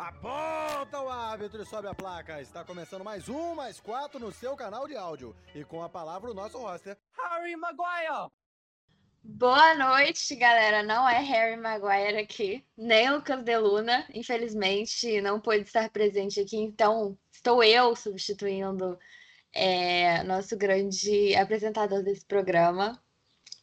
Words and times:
Aponta 0.00 0.98
o 0.98 1.10
árbitro 1.10 1.60
e 1.62 1.66
sobe 1.66 1.86
a 1.86 1.94
placa. 1.94 2.40
Está 2.40 2.64
começando 2.64 3.04
mais 3.04 3.28
um, 3.28 3.54
mais 3.54 3.78
quatro 3.78 4.18
no 4.18 4.32
seu 4.32 4.56
canal 4.56 4.88
de 4.88 4.96
áudio. 4.96 5.36
E 5.54 5.62
com 5.62 5.82
a 5.82 5.90
palavra 5.90 6.30
o 6.30 6.34
nosso 6.34 6.56
roster, 6.56 6.96
Harry 7.12 7.54
Maguire. 7.54 8.30
Boa 9.22 9.74
noite, 9.74 10.34
galera. 10.36 10.82
Não 10.82 11.06
é 11.06 11.18
Harry 11.18 11.58
Maguire 11.58 12.16
aqui, 12.16 12.64
nem 12.78 13.10
Lucas 13.10 13.42
Deluna. 13.42 14.06
Infelizmente, 14.14 15.20
não 15.20 15.38
pôde 15.38 15.64
estar 15.64 15.90
presente 15.90 16.40
aqui, 16.40 16.56
então 16.56 17.18
estou 17.30 17.62
eu 17.62 17.94
substituindo 17.94 18.98
é, 19.52 20.22
nosso 20.22 20.56
grande 20.56 21.36
apresentador 21.36 22.02
desse 22.02 22.24
programa. 22.24 22.98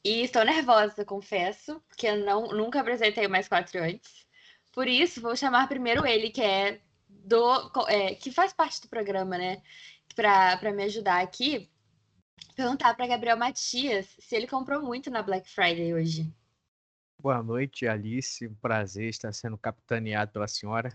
E 0.05 0.21
estou 0.21 0.45
nervosa, 0.45 1.03
confesso, 1.03 1.81
porque 1.87 2.15
não, 2.15 2.49
nunca 2.49 2.79
apresentei 2.79 3.27
mais 3.27 3.47
quatro 3.47 3.81
antes. 3.81 4.26
Por 4.77 4.87
isso, 4.87 5.21
vou 5.21 5.35
chamar 5.35 5.67
primeiro 5.67 6.05
ele, 6.05 6.29
que 6.29 6.39
é 6.39 6.79
do. 7.09 7.71
É, 7.87 8.13
que 8.13 8.31
faz 8.31 8.53
parte 8.53 8.79
do 8.79 8.87
programa, 8.87 9.35
né? 9.35 9.59
Para 10.15 10.71
me 10.71 10.83
ajudar 10.83 11.19
aqui 11.19 11.67
perguntar 12.55 12.93
para 12.93 13.07
Gabriel 13.07 13.37
Matias 13.37 14.05
se 14.19 14.35
ele 14.35 14.45
comprou 14.45 14.83
muito 14.83 15.09
na 15.09 15.23
Black 15.23 15.49
Friday 15.49 15.95
hoje. 15.95 16.31
Boa 17.19 17.41
noite, 17.41 17.87
Alice. 17.87 18.47
Prazer 18.61 19.09
estar 19.09 19.33
sendo 19.33 19.57
capitaneado 19.57 20.31
pela 20.31 20.47
senhora. 20.47 20.93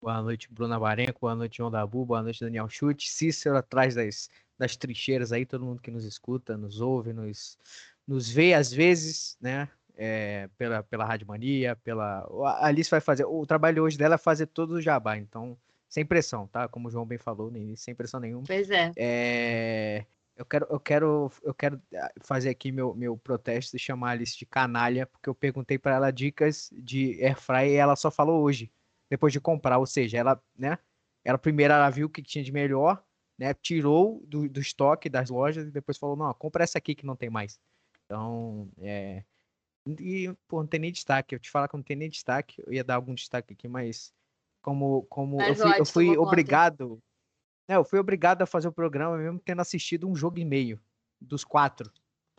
Boa 0.00 0.20
noite, 0.20 0.52
Bruna 0.52 0.80
Barenco. 0.80 1.20
Boa 1.20 1.36
noite, 1.36 1.58
João 1.58 1.70
Dabu. 1.70 2.04
Boa 2.04 2.24
noite, 2.24 2.40
Daniel 2.40 2.68
Chute. 2.68 3.08
Cícero 3.08 3.56
atrás 3.56 3.94
das, 3.94 4.28
das 4.58 4.76
trincheiras 4.76 5.30
aí, 5.30 5.46
todo 5.46 5.64
mundo 5.64 5.80
que 5.80 5.92
nos 5.92 6.04
escuta, 6.04 6.56
nos 6.56 6.80
ouve, 6.80 7.12
nos, 7.12 7.56
nos 8.04 8.28
vê 8.28 8.52
às 8.52 8.72
vezes, 8.72 9.36
né? 9.40 9.68
É, 10.04 10.48
pela, 10.58 10.82
pela 10.82 11.04
Rádio 11.04 11.28
Mania, 11.28 11.76
pela. 11.76 12.28
A 12.44 12.66
Alice 12.66 12.90
vai 12.90 13.00
fazer. 13.00 13.24
O 13.24 13.46
trabalho 13.46 13.84
hoje 13.84 13.96
dela 13.96 14.16
é 14.16 14.18
fazer 14.18 14.46
todo 14.46 14.72
o 14.72 14.80
jabá, 14.80 15.16
então, 15.16 15.56
sem 15.88 16.04
pressão, 16.04 16.48
tá? 16.48 16.66
Como 16.66 16.88
o 16.88 16.90
João 16.90 17.06
bem 17.06 17.18
falou, 17.18 17.52
sem 17.76 17.94
pressão 17.94 18.18
nenhuma. 18.18 18.44
Pois 18.44 18.68
é. 18.68 18.90
é 18.96 20.06
eu 20.36 20.44
quero, 20.44 20.66
eu 20.70 20.80
quero, 20.80 21.32
eu 21.42 21.54
quero 21.54 21.80
ah, 21.94 22.12
fazer 22.22 22.48
aqui 22.48 22.72
meu, 22.72 22.94
meu 22.94 23.16
protesto 23.16 23.76
e 23.76 23.78
chamar 23.78 24.08
a 24.08 24.10
Alice 24.12 24.36
de 24.36 24.46
canalha, 24.46 25.06
porque 25.06 25.28
eu 25.28 25.34
perguntei 25.34 25.78
para 25.78 25.94
ela 25.94 26.10
dicas 26.10 26.68
de 26.72 27.22
airfryer 27.22 27.70
e 27.70 27.76
ela 27.76 27.94
só 27.94 28.10
falou 28.10 28.42
hoje, 28.42 28.72
depois 29.08 29.32
de 29.32 29.40
comprar, 29.40 29.78
ou 29.78 29.86
seja, 29.86 30.18
ela, 30.18 30.42
né? 30.58 30.78
Ela 31.24 31.38
primeiro 31.38 31.72
ela 31.72 31.90
viu 31.90 32.08
o 32.08 32.10
que 32.10 32.22
tinha 32.22 32.42
de 32.42 32.50
melhor, 32.50 33.04
né? 33.38 33.54
Tirou 33.54 34.20
do, 34.26 34.48
do 34.48 34.60
estoque 34.60 35.08
das 35.08 35.30
lojas 35.30 35.66
e 35.68 35.70
depois 35.70 35.96
falou, 35.98 36.16
não, 36.16 36.32
compra 36.34 36.64
essa 36.64 36.78
aqui 36.78 36.94
que 36.94 37.06
não 37.06 37.14
tem 37.14 37.30
mais. 37.30 37.60
Então, 38.04 38.68
é... 38.80 39.22
E, 39.86 40.32
pô, 40.46 40.60
não 40.60 40.66
tem 40.66 40.80
nem 40.80 40.92
destaque. 40.92 41.34
Eu 41.34 41.40
te 41.40 41.50
falar 41.50 41.68
que 41.68 41.76
não 41.76 41.82
tem 41.82 41.96
nem 41.96 42.08
destaque. 42.08 42.62
Eu 42.66 42.72
ia 42.72 42.84
dar 42.84 42.96
algum 42.96 43.14
destaque 43.14 43.52
aqui, 43.52 43.68
mas 43.68 44.12
como, 44.60 45.02
como 45.04 45.36
mas 45.36 45.58
eu 45.58 45.66
fui, 45.66 45.80
eu 45.80 45.86
fui 45.86 46.16
obrigado... 46.16 47.02
É, 47.68 47.76
eu 47.76 47.84
fui 47.84 47.98
obrigado 47.98 48.42
a 48.42 48.46
fazer 48.46 48.68
o 48.68 48.72
programa 48.72 49.16
mesmo 49.16 49.38
tendo 49.38 49.62
assistido 49.62 50.08
um 50.08 50.16
jogo 50.16 50.38
e 50.38 50.44
meio 50.44 50.80
dos 51.20 51.44
quatro, 51.44 51.90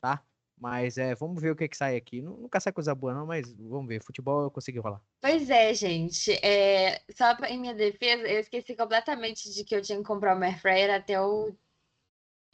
tá? 0.01 0.21
Mas 0.59 0.97
é, 0.97 1.15
vamos 1.15 1.41
ver 1.41 1.51
o 1.51 1.55
que, 1.55 1.67
que 1.67 1.75
sai 1.75 1.95
aqui. 1.95 2.21
Nunca 2.21 2.59
sai 2.59 2.71
coisa 2.71 2.93
boa, 2.93 3.13
não, 3.13 3.25
mas 3.25 3.51
vamos 3.53 3.87
ver. 3.87 4.03
Futebol 4.03 4.43
eu 4.43 4.51
consegui 4.51 4.79
rolar. 4.79 5.01
Pois 5.21 5.49
é, 5.49 5.73
gente. 5.73 6.31
É, 6.45 7.01
só 7.11 7.33
em 7.47 7.59
minha 7.59 7.73
defesa, 7.73 8.23
eu 8.27 8.39
esqueci 8.39 8.75
completamente 8.75 9.51
de 9.51 9.63
que 9.63 9.75
eu 9.75 9.81
tinha 9.81 9.97
que 9.97 10.03
comprar 10.03 10.35
uma 10.35 10.45
air 10.45 10.93
até 10.93 11.19
o... 11.19 11.55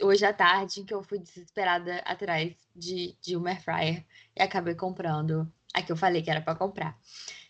hoje 0.02 0.25
à 0.25 0.33
tarde, 0.33 0.83
que 0.83 0.94
eu 0.94 1.03
fui 1.03 1.19
desesperada 1.19 1.97
atrás 2.00 2.55
de, 2.75 3.16
de 3.22 3.36
uma 3.36 3.58
air 3.67 4.05
e 4.36 4.42
acabei 4.42 4.75
comprando 4.75 5.52
a 5.73 5.81
que 5.81 5.92
eu 5.92 5.97
falei 5.97 6.22
que 6.22 6.30
era 6.30 6.42
para 6.42 6.55
comprar. 6.55 6.97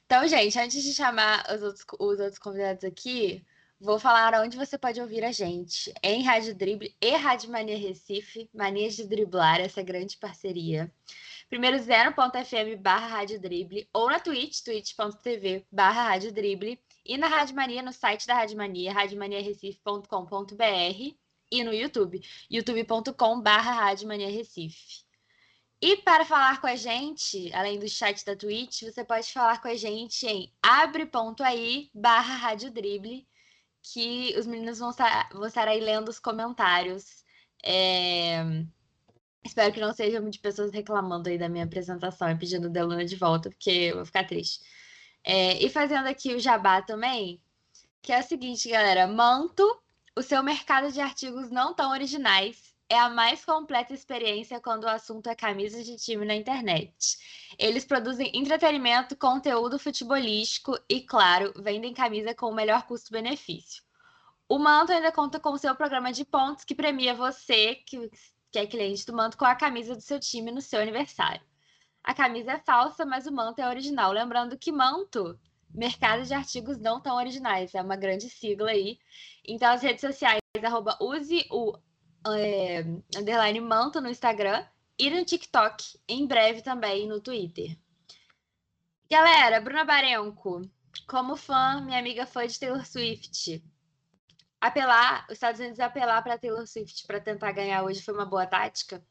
Então, 0.06 0.28
gente, 0.28 0.60
antes 0.60 0.84
de 0.84 0.94
chamar 0.94 1.46
os 1.54 1.62
outros, 1.62 1.86
os 2.00 2.20
outros 2.20 2.40
convidados 2.40 2.84
aqui, 2.84 3.46
Vou 3.82 3.98
falar 3.98 4.34
onde 4.42 4.58
você 4.58 4.78
pode 4.78 5.00
ouvir 5.00 5.24
a 5.24 5.32
gente. 5.32 5.94
Em 6.04 6.22
Rádio 6.22 6.54
Drible 6.54 6.94
e 7.02 7.16
Rádio 7.16 7.50
Mania 7.50 7.78
Recife, 7.78 8.50
Manias 8.54 8.98
de 8.98 9.08
Driblar, 9.08 9.62
essa 9.62 9.82
grande 9.82 10.18
parceria. 10.18 10.92
Primeiro 11.50 11.78
0.fm 11.78 12.76
barra 12.78 13.08
Rádio 13.08 13.40
Drible 13.40 13.88
ou 13.94 14.10
na 14.10 14.20
Twitch, 14.20 14.64
twitch.tv 14.66 15.66
barra 15.72 16.10
Rádio 16.10 16.34
Drible 16.34 16.78
e 17.06 17.18
na 17.18 17.30
Rádio 17.30 17.56
Mania, 17.56 17.82
no 17.82 17.94
site 17.94 18.28
da 18.28 18.34
Rádio 18.34 18.58
Mania, 18.58 18.92
radiomaniarecife.com.br 18.92 21.29
e 21.52 21.64
no 21.64 21.74
YouTube, 21.74 22.22
youtube.com 22.50 23.44
Mania 24.06 24.30
Recife. 24.30 25.04
E 25.82 25.96
para 25.98 26.26
falar 26.26 26.60
com 26.60 26.68
a 26.68 26.76
gente, 26.76 27.54
além 27.54 27.80
do 27.80 27.88
chat 27.88 28.26
da 28.26 28.36
Twitch, 28.36 28.84
você 28.84 29.04
pode 29.04 29.32
falar 29.32 29.62
com 29.62 29.70
a 29.70 29.76
gente 29.76 30.28
em 30.28 30.54
abre.ai 30.62 31.90
barra 31.94 32.36
Rádio 32.36 32.70
Drible 32.70 33.26
que 33.82 34.36
os 34.38 34.46
meninos 34.46 34.80
vão 34.80 34.90
estar, 34.90 35.30
vão 35.32 35.46
estar 35.46 35.68
aí 35.68 35.80
lendo 35.80 36.10
os 36.10 36.20
comentários. 36.20 37.24
É... 37.64 38.44
Espero 39.44 39.74
que 39.74 39.80
não 39.80 39.94
sejam 39.94 40.30
de 40.30 40.38
pessoas 40.40 40.72
reclamando 40.72 41.30
aí 41.30 41.38
da 41.38 41.48
minha 41.48 41.64
apresentação 41.64 42.30
e 42.30 42.38
pedindo 42.38 42.70
Deluna 42.70 43.06
de 43.06 43.16
volta, 43.16 43.50
porque 43.50 43.70
eu 43.70 43.96
vou 43.96 44.06
ficar 44.06 44.26
triste. 44.26 44.60
É... 45.24 45.64
E 45.64 45.70
fazendo 45.70 46.08
aqui 46.08 46.34
o 46.34 46.40
jabá 46.40 46.82
também, 46.82 47.42
que 48.02 48.12
é 48.12 48.20
o 48.20 48.24
seguinte, 48.24 48.70
galera: 48.70 49.08
Manto, 49.08 49.64
o 50.20 50.22
seu 50.22 50.44
mercado 50.44 50.92
de 50.92 51.00
artigos 51.00 51.50
não 51.50 51.74
tão 51.74 51.92
originais 51.92 52.76
é 52.90 53.00
a 53.00 53.08
mais 53.08 53.46
completa 53.46 53.94
experiência 53.94 54.60
quando 54.60 54.84
o 54.84 54.90
assunto 54.90 55.28
é 55.28 55.34
camisa 55.34 55.82
de 55.82 55.96
time 55.96 56.26
na 56.26 56.36
internet. 56.36 57.18
Eles 57.58 57.86
produzem 57.86 58.30
entretenimento, 58.34 59.16
conteúdo 59.16 59.80
futebolístico 59.80 60.78
e, 60.90 61.00
claro, 61.00 61.54
vendem 61.56 61.94
camisa 61.94 62.36
com 62.36 62.48
o 62.48 62.54
melhor 62.54 62.86
custo-benefício. 62.86 63.82
O 64.50 64.60
Manto 64.60 64.92
ainda 64.92 65.10
conta 65.10 65.40
com 65.40 65.52
o 65.52 65.58
seu 65.58 65.74
programa 65.74 66.12
de 66.12 66.26
pontos 66.26 66.66
que 66.66 66.76
premia 66.76 67.14
você, 67.14 67.76
que, 67.76 68.12
que 68.52 68.60
é 68.60 68.68
cliente 68.68 69.06
do 69.06 69.14
Manto, 69.14 69.38
com 69.38 69.46
a 69.46 69.56
camisa 69.56 69.96
do 69.96 70.02
seu 70.02 70.20
time 70.20 70.52
no 70.52 70.62
seu 70.62 70.82
aniversário. 70.82 71.42
A 72.04 72.14
camisa 72.14 72.52
é 72.52 72.60
falsa, 72.60 73.06
mas 73.06 73.26
o 73.26 73.32
manto 73.32 73.60
é 73.60 73.70
original. 73.70 74.12
Lembrando 74.12 74.58
que 74.58 74.70
manto, 74.70 75.40
mercado 75.74 76.24
de 76.24 76.34
artigos 76.34 76.78
não 76.78 77.00
tão 77.00 77.16
originais, 77.16 77.74
é 77.76 77.82
uma 77.82 77.96
grande 77.96 78.30
sigla 78.30 78.72
aí. 78.72 79.00
Então, 79.48 79.72
as 79.72 79.82
redes 79.82 80.02
sociais, 80.02 80.40
arroba 80.64 80.98
use 81.02 81.46
o 81.50 81.78
é, 82.28 82.82
underline 83.18 83.62
manto 83.62 84.02
no 84.02 84.10
Instagram 84.10 84.66
e 84.98 85.10
no 85.10 85.24
TikTok, 85.24 86.00
em 86.08 86.28
breve 86.28 86.62
também 86.62 87.08
no 87.08 87.22
Twitter. 87.22 87.78
Galera, 89.10 89.62
Bruna 89.62 89.86
Barenco, 89.86 90.62
como 91.08 91.36
fã, 91.36 91.82
minha 91.82 91.98
amiga 91.98 92.26
fã 92.26 92.46
de 92.46 92.60
Taylor 92.60 92.86
Swift, 92.86 93.64
apelar, 94.62 95.26
os 95.28 95.34
Estados 95.34 95.60
Unidos 95.60 95.80
apelar 95.80 96.22
para 96.22 96.38
Taylor 96.38 96.68
Swift 96.68 97.08
para 97.08 97.20
tentar 97.20 97.52
ganhar 97.52 97.84
hoje 97.84 98.02
foi 98.02 98.14
uma 98.14 98.26
boa 98.26 98.46
tática? 98.46 99.04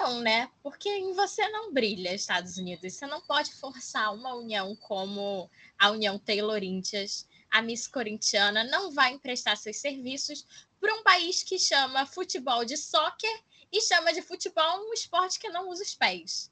Não, 0.00 0.18
né? 0.18 0.50
Porque 0.62 0.88
em 0.88 1.12
você 1.12 1.46
não 1.50 1.74
brilha, 1.74 2.14
Estados 2.14 2.56
Unidos. 2.56 2.94
Você 2.94 3.06
não 3.06 3.20
pode 3.20 3.52
forçar 3.52 4.14
uma 4.14 4.34
união 4.34 4.74
como 4.76 5.50
a 5.78 5.90
União 5.90 6.18
Taylor-Índias. 6.18 7.28
A 7.50 7.60
Miss 7.60 7.86
Corintiana 7.86 8.64
não 8.64 8.90
vai 8.92 9.12
emprestar 9.12 9.58
seus 9.58 9.76
serviços 9.76 10.46
para 10.80 10.94
um 10.94 11.02
país 11.02 11.42
que 11.42 11.58
chama 11.58 12.06
futebol 12.06 12.64
de 12.64 12.78
soccer 12.78 13.44
e 13.70 13.82
chama 13.82 14.10
de 14.14 14.22
futebol 14.22 14.88
um 14.88 14.94
esporte 14.94 15.38
que 15.38 15.50
não 15.50 15.68
usa 15.68 15.82
os 15.82 15.94
pés. 15.94 16.50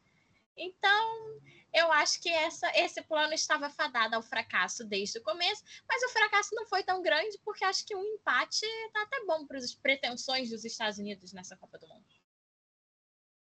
Então, 0.54 1.40
eu 1.72 1.90
acho 1.90 2.20
que 2.20 2.28
essa, 2.28 2.70
esse 2.78 3.00
plano 3.00 3.32
estava 3.32 3.70
fadado 3.70 4.14
ao 4.14 4.22
fracasso 4.22 4.84
desde 4.84 5.20
o 5.20 5.22
começo, 5.22 5.64
mas 5.88 6.02
o 6.02 6.10
fracasso 6.10 6.54
não 6.54 6.66
foi 6.66 6.82
tão 6.82 7.00
grande 7.00 7.38
porque 7.42 7.64
acho 7.64 7.86
que 7.86 7.96
um 7.96 8.04
empate 8.04 8.66
está 8.66 9.04
até 9.04 9.24
bom 9.24 9.46
para 9.46 9.56
as 9.56 9.74
pretensões 9.74 10.50
dos 10.50 10.66
Estados 10.66 10.98
Unidos 10.98 11.32
nessa 11.32 11.56
Copa 11.56 11.78
do 11.78 11.88
Mundo. 11.88 12.17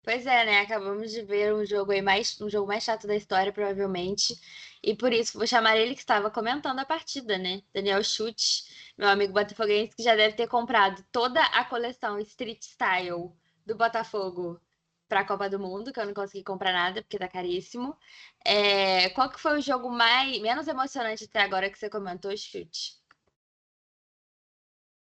Pois 0.06 0.24
é, 0.24 0.44
né? 0.46 0.60
Acabamos 0.60 1.10
de 1.10 1.20
ver 1.22 1.52
um 1.52 1.66
jogo 1.66 1.90
aí 1.90 2.00
mais 2.00 2.40
um 2.40 2.48
jogo 2.48 2.68
mais 2.68 2.84
chato 2.84 3.08
da 3.08 3.16
história, 3.16 3.52
provavelmente. 3.52 4.34
E 4.82 4.94
por 4.94 5.12
isso 5.12 5.36
vou 5.36 5.46
chamar 5.48 5.76
ele 5.76 5.94
que 5.94 6.00
estava 6.00 6.30
comentando 6.30 6.78
a 6.78 6.84
partida, 6.84 7.36
né? 7.36 7.60
Daniel 7.74 8.04
Chute, 8.04 8.92
meu 8.96 9.08
amigo 9.08 9.32
botafoguense, 9.32 9.96
que 9.96 10.04
já 10.04 10.14
deve 10.14 10.36
ter 10.36 10.46
comprado 10.46 11.04
toda 11.10 11.42
a 11.46 11.64
coleção 11.64 12.20
Street 12.20 12.62
Style 12.62 13.32
do 13.66 13.74
Botafogo 13.76 14.60
para 15.08 15.20
a 15.20 15.26
Copa 15.26 15.50
do 15.50 15.58
Mundo, 15.58 15.92
que 15.92 15.98
eu 15.98 16.06
não 16.06 16.14
consegui 16.14 16.44
comprar 16.44 16.72
nada 16.72 17.02
porque 17.02 17.18
tá 17.18 17.26
caríssimo. 17.28 17.96
É, 18.44 19.10
qual 19.10 19.28
que 19.30 19.40
foi 19.40 19.58
o 19.58 19.62
jogo 19.62 19.90
mais 19.90 20.40
menos 20.40 20.68
emocionante 20.68 21.24
até 21.24 21.42
agora 21.42 21.68
que 21.68 21.78
você 21.78 21.90
comentou, 21.90 22.30
Chute? 22.36 23.05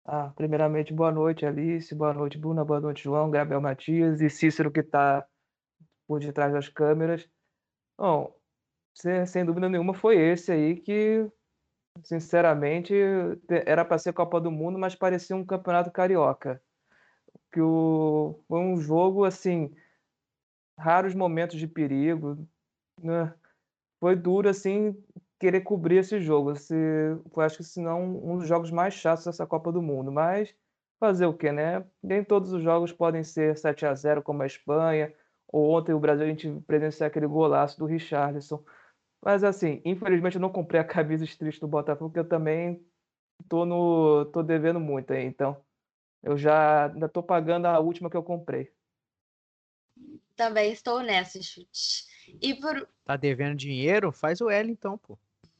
Ah, 0.09 0.31
primeiramente, 0.37 0.93
boa 0.93 1.11
noite, 1.11 1.45
Alice, 1.45 1.93
boa 1.93 2.13
noite, 2.13 2.37
Bruna, 2.37 2.63
boa 2.63 2.79
noite, 2.79 3.03
João, 3.03 3.29
Gabriel 3.29 3.59
Matias 3.59 4.21
e 4.21 4.29
Cícero, 4.29 4.71
que 4.71 4.79
está 4.79 5.27
por 6.07 6.21
detrás 6.21 6.53
das 6.53 6.69
câmeras. 6.69 7.29
Bom, 7.97 8.33
sem 8.93 9.43
dúvida 9.45 9.67
nenhuma, 9.67 9.93
foi 9.93 10.17
esse 10.17 10.49
aí 10.49 10.77
que, 10.77 11.29
sinceramente, 12.03 12.93
era 13.49 13.83
para 13.83 13.97
ser 13.97 14.13
Copa 14.13 14.39
do 14.39 14.49
Mundo, 14.49 14.79
mas 14.79 14.95
parecia 14.95 15.35
um 15.35 15.45
campeonato 15.45 15.91
carioca. 15.91 16.63
Que 17.51 17.59
o, 17.59 18.41
foi 18.47 18.59
um 18.61 18.77
jogo, 18.77 19.25
assim, 19.25 19.75
raros 20.79 21.13
momentos 21.13 21.59
de 21.59 21.67
perigo, 21.67 22.47
né? 23.03 23.33
Foi 23.99 24.15
duro, 24.15 24.47
assim, 24.47 24.95
querer 25.39 25.61
cobrir 25.61 25.97
esse 25.97 26.19
jogo. 26.21 26.55
Se, 26.55 26.73
eu 26.75 27.41
acho 27.41 27.57
que 27.57 27.63
senão 27.63 28.03
um 28.03 28.37
dos 28.37 28.47
jogos 28.47 28.71
mais 28.71 28.93
chatos 28.93 29.25
dessa 29.25 29.45
Copa 29.45 29.71
do 29.71 29.81
Mundo. 29.81 30.11
Mas 30.11 30.53
fazer 30.99 31.25
o 31.25 31.33
quê, 31.33 31.51
né? 31.51 31.85
Nem 32.01 32.23
todos 32.23 32.51
os 32.53 32.63
jogos 32.63 32.91
podem 32.91 33.23
ser 33.23 33.57
7 33.57 33.85
a 33.85 33.93
0 33.93 34.21
como 34.23 34.43
a 34.43 34.45
Espanha. 34.47 35.13
Ou 35.47 35.71
ontem 35.71 35.93
o 35.93 35.99
Brasil 35.99 36.25
a 36.25 36.29
gente 36.29 36.49
presenciou 36.67 37.07
aquele 37.07 37.27
golaço 37.27 37.79
do 37.79 37.85
Richarlison. 37.85 38.63
Mas 39.23 39.43
assim, 39.43 39.81
infelizmente 39.83 40.35
eu 40.35 40.41
não 40.41 40.49
comprei 40.51 40.79
a 40.79 40.83
camisa 40.83 41.25
triste 41.37 41.59
do 41.59 41.67
Botafogo, 41.67 42.09
porque 42.09 42.19
eu 42.19 42.27
também 42.27 42.85
tô 43.49 43.65
no 43.65 44.25
tô 44.25 44.43
devendo 44.43 44.79
muito 44.79 45.11
aí, 45.13 45.25
então 45.25 45.57
eu 46.23 46.37
já 46.37 46.91
ainda 46.91 47.07
tô 47.07 47.21
pagando 47.23 47.65
a 47.65 47.79
última 47.79 48.09
que 48.09 48.17
eu 48.17 48.23
comprei. 48.23 48.71
Também 50.35 50.71
estou 50.71 51.01
nessa, 51.01 51.41
chute. 51.41 52.05
E 52.41 52.53
por 52.55 52.87
Tá 53.05 53.15
devendo 53.15 53.55
dinheiro? 53.55 54.11
Faz 54.11 54.41
o 54.41 54.49
L 54.49 54.71
então, 54.71 54.97
pô. 54.97 55.17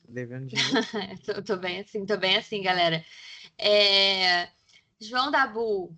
Devendo 0.07 0.47
dinheiro. 0.47 1.19
tô, 1.25 1.41
tô 1.41 1.57
bem 1.57 1.81
assim, 1.81 2.05
tô 2.05 2.17
bem 2.17 2.37
assim, 2.37 2.61
galera. 2.61 3.03
É... 3.57 4.49
João 4.99 5.29
Dabu 5.29 5.95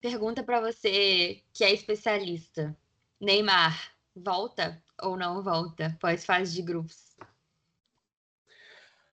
pergunta 0.00 0.42
para 0.42 0.60
você 0.60 1.42
que 1.52 1.64
é 1.64 1.72
especialista. 1.72 2.76
Neymar 3.20 3.92
volta 4.14 4.82
ou 5.02 5.16
não 5.16 5.42
volta 5.42 5.96
pós 6.00 6.24
fase 6.24 6.54
de 6.54 6.62
grupos? 6.62 7.16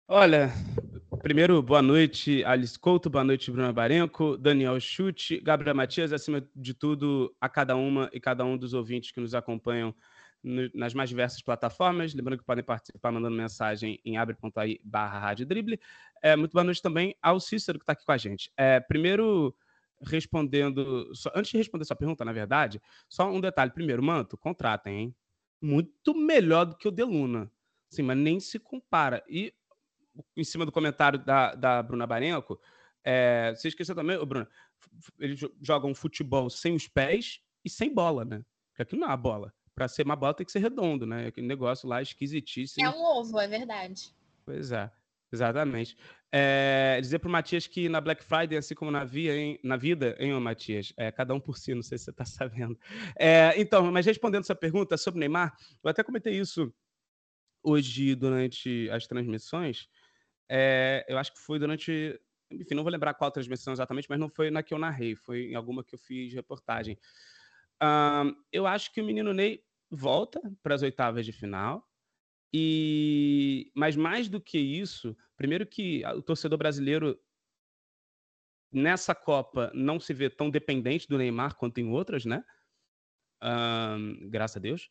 Olha, 0.08 0.52
primeiro, 1.22 1.62
boa 1.62 1.82
noite, 1.82 2.44
Alice 2.44 2.78
Couto, 2.78 3.10
boa 3.10 3.24
noite, 3.24 3.50
Bruna 3.50 3.72
Barenco, 3.72 4.38
Daniel 4.38 4.80
Chute, 4.80 5.40
Gabriel 5.40 5.76
Matias, 5.76 6.12
acima 6.12 6.46
de 6.54 6.74
tudo, 6.74 7.34
a 7.40 7.48
cada 7.48 7.76
uma 7.76 8.10
e 8.14 8.20
cada 8.20 8.44
um 8.44 8.58
dos 8.58 8.74
ouvintes 8.74 9.12
que 9.12 9.22
nos 9.22 9.34
acompanham 9.34 9.96
nas 10.44 10.94
mais 10.94 11.10
diversas 11.10 11.42
plataformas. 11.42 12.14
Lembrando 12.14 12.40
que 12.40 12.46
podem 12.46 12.64
participar 12.64 13.12
mandando 13.12 13.36
mensagem 13.36 14.00
em 14.04 14.18
abre.ai 14.18 14.80
barra 14.84 15.20
rádio 15.20 15.46
drible. 15.46 15.80
É, 16.22 16.36
muito 16.36 16.52
boa 16.52 16.64
noite 16.64 16.82
também 16.82 17.16
ao 17.22 17.40
Cícero 17.40 17.80
que 17.80 17.84
está 17.84 17.94
aqui 17.94 18.06
com 18.06 18.12
a 18.12 18.18
gente. 18.18 18.52
É, 18.58 18.80
primeiro, 18.80 19.56
respondendo. 20.02 21.14
Só, 21.16 21.32
antes 21.36 21.52
de 21.52 21.58
responder 21.58 21.86
sua 21.86 21.96
pergunta, 21.96 22.26
na 22.26 22.34
verdade, 22.34 22.82
só 23.08 23.32
um 23.32 23.40
detalhe. 23.40 23.72
Primeiro, 23.72 24.04
Manto, 24.04 24.38
contratem, 24.38 25.00
hein? 25.00 25.16
Muito 25.62 26.14
melhor 26.14 26.66
do 26.66 26.76
que 26.76 26.88
o 26.88 26.92
Deluna. 26.92 27.50
Sim, 27.90 28.04
mas 28.04 28.18
nem 28.18 28.40
se 28.40 28.60
compara. 28.60 29.24
E 29.28 29.54
em 30.36 30.44
cima 30.44 30.66
do 30.66 30.72
comentário 30.72 31.18
da, 31.18 31.56
da 31.56 31.82
Bruna 31.82 32.06
Barenco, 32.06 32.60
é, 33.04 33.54
você 33.56 33.70
esqueceu 33.70 33.96
também, 33.96 34.18
ô 34.18 34.26
Bruna, 34.26 34.48
eles 35.20 35.40
jogam 35.62 35.96
futebol 35.96 36.50
sem 36.50 36.76
os 36.76 36.88
pés 36.88 37.42
e 37.64 37.70
sem 37.70 37.94
bola, 37.94 38.26
né? 38.26 38.44
Porque 38.70 38.82
aqui 38.84 38.96
não 38.96 39.08
é 39.08 39.12
uma 39.12 39.18
bola. 39.18 39.54
Para 39.76 39.88
ser 39.88 40.06
uma 40.06 40.16
bola 40.16 40.34
tem 40.34 40.46
que 40.46 40.52
ser 40.52 40.60
redondo, 40.60 41.06
né? 41.06 41.28
Aquele 41.28 41.48
negócio 41.48 41.88
lá 41.88 42.02
esquisitíssimo. 42.02 42.86
É 42.86 42.90
um 42.90 43.04
ovo, 43.04 43.40
é 43.40 43.48
verdade. 43.48 44.14
Pois 44.46 44.72
é, 44.72 44.92
exatamente. 45.32 45.98
É, 46.32 47.00
dizer 47.00 47.20
para 47.20 47.30
o 47.30 47.32
Matias 47.32 47.68
que 47.68 47.88
na 47.88 48.02
Black 48.02 48.24
Friday, 48.24 48.58
assim 48.58 48.74
como 48.74 48.90
na, 48.90 49.04
via, 49.04 49.36
hein, 49.36 49.60
na 49.64 49.78
vida, 49.78 50.16
hein, 50.20 50.34
ô 50.34 50.40
Matias? 50.40 50.92
É, 50.98 51.12
cada 51.12 51.34
um 51.34 51.40
por 51.40 51.58
si, 51.58 51.76
não 51.76 51.84
sei 51.84 51.98
se 51.98 52.06
você 52.06 52.12
está 52.12 52.26
sabendo. 52.26 52.78
É, 53.18 53.54
então, 53.56 53.92
mas 53.92 54.06
respondendo 54.06 54.42
essa 54.42 54.56
pergunta 54.56 54.98
sobre 54.98 55.20
Neymar, 55.20 55.56
eu 55.84 55.90
até 55.90 56.04
comentei 56.04 56.40
isso 56.40 56.74
hoje 57.64 58.16
durante 58.16 58.90
as 58.90 59.08
transmissões. 59.08 59.88
É, 60.50 61.06
eu 61.08 61.18
acho 61.18 61.34
que 61.34 61.40
foi 61.40 61.58
durante. 61.58 62.20
Enfim, 62.52 62.76
não 62.76 62.84
vou 62.84 62.92
lembrar 62.92 63.14
qual 63.14 63.32
transmissão 63.32 63.74
exatamente, 63.74 64.08
mas 64.10 64.20
não 64.20 64.30
foi 64.30 64.52
na 64.52 64.62
que 64.62 64.74
eu 64.74 64.80
narrei, 64.80 65.16
foi 65.16 65.52
em 65.52 65.56
alguma 65.56 65.84
que 65.84 65.96
eu 65.96 66.00
fiz 66.00 66.34
reportagem. 66.34 66.98
Um, 67.84 68.34
eu 68.52 68.66
acho 68.66 68.94
que 68.94 69.02
o 69.02 69.06
menino 69.06 69.34
Ney 69.34 69.62
volta 69.92 70.42
para 70.62 70.74
as 70.74 70.82
oitavas 70.82 71.26
de 71.26 71.34
final. 71.34 71.86
E 72.54 73.72
mas 73.76 73.96
mais 73.96 74.30
do 74.30 74.40
que 74.40 74.58
isso, 74.58 75.18
primeiro 75.36 75.66
que 75.66 76.06
o 76.06 76.22
torcedor 76.22 76.58
brasileiro 76.58 77.20
nessa 78.72 79.14
Copa 79.14 79.72
não 79.74 80.00
se 80.00 80.14
vê 80.14 80.30
tão 80.30 80.50
dependente 80.50 81.08
do 81.08 81.18
Neymar 81.18 81.56
quanto 81.56 81.80
em 81.80 81.90
outras, 81.90 82.26
né? 82.26 82.44
Um, 83.44 84.30
graças 84.30 84.58
a 84.58 84.60
Deus. 84.60 84.90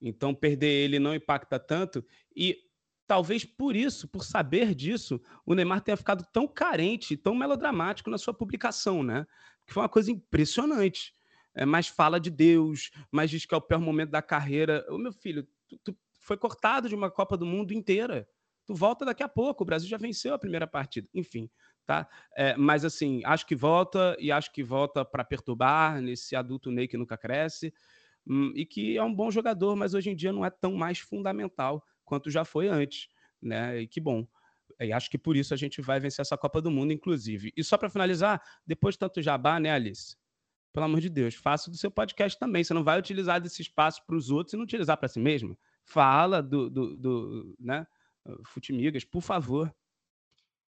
Então 0.00 0.34
perder 0.34 0.84
ele 0.84 0.98
não 0.98 1.14
impacta 1.14 1.60
tanto 1.60 2.04
e 2.34 2.58
talvez 3.06 3.44
por 3.44 3.76
isso, 3.76 4.08
por 4.08 4.24
saber 4.24 4.74
disso, 4.74 5.20
o 5.46 5.54
Neymar 5.54 5.82
tenha 5.82 5.96
ficado 5.96 6.26
tão 6.32 6.48
carente, 6.48 7.16
tão 7.16 7.34
melodramático 7.34 8.10
na 8.10 8.18
sua 8.18 8.34
publicação, 8.34 9.02
né? 9.02 9.26
Que 9.66 9.72
foi 9.72 9.82
uma 9.82 9.88
coisa 9.88 10.10
impressionante 10.10 11.14
é, 11.54 11.64
mais 11.64 11.88
fala 11.88 12.18
de 12.18 12.30
Deus, 12.30 12.90
mais 13.10 13.30
diz 13.30 13.44
que 13.44 13.54
é 13.54 13.56
o 13.56 13.60
pior 13.60 13.80
momento 13.80 14.10
da 14.10 14.22
carreira. 14.22 14.84
Ô, 14.88 14.98
meu 14.98 15.12
filho, 15.12 15.46
tu, 15.68 15.78
tu 15.84 15.96
foi 16.20 16.36
cortado 16.36 16.88
de 16.88 16.94
uma 16.94 17.10
Copa 17.10 17.36
do 17.36 17.46
Mundo 17.46 17.72
inteira. 17.72 18.26
Tu 18.64 18.74
volta 18.74 19.04
daqui 19.04 19.22
a 19.22 19.28
pouco. 19.28 19.62
O 19.62 19.66
Brasil 19.66 19.88
já 19.88 19.96
venceu 19.96 20.34
a 20.34 20.38
primeira 20.38 20.66
partida. 20.66 21.08
Enfim, 21.12 21.50
tá? 21.84 22.08
É, 22.36 22.56
mas 22.56 22.84
assim, 22.84 23.20
acho 23.24 23.46
que 23.46 23.54
volta 23.54 24.16
e 24.18 24.30
acho 24.30 24.52
que 24.52 24.62
volta 24.62 25.04
para 25.04 25.24
perturbar 25.24 26.00
nesse 26.00 26.36
adulto 26.36 26.70
Ney 26.70 26.86
que 26.86 26.96
nunca 26.96 27.16
cresce. 27.18 27.72
Hum, 28.26 28.52
e 28.54 28.64
que 28.64 28.96
é 28.96 29.02
um 29.02 29.12
bom 29.12 29.30
jogador, 29.30 29.74
mas 29.74 29.94
hoje 29.94 30.10
em 30.10 30.16
dia 30.16 30.32
não 30.32 30.44
é 30.44 30.50
tão 30.50 30.74
mais 30.74 30.98
fundamental 30.98 31.84
quanto 32.04 32.30
já 32.30 32.44
foi 32.44 32.68
antes, 32.68 33.08
né? 33.40 33.80
E 33.80 33.88
que 33.88 34.00
bom. 34.00 34.26
E 34.80 34.92
acho 34.92 35.10
que 35.10 35.18
por 35.18 35.36
isso 35.36 35.52
a 35.52 35.56
gente 35.56 35.82
vai 35.82 35.98
vencer 36.00 36.22
essa 36.22 36.36
Copa 36.36 36.60
do 36.60 36.70
Mundo, 36.70 36.92
inclusive. 36.92 37.52
E 37.56 37.64
só 37.64 37.76
para 37.76 37.90
finalizar, 37.90 38.40
depois 38.66 38.94
de 38.94 39.00
tanto 39.00 39.20
jabá, 39.20 39.58
né, 39.58 39.70
Alice? 39.70 40.16
Pelo 40.72 40.86
amor 40.86 41.00
de 41.00 41.08
Deus, 41.08 41.34
faça 41.34 41.70
do 41.70 41.76
seu 41.76 41.90
podcast 41.90 42.38
também. 42.38 42.64
Você 42.64 42.72
não 42.72 42.84
vai 42.84 42.98
utilizar 42.98 43.40
desse 43.40 43.62
espaço 43.62 44.02
para 44.06 44.16
os 44.16 44.30
outros 44.30 44.54
e 44.54 44.56
não 44.56 44.64
utilizar 44.64 44.96
para 44.96 45.08
si 45.08 45.20
mesmo. 45.20 45.56
Fala 45.84 46.42
do, 46.42 46.70
do, 46.70 46.96
do 46.96 47.56
né, 47.58 47.86
Futimigas, 48.46 49.04
por 49.04 49.20
favor. 49.20 49.72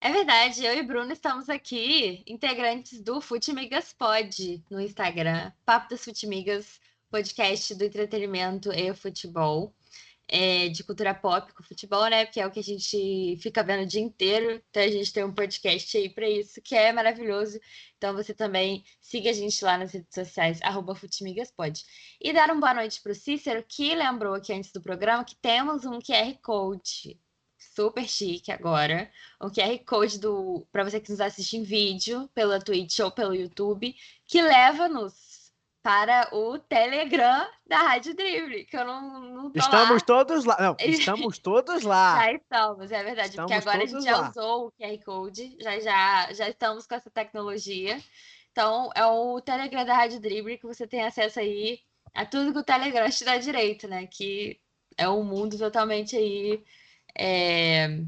É 0.01 0.11
verdade, 0.11 0.65
eu 0.65 0.77
e 0.77 0.83
Bruno 0.83 1.13
estamos 1.13 1.47
aqui, 1.47 2.23
integrantes 2.27 3.01
do 3.01 3.21
Futimigas 3.21 3.93
Pod 3.93 4.61
no 4.69 4.81
Instagram. 4.81 5.51
Papo 5.65 5.89
das 5.89 6.03
Futimigas, 6.03 6.81
podcast 7.09 7.73
do 7.75 7.85
entretenimento 7.85 8.71
e 8.73 8.93
futebol 8.93 9.73
é, 10.33 10.67
de 10.67 10.83
cultura 10.83 11.13
pop 11.13 11.53
com 11.53 11.61
futebol, 11.61 12.09
né? 12.09 12.25
Porque 12.25 12.41
é 12.41 12.47
o 12.47 12.49
que 12.49 12.59
a 12.59 12.63
gente 12.63 13.37
fica 13.39 13.63
vendo 13.63 13.83
o 13.83 13.85
dia 13.85 14.01
inteiro. 14.01 14.59
Então 14.71 14.81
a 14.81 14.87
gente 14.87 15.13
tem 15.13 15.23
um 15.23 15.31
podcast 15.31 15.95
aí 15.95 16.09
para 16.09 16.27
isso, 16.27 16.59
que 16.59 16.73
é 16.75 16.91
maravilhoso. 16.91 17.59
Então 17.95 18.15
você 18.15 18.33
também 18.33 18.83
siga 18.99 19.29
a 19.29 19.33
gente 19.33 19.63
lá 19.63 19.77
nas 19.77 19.91
redes 19.91 20.11
sociais, 20.11 20.59
arroba 20.63 20.95
Futimigaspod. 20.95 21.79
E 22.19 22.33
dar 22.33 22.49
uma 22.49 22.59
boa 22.59 22.73
noite 22.73 22.99
para 22.99 23.11
o 23.11 23.15
Cícero, 23.15 23.63
que 23.67 23.93
lembrou 23.93 24.33
aqui 24.33 24.51
antes 24.51 24.71
do 24.71 24.81
programa 24.81 25.23
que 25.23 25.35
temos 25.35 25.85
um 25.85 25.99
QR 25.99 26.35
Code 26.41 27.19
super 27.75 28.07
chique 28.07 28.51
agora. 28.51 29.11
Um 29.39 29.51
QR 29.51 29.77
Code 29.85 30.19
do 30.19 30.65
para 30.71 30.83
você 30.83 30.99
que 30.99 31.11
nos 31.11 31.21
assiste 31.21 31.57
em 31.57 31.63
vídeo, 31.63 32.27
pela 32.33 32.59
Twitch 32.59 32.99
ou 32.99 33.11
pelo 33.11 33.35
YouTube, 33.35 33.95
que 34.25 34.41
leva-nos 34.41 35.32
para 35.83 36.33
o 36.33 36.57
Telegram 36.57 37.45
da 37.67 37.79
Rádio 37.79 38.15
Drible, 38.15 38.63
que 38.63 38.77
eu 38.77 38.85
não, 38.85 39.19
não 39.19 39.51
tô 39.51 39.59
Estamos 39.59 39.89
lá. 39.95 39.99
todos 39.99 40.45
lá. 40.45 40.57
Não, 40.59 40.75
estamos 40.79 41.37
todos 41.37 41.83
lá. 41.83 42.23
Já 42.23 42.33
estamos, 42.33 42.91
é 42.91 43.03
verdade, 43.03 43.29
Estamos 43.31 43.51
porque 43.51 43.69
agora 43.69 43.83
a 43.83 43.85
gente 43.85 44.03
já 44.03 44.17
lá. 44.17 44.29
usou 44.29 44.67
o 44.67 44.71
QR 44.71 45.03
Code, 45.03 45.57
já, 45.59 45.79
já, 45.81 46.31
já 46.33 46.49
estamos 46.49 46.87
com 46.87 46.95
essa 46.95 47.09
tecnologia. 47.09 48.01
Então, 48.53 48.89
é 48.95 49.05
o 49.05 49.41
Telegram 49.41 49.83
da 49.83 49.93
Rádio 49.93 50.21
Drible 50.21 50.57
que 50.57 50.65
você 50.65 50.87
tem 50.87 51.03
acesso 51.03 51.39
aí 51.41 51.79
a 52.13 52.25
tudo 52.25 52.53
que 52.53 52.59
o 52.59 52.63
Telegram 52.63 53.09
te 53.09 53.25
dá 53.25 53.37
direito, 53.37 53.85
né? 53.87 54.07
Que 54.07 54.59
é 54.97 55.09
um 55.09 55.23
mundo 55.23 55.57
totalmente 55.57 56.15
aí. 56.15 56.63
é, 57.17 57.99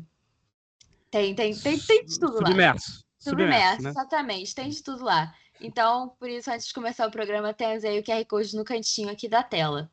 Tem, 1.12 1.36
tem, 1.36 1.54
tem, 1.58 1.78
tem 1.80 2.06
de 2.06 2.20
tudo 2.20 2.36
lá. 2.40 2.48
Submerso. 2.48 3.06
Submerso, 3.20 3.82
né? 3.82 3.90
exatamente, 3.90 4.54
tem 4.56 4.70
de 4.70 4.82
tudo 4.84 5.04
lá. 5.04 5.34
Então, 5.60 6.10
por 6.20 6.30
isso, 6.30 6.52
antes 6.52 6.68
de 6.68 6.74
começar 6.74 7.08
o 7.08 7.12
programa, 7.12 7.54
temos 7.54 7.84
aí 7.84 8.00
o 8.00 8.04
QR 8.04 8.26
Code 8.26 8.56
no 8.56 8.64
cantinho 8.64 9.10
aqui 9.10 9.28
da 9.28 9.44
tela. 9.44 9.92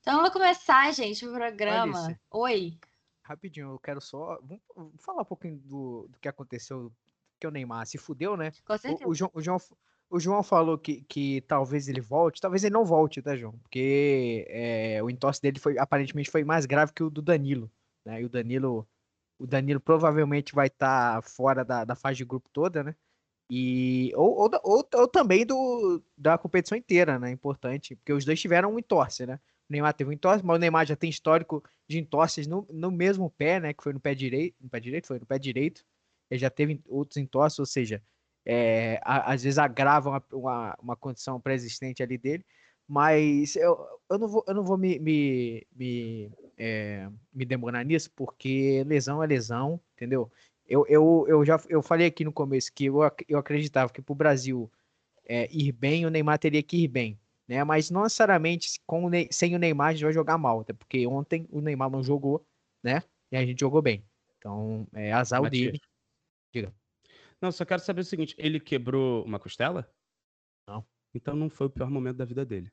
Então, 0.00 0.16
vamos 0.16 0.30
começar, 0.30 0.92
gente, 0.92 1.26
o 1.26 1.32
programa. 1.32 2.06
Alice. 2.06 2.20
Oi. 2.30 2.78
Rapidinho, 3.22 3.72
eu 3.72 3.78
quero 3.78 4.00
só. 4.00 4.38
Vamos 4.74 4.92
falar 4.98 5.22
um 5.22 5.26
pouquinho 5.26 5.58
do, 5.58 6.08
do 6.08 6.18
que 6.18 6.28
aconteceu. 6.28 6.92
Que 7.38 7.46
o 7.46 7.50
Neymar 7.50 7.86
se 7.86 7.96
fudeu, 7.96 8.36
né? 8.36 8.52
Com 8.66 8.74
O, 8.74 8.78
certeza. 8.78 9.08
o 9.08 9.14
João, 9.14 9.30
o, 9.32 9.40
João, 9.40 9.58
o 10.10 10.20
João 10.20 10.42
falou 10.42 10.76
que, 10.76 11.02
que 11.02 11.40
talvez 11.42 11.88
ele 11.88 12.00
volte, 12.00 12.40
talvez 12.40 12.64
ele 12.64 12.74
não 12.74 12.84
volte, 12.84 13.22
tá, 13.22 13.34
João? 13.34 13.52
Porque 13.60 14.44
é, 14.48 15.02
o 15.02 15.08
entorse 15.08 15.40
dele 15.40 15.58
foi 15.58 15.78
aparentemente 15.78 16.30
foi 16.30 16.44
mais 16.44 16.66
grave 16.66 16.92
que 16.92 17.02
o 17.02 17.08
do 17.08 17.22
Danilo. 17.22 17.70
Né? 18.04 18.20
E 18.20 18.24
o 18.26 18.28
Danilo, 18.28 18.86
o 19.38 19.46
Danilo 19.46 19.80
provavelmente 19.80 20.54
vai 20.54 20.66
estar 20.66 21.22
fora 21.22 21.64
da, 21.64 21.84
da 21.84 21.94
fase 21.94 22.16
de 22.18 22.24
grupo 22.24 22.50
toda, 22.52 22.82
né? 22.84 22.94
E, 23.50 24.12
ou, 24.14 24.30
ou, 24.38 24.50
ou, 24.62 24.88
ou 24.94 25.08
também 25.08 25.44
do, 25.44 26.02
da 26.16 26.38
competição 26.38 26.78
inteira, 26.78 27.18
né? 27.18 27.30
Importante, 27.32 27.96
porque 27.96 28.12
os 28.12 28.24
dois 28.24 28.40
tiveram 28.40 28.74
um 28.74 28.78
entorse, 28.78 29.26
né? 29.26 29.40
O 29.68 29.72
Neymar 29.72 29.92
teve 29.94 30.10
um 30.10 30.12
entorse, 30.12 30.44
mas 30.44 30.56
o 30.56 30.58
Neymar 30.60 30.86
já 30.86 30.94
tem 30.96 31.10
histórico 31.10 31.62
de 31.88 31.98
entorses 31.98 32.46
no, 32.46 32.66
no 32.70 32.90
mesmo 32.92 33.28
pé, 33.30 33.58
né? 33.60 33.72
Que 33.74 33.82
foi 33.82 33.92
no 33.92 34.00
pé 34.00 34.14
direito. 34.14 34.56
No 34.60 34.68
pé 34.70 34.78
direito? 34.80 35.08
Foi 35.08 35.18
no 35.18 35.26
pé 35.26 35.38
direito. 35.38 35.84
Ele 36.30 36.38
já 36.40 36.50
teve 36.50 36.80
outros 36.88 37.16
entorses, 37.16 37.58
ou 37.58 37.66
seja, 37.66 38.00
é, 38.44 39.00
a- 39.04 39.32
às 39.32 39.42
vezes 39.42 39.58
agravam 39.58 40.12
uma, 40.12 40.24
uma, 40.32 40.76
uma 40.80 40.96
condição 40.96 41.40
pré-existente 41.40 42.02
ali 42.02 42.16
dele. 42.18 42.44
Mas 42.86 43.54
eu, 43.56 43.78
eu 44.10 44.18
não 44.18 44.28
vou, 44.28 44.44
eu 44.48 44.54
não 44.54 44.64
vou 44.64 44.76
me, 44.78 44.98
me, 44.98 45.66
me 45.74 46.32
é, 46.58 47.08
me 47.32 47.44
demorar 47.44 47.84
nisso, 47.84 48.10
porque 48.16 48.82
lesão 48.84 49.22
é 49.22 49.26
lesão, 49.26 49.80
entendeu? 49.94 50.30
Eu, 50.70 50.86
eu, 50.88 51.26
eu 51.28 51.44
já 51.44 51.60
eu 51.68 51.82
falei 51.82 52.06
aqui 52.06 52.24
no 52.24 52.32
começo 52.32 52.72
que 52.72 52.84
eu, 52.84 53.00
eu 53.28 53.38
acreditava 53.38 53.92
que 53.92 54.00
para 54.00 54.12
o 54.12 54.16
Brasil 54.16 54.70
é, 55.26 55.48
ir 55.52 55.72
bem, 55.72 56.06
o 56.06 56.10
Neymar 56.10 56.38
teria 56.38 56.62
que 56.62 56.84
ir 56.84 56.88
bem. 56.88 57.18
Né? 57.48 57.64
Mas 57.64 57.90
não 57.90 58.04
necessariamente 58.04 58.80
com 58.86 59.04
o 59.04 59.10
sem 59.32 59.56
o 59.56 59.58
Neymar 59.58 59.88
a 59.88 59.92
gente 59.92 60.04
vai 60.04 60.12
jogar 60.12 60.38
mal, 60.38 60.60
até 60.60 60.72
porque 60.72 61.04
ontem 61.08 61.48
o 61.50 61.60
Neymar 61.60 61.90
não 61.90 62.04
jogou, 62.04 62.46
né? 62.80 63.02
E 63.32 63.36
a 63.36 63.44
gente 63.44 63.58
jogou 63.58 63.82
bem. 63.82 64.04
Então, 64.38 64.86
é 64.94 65.12
azar 65.12 65.42
o 65.42 65.50
dele. 65.50 65.80
Diga. 66.54 66.72
Não, 67.40 67.50
só 67.50 67.64
quero 67.64 67.82
saber 67.82 68.02
o 68.02 68.04
seguinte: 68.04 68.36
ele 68.38 68.60
quebrou 68.60 69.24
uma 69.24 69.40
costela? 69.40 69.92
Não. 70.68 70.86
Então 71.12 71.34
não 71.34 71.50
foi 71.50 71.66
o 71.66 71.70
pior 71.70 71.90
momento 71.90 72.18
da 72.18 72.24
vida 72.24 72.46
dele. 72.46 72.70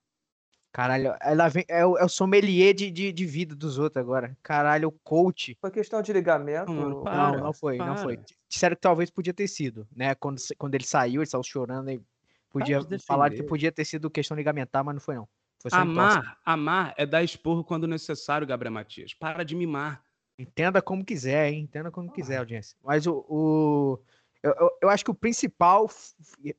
Caralho, 0.78 1.16
ela 1.22 1.48
vem, 1.48 1.66
é, 1.68 1.84
o, 1.84 1.98
é 1.98 2.06
o 2.06 2.08
sommelier 2.08 2.72
de, 2.72 2.92
de, 2.92 3.12
de, 3.12 3.26
vida 3.26 3.56
dos 3.56 3.80
outros 3.80 4.00
agora. 4.00 4.38
Caralho, 4.44 4.90
o 4.90 4.92
coach. 4.92 5.58
Foi 5.60 5.72
questão 5.72 6.04
de 6.04 6.14
ligamento? 6.14 6.72
Não, 6.72 7.02
para, 7.02 7.32
não, 7.32 7.46
não 7.46 7.52
foi, 7.52 7.78
para. 7.78 7.88
não 7.88 7.98
foi. 7.98 8.20
Disseram 8.48 8.76
que 8.76 8.82
talvez 8.84 9.10
podia 9.10 9.34
ter 9.34 9.48
sido, 9.48 9.88
né? 9.96 10.14
Quando, 10.14 10.40
quando 10.56 10.76
ele 10.76 10.86
saiu, 10.86 11.24
ele 11.24 11.26
saiu 11.28 11.42
chorando 11.42 11.90
e 11.90 12.00
podia 12.52 12.80
falar 13.00 13.32
que 13.32 13.42
podia 13.42 13.72
ter 13.72 13.86
sido 13.86 14.08
questão 14.08 14.38
ligamentar, 14.38 14.84
mas 14.84 14.94
não 14.94 15.02
foi 15.02 15.16
não. 15.16 15.28
Foi 15.60 15.72
amar, 15.74 16.38
amar 16.46 16.94
é 16.96 17.08
dar 17.08 17.24
esporro 17.24 17.64
quando 17.64 17.88
necessário, 17.88 18.46
Gabriel 18.46 18.72
Matias. 18.72 19.16
Para 19.16 19.44
de 19.44 19.56
mimar. 19.56 20.04
Entenda 20.38 20.80
como 20.80 21.04
quiser, 21.04 21.52
hein? 21.52 21.62
Entenda 21.62 21.90
como 21.90 22.12
ah. 22.12 22.14
quiser, 22.14 22.38
audiência. 22.38 22.78
Mas 22.84 23.08
o, 23.08 23.26
o 23.28 24.00
eu, 24.44 24.54
eu, 24.60 24.72
eu, 24.84 24.90
acho 24.90 25.04
que 25.04 25.10
o 25.10 25.16
principal 25.16 25.90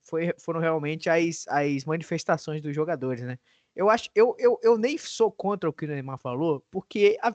foi, 0.02 0.34
foram 0.40 0.58
realmente 0.58 1.08
as, 1.08 1.46
as 1.46 1.84
manifestações 1.84 2.60
dos 2.60 2.74
jogadores, 2.74 3.22
né? 3.22 3.38
Eu 3.78 3.88
acho, 3.88 4.10
eu, 4.12 4.34
eu, 4.40 4.58
eu 4.60 4.76
nem 4.76 4.98
sou 4.98 5.30
contra 5.30 5.70
o 5.70 5.72
que 5.72 5.84
o 5.84 5.88
Neymar 5.88 6.18
falou, 6.18 6.64
porque, 6.68 7.16
a, 7.22 7.32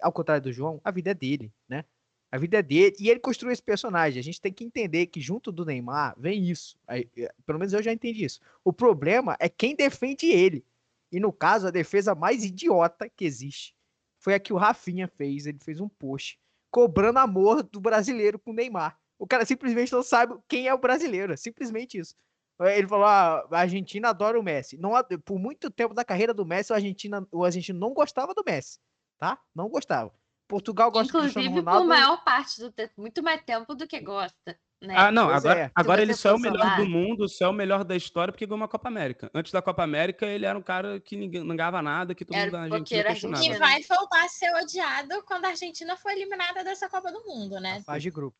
ao 0.00 0.12
contrário 0.12 0.44
do 0.44 0.52
João, 0.52 0.80
a 0.84 0.92
vida 0.92 1.10
é 1.10 1.14
dele, 1.14 1.52
né? 1.68 1.84
A 2.30 2.38
vida 2.38 2.58
é 2.58 2.62
dele 2.62 2.94
e 3.00 3.10
ele 3.10 3.18
construiu 3.18 3.52
esse 3.52 3.62
personagem. 3.62 4.20
A 4.20 4.22
gente 4.22 4.40
tem 4.40 4.52
que 4.52 4.62
entender 4.62 5.06
que 5.06 5.20
junto 5.20 5.50
do 5.50 5.64
Neymar 5.64 6.14
vem 6.16 6.48
isso. 6.48 6.78
Aí, 6.86 7.10
é, 7.16 7.34
pelo 7.44 7.58
menos 7.58 7.72
eu 7.72 7.82
já 7.82 7.92
entendi 7.92 8.24
isso. 8.24 8.38
O 8.62 8.72
problema 8.72 9.36
é 9.40 9.48
quem 9.48 9.74
defende 9.74 10.26
ele. 10.26 10.64
E 11.10 11.18
no 11.18 11.32
caso, 11.32 11.66
a 11.66 11.72
defesa 11.72 12.14
mais 12.14 12.44
idiota 12.44 13.08
que 13.08 13.24
existe 13.24 13.74
foi 14.20 14.34
a 14.34 14.38
que 14.38 14.52
o 14.52 14.56
Rafinha 14.56 15.08
fez. 15.08 15.44
Ele 15.44 15.58
fez 15.58 15.80
um 15.80 15.88
post 15.88 16.38
cobrando 16.70 17.18
amor 17.18 17.64
do 17.64 17.80
brasileiro 17.80 18.38
com 18.38 18.52
o 18.52 18.54
Neymar. 18.54 18.96
O 19.18 19.26
cara 19.26 19.44
simplesmente 19.44 19.92
não 19.92 20.04
sabe 20.04 20.36
quem 20.46 20.68
é 20.68 20.74
o 20.74 20.78
brasileiro. 20.78 21.32
É 21.32 21.36
simplesmente 21.36 21.98
isso. 21.98 22.14
Ele 22.60 22.88
falou: 22.88 23.06
ah, 23.06 23.46
a 23.50 23.60
Argentina 23.60 24.08
adora 24.08 24.38
o 24.38 24.42
Messi. 24.42 24.76
Não, 24.76 24.92
por 25.24 25.38
muito 25.38 25.70
tempo 25.70 25.94
da 25.94 26.04
carreira 26.04 26.34
do 26.34 26.44
Messi, 26.44 26.72
o, 26.72 26.74
Argentina, 26.74 27.26
o 27.30 27.44
argentino 27.44 27.78
não 27.78 27.92
gostava 27.92 28.34
do 28.34 28.42
Messi. 28.44 28.78
Tá? 29.18 29.38
Não 29.54 29.68
gostava. 29.68 30.12
Portugal 30.46 30.90
gosta 30.90 31.08
Inclusive, 31.08 31.32
do 31.32 31.34
Cristiano 31.34 31.60
Ronaldo. 31.60 31.80
por 31.80 31.88
maior 31.88 32.24
parte 32.24 32.60
do 32.60 32.72
tempo, 32.72 32.92
muito 32.96 33.22
mais 33.22 33.42
tempo 33.42 33.74
do 33.74 33.86
que 33.86 34.00
gosta. 34.00 34.58
Né? 34.80 34.94
Ah, 34.96 35.10
não, 35.10 35.26
pois 35.26 35.44
agora, 35.44 35.60
é. 35.60 35.70
agora 35.74 36.02
ele 36.02 36.14
só 36.14 36.30
é 36.30 36.34
o 36.34 36.38
melhor 36.38 36.76
do 36.76 36.86
mundo, 36.86 37.28
só 37.28 37.46
é 37.46 37.48
o 37.48 37.52
melhor 37.52 37.82
da 37.82 37.96
história 37.96 38.32
porque 38.32 38.46
ganhou 38.46 38.58
uma 38.58 38.68
Copa 38.68 38.88
América. 38.88 39.28
Antes 39.34 39.52
da 39.52 39.60
Copa 39.60 39.82
América, 39.82 40.24
ele 40.24 40.46
era 40.46 40.56
um 40.56 40.62
cara 40.62 41.00
que 41.00 41.16
ninguém 41.16 41.42
não 41.42 41.56
ganhava 41.56 41.82
nada, 41.82 42.14
que 42.14 42.24
todo 42.24 42.36
era 42.36 42.44
mundo 42.44 42.52
da 42.52 42.76
Argentina 42.76 43.04
questionava. 43.04 43.44
E 43.44 43.58
vai 43.58 43.82
voltar 43.82 44.24
a 44.24 44.28
ser 44.28 44.54
odiado 44.54 45.22
quando 45.24 45.46
a 45.46 45.48
Argentina 45.48 45.96
foi 45.96 46.12
eliminada 46.12 46.62
dessa 46.62 46.88
Copa 46.88 47.10
do 47.10 47.24
Mundo, 47.24 47.60
né? 47.60 47.82
faz 47.84 48.02
de 48.02 48.10
grupo. 48.10 48.36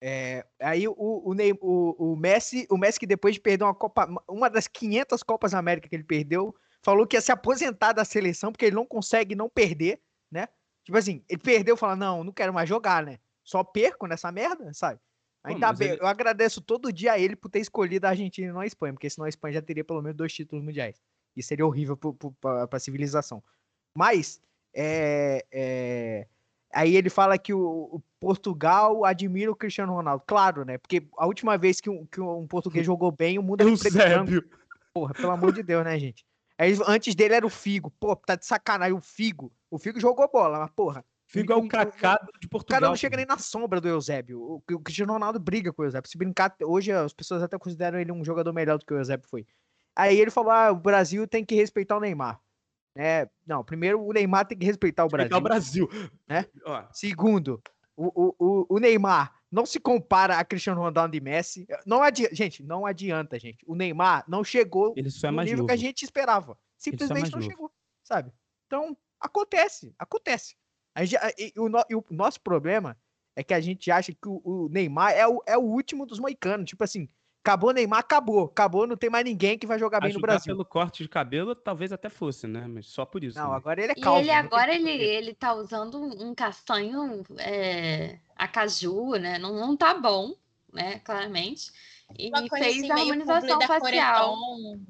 É, 0.00 0.44
aí 0.60 0.86
o, 0.86 0.92
o, 0.92 1.34
o, 1.60 2.12
o, 2.12 2.16
Messi, 2.16 2.66
o 2.70 2.76
Messi 2.76 3.00
que 3.00 3.06
depois 3.06 3.34
de 3.34 3.40
perder 3.40 3.64
uma 3.64 3.74
Copa, 3.74 4.06
uma 4.28 4.50
das 4.50 4.66
500 4.66 5.22
Copas 5.22 5.54
América 5.54 5.88
que 5.88 5.96
ele 5.96 6.04
perdeu, 6.04 6.54
falou 6.82 7.06
que 7.06 7.16
ia 7.16 7.20
se 7.20 7.32
aposentar 7.32 7.92
da 7.92 8.04
seleção 8.04 8.52
porque 8.52 8.66
ele 8.66 8.76
não 8.76 8.86
consegue 8.86 9.34
não 9.34 9.48
perder, 9.48 10.00
né? 10.30 10.48
Tipo 10.84 10.98
assim, 10.98 11.24
ele 11.28 11.40
perdeu, 11.40 11.76
fala 11.76 11.96
não, 11.96 12.22
não 12.22 12.32
quero 12.32 12.52
mais 12.52 12.68
jogar, 12.68 13.04
né? 13.04 13.18
Só 13.42 13.64
perco 13.64 14.06
nessa 14.06 14.30
merda, 14.30 14.72
sabe? 14.74 15.00
Ainda 15.42 15.72
bem, 15.72 15.90
ele... 15.90 16.00
eu 16.00 16.06
agradeço 16.06 16.60
todo 16.60 16.92
dia 16.92 17.12
a 17.12 17.18
ele 17.18 17.36
por 17.36 17.48
ter 17.48 17.60
escolhido 17.60 18.06
a 18.06 18.10
Argentina 18.10 18.48
e 18.48 18.52
não 18.52 18.60
a 18.60 18.66
Espanha, 18.66 18.92
porque 18.92 19.08
senão 19.08 19.26
a 19.26 19.28
Espanha 19.28 19.54
já 19.54 19.62
teria 19.62 19.84
pelo 19.84 20.02
menos 20.02 20.16
dois 20.16 20.32
títulos 20.32 20.64
mundiais. 20.64 21.00
E 21.36 21.42
seria 21.42 21.66
horrível 21.66 21.96
para 22.40 22.68
a 22.70 22.80
civilização. 22.80 23.42
Mas, 23.96 24.40
é, 24.74 25.46
é, 25.52 26.26
Aí 26.76 26.94
ele 26.94 27.08
fala 27.08 27.38
que 27.38 27.54
o, 27.54 27.58
o, 27.90 28.02
Portugal 28.20 29.02
admira 29.02 29.50
o 29.50 29.56
Cristiano 29.56 29.94
Ronaldo. 29.94 30.22
Claro, 30.26 30.62
né? 30.62 30.76
Porque 30.76 31.08
a 31.16 31.26
última 31.26 31.56
vez 31.56 31.80
que 31.80 31.88
um, 31.88 32.04
que 32.04 32.20
um 32.20 32.46
português 32.46 32.84
jogou 32.84 33.10
bem, 33.10 33.38
o 33.38 33.42
mundo 33.42 33.62
era 33.62 33.70
Eusébio. 33.70 34.44
Porra, 34.92 35.14
pelo 35.14 35.30
amor 35.30 35.54
de 35.54 35.62
Deus, 35.62 35.82
né, 35.82 35.98
gente? 35.98 36.22
Aí, 36.58 36.76
antes 36.86 37.14
dele 37.14 37.32
era 37.32 37.46
o 37.46 37.50
Figo. 37.50 37.90
Pô, 37.98 38.14
tá 38.14 38.34
de 38.34 38.44
sacanagem. 38.44 38.94
O 38.94 39.00
Figo. 39.00 39.50
O 39.70 39.78
Figo 39.78 39.98
jogou 39.98 40.28
bola, 40.30 40.58
mas 40.58 40.70
porra. 40.72 41.02
Figo 41.24 41.50
é 41.50 41.56
o 41.56 41.66
cacado 41.66 42.28
de 42.38 42.46
Portugal. 42.46 42.78
O 42.78 42.80
cara 42.80 42.90
não 42.90 42.96
chega 42.96 43.16
nem 43.16 43.24
na 43.24 43.38
sombra 43.38 43.80
do 43.80 43.88
Eusébio. 43.88 44.38
O, 44.38 44.62
o 44.74 44.80
Cristiano 44.80 45.14
Ronaldo 45.14 45.40
briga 45.40 45.72
com 45.72 45.80
o 45.80 45.84
Eusébio. 45.86 46.10
Se 46.10 46.18
brincar, 46.18 46.54
hoje 46.62 46.92
as 46.92 47.14
pessoas 47.14 47.42
até 47.42 47.58
consideram 47.58 47.98
ele 47.98 48.12
um 48.12 48.22
jogador 48.22 48.52
melhor 48.52 48.78
do 48.78 48.84
que 48.84 48.92
o 48.92 48.98
Eusébio 48.98 49.26
foi. 49.26 49.46
Aí 49.96 50.20
ele 50.20 50.30
falou: 50.30 50.50
ah, 50.50 50.70
o 50.70 50.76
Brasil 50.76 51.26
tem 51.26 51.42
que 51.42 51.54
respeitar 51.54 51.96
o 51.96 52.00
Neymar. 52.00 52.38
É, 52.96 53.28
não, 53.46 53.62
primeiro 53.62 54.02
o 54.02 54.12
Neymar 54.12 54.46
tem 54.46 54.58
que 54.58 54.64
respeitar 54.64 55.04
o 55.04 55.08
Brasil. 55.08 55.28
Respeitar 55.28 55.38
o 55.38 55.48
Brasil. 55.48 55.88
Né? 56.26 56.46
Segundo, 56.92 57.62
o, 57.96 58.34
o, 58.38 58.66
o 58.76 58.78
Neymar 58.78 59.34
não 59.50 59.64
se 59.64 59.78
compara 59.78 60.38
a 60.38 60.44
Cristiano 60.44 60.80
Ronaldo 60.80 61.16
e 61.16 61.20
Messi. 61.20 61.66
Não 61.86 62.02
adianta, 62.02 62.34
gente, 62.34 62.62
não 62.62 62.84
adianta, 62.84 63.38
gente. 63.38 63.64
O 63.66 63.74
Neymar 63.74 64.24
não 64.28 64.42
chegou 64.42 64.94
Ele 64.96 65.10
só 65.10 65.28
é 65.28 65.30
no 65.30 65.42
nível 65.42 65.58
novo. 65.58 65.68
que 65.68 65.72
a 65.72 65.76
gente 65.76 66.02
esperava. 66.02 66.52
É 66.52 66.56
Simplesmente 66.78 67.30
não 67.30 67.38
novo. 67.38 67.50
chegou, 67.50 67.72
sabe? 68.02 68.32
Então, 68.66 68.96
acontece, 69.20 69.94
acontece. 69.98 70.56
A 70.94 71.04
gente, 71.04 71.20
e, 71.38 71.52
o, 71.58 71.68
e 71.88 71.94
o 71.94 72.04
nosso 72.10 72.40
problema 72.40 72.96
é 73.36 73.44
que 73.44 73.54
a 73.54 73.60
gente 73.60 73.90
acha 73.90 74.12
que 74.12 74.28
o, 74.28 74.40
o 74.44 74.68
Neymar 74.68 75.12
é 75.12 75.26
o, 75.26 75.42
é 75.46 75.56
o 75.56 75.62
último 75.62 76.06
dos 76.06 76.18
moicanos. 76.18 76.68
Tipo 76.68 76.84
assim, 76.84 77.08
Acabou 77.46 77.72
Neymar, 77.72 78.00
acabou. 78.00 78.46
Acabou, 78.46 78.88
não 78.88 78.96
tem 78.96 79.08
mais 79.08 79.24
ninguém 79.24 79.56
que 79.56 79.68
vai 79.68 79.78
jogar 79.78 80.00
bem 80.00 80.12
no 80.12 80.18
Brasil. 80.18 80.52
pelo 80.52 80.64
corte 80.64 81.04
de 81.04 81.08
cabelo, 81.08 81.54
talvez 81.54 81.92
até 81.92 82.08
fosse, 82.08 82.48
né? 82.48 82.66
Mas 82.66 82.86
só 82.86 83.06
por 83.06 83.22
isso. 83.22 83.38
Não, 83.38 83.50
né? 83.50 83.56
agora 83.56 83.80
ele 83.80 83.92
é 83.92 83.94
calvo. 83.94 84.18
E 84.18 84.22
ele 84.22 84.30
agora 84.32 84.74
ele, 84.74 84.90
ele 84.90 85.32
tá 85.32 85.54
usando 85.54 85.96
um 85.96 86.34
castanho 86.34 87.24
é, 87.38 88.18
acaju, 88.34 89.12
né? 89.12 89.38
Não, 89.38 89.54
não 89.54 89.76
tá 89.76 89.94
bom, 89.94 90.34
né? 90.72 90.98
Claramente. 91.04 91.70
E 92.18 92.32
fez 92.48 92.78
assim, 92.78 92.90
a 92.90 92.94
harmonização 92.96 93.60
facial, 93.60 94.36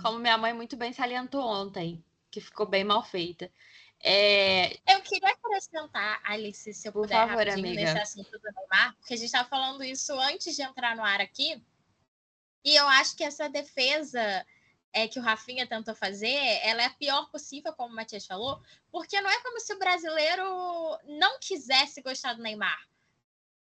como 0.03 0.19
minha 0.19 0.39
mãe 0.39 0.55
muito 0.55 0.79
bem 0.79 0.95
salientou 0.95 1.43
ontem, 1.43 2.03
que 2.31 2.41
ficou 2.41 2.65
bem 2.65 2.85
mal 2.85 3.03
feita. 3.03 3.51
É... 4.03 4.77
Eu 4.89 5.03
queria 5.03 5.29
acrescentar, 5.29 6.23
Alice, 6.25 6.73
se 6.73 6.89
eu 6.89 6.93
Por 6.93 7.03
puder, 7.03 7.29
favor, 7.29 7.49
amiga. 7.49 7.83
nesse 7.83 7.99
assunto 7.99 8.31
do 8.31 8.51
Neymar, 8.55 8.95
porque 8.97 9.13
a 9.13 9.17
gente 9.17 9.27
estava 9.27 9.47
falando 9.47 9.85
isso 9.85 10.19
antes 10.19 10.57
de 10.57 10.63
entrar 10.63 10.97
no 10.97 11.05
ar 11.05 11.21
aqui. 11.21 11.63
E 12.67 12.75
eu 12.75 12.89
acho 12.89 13.17
que 13.17 13.23
essa 13.23 13.49
defesa 13.49 14.45
é, 14.93 15.07
que 15.07 15.21
o 15.21 15.23
Rafinha 15.23 15.69
tentou 15.69 15.95
fazer, 15.95 16.35
ela 16.65 16.83
é 16.83 16.87
a 16.87 16.95
pior 16.95 17.31
possível, 17.31 17.73
como 17.73 17.93
o 17.93 17.95
Matias 17.95 18.27
falou, 18.27 18.61
porque 18.91 19.21
não 19.21 19.31
é 19.31 19.41
como 19.41 19.61
se 19.61 19.73
o 19.73 19.79
brasileiro 19.79 20.43
não 21.05 21.39
quisesse 21.39 22.03
gostar 22.03 22.33
do 22.33 22.43
Neymar. 22.43 22.77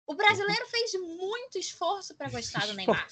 O 0.05 0.15
brasileiro 0.15 0.63
uhum. 0.63 0.69
fez 0.69 0.91
muito 1.17 1.57
esforço 1.57 2.13
para 2.13 2.29
gostar 2.29 2.67
do 2.67 2.73
Neymar. 2.73 3.07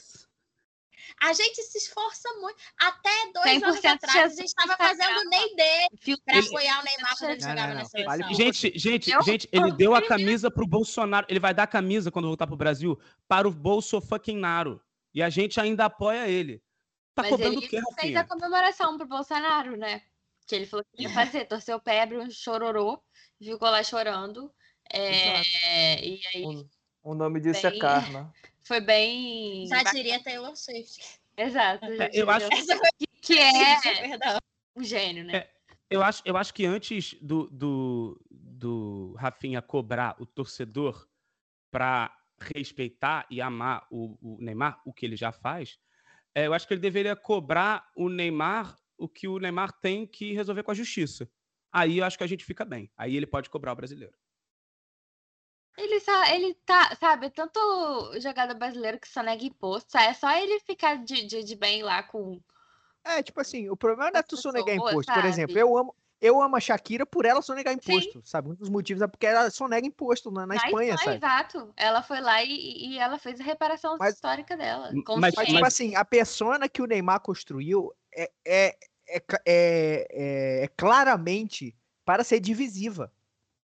A 1.21 1.31
gente 1.31 1.63
se 1.63 1.77
esforça 1.77 2.27
muito. 2.41 2.57
Até 2.77 3.31
dois 3.31 3.63
anos 3.63 3.85
atrás, 3.85 4.33
a 4.33 4.35
gente 4.35 4.47
estava 4.47 4.75
fazendo 4.75 5.23
nem 5.29 5.55
dele 5.55 6.17
para 6.25 6.39
apoiar 6.39 6.81
o 6.81 6.83
Neymar 6.83 7.17
quando 7.17 7.31
ele 7.31 7.39
jogava 7.39 7.73
na 7.73 7.85
seleção. 7.85 8.33
Gente, 8.33 8.77
gente, 8.77 9.11
eu, 9.11 9.23
gente, 9.23 9.47
ele 9.53 9.71
deu 9.71 9.95
a 9.95 10.05
camisa 10.05 10.51
para 10.51 10.63
o 10.65 10.67
Bolsonaro. 10.67 11.25
Ele 11.29 11.39
vai 11.39 11.53
dar 11.53 11.63
a 11.63 11.67
camisa 11.67 12.11
quando 12.11 12.27
voltar 12.27 12.45
para 12.45 12.55
o 12.55 12.57
Brasil 12.57 12.99
para 13.25 13.47
o 13.47 13.51
Bolso 13.51 14.01
fucking 14.01 14.37
Naro. 14.37 14.81
E 15.17 15.23
a 15.23 15.31
gente 15.31 15.59
ainda 15.59 15.85
apoia 15.85 16.29
ele. 16.29 16.61
Tá 17.15 17.23
Mas 17.23 17.31
cobrando 17.31 17.57
ele 17.57 17.65
o 17.65 17.69
quê, 17.69 17.77
Rafinha? 17.77 17.95
fez 17.99 18.15
a 18.17 18.23
comemoração 18.23 18.95
pro 18.99 19.07
Bolsonaro, 19.07 19.75
né? 19.75 20.03
Que 20.45 20.53
ele 20.53 20.67
falou 20.67 20.85
que 20.93 21.01
ia 21.01 21.09
fazer, 21.09 21.45
torceu 21.45 21.77
o 21.77 21.81
pé, 21.81 22.03
abriu 22.03 22.21
um 22.21 22.29
chororô, 22.29 23.01
ficou 23.41 23.67
lá 23.67 23.81
chorando. 23.81 24.53
É, 24.93 26.05
e 26.05 26.21
aí, 26.35 26.45
o, 26.45 26.69
o 27.01 27.15
nome 27.15 27.39
disso 27.39 27.65
é 27.65 27.71
bem, 27.71 27.79
é 27.79 27.81
Karma. 27.81 28.31
Foi 28.61 28.79
bem. 28.79 29.65
Já 29.65 29.81
diria 29.91 30.21
Taylor 30.21 30.55
Swift. 30.55 31.19
Exato. 31.35 31.83
É, 31.85 32.11
eu 32.13 32.29
acho 32.29 32.47
que, 32.99 33.07
que 33.19 33.39
é 33.39 33.79
um 34.75 34.83
gênio, 34.83 35.23
né? 35.23 35.35
É, 35.35 35.49
eu, 35.89 36.03
acho, 36.03 36.21
eu 36.25 36.37
acho 36.37 36.53
que 36.53 36.63
antes 36.63 37.15
do, 37.19 37.47
do, 37.49 38.21
do 38.29 39.15
Rafinha 39.17 39.63
cobrar 39.63 40.15
o 40.19 40.27
torcedor 40.27 41.07
para 41.71 42.15
respeitar 42.39 43.25
e 43.29 43.41
amar 43.41 43.85
o, 43.89 44.17
o, 44.21 44.37
Neymar, 44.41 44.81
o 44.85 44.93
que 44.93 45.05
ele 45.05 45.15
já 45.15 45.31
faz, 45.31 45.79
é, 46.33 46.47
eu 46.47 46.53
acho 46.53 46.67
que 46.67 46.73
ele 46.73 46.81
deveria 46.81 47.15
cobrar 47.15 47.89
o 47.95 48.09
Neymar 48.09 48.77
o 48.97 49.07
que 49.07 49.27
o 49.27 49.37
Neymar 49.37 49.71
tem 49.71 50.07
que 50.07 50.33
resolver 50.33 50.63
com 50.63 50.71
a 50.71 50.75
justiça. 50.75 51.29
Aí 51.71 51.99
eu 51.99 52.05
acho 52.05 52.17
que 52.17 52.23
a 52.23 52.27
gente 52.27 52.43
fica 52.43 52.65
bem. 52.65 52.91
Aí 52.97 53.15
ele 53.15 53.27
pode 53.27 53.49
cobrar 53.49 53.73
o 53.73 53.75
brasileiro. 53.75 54.17
Ele, 55.77 55.99
só, 55.99 56.25
ele 56.33 56.55
tá, 56.65 56.95
sabe, 56.95 57.29
tanto 57.29 57.59
jogada 58.19 58.55
brasileiro 58.55 58.99
que 58.99 59.07
só 59.07 59.21
nega 59.21 59.43
imposto, 59.43 59.95
é 59.95 60.11
só 60.11 60.35
ele 60.35 60.59
ficar 60.61 61.03
de, 61.03 61.23
de, 61.27 61.43
de 61.43 61.55
bem 61.55 61.83
lá 61.83 62.01
com. 62.01 62.41
É, 63.03 63.21
tipo 63.21 63.39
assim, 63.39 63.69
o 63.69 63.77
problema 63.77 64.09
não 64.09 64.19
é 64.19 64.23
tu 64.23 64.35
só 64.35 64.51
negar 64.51 64.73
imposto. 64.73 65.03
Sabe? 65.03 65.21
Por 65.21 65.27
exemplo, 65.27 65.57
eu 65.57 65.77
amo, 65.77 65.95
eu 66.19 66.41
amo 66.41 66.55
a 66.55 66.59
Shakira 66.59 67.05
por 67.05 67.25
ela 67.25 67.41
sonegar 67.41 67.73
imposto, 67.73 68.21
sabe? 68.25 68.49
Um 68.49 68.55
dos 68.55 68.69
motivos 68.69 69.01
é 69.01 69.07
porque 69.07 69.25
ela 69.27 69.49
sonega 69.51 69.85
imposto 69.85 70.31
na, 70.31 70.45
na 70.47 70.55
Espanha, 70.55 70.93
Espanha, 70.93 70.97
sabe? 70.97 71.17
Exato. 71.17 71.73
Ela 71.77 72.01
foi 72.01 72.19
lá 72.21 72.43
e, 72.43 72.87
e 72.93 72.97
ela 72.99 73.19
fez 73.19 73.39
a 73.39 73.43
reparação 73.43 73.97
Mas- 73.99 74.15
histórica 74.15 74.57
dela. 74.57 74.91
Mas- 75.19 75.35
Mas, 75.35 75.47
tipo 75.47 75.65
assim, 75.65 75.95
a 75.95 76.03
persona 76.03 76.67
que 76.67 76.81
o 76.81 76.85
Neymar 76.85 77.19
construiu 77.21 77.93
é, 78.15 78.31
é, 78.45 78.77
é, 79.07 79.23
é- 79.45 80.07
é- 80.11 80.63
é 80.63 80.67
claramente 80.75 81.75
para 82.03 82.23
ser 82.23 82.39
divisiva. 82.39 83.11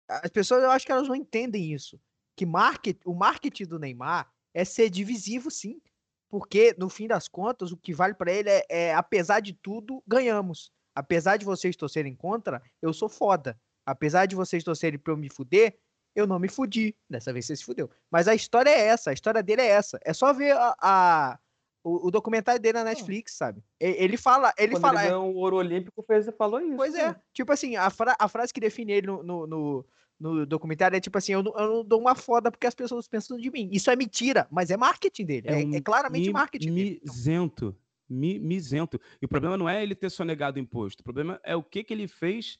As 0.07 0.29
pessoas, 0.29 0.63
eu 0.63 0.71
acho 0.71 0.85
que 0.85 0.91
elas 0.91 1.07
não 1.07 1.15
entendem 1.15 1.73
isso. 1.73 1.99
Que 2.35 2.45
market, 2.45 2.97
o 3.05 3.13
marketing 3.13 3.65
do 3.65 3.79
Neymar 3.79 4.31
é 4.53 4.63
ser 4.63 4.89
divisivo, 4.89 5.51
sim. 5.51 5.81
Porque, 6.29 6.75
no 6.77 6.87
fim 6.89 7.07
das 7.07 7.27
contas, 7.27 7.71
o 7.71 7.77
que 7.77 7.93
vale 7.93 8.13
para 8.13 8.31
ele 8.31 8.49
é, 8.49 8.65
é, 8.69 8.93
apesar 8.95 9.39
de 9.39 9.53
tudo, 9.53 10.03
ganhamos. 10.07 10.71
Apesar 10.97 11.37
de 11.37 11.45
vocês 11.45 11.75
torcerem 11.75 12.15
contra, 12.15 12.59
eu 12.81 12.91
sou 12.91 13.07
foda. 13.07 13.55
Apesar 13.85 14.25
de 14.25 14.35
vocês 14.35 14.63
torcerem 14.63 14.97
pra 14.97 15.13
eu 15.13 15.17
me 15.17 15.29
fuder, 15.29 15.77
eu 16.15 16.25
não 16.25 16.39
me 16.39 16.49
fudi. 16.49 16.95
Dessa 17.07 17.31
vez 17.31 17.45
você 17.45 17.55
se 17.55 17.63
fudeu. 17.63 17.87
Mas 18.09 18.27
a 18.27 18.33
história 18.33 18.71
é 18.71 18.87
essa, 18.87 19.11
a 19.11 19.13
história 19.13 19.43
dele 19.43 19.61
é 19.61 19.67
essa. 19.67 19.99
É 20.03 20.11
só 20.11 20.33
ver 20.33 20.53
a, 20.57 20.75
a- 20.81 21.39
o, 21.83 22.07
o 22.07 22.11
documentário 22.11 22.59
dele 22.59 22.79
na 22.79 22.83
Netflix, 22.83 23.33
sabe? 23.37 23.63
Ele 23.79 24.17
fala, 24.17 24.51
ele 24.57 24.71
Quando 24.73 24.81
fala, 24.81 25.01
ele 25.01 25.09
ganhou 25.09 25.31
o 25.31 25.37
ouro 25.37 25.57
olímpico, 25.57 26.03
fez, 26.03 26.25
falou 26.35 26.59
isso. 26.59 26.75
pois 26.75 26.95
é, 26.95 27.09
né? 27.09 27.15
tipo 27.31 27.51
assim, 27.53 27.75
a, 27.75 27.89
fra- 27.91 28.15
a 28.19 28.27
frase 28.27 28.51
que 28.51 28.59
define 28.59 28.91
ele 28.93 29.05
no, 29.07 29.21
no, 29.23 29.45
no- 29.47 29.85
no 30.19 30.45
documentário 30.47 30.97
é 30.97 30.99
tipo 30.99 31.15
assim, 31.19 31.33
eu 31.33 31.43
não, 31.43 31.53
eu 31.57 31.67
não 31.75 31.85
dou 31.85 32.01
uma 32.01 32.15
foda 32.15 32.49
porque 32.51 32.65
as 32.65 32.73
pessoas 32.73 33.07
pensam 33.07 33.37
de 33.37 33.51
mim. 33.51 33.69
Isso 33.71 33.91
é 33.91 33.95
mentira, 33.95 34.47
mas 34.49 34.71
é 34.71 34.75
marketing 34.75 35.25
dele, 35.25 35.47
é, 35.47 35.61
é 35.61 35.65
um 35.77 35.81
claramente 35.83 36.25
mi- 36.27 36.33
marketing 36.33 36.73
dele. 36.73 37.01
Mizento. 37.05 37.77
Mi, 38.09 38.39
mizento. 38.39 38.99
E 39.21 39.25
o 39.25 39.29
problema 39.29 39.57
não 39.57 39.67
é 39.67 39.81
ele 39.83 39.93
ter 39.95 40.09
sonegado 40.09 40.57
o 40.57 40.61
imposto. 40.61 41.01
O 41.01 41.03
problema 41.03 41.39
é 41.43 41.55
o 41.55 41.63
que, 41.63 41.83
que 41.83 41.93
ele 41.93 42.07
fez 42.07 42.57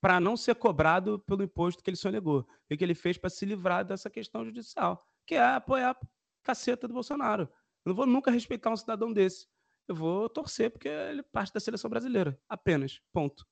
para 0.00 0.18
não 0.18 0.36
ser 0.36 0.54
cobrado 0.54 1.18
pelo 1.20 1.42
imposto 1.42 1.82
que 1.82 1.90
ele 1.90 1.96
sonegou. 1.96 2.40
O 2.40 2.46
que, 2.68 2.76
que 2.76 2.84
ele 2.84 2.94
fez 2.94 3.16
para 3.18 3.30
se 3.30 3.44
livrar 3.44 3.84
dessa 3.84 4.08
questão 4.10 4.44
judicial, 4.44 5.06
que 5.26 5.34
é 5.34 5.42
apoiar 5.44 5.90
a 5.90 5.96
caceta 6.42 6.88
do 6.88 6.94
Bolsonaro. 6.94 7.42
Eu 7.84 7.90
não 7.90 7.94
vou 7.94 8.06
nunca 8.06 8.30
respeitar 8.30 8.70
um 8.70 8.76
cidadão 8.76 9.12
desse. 9.12 9.46
Eu 9.86 9.94
vou 9.94 10.28
torcer 10.28 10.70
porque 10.70 10.88
ele 10.88 11.20
é 11.20 11.24
parte 11.24 11.52
da 11.52 11.60
seleção 11.60 11.90
brasileira. 11.90 12.38
Apenas. 12.48 13.00
Ponto. 13.12 13.46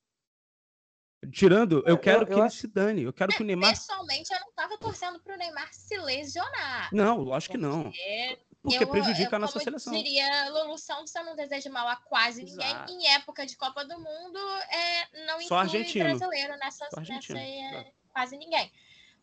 Tirando, 1.32 1.78
eu 1.80 1.94
Eu- 1.94 1.98
quero 1.98 2.22
eu 2.22 2.26
que 2.26 2.32
ele 2.32 2.40
acho- 2.42 2.56
se 2.58 2.66
dane. 2.68 3.02
Eu 3.02 3.12
quero 3.12 3.32
que 3.32 3.42
o 3.42 3.46
Neymar. 3.46 3.70
Pessoalmente, 3.70 4.32
eu 4.32 4.38
não 4.40 4.52
tava 4.52 4.78
torcendo 4.78 5.20
pro 5.20 5.36
Neymar 5.36 5.68
se 5.74 5.98
lesionar. 5.98 6.88
Não, 6.94 7.20
lógico 7.22 7.52
que 7.56 7.58
não. 7.60 7.92
Porque 8.68 8.84
eu- 8.84 8.88
prejudica 8.88 9.32
eu, 9.32 9.36
a 9.36 9.38
nossa 9.38 9.52
como 9.54 9.64
seleção. 9.64 9.92
diria 9.92 10.48
Lulu 10.50 10.78
Santos, 10.78 11.14
eu 11.14 11.24
não 11.24 11.34
desejo 11.36 11.70
mal 11.70 11.88
a 11.88 11.96
quase 11.96 12.42
Exato. 12.42 12.90
ninguém. 12.92 13.08
Em 13.08 13.14
época 13.14 13.44
de 13.46 13.56
Copa 13.56 13.84
do 13.84 13.98
Mundo, 13.98 14.38
é, 14.70 15.26
não 15.26 15.40
Só 15.42 15.62
inclui 15.64 15.80
argentino. 15.80 16.04
brasileiro 16.04 16.56
nessa, 16.58 16.88
Só 16.90 17.00
argentino, 17.00 17.38
nessa 17.38 17.76
é, 17.76 17.92
quase 18.12 18.36
ninguém. 18.36 18.72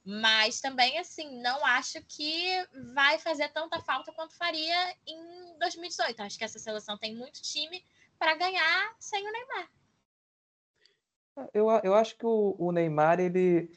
Mas 0.07 0.61
também, 0.61 0.99
assim, 0.99 1.41
não 1.41 1.65
acho 1.65 1.99
que 2.07 2.47
vai 2.93 3.17
fazer 3.17 3.49
tanta 3.49 3.79
falta 3.81 4.11
quanto 4.13 4.37
faria 4.37 4.95
em 5.07 5.57
2018. 5.57 6.21
Acho 6.21 6.37
que 6.37 6.43
essa 6.43 6.59
seleção 6.59 6.95
tem 6.97 7.15
muito 7.15 7.41
time 7.41 7.83
para 8.19 8.35
ganhar 8.35 8.95
sem 8.99 9.27
o 9.27 9.31
Neymar. 9.31 9.69
Eu, 11.53 11.69
eu 11.83 11.93
acho 11.95 12.15
que 12.17 12.25
o, 12.25 12.55
o 12.57 12.71
Neymar, 12.71 13.19
ele. 13.19 13.71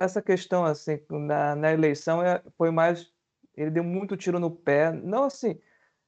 Essa 0.00 0.22
questão, 0.22 0.64
assim, 0.64 0.98
na, 1.10 1.54
na 1.54 1.70
eleição 1.72 2.22
é, 2.22 2.42
foi 2.56 2.70
mais. 2.70 3.12
Ele 3.60 3.70
deu 3.70 3.84
muito 3.84 4.16
tiro 4.16 4.38
no 4.38 4.50
pé. 4.50 4.90
Não 4.92 5.24
assim. 5.24 5.58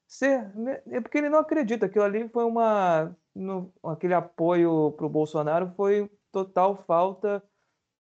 Ser, 0.06 0.50
é 0.90 1.00
porque 1.00 1.18
ele 1.18 1.28
não 1.28 1.38
acredita. 1.38 1.87
Aquilo 1.87 2.04
ali 2.04 2.28
foi 2.28 2.44
uma. 2.44 3.14
no- 3.35 3.73
aquele 3.85 4.14
apoio 4.14 4.92
para 4.92 5.06
o 5.06 5.11
Bolsonaro 5.11 5.73
foi 5.76 6.11
total 6.30 6.76
falta. 6.87 7.42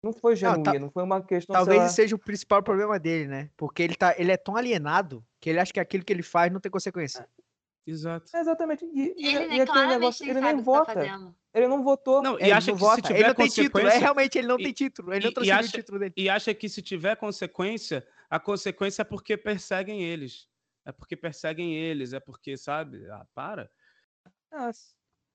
Não 0.03 0.13
foi 0.13 0.35
Não, 0.35 0.61
tá- 0.61 0.71
genuíno, 0.71 0.91
foi 0.91 1.03
uma 1.03 1.21
questão. 1.21 1.53
Talvez 1.55 1.83
esse 1.85 1.95
seja 1.95 2.15
o 2.15 2.19
principal 2.19 2.61
problema 2.61 2.99
dele, 2.99 3.27
né? 3.27 3.49
Porque 3.57 3.81
ele, 3.81 3.95
tá, 3.95 4.13
ele 4.17 4.31
é 4.31 4.37
tão 4.37 4.55
alienado 4.55 5.25
que 5.39 5.49
ele 5.49 5.59
acha 5.59 5.73
que 5.73 5.79
aquilo 5.79 6.05
que 6.05 6.13
ele 6.13 6.21
faz 6.23 6.51
não 6.51 6.59
tem 6.59 6.71
consequência. 6.71 7.27
Exato. 7.87 8.29
É, 8.35 8.39
Exatamente. 8.41 8.85
E, 8.85 8.89
e, 9.17 9.35
Ele 9.35 9.45
e 9.45 9.47
nem 9.47 9.61
aquele 9.61 9.87
negócio, 9.87 10.23
ele 10.29 10.41
nem 10.41 10.55
tá 10.57 10.61
vota. 10.61 10.93
fazendo. 10.93 11.33
Ele 11.53 11.67
não 11.67 11.83
votou. 11.83 12.21
Não, 12.21 12.37
e 12.37 12.43
Ele 12.43 12.51
acha 12.51 12.69
não 12.71 12.77
que 12.77 12.83
vota, 12.83 12.95
se 12.97 13.01
tiver 13.03 13.19
ele 13.19 13.27
não 13.29 13.33
tem 13.35 13.47
título. 13.47 13.63
É, 13.65 13.71
consequência- 13.71 13.99
realmente, 13.99 14.37
ele 14.37 14.47
não 14.47 14.59
e- 14.59 14.63
tem 14.63 14.73
título. 14.73 15.13
Ele 15.13 15.25
não 15.25 15.33
transferiu 15.33 15.59
acha- 15.59 15.69
o 15.69 15.71
título 15.71 15.99
dele. 15.99 16.13
e 16.17 16.29
acha 16.29 16.53
que 16.53 16.67
se 16.69 16.81
tiver 16.81 17.15
consequência, 17.15 18.05
a 18.29 18.39
consequência 18.39 19.01
é 19.01 19.05
porque 19.05 19.37
perseguem 19.37 20.03
eles. 20.03 20.47
É 20.85 20.91
porque 20.91 21.15
perseguem 21.15 21.75
eles, 21.75 22.13
é 22.13 22.19
porque, 22.19 22.55
sabe? 22.57 23.09
Ah, 23.09 23.25
para. 23.33 23.71
Ah, 24.51 24.69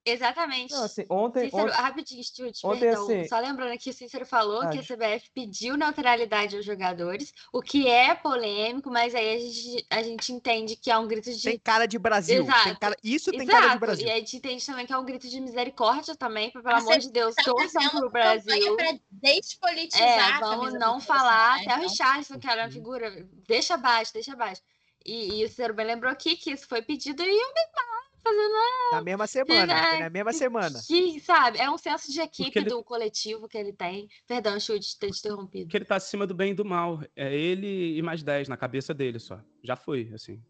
Exatamente. 0.05 0.73
não, 0.73 0.83
assim, 0.83 1.05
ontem, 1.09 1.45
Cícero, 1.45 1.63
ontem, 1.63 1.75
rapidinho, 1.75 2.23
Stuart, 2.23 2.59
ontem, 2.63 2.79
perdão. 2.81 3.03
assim- 3.03 3.27
Só 3.27 3.39
lembrando 3.39 3.71
aqui, 3.71 3.89
o 3.89 3.93
Cícero 3.93 4.25
falou 4.25 4.61
Ah, 4.63 4.67
que 4.69 4.79
a 4.79 4.83
CBF 4.83 5.29
pediu 5.33 5.77
neutralidade 5.77 6.55
aos 6.57 6.65
jogadores, 6.65 7.33
o 7.53 7.61
que 7.61 7.87
é 7.87 8.13
polêmico, 8.13 8.89
mas 8.91 9.15
aí 9.15 9.35
a 9.35 9.39
gente, 9.39 9.85
a 9.89 10.03
gente 10.03 10.33
entende 10.33 10.75
que 10.75 10.91
é 10.91 10.97
um 10.97 11.07
grito 11.07 11.31
de. 11.33 11.41
Tem 11.41 11.57
cara 11.59 11.85
de 11.85 11.97
Brasil. 11.97 12.43
Tem 12.45 12.53
Exato. 12.53 12.79
cara... 12.79 12.95
Isso 13.03 13.31
tem 13.31 13.45
cara 13.45 13.59
de 13.59 13.65
Exato, 13.67 13.79
Brasil. 13.79 14.07
e 14.07 14.11
a 14.11 14.15
gente 14.15 14.37
entende 14.37 14.65
também 14.65 14.85
que 14.85 14.93
é 14.93 14.97
um 14.97 15.05
grito 15.05 15.27
de 15.29 15.39
misericórdia 15.39 16.15
também, 16.15 16.51
pra, 16.51 16.61
pelo 16.61 16.75
A 16.75 16.77
amor 16.79 16.97
de 16.99 17.09
Deus, 17.11 17.33
torçam 17.35 17.81
fazendo 17.81 17.99
pro 18.01 18.09
Brasil. 18.11 18.75
pra 18.75 18.93
despolitizar 19.11 20.37
É, 20.37 20.39
vamos 20.39 20.73
não 20.73 20.99
falar, 20.99 21.57
Bolsonaro, 21.57 21.61
até 21.61 21.69
o 21.69 21.77
então. 21.77 21.89
Richardson, 21.89 22.39
que 22.39 22.47
era 22.47 22.61
uma 22.61 22.67
Uhum. 22.67 22.71
figura, 22.73 23.27
deixa 23.47 23.75
abaixo, 23.75 24.13
deixa 24.13 24.33
abaixo. 24.33 24.61
E, 25.05 25.39
e 25.41 25.45
o 25.45 25.47
Cícero 25.49 25.73
bem 25.73 25.85
lembrou 25.85 26.11
aqui 26.11 26.35
que 26.35 26.51
isso 26.51 26.67
foi 26.67 26.81
pedido 26.81 27.21
e 27.23 27.25
o 27.25 27.29
Neymar 27.53 28.03
fazendo 28.23 28.53
Na 28.93 29.01
mesma 29.01 29.27
semana. 29.27 29.65
né? 29.73 29.89
Foi 29.89 29.99
na 29.99 30.09
mesma 30.09 30.33
semana. 30.33 30.79
que, 30.87 31.19
sabe, 31.19 31.59
é 31.59 31.69
um 31.69 31.77
senso 31.77 32.11
de 32.11 32.21
equipe 32.21 32.57
ele- 32.59 32.69
do 32.69 32.83
coletivo 32.83 33.47
que 33.47 33.57
ele 33.57 33.73
tem. 33.73 34.07
Perdão, 34.27 34.59
Chute, 34.59 34.97
ter 34.97 35.11
te 35.11 35.19
interrompido. 35.19 35.65
Porque 35.65 35.77
ele 35.77 35.85
tá 35.85 35.95
acima 35.97 36.25
do 36.25 36.33
bem 36.33 36.51
e 36.51 36.55
do 36.55 36.63
mal. 36.65 36.99
É 37.15 37.35
ele 37.35 37.97
e 37.97 38.01
mais 38.01 38.23
10 38.23 38.47
na 38.47 38.55
cabeça 38.57 38.93
dele 38.93 39.19
só. 39.19 39.39
Já 39.63 39.75
foi, 39.75 40.09
assim. 40.13 40.41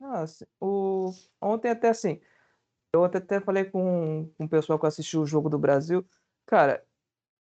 Não, 0.00 0.12
assim, 0.14 0.44
o... 0.60 1.12
Ontem 1.40 1.70
até 1.70 1.88
assim, 1.88 2.20
eu 2.92 3.04
até, 3.04 3.18
até 3.18 3.40
falei 3.40 3.64
com, 3.64 4.30
com 4.38 4.44
o 4.44 4.48
pessoal 4.48 4.78
que 4.78 4.86
assistiu 4.86 5.22
o 5.22 5.26
jogo 5.26 5.48
do 5.48 5.58
Brasil, 5.58 6.06
cara, 6.46 6.84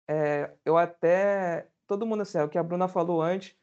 é, 0.07 0.53
eu 0.63 0.77
até, 0.77 1.67
todo 1.87 2.05
mundo 2.05 2.21
assim, 2.21 2.37
é 2.37 2.43
o 2.43 2.49
que 2.49 2.57
a 2.59 2.63
Bruna 2.63 2.87
falou 2.87 3.21
antes, 3.23 3.55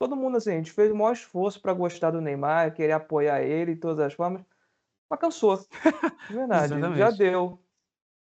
todo 0.00 0.16
mundo 0.16 0.38
assim, 0.38 0.52
a 0.52 0.56
gente 0.58 0.72
fez 0.72 0.92
o 0.92 0.96
maior 0.96 1.12
esforço 1.14 1.62
para 1.62 1.74
gostar 1.74 2.12
do 2.12 2.22
Neymar, 2.22 2.74
querer 2.74 2.94
apoiar 2.94 3.42
ele 3.42 3.76
de 3.76 3.80
todas 3.82 4.00
as 4.00 4.14
formas, 4.14 4.44
mas 5.10 5.20
cansou, 5.20 5.58
de 5.58 5.66
verdade, 6.34 6.90
já 6.94 7.10
deu. 7.10 7.64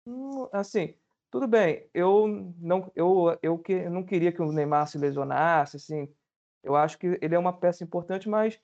Hum, 0.07 0.49
Assim, 0.53 0.95
tudo 1.31 1.49
bem, 1.49 1.91
eu 1.95 2.29
não, 2.59 2.91
eu, 2.95 3.39
eu, 3.43 3.59
que, 3.59 3.73
eu 3.73 3.91
não 3.91 4.05
queria 4.05 4.33
que 4.33 4.43
o 4.43 4.53
Neymar 4.53 4.87
se 4.89 4.99
lesionasse, 4.99 5.77
assim, 5.77 6.15
eu 6.63 6.77
acho 6.77 6.99
que 6.99 7.19
ele 7.23 7.35
é 7.35 7.39
uma 7.39 7.59
peça 7.59 7.85
importante, 7.85 8.29
mas 8.29 8.61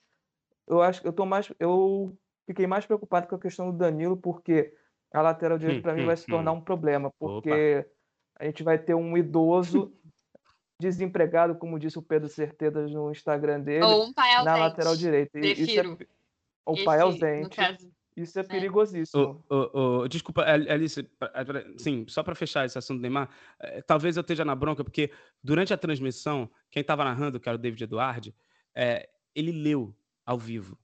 eu 0.66 0.82
acho 0.82 1.02
que 1.02 1.08
eu 1.08 1.12
tô 1.12 1.26
mais 1.26 1.52
eu 1.58 2.16
fiquei 2.46 2.66
mais 2.66 2.86
preocupado 2.86 3.28
com 3.28 3.34
a 3.34 3.40
questão 3.40 3.70
do 3.70 3.76
Danilo 3.76 4.16
porque 4.16 4.74
a 5.12 5.22
lateral 5.22 5.58
direita 5.58 5.80
Hum, 5.80 5.82
para 5.82 5.94
mim 5.94 6.04
hum, 6.04 6.04
vai 6.04 6.16
se 6.16 6.28
tornar 6.28 6.52
um 6.52 6.60
problema 6.60 7.10
porque 7.18 7.88
a 8.38 8.44
gente 8.46 8.62
vai 8.62 8.78
ter 8.78 8.94
um 8.94 9.16
idoso 9.16 9.96
desempregado 10.82 11.54
como 11.56 11.78
disse 11.78 11.98
o 11.98 12.02
Pedro 12.02 12.28
Certezas 12.28 12.90
no 12.92 13.10
Instagram 13.10 13.60
dele 13.60 13.84
Ou 13.84 14.04
um 14.04 14.12
pai 14.12 14.32
na 14.44 14.52
ausente. 14.52 14.58
lateral 14.60 14.96
direita 14.96 15.38
E 15.38 15.52
isso 15.52 15.62
é, 15.78 15.82
Prefiro. 15.82 15.98
o 16.66 16.84
pai 16.84 16.96
Esse, 16.98 17.02
ausente 17.04 17.60
isso 18.16 18.38
é 18.38 18.42
É. 18.42 18.44
perigosíssimo 18.44 19.42
Ô, 19.48 19.54
ô, 19.54 19.98
ô, 20.02 20.08
desculpa, 20.08 20.42
Al- 20.42 20.70
Alice, 20.70 21.08
sim, 21.78 22.04
só 22.08 22.22
para 22.22 22.34
fechar 22.34 22.66
esse 22.66 22.76
assunto 22.76 22.98
do 22.98 23.02
Neymar, 23.02 23.30
eh, 23.58 23.80
talvez 23.82 24.16
eu 24.16 24.20
esteja 24.20 24.44
na 24.44 24.54
bronca, 24.54 24.84
porque 24.84 25.10
durante 25.42 25.72
a 25.72 25.78
transmissão, 25.78 26.50
quem 26.70 26.82
estava 26.82 27.04
narrando, 27.04 27.40
que 27.40 27.48
era 27.48 27.56
o 27.56 27.58
David 27.58 27.84
Eduardi, 27.84 28.34
eh, 28.74 29.08
ele 29.34 29.50
leu 29.52 29.96
ao 30.26 30.36
vivo 30.38 30.78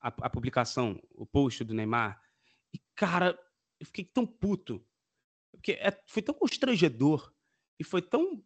a, 0.00 0.08
a 0.08 0.30
publicação, 0.30 0.98
o 1.14 1.26
post 1.26 1.62
do 1.62 1.74
Neymar, 1.74 2.20
e, 2.74 2.78
cara, 2.94 3.38
eu 3.78 3.84
fiquei 3.86 4.04
tão 4.04 4.24
puto, 4.26 4.82
porque 5.50 5.72
é- 5.72 6.02
foi 6.06 6.22
tão 6.22 6.34
constrangedor, 6.34 7.32
e 7.78 7.84
foi 7.84 8.00
tão. 8.00 8.42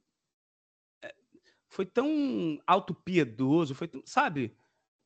Foi 1.68 1.84
tão 1.84 2.60
autopiedoso, 2.66 3.74
foi 3.74 3.88
tão, 3.88 4.02
sabe? 4.04 4.56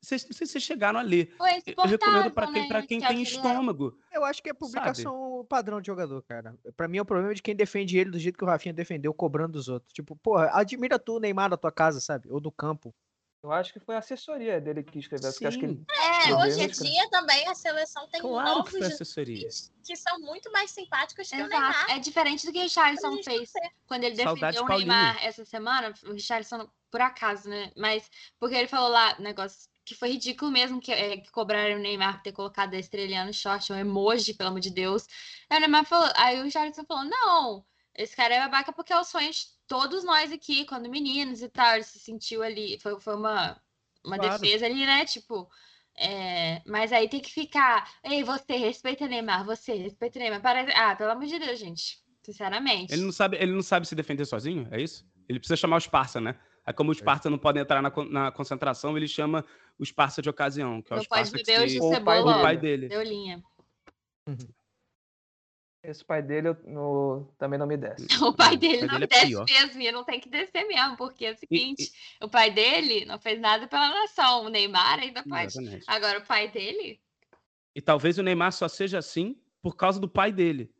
Vocês, 0.01 0.25
não 0.25 0.33
sei 0.33 0.47
se 0.47 0.53
vocês 0.53 0.63
chegaram 0.63 0.99
a 0.99 1.03
ler. 1.03 1.31
Foi 1.37 1.49
Eu 1.77 1.83
recomendo 1.83 2.31
para 2.31 2.51
quem, 2.51 2.61
né? 2.63 2.67
pra 2.67 2.81
quem 2.81 3.03
é 3.03 3.07
tem 3.07 3.17
que 3.17 3.21
é. 3.21 3.35
estômago. 3.35 3.95
Eu 4.11 4.25
acho 4.25 4.41
que 4.41 4.49
é 4.49 4.53
publicação 4.53 5.45
padrão 5.47 5.79
de 5.79 5.87
jogador, 5.87 6.21
cara. 6.23 6.57
Pra 6.75 6.87
mim 6.87 6.97
é 6.97 7.01
o 7.01 7.05
problema 7.05 7.35
de 7.35 7.41
quem 7.41 7.55
defende 7.55 7.97
ele 7.97 8.09
do 8.09 8.17
jeito 8.17 8.37
que 8.37 8.43
o 8.43 8.47
Rafinha 8.47 8.73
defendeu, 8.73 9.13
cobrando 9.13 9.53
dos 9.53 9.67
outros. 9.67 9.93
Tipo, 9.93 10.15
porra, 10.15 10.49
admira 10.53 10.97
tu, 10.97 11.19
Neymar, 11.19 11.49
da 11.49 11.57
tua 11.57 11.71
casa, 11.71 11.99
sabe? 11.99 12.29
Ou 12.31 12.39
do 12.39 12.51
campo. 12.51 12.93
Eu 13.43 13.51
acho 13.51 13.73
que 13.73 13.79
foi 13.79 13.95
a 13.95 13.99
assessoria 13.99 14.61
dele 14.61 14.83
que 14.83 14.99
escreveu. 14.99 15.31
Porque 15.31 15.47
acho 15.47 15.57
que 15.57 15.65
ele... 15.65 15.83
É, 16.27 16.35
hoje 16.35 16.61
em 16.61 16.67
dia 16.67 17.09
também 17.09 17.47
a 17.47 17.55
seleção 17.55 18.07
tem 18.07 18.21
Claro 18.21 18.47
que 18.47 18.55
novos 18.55 18.71
foi 18.71 18.83
assessoria. 18.83 19.49
que 19.83 19.95
são 19.95 20.19
muito 20.19 20.51
mais 20.51 20.69
simpáticos 20.69 21.27
que 21.27 21.35
o 21.35 21.39
Exato. 21.39 21.49
Neymar. 21.49 21.91
É 21.91 21.97
diferente 21.97 22.45
do 22.45 22.53
que 22.53 22.59
o 22.59 22.61
Richarlison 22.61 23.13
gente 23.13 23.23
fez 23.23 23.51
quando 23.87 24.03
ele 24.03 24.15
defendeu 24.15 24.63
o 24.63 24.67
Paulinho. 24.67 24.87
Neymar 24.87 25.25
essa 25.25 25.43
semana. 25.43 25.91
O 26.05 26.11
Richarlison, 26.11 26.69
por 26.91 27.01
acaso, 27.01 27.49
né? 27.49 27.71
Mas 27.75 28.09
porque 28.39 28.55
ele 28.55 28.67
falou 28.67 28.89
lá, 28.89 29.17
negócio 29.19 29.67
que 29.83 29.95
foi 29.95 30.11
ridículo 30.11 30.51
mesmo, 30.51 30.79
que, 30.79 30.91
é, 30.91 31.17
que 31.17 31.31
cobraram 31.31 31.77
o 31.77 31.79
Neymar 31.79 32.17
por 32.17 32.23
ter 32.23 32.31
colocado 32.31 32.75
a 32.75 32.79
estrelinha 32.79 33.25
no 33.25 33.33
short, 33.33 33.73
um 33.73 33.75
emoji, 33.75 34.35
pelo 34.35 34.49
amor 34.49 34.59
de 34.59 34.69
Deus. 34.69 35.07
Aí 35.49 35.57
o 35.57 35.61
Neymar 35.61 35.85
falou, 35.85 36.09
aí 36.15 36.39
o 36.39 36.43
Richarlison 36.43 36.85
falou, 36.85 37.05
não, 37.05 37.65
esse 37.95 38.15
cara 38.15 38.33
é 38.35 38.39
babaca 38.39 38.71
porque 38.71 38.93
é 38.93 38.99
o 38.99 39.03
sonho 39.03 39.31
de 39.31 39.45
todos 39.67 40.03
nós 40.03 40.31
aqui, 40.31 40.65
quando 40.65 40.89
meninos 40.89 41.41
e 41.41 41.49
tal. 41.49 41.75
Ele 41.75 41.83
se 41.83 41.99
sentiu 41.99 42.41
ali, 42.41 42.79
foi, 42.79 42.99
foi 42.99 43.15
uma, 43.15 43.59
uma 44.03 44.17
Claro. 44.17 44.39
defesa 44.39 44.65
ali, 44.65 44.85
né? 44.85 45.05
Tipo, 45.05 45.49
é, 45.97 46.61
mas 46.65 46.91
aí 46.93 47.09
tem 47.09 47.19
que 47.19 47.31
ficar. 47.31 47.89
Ei, 48.03 48.23
você, 48.23 48.55
respeita 48.55 49.07
Neymar, 49.07 49.45
você, 49.45 49.73
respeita 49.73 50.19
Neymar. 50.19 50.41
Para... 50.41 50.65
Ah, 50.75 50.95
pelo 50.95 51.11
amor 51.11 51.25
de 51.25 51.37
Deus, 51.37 51.59
gente. 51.59 51.99
Sinceramente. 52.23 52.93
Ele 52.93 53.01
não 53.01 53.11
sabe, 53.11 53.37
ele 53.37 53.51
não 53.51 53.63
sabe 53.63 53.87
se 53.87 53.95
defender 53.95 54.25
sozinho, 54.25 54.67
é 54.71 54.79
isso? 54.79 55.05
Ele 55.27 55.39
precisa 55.39 55.57
chamar 55.57 55.77
os 55.77 55.87
parça, 55.87 56.21
né? 56.21 56.39
Aí 56.65 56.73
como 56.73 56.91
os 56.91 57.01
parça 57.01 57.29
não 57.29 57.39
podem 57.39 57.63
entrar 57.63 57.81
na, 57.81 57.91
na 58.09 58.31
concentração, 58.31 58.95
ele 58.95 59.07
chama 59.07 59.43
os 59.79 59.91
parça 59.91 60.21
de 60.21 60.29
ocasião, 60.29 60.81
que 60.81 60.93
é 60.93 60.95
Não 60.95 61.01
os 61.01 61.07
pode 61.07 61.31
que 61.31 61.37
beber 61.37 61.61
hoje 61.61 61.73
se... 61.73 61.79
o 61.79 61.87
o 61.87 61.89
pai 61.89 61.97
cebola. 62.17 62.37
o 62.37 62.41
pai 62.41 62.57
dele. 62.57 62.87
Deu 62.87 63.01
linha. 63.01 63.43
Esse 65.83 66.05
pai 66.05 66.21
dele 66.21 66.49
eu- 66.49 66.57
no- 66.65 67.27
também 67.39 67.57
não 67.57 67.65
me 67.65 67.75
desce. 67.75 68.05
O 68.31 68.33
pai 68.33 68.49
Não, 68.51 68.55
o 68.55 68.57
dele 68.59 68.77
pai 68.79 68.87
não 68.87 68.93
dele 68.93 69.03
é 69.05 69.07
desce 69.07 69.27
pior. 69.27 69.45
mesmo, 69.49 69.81
e 69.81 69.91
não 69.91 70.03
tem 70.03 70.19
que 70.19 70.29
descer 70.29 70.67
mesmo, 70.67 70.95
porque 70.95 71.25
é 71.25 71.31
o 71.31 71.33
E- 71.33 71.37
seguinte: 71.37 71.91
o 72.21 72.29
pai 72.29 72.51
dele 72.51 73.05
não 73.05 73.19
fez 73.19 73.39
nada 73.39 73.67
pela 73.67 73.89
nação. 73.89 74.45
O 74.45 74.49
Neymar 74.49 74.99
ainda 74.99 75.23
pode. 75.23 75.45
Exatamente. 75.57 75.83
Agora, 75.87 76.19
o 76.19 76.25
pai 76.25 76.49
dele. 76.51 76.99
E 77.75 77.81
talvez 77.81 78.17
o 78.17 78.23
Neymar 78.23 78.51
só 78.51 78.67
seja 78.67 78.99
assim 78.99 79.35
por 79.61 79.75
causa 79.75 79.99
do 79.99 80.07
pai 80.07 80.31
dele. 80.31 80.71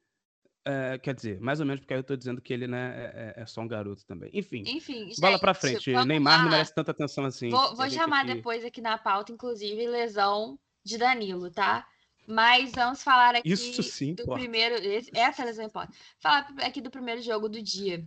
É, 0.63 0.99
quer 0.99 1.15
dizer, 1.15 1.39
mais 1.41 1.59
ou 1.59 1.65
menos 1.65 1.79
porque 1.79 1.93
aí 1.95 1.99
eu 1.99 2.03
tô 2.03 2.15
dizendo 2.15 2.39
que 2.39 2.53
ele 2.53 2.67
né, 2.67 2.93
é, 2.95 3.33
é- 3.39 3.41
é 3.41 3.45
só 3.47 3.61
um 3.61 3.67
garoto 3.67 4.05
também. 4.05 4.29
Enfim, 4.31 4.61
Enfim. 4.67 5.09
bola 5.19 5.39
pra 5.39 5.53
gente, 5.53 5.61
frente. 5.61 5.91
vamos 5.91 6.07
Neymar 6.07 6.37
não 6.37 6.45
lá. 6.45 6.51
merece 6.51 6.75
tanta 6.75 6.91
atenção 6.91 7.25
assim. 7.25 7.49
Vou, 7.49 7.75
vou 7.75 7.89
chamar 7.89 8.25
aqui- 8.25 8.35
depois 8.35 8.63
aqui 8.63 8.79
na 8.79 8.95
pauta, 8.99 9.31
inclusive, 9.31 9.87
lesão 9.87 10.59
de 10.83 10.99
Danilo, 10.99 11.49
tá? 11.49 11.87
Mas 12.32 12.72
vamos 12.72 13.04
falar 13.04 13.36
aqui 13.36 13.52
Isso 13.52 13.84
sim 13.84 14.13
do 14.13 14.24
importa. 14.24 14.39
primeiro. 14.39 14.76
essa 15.13 15.44
lesão 15.44 15.65
importa. 15.65 15.94
Falar 16.17 16.48
aqui 16.62 16.80
do 16.80 16.89
primeiro 16.89 17.22
jogo 17.22 17.50
do 17.50 17.62
dia. 17.62 18.06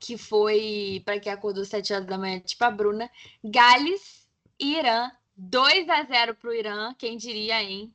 Que 0.00 0.16
foi, 0.16 1.02
para 1.04 1.20
quem 1.20 1.30
acordou 1.30 1.62
às 1.62 1.68
7 1.68 1.92
horas 1.92 2.06
da 2.06 2.16
manhã, 2.16 2.40
tipo 2.40 2.64
a 2.64 2.70
Bruna, 2.70 3.10
Gales 3.44 4.26
e 4.58 4.78
Irã. 4.78 5.10
2 5.36 5.88
a 5.88 6.02
0 6.02 6.34
pro 6.34 6.54
Irã, 6.54 6.92
quem 6.94 7.16
diria, 7.16 7.62
hein? 7.62 7.94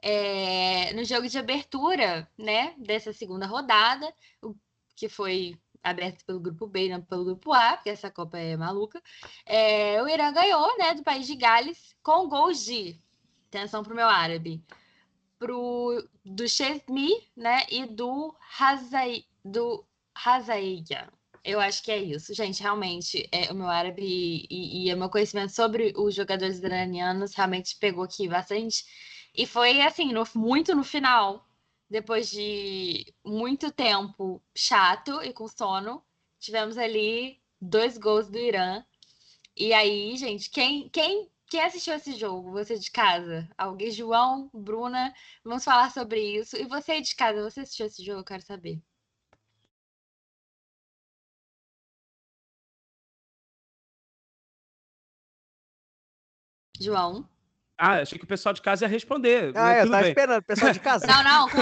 É, 0.00 0.92
no 0.92 1.04
jogo 1.04 1.26
de 1.26 1.36
abertura, 1.38 2.28
né, 2.38 2.74
dessa 2.78 3.12
segunda 3.12 3.46
rodada, 3.46 4.14
o, 4.40 4.54
que 4.94 5.08
foi 5.08 5.58
aberto 5.82 6.24
pelo 6.24 6.38
grupo 6.38 6.66
B 6.68 6.86
e 6.86 6.88
não 6.90 7.02
pelo 7.02 7.24
grupo 7.24 7.52
A, 7.52 7.76
porque 7.76 7.90
essa 7.90 8.10
Copa 8.10 8.38
é 8.38 8.56
maluca. 8.56 9.02
É, 9.44 10.00
o 10.02 10.08
Irã 10.08 10.32
ganhou, 10.32 10.78
né, 10.78 10.94
do 10.94 11.02
país 11.02 11.26
de 11.26 11.34
Gales, 11.34 11.96
com 12.00 12.28
gols 12.28 12.64
de, 12.64 13.00
atenção 13.58 13.82
pro 13.82 13.94
meu 13.94 14.08
árabe, 14.08 14.62
pro, 15.38 16.08
do 16.24 16.48
Chesmi, 16.48 17.10
né, 17.36 17.62
e 17.70 17.86
do 17.86 18.34
Hazai, 18.58 19.24
do 19.44 19.84
Hazaiya. 20.14 21.12
Eu 21.44 21.60
acho 21.60 21.82
que 21.82 21.90
é 21.90 21.98
isso, 21.98 22.32
gente. 22.34 22.62
Realmente, 22.62 23.28
é, 23.32 23.50
o 23.50 23.54
meu 23.54 23.66
árabe 23.66 24.02
e, 24.48 24.88
e 24.88 24.94
o 24.94 24.96
meu 24.98 25.10
conhecimento 25.10 25.52
sobre 25.52 25.92
os 25.96 26.14
jogadores 26.14 26.58
iranianos 26.60 27.34
realmente 27.34 27.76
pegou 27.78 28.04
aqui 28.04 28.28
bastante. 28.28 28.84
E 29.34 29.46
foi 29.46 29.80
assim, 29.82 30.12
no- 30.12 30.24
muito 30.36 30.74
no 30.74 30.84
final, 30.84 31.44
depois 31.90 32.30
de 32.30 33.12
muito 33.24 33.72
tempo 33.72 34.40
chato 34.56 35.22
e 35.22 35.32
com 35.32 35.48
sono, 35.48 36.02
tivemos 36.38 36.78
ali 36.78 37.40
dois 37.60 37.98
gols 37.98 38.28
do 38.30 38.38
Irã. 38.38 38.84
E 39.56 39.72
aí, 39.72 40.16
gente, 40.16 40.50
quem, 40.50 40.88
quem, 40.90 41.30
quem 41.52 41.62
assistiu 41.62 41.94
esse 41.94 42.14
jogo? 42.14 42.50
Você 42.52 42.78
de 42.78 42.90
casa? 42.90 43.46
Alguém? 43.58 43.90
João, 43.90 44.50
Bruna? 44.54 45.12
Vamos 45.44 45.62
falar 45.62 45.90
sobre 45.90 46.18
isso. 46.18 46.56
E 46.56 46.64
você 46.64 46.92
aí 46.92 47.02
de 47.02 47.14
casa, 47.14 47.42
você 47.42 47.60
assistiu 47.60 47.84
esse 47.84 48.02
jogo? 48.02 48.20
Eu 48.20 48.24
quero 48.24 48.42
saber. 48.42 48.82
João? 56.80 57.28
Ah, 57.76 58.00
achei 58.00 58.18
que 58.18 58.24
o 58.24 58.28
pessoal 58.28 58.54
de 58.54 58.62
casa 58.62 58.86
ia 58.86 58.88
responder. 58.88 59.52
Ah, 59.54 59.78
eu 59.80 59.90
tava 59.90 60.02
bem. 60.02 60.08
esperando, 60.08 60.40
o 60.40 60.46
pessoal 60.46 60.72
de 60.72 60.80
casa. 60.80 61.06
Não, 61.06 61.22
não, 61.22 61.48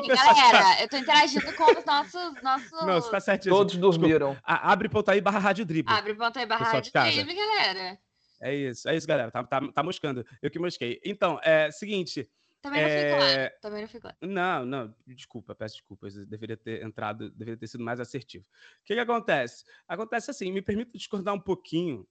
de 0.00 0.08
galera. 0.08 0.80
Eu 0.80 0.88
tô 0.88 0.96
interagindo 0.96 1.52
com 1.54 1.64
os 1.76 1.84
nossos. 1.84 2.42
nossos... 2.42 2.70
Não, 2.86 3.00
você 3.00 3.10
tá 3.10 3.18
certo. 3.18 3.48
Todos 3.48 3.76
dormiram. 3.76 4.36
Abre 4.44 4.88
ponto 4.88 5.10
aí 5.10 5.20
barra 5.20 5.40
rádio 5.40 5.64
drible. 5.64 5.92
Abre 5.92 6.14
ponto 6.14 6.38
aí 6.38 6.46
barra 6.46 6.66
Pessoal 6.66 6.82
de 6.82 6.86
de 6.86 6.92
casa. 6.92 7.10
drible, 7.10 7.34
galera. 7.34 7.98
É 8.40 8.54
isso, 8.54 8.88
é 8.88 8.96
isso, 8.96 9.06
galera. 9.06 9.30
Tá, 9.30 9.44
tá, 9.44 9.60
tá 9.72 9.82
moscando. 9.82 10.24
Eu 10.40 10.50
que 10.50 10.58
mosquei. 10.58 11.00
Então, 11.04 11.38
é 11.42 11.70
seguinte. 11.70 12.30
Também 12.62 12.82
não 12.82 12.88
É, 12.88 13.44
lá. 13.44 13.50
Também 13.60 13.80
não 13.82 13.88
fico 13.88 14.06
lá. 14.06 14.16
Não, 14.22 14.66
não, 14.66 14.94
desculpa, 15.06 15.54
peço 15.54 15.76
desculpas. 15.76 16.16
Eu 16.16 16.26
deveria 16.26 16.56
ter 16.56 16.82
entrado, 16.82 17.30
deveria 17.30 17.56
ter 17.58 17.66
sido 17.66 17.82
mais 17.84 18.00
assertivo. 18.00 18.44
O 18.44 18.84
que, 18.84 18.94
que 18.94 19.00
acontece? 19.00 19.64
Acontece 19.88 20.30
assim, 20.30 20.52
me 20.52 20.60
permita 20.62 20.96
discordar 20.96 21.34
um 21.34 21.40
pouquinho, 21.40 22.06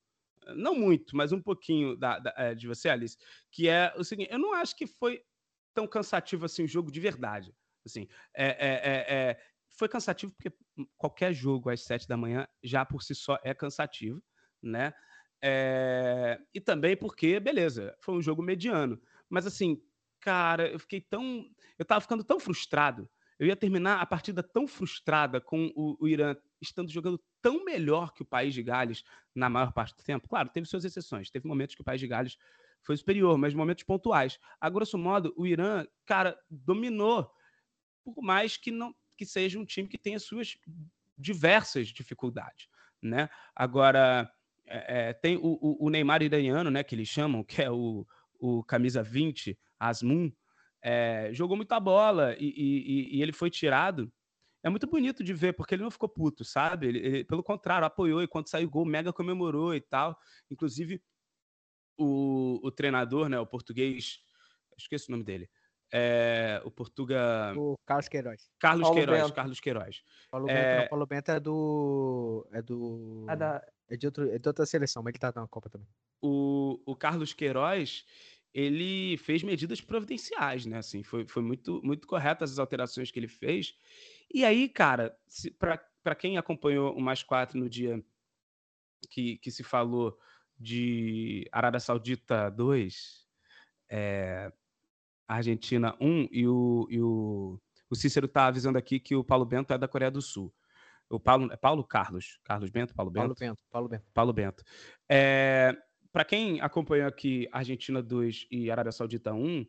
não 0.56 0.74
muito, 0.76 1.16
mas 1.16 1.32
um 1.32 1.42
pouquinho 1.42 1.96
da, 1.96 2.18
da- 2.20 2.34
eh, 2.38 2.56
de 2.56 2.68
você, 2.68 2.90
Alice, 2.90 3.18
que 3.52 3.68
é 3.70 3.94
o 3.96 4.04
seguinte: 4.04 4.32
eu 4.32 4.40
não 4.40 4.54
acho 4.56 4.76
que 4.76 4.88
foi 4.88 5.24
tão 5.74 5.88
cansativo 5.88 6.46
assim 6.46 6.64
o 6.64 6.68
jogo 6.68 6.92
de 6.92 7.00
verdade. 7.00 7.54
Assim, 7.86 8.08
é, 8.36 8.48
é- 8.48 8.82
é- 8.84 9.30
é- 9.32 9.42
foi 9.78 9.88
cansativo 9.88 10.34
porque 10.36 10.52
qualquer 10.98 11.32
jogo 11.34 11.70
às 11.70 11.82
sete 11.84 12.08
da 12.08 12.18
manhã 12.18 12.48
já 12.64 12.84
por 12.86 13.04
si 13.04 13.14
só 13.14 13.38
é 13.44 13.54
cansativo, 13.54 14.22
né? 14.62 14.94
É, 15.42 16.40
e 16.54 16.60
também 16.60 16.98
porque, 16.98 17.40
beleza, 17.40 17.96
foi 18.02 18.16
um 18.16 18.22
jogo 18.22 18.42
mediano. 18.42 19.00
Mas 19.30 19.46
assim, 19.46 19.82
cara, 20.20 20.70
eu 20.70 20.80
fiquei 20.80 21.02
tão. 21.02 21.50
Eu 21.78 21.86
tava 21.86 22.02
ficando 22.02 22.24
tão 22.24 22.40
frustrado. 22.40 23.10
Eu 23.38 23.48
ia 23.48 23.56
terminar 23.56 24.02
a 24.02 24.06
partida 24.06 24.44
tão 24.44 24.68
frustrada 24.68 25.40
com 25.40 25.72
o, 25.74 25.96
o 26.04 26.08
Irã 26.08 26.36
estando 26.62 26.92
jogando 26.92 27.24
tão 27.42 27.64
melhor 27.64 28.14
que 28.14 28.22
o 28.22 28.26
país 28.26 28.54
de 28.54 28.62
Gales 28.62 29.04
na 29.34 29.50
maior 29.50 29.72
parte 29.72 29.96
do 29.96 30.04
tempo. 30.04 30.28
Claro, 30.28 30.50
teve 30.50 30.68
suas 30.68 30.84
exceções. 30.84 31.32
Teve 31.32 31.48
momentos 31.48 31.74
que 31.74 31.82
o 31.82 31.86
país 31.86 32.02
de 32.02 32.08
Gales 32.08 32.38
foi 32.84 32.98
superior, 32.98 33.38
mas 33.38 33.54
momentos 33.54 33.86
pontuais. 33.86 34.38
A 34.60 34.70
grosso 34.70 34.98
modo, 34.98 35.34
o 35.38 35.48
Irã, 35.48 35.86
cara, 36.06 36.38
dominou. 36.50 37.32
Por 38.04 38.22
mais 38.22 38.58
que 38.58 38.72
não 38.72 38.94
que 39.16 39.26
seja 39.26 39.60
um 39.60 39.66
time 39.66 39.88
que 39.88 39.98
tenha 39.98 40.18
suas 40.18 40.58
diversas 41.18 41.90
dificuldades, 41.90 42.70
né? 43.02 43.30
Agora, 43.54 44.32
é, 44.70 45.10
é, 45.10 45.14
tem 45.14 45.38
o, 45.38 45.58
o- 45.62 45.86
o 45.86 45.90
Neymar 45.90 46.22
iraniano, 46.22 46.70
né, 46.70 46.84
que 46.84 46.96
eles 46.96 47.08
chamam, 47.08 47.44
que 47.44 47.62
é 47.62 47.70
o, 47.72 48.06
o 48.40 48.64
camisa 48.64 49.02
20, 49.04 49.58
Asmun, 49.80 50.32
é, 50.82 51.30
jogou 51.34 51.58
muita 51.58 51.80
bola 51.80 52.36
e, 52.40 52.46
e- 52.46 53.18
e- 53.18 53.22
ele 53.22 53.34
foi 53.34 53.50
tirado. 53.50 54.12
É 54.64 54.70
muito 54.70 54.88
bonito 54.88 55.24
de 55.24 55.34
ver, 55.34 55.54
porque 55.54 55.74
ele 55.76 55.84
não 55.84 55.92
ficou 55.92 56.08
puto, 56.10 56.44
sabe? 56.44 56.88
Ele, 56.88 57.00
ele, 57.00 57.24
pelo 57.24 57.42
contrário, 57.44 57.86
apoiou 57.88 58.22
e 58.22 58.28
quando 58.28 58.48
saiu 58.50 58.68
o 58.68 58.72
gol, 58.72 58.86
mega 58.86 59.12
comemorou 59.14 59.74
e 59.74 59.80
tal. 59.82 60.18
Inclusive, 60.52 61.02
o, 61.98 62.60
o 62.64 62.72
treinador, 62.72 63.30
né, 63.30 63.40
o 63.40 63.46
português, 63.46 64.20
esqueço 64.78 65.08
o 65.10 65.12
nome 65.12 65.24
dele, 65.24 65.50
é, 65.92 66.62
o 66.64 66.72
portuga 66.72 67.54
O 67.58 67.76
Carlos 67.86 68.08
Queiroz. 68.08 68.50
Carlos 68.60 68.84
Paulo 68.84 68.96
Queiroz, 68.98 69.22
Bento. 69.24 69.34
Carlos 69.34 69.60
Queiroz. 69.60 70.04
Paulo 70.30 70.50
É- 70.50 70.54
Bento, 70.54 70.82
não, 70.82 70.90
Paulo 70.90 71.06
Bento 71.08 71.32
é 71.32 71.40
do. 71.40 72.48
É 72.52 72.62
do. 72.62 73.26
A 73.28 73.36
da- 73.36 73.66
É 73.90 73.98
de, 73.98 74.06
outro, 74.06 74.30
é 74.30 74.38
de 74.38 74.48
outra 74.48 74.66
seleção, 74.66 75.02
mas 75.02 75.12
ele 75.12 75.20
tá 75.20 75.34
na 75.36 75.48
Copa 75.48 75.70
também. 75.70 75.88
o, 76.22 76.80
o 76.86 76.96
Carlos 76.96 77.34
Queiroz 77.34 78.06
ele 78.54 79.18
fez 79.18 79.44
medidas 79.44 79.80
providenciais, 79.80 80.66
né? 80.66 80.78
Assim, 80.78 81.04
foi, 81.04 81.28
foi 81.28 81.42
muito, 81.44 81.82
muito 81.84 82.08
corretas 82.08 82.52
as 82.52 82.60
alterações 82.60 83.12
que 83.12 83.20
ele 83.20 83.28
fez. 83.28 83.76
E 84.34 84.44
aí, 84.44 84.68
cara, 84.68 85.16
para 86.04 86.16
quem 86.16 86.38
acompanhou 86.38 86.96
o 86.96 87.02
Mais 87.02 87.24
Quatro 87.24 87.60
no 87.60 87.70
dia 87.70 88.04
que, 89.10 89.38
que 89.38 89.52
se 89.52 89.64
falou 89.64 90.18
de 90.58 91.48
Arábia 91.52 91.80
Saudita 91.80 92.50
2, 92.50 93.28
é, 93.90 94.52
Argentina 95.28 95.96
1, 96.02 96.30
e 96.32 96.48
o, 96.48 96.88
e 96.90 97.02
o, 97.02 97.62
o 97.90 97.96
Cícero 97.96 98.28
tá 98.28 98.48
avisando 98.48 98.78
aqui 98.78 99.00
que 99.00 99.16
o 99.16 99.24
Paulo 99.24 99.46
Bento 99.46 99.74
é 99.74 99.78
da 99.78 99.88
Coreia 99.88 100.12
do 100.12 100.22
Sul. 100.22 100.54
O 101.10 101.20
Paulo, 101.20 101.52
é 101.52 101.58
Paulo 101.58 101.84
Carlos? 101.84 102.40
Carlos 102.44 102.70
Bento? 102.70 102.94
Paulo 102.94 103.10
Bento? 103.10 103.22
Paulo 103.22 103.36
Bento, 103.40 103.64
Paulo 103.70 103.90
Bento. 103.90 104.06
Paulo 104.14 104.34
Bento. 104.34 104.64
É, 105.10 105.76
para 106.12 106.24
quem 106.24 106.62
acompanhou 106.62 107.08
aqui 107.08 107.48
Argentina 107.52 108.02
2 108.02 108.48
e 108.52 108.70
Arábia 108.70 108.92
Saudita 108.92 109.34
1, 109.34 109.66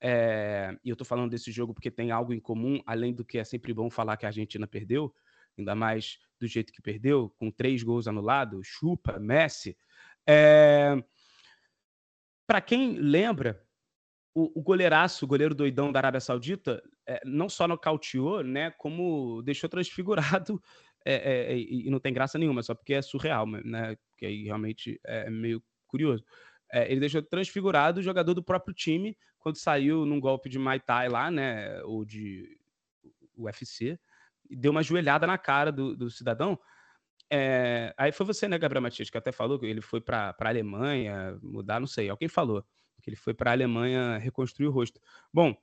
é, 0.00 0.76
e 0.84 0.90
eu 0.90 0.96
tô 0.96 1.04
falando 1.04 1.30
desse 1.30 1.52
jogo 1.52 1.72
porque 1.72 1.90
tem 1.90 2.10
algo 2.10 2.32
em 2.32 2.40
comum, 2.40 2.82
além 2.84 3.14
do 3.14 3.24
que 3.24 3.38
é 3.38 3.44
sempre 3.44 3.72
bom 3.72 3.88
falar 3.88 4.16
que 4.16 4.26
a 4.26 4.28
Argentina 4.28 4.66
perdeu, 4.66 5.14
ainda 5.56 5.74
mais 5.74 6.18
do 6.40 6.46
jeito 6.48 6.72
que 6.72 6.82
perdeu, 6.82 7.30
com 7.38 7.50
três 7.50 7.84
gols 7.84 8.08
anulados, 8.08 8.66
chupa, 8.66 9.20
Messi. 9.20 9.76
É... 10.26 11.02
Para 12.44 12.60
quem 12.60 12.98
lembra, 12.98 13.64
o, 14.34 14.60
o 14.60 14.62
goleiraço, 14.62 15.24
o 15.24 15.28
goleiro 15.28 15.54
doidão 15.54 15.92
da 15.92 16.00
Arábia 16.00 16.20
Saudita, 16.20 16.82
é, 17.06 17.20
não 17.24 17.48
só 17.48 17.68
nocauteou, 17.68 18.42
né, 18.42 18.70
como 18.72 19.42
deixou 19.42 19.68
transfigurado, 19.68 20.62
é, 21.04 21.14
é, 21.52 21.58
e 21.58 21.90
não 21.90 22.00
tem 22.00 22.12
graça 22.12 22.38
nenhuma, 22.38 22.62
só 22.62 22.74
porque 22.74 22.94
é 22.94 23.02
surreal, 23.02 23.46
né, 23.46 23.96
que 24.16 24.26
aí 24.26 24.44
realmente 24.44 25.00
é 25.04 25.28
meio 25.28 25.62
curioso. 25.86 26.24
É, 26.72 26.90
ele 26.90 27.00
deixou 27.00 27.22
transfigurado 27.22 28.00
o 28.00 28.02
jogador 28.02 28.32
do 28.32 28.42
próprio 28.42 28.74
time 28.74 29.16
quando 29.38 29.56
saiu 29.56 30.06
num 30.06 30.20
golpe 30.20 30.48
de 30.48 30.58
Muay 30.58 30.80
Thai 30.80 31.08
lá, 31.08 31.30
né, 31.30 31.82
ou 31.82 32.04
de 32.04 32.58
UFC, 33.36 33.98
e 34.48 34.56
deu 34.56 34.70
uma 34.70 34.82
joelhada 34.82 35.26
na 35.26 35.36
cara 35.36 35.70
do, 35.70 35.94
do 35.96 36.08
cidadão. 36.08 36.58
É, 37.30 37.94
aí 37.96 38.12
foi 38.12 38.24
você, 38.24 38.48
né, 38.48 38.58
Gabriel 38.58 38.82
Matias, 38.82 39.10
que 39.10 39.18
até 39.18 39.32
falou 39.32 39.58
que 39.58 39.66
ele 39.66 39.80
foi 39.80 40.00
para 40.00 40.34
a 40.38 40.48
Alemanha 40.48 41.38
mudar, 41.42 41.80
não 41.80 41.86
sei, 41.86 42.08
alguém 42.08 42.28
falou 42.28 42.64
que 43.02 43.10
ele 43.10 43.16
foi 43.16 43.34
para 43.34 43.50
a 43.50 43.54
Alemanha 43.54 44.16
reconstruir 44.18 44.68
o 44.68 44.70
rosto. 44.70 45.00
Bom, 45.32 45.54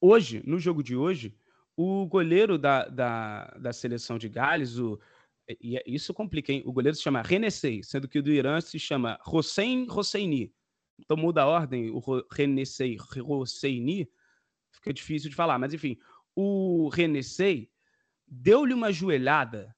hoje, 0.00 0.42
no 0.46 0.58
jogo 0.58 0.82
de 0.82 0.94
hoje, 0.94 1.34
o 1.76 2.06
goleiro 2.06 2.58
da, 2.58 2.86
da, 2.86 3.46
da 3.58 3.72
seleção 3.72 4.18
de 4.18 4.28
Gales, 4.28 4.78
o, 4.78 5.00
e 5.48 5.80
isso 5.86 6.14
complica, 6.14 6.52
hein? 6.52 6.62
O 6.66 6.72
goleiro 6.72 6.96
se 6.96 7.02
chama 7.02 7.22
Renessei, 7.22 7.82
sendo 7.82 8.06
que 8.06 8.18
o 8.18 8.22
do 8.22 8.30
Irã 8.30 8.60
se 8.60 8.78
chama 8.78 9.18
Hossein 9.26 9.86
Hosseini. 9.90 10.54
Então 10.98 11.16
muda 11.16 11.42
a 11.42 11.46
ordem, 11.46 11.90
o 11.90 12.00
Renessei, 12.30 12.96
Hosseini, 13.24 14.08
fica 14.70 14.92
difícil 14.92 15.30
de 15.30 15.36
falar, 15.36 15.58
mas 15.58 15.74
enfim, 15.74 15.98
o 16.34 16.88
Renessei 16.88 17.70
deu-lhe 18.26 18.72
uma 18.72 18.92
joelhada 18.92 19.74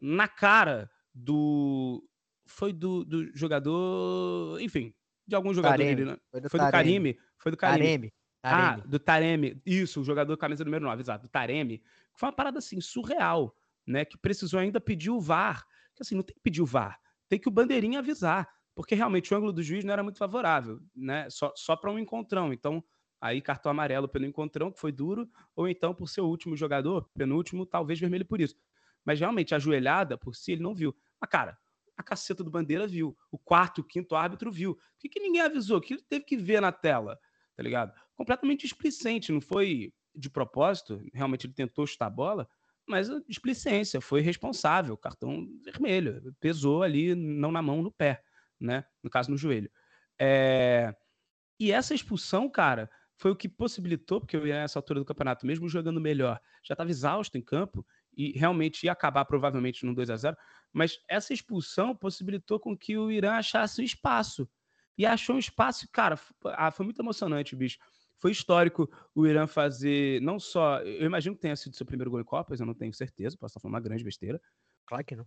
na 0.00 0.28
cara 0.28 0.90
do. 1.14 2.04
Foi 2.46 2.72
do, 2.72 3.04
do 3.04 3.36
jogador. 3.36 4.60
Enfim, 4.60 4.94
de 5.28 5.36
algum 5.36 5.52
jogador 5.52 5.76
Taremi. 5.76 5.94
dele, 5.94 6.10
né? 6.10 6.18
Foi 6.30 6.40
do 6.40 6.48
Foi 6.50 6.58
do 6.58 6.70
Taremi. 6.70 7.18
Foi 7.38 7.52
do 7.52 7.56
Karime. 7.58 7.84
Taremi. 7.84 8.12
Ah, 8.42 8.76
do 8.86 8.98
Taremi. 8.98 9.62
Isso, 9.66 10.00
o 10.00 10.04
jogador 10.04 10.36
camisa 10.38 10.64
número 10.64 10.84
9, 10.86 11.02
exato. 11.02 11.26
Do 11.26 11.28
Taremi. 11.28 11.82
Foi 12.14 12.28
uma 12.28 12.34
parada 12.34 12.58
assim, 12.58 12.80
surreal, 12.80 13.54
né? 13.86 14.04
Que 14.06 14.16
precisou 14.16 14.58
ainda 14.58 14.80
pedir 14.80 15.10
o 15.10 15.20
VAR. 15.20 15.66
Que 15.94 16.02
assim, 16.02 16.14
não 16.14 16.22
tem 16.22 16.34
que 16.34 16.40
pedir 16.40 16.62
o 16.62 16.66
VAR. 16.66 16.98
Tem 17.28 17.38
que 17.38 17.46
o 17.46 17.50
bandeirinha 17.50 17.98
avisar. 17.98 18.48
Porque 18.74 18.94
realmente 18.94 19.34
o 19.34 19.36
ângulo 19.36 19.52
do 19.52 19.62
juiz 19.62 19.84
não 19.84 19.92
era 19.92 20.02
muito 20.02 20.18
favorável, 20.18 20.80
né? 20.96 21.28
Só, 21.28 21.52
só 21.54 21.76
para 21.76 21.90
um 21.90 21.98
encontrão. 21.98 22.52
Então, 22.52 22.82
aí 23.20 23.42
cartão 23.42 23.70
amarelo 23.70 24.08
pelo 24.08 24.24
encontrão, 24.24 24.70
que 24.72 24.80
foi 24.80 24.92
duro, 24.92 25.28
ou 25.54 25.68
então 25.68 25.92
por 25.92 26.08
ser 26.08 26.20
o 26.20 26.28
último 26.28 26.56
jogador, 26.56 27.10
penúltimo, 27.18 27.66
talvez 27.66 27.98
vermelho 27.98 28.24
por 28.24 28.40
isso. 28.40 28.56
Mas 29.04 29.18
realmente, 29.18 29.54
a 29.54 29.58
joelhada 29.58 30.16
por 30.16 30.34
si, 30.34 30.52
ele 30.52 30.62
não 30.62 30.74
viu. 30.74 30.96
Mas, 31.20 31.28
cara, 31.28 31.58
a 31.98 32.02
caceta 32.02 32.44
do 32.44 32.50
Bandeira 32.50 32.86
viu. 32.86 33.18
O 33.30 33.36
quarto, 33.36 33.80
o 33.80 33.84
quinto 33.84 34.14
árbitro 34.14 34.52
viu. 34.52 34.76
Por 34.76 35.00
que, 35.00 35.08
que 35.08 35.20
ninguém 35.20 35.42
avisou? 35.42 35.78
O 35.78 35.80
que 35.80 35.94
ele 35.94 36.02
teve 36.08 36.24
que 36.24 36.36
ver 36.36 36.62
na 36.62 36.70
tela? 36.70 37.18
Tá 37.56 37.62
ligado? 37.62 37.92
Completamente 38.14 38.62
displicente, 38.62 39.32
não 39.32 39.40
foi 39.40 39.92
de 40.14 40.30
propósito. 40.30 41.04
Realmente 41.12 41.46
ele 41.46 41.54
tentou 41.54 41.84
chutar 41.88 42.06
a 42.06 42.10
bola, 42.10 42.48
mas 42.86 43.10
a 43.10 43.20
displicência, 43.28 44.00
foi 44.00 44.20
responsável. 44.20 44.96
Cartão 44.96 45.48
vermelho. 45.64 46.34
Pesou 46.38 46.84
ali, 46.84 47.16
não 47.16 47.50
na 47.50 47.60
mão, 47.60 47.82
no 47.82 47.90
pé, 47.90 48.22
né? 48.60 48.84
No 49.02 49.10
caso, 49.10 49.30
no 49.32 49.36
joelho. 49.36 49.70
É... 50.16 50.94
E 51.58 51.72
essa 51.72 51.92
expulsão, 51.92 52.48
cara, 52.48 52.88
foi 53.16 53.32
o 53.32 53.36
que 53.36 53.48
possibilitou, 53.48 54.20
porque 54.20 54.36
eu 54.36 54.46
ia 54.46 54.60
nessa 54.60 54.78
altura 54.78 55.00
do 55.00 55.04
campeonato, 55.04 55.44
mesmo 55.44 55.68
jogando 55.68 56.00
melhor, 56.00 56.40
já 56.62 56.74
estava 56.74 56.90
exausto 56.90 57.36
em 57.36 57.42
campo 57.42 57.84
e 58.18 58.36
realmente 58.36 58.84
ia 58.84 58.92
acabar 58.92 59.24
provavelmente 59.24 59.86
num 59.86 59.94
2 59.94 60.10
a 60.10 60.16
0 60.16 60.36
mas 60.72 60.98
essa 61.08 61.32
expulsão 61.32 61.94
possibilitou 61.96 62.58
com 62.58 62.76
que 62.76 62.98
o 62.98 63.10
Irã 63.10 63.34
achasse 63.34 63.80
um 63.80 63.84
espaço. 63.84 64.46
E 64.98 65.06
achou 65.06 65.36
um 65.36 65.38
espaço, 65.38 65.88
cara, 65.92 66.18
ah, 66.44 66.70
foi 66.70 66.84
muito 66.84 67.00
emocionante, 67.00 67.54
bicho. 67.54 67.78
Foi 68.18 68.32
histórico 68.32 68.90
o 69.14 69.26
Irã 69.26 69.46
fazer, 69.46 70.20
não 70.20 70.40
só. 70.40 70.80
Eu 70.80 71.06
imagino 71.06 71.36
que 71.36 71.40
tenha 71.40 71.54
sido 71.54 71.76
seu 71.76 71.86
primeiro 71.86 72.10
gol 72.10 72.20
em 72.20 72.24
Copas, 72.24 72.58
eu 72.58 72.66
não 72.66 72.74
tenho 72.74 72.92
certeza, 72.92 73.36
posso 73.38 73.52
estar 73.52 73.60
falando 73.60 73.74
uma 73.74 73.80
grande 73.80 74.02
besteira. 74.02 74.42
Claro 74.84 75.04
que 75.04 75.14
não. 75.14 75.26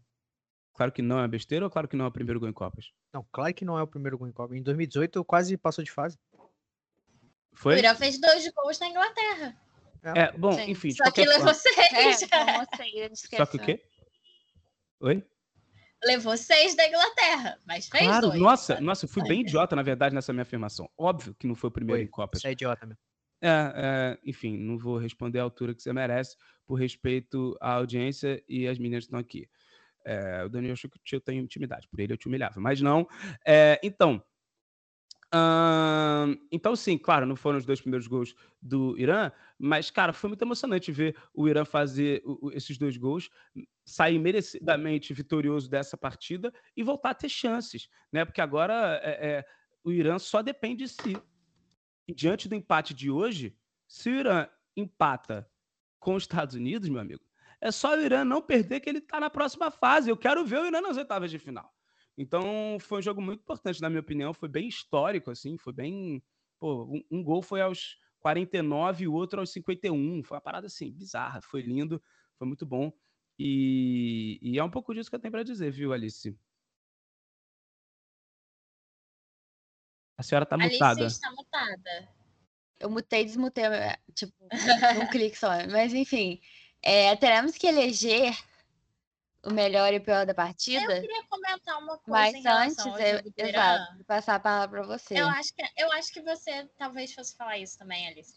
Claro 0.73 0.91
que 0.91 1.01
não 1.01 1.19
é 1.19 1.27
besteira 1.27 1.65
ou 1.65 1.71
claro 1.71 1.87
que 1.87 1.95
não 1.95 2.05
é 2.05 2.07
o 2.09 2.11
primeiro 2.11 2.39
gol 2.39 2.49
em 2.49 2.53
Copas? 2.53 2.91
Não, 3.13 3.25
claro 3.31 3.53
que 3.53 3.63
não 3.63 3.79
é 3.79 3.81
o 3.81 3.87
primeiro 3.87 4.17
gol 4.17 4.27
em 4.27 4.33
Copa. 4.33 4.55
Em 4.55 4.61
2018 4.61 5.23
quase 5.23 5.57
passou 5.57 5.83
de 5.83 5.91
fase. 5.91 6.17
O 6.33 7.55
Foi? 7.55 7.77
Irã 7.77 7.95
fez 7.95 8.19
dois 8.19 8.47
gols 8.51 8.79
na 8.79 8.87
Inglaterra. 8.87 9.57
É, 10.03 10.31
bom, 10.31 10.51
Sim. 10.53 10.71
enfim, 10.71 10.91
Só 10.91 11.11
que 11.11 11.21
levou 11.21 11.53
forma. 11.53 11.53
seis. 11.53 11.77
É, 11.93 13.05
eu 13.05 13.15
Só 13.15 13.45
que 13.45 13.57
o 13.57 13.59
quê? 13.59 13.83
Oi? 14.99 15.23
levou 16.03 16.35
seis 16.35 16.75
da 16.75 16.87
Inglaterra, 16.87 17.59
mas 17.65 17.87
fez 17.87 18.03
Claro, 18.03 18.29
dois. 18.29 18.39
nossa, 18.39 18.81
nossa, 18.81 19.05
eu 19.05 19.09
fui 19.09 19.23
bem 19.23 19.41
idiota, 19.41 19.75
na 19.75 19.83
verdade, 19.83 20.15
nessa 20.15 20.33
minha 20.33 20.41
afirmação. 20.43 20.89
Óbvio 20.97 21.35
que 21.35 21.45
não 21.47 21.55
foi 21.55 21.69
o 21.69 21.71
primeiro 21.71 21.99
Foi. 21.99 22.05
em 22.05 22.09
Copas. 22.09 22.41
Você 22.41 22.47
é 22.47 22.51
idiota 22.51 22.85
mesmo. 22.85 22.99
É, 23.43 23.47
é, 23.49 24.19
enfim, 24.23 24.57
não 24.57 24.77
vou 24.77 24.97
responder 24.97 25.39
à 25.39 25.43
altura 25.43 25.73
que 25.73 25.81
você 25.81 25.91
merece, 25.91 26.35
por 26.65 26.75
respeito 26.75 27.57
à 27.59 27.73
audiência 27.73 28.43
e 28.47 28.67
às 28.67 28.77
meninas 28.77 29.05
que 29.05 29.07
estão 29.07 29.19
aqui. 29.19 29.49
É, 30.05 30.43
o 30.43 30.49
Daniel 30.49 30.73
achou 30.73 30.89
que 30.89 30.97
o 30.97 31.01
tio 31.03 31.19
tem 31.19 31.39
intimidade, 31.39 31.87
por 31.87 31.99
ele 31.99 32.13
eu 32.13 32.17
te 32.17 32.27
humilhava, 32.27 32.59
mas 32.59 32.81
não. 32.81 33.07
É, 33.45 33.79
então, 33.83 34.23
então 36.51 36.75
sim, 36.75 36.97
claro, 36.97 37.25
não 37.25 37.35
foram 37.35 37.57
os 37.57 37.65
dois 37.65 37.79
primeiros 37.79 38.07
gols 38.07 38.35
do 38.61 38.97
Irã, 38.97 39.31
mas, 39.57 39.89
cara, 39.89 40.11
foi 40.13 40.27
muito 40.29 40.41
emocionante 40.41 40.91
ver 40.91 41.15
o 41.33 41.47
Irã 41.47 41.63
fazer 41.63 42.21
o- 42.25 42.51
esses 42.51 42.77
dois 42.77 42.97
gols, 42.97 43.29
sair 43.85 44.19
merecidamente 44.19 45.13
vitorioso 45.13 45.69
dessa 45.69 45.95
partida 45.97 46.53
e 46.75 46.83
voltar 46.83 47.11
a 47.11 47.15
ter 47.15 47.29
chances, 47.29 47.87
né? 48.11 48.25
Porque 48.25 48.41
agora 48.41 48.99
é, 49.03 49.29
é, 49.37 49.45
o 49.83 49.91
Irã 49.91 50.19
só 50.19 50.41
depende 50.41 50.83
de 50.83 50.89
si. 50.89 51.17
E 52.07 52.13
diante 52.13 52.49
do 52.49 52.55
empate 52.55 52.93
de 52.93 53.09
hoje, 53.09 53.55
se 53.87 54.09
o 54.09 54.15
Irã 54.19 54.47
empata 54.75 55.49
com 55.99 56.15
os 56.15 56.23
Estados 56.23 56.55
Unidos, 56.55 56.89
meu 56.89 56.99
amigo, 56.99 57.23
é 57.61 57.71
só 57.71 57.95
o 57.95 58.01
Irã 58.01 58.25
não 58.25 58.41
perder 58.41 58.79
que 58.79 58.89
ele 58.89 58.97
está 58.97 59.19
na 59.19 59.29
próxima 59.29 59.69
fase. 59.71 60.09
Eu 60.09 60.17
quero 60.17 60.43
ver 60.45 60.59
o 60.59 60.65
Irã 60.65 60.81
nas 60.81 60.97
oitavas 60.97 61.29
de 61.31 61.37
final. 61.39 61.71
Então, 62.17 62.77
foi 62.79 62.99
um 62.99 63.01
jogo 63.01 63.21
muito 63.21 63.41
importante, 63.41 63.81
na 63.81 63.89
minha 63.89 64.01
opinião. 64.01 64.33
Foi 64.33 64.49
bem 64.49 64.67
histórico, 64.67 65.31
assim. 65.31 65.57
Foi 65.57 65.73
bem. 65.73 66.23
Pô, 66.59 66.83
um, 66.83 67.03
um 67.19 67.23
gol 67.23 67.41
foi 67.41 67.61
aos 67.61 67.97
49 68.19 69.03
e 69.03 69.07
o 69.07 69.13
outro 69.13 69.39
aos 69.39 69.51
51. 69.51 70.23
Foi 70.23 70.35
uma 70.35 70.41
parada, 70.41 70.67
assim, 70.67 70.91
bizarra. 70.91 71.41
Foi 71.41 71.61
lindo, 71.61 72.01
foi 72.37 72.47
muito 72.47 72.65
bom. 72.65 72.91
E, 73.39 74.39
e 74.41 74.59
é 74.59 74.63
um 74.63 74.69
pouco 74.69 74.93
disso 74.93 75.09
que 75.09 75.15
eu 75.15 75.19
tenho 75.19 75.31
para 75.31 75.43
dizer, 75.43 75.71
viu, 75.71 75.93
Alice? 75.93 76.37
A 80.17 80.23
senhora 80.23 80.45
tá 80.45 80.55
Alice 80.55 80.73
mutada. 80.73 81.05
está 81.07 81.31
mutada. 81.31 82.09
Eu 82.79 82.89
mutei 82.89 83.21
e 83.21 83.25
desmutei, 83.25 83.63
é, 83.63 83.97
tipo, 84.13 84.33
num 84.95 85.07
clique 85.07 85.37
só. 85.37 85.49
Mas 85.71 85.93
enfim, 85.93 86.39
é, 86.81 87.15
teremos 87.15 87.57
que 87.57 87.65
eleger 87.65 88.35
o 89.43 89.51
melhor 89.51 89.93
e 89.93 89.97
o 89.97 90.03
pior 90.03 90.25
da 90.25 90.31
Eu 90.31 90.35
partida. 90.35 91.01
queria 91.01 91.23
comentar 91.27 91.79
uma 91.79 91.97
coisa 91.97 92.07
Mas 92.07 92.45
antes, 92.45 92.85
eu, 92.85 93.47
Irã. 93.47 93.49
exato, 93.49 93.95
vou 93.95 94.05
passar 94.05 94.35
a 94.35 94.39
palavra 94.39 94.81
para 94.81 94.97
você. 94.97 95.19
Eu 95.19 95.27
acho, 95.27 95.53
que, 95.53 95.63
eu 95.77 95.91
acho 95.93 96.13
que 96.13 96.21
você 96.21 96.69
talvez 96.77 97.13
fosse 97.13 97.35
falar 97.35 97.57
isso 97.57 97.77
também, 97.77 98.07
Alice. 98.07 98.35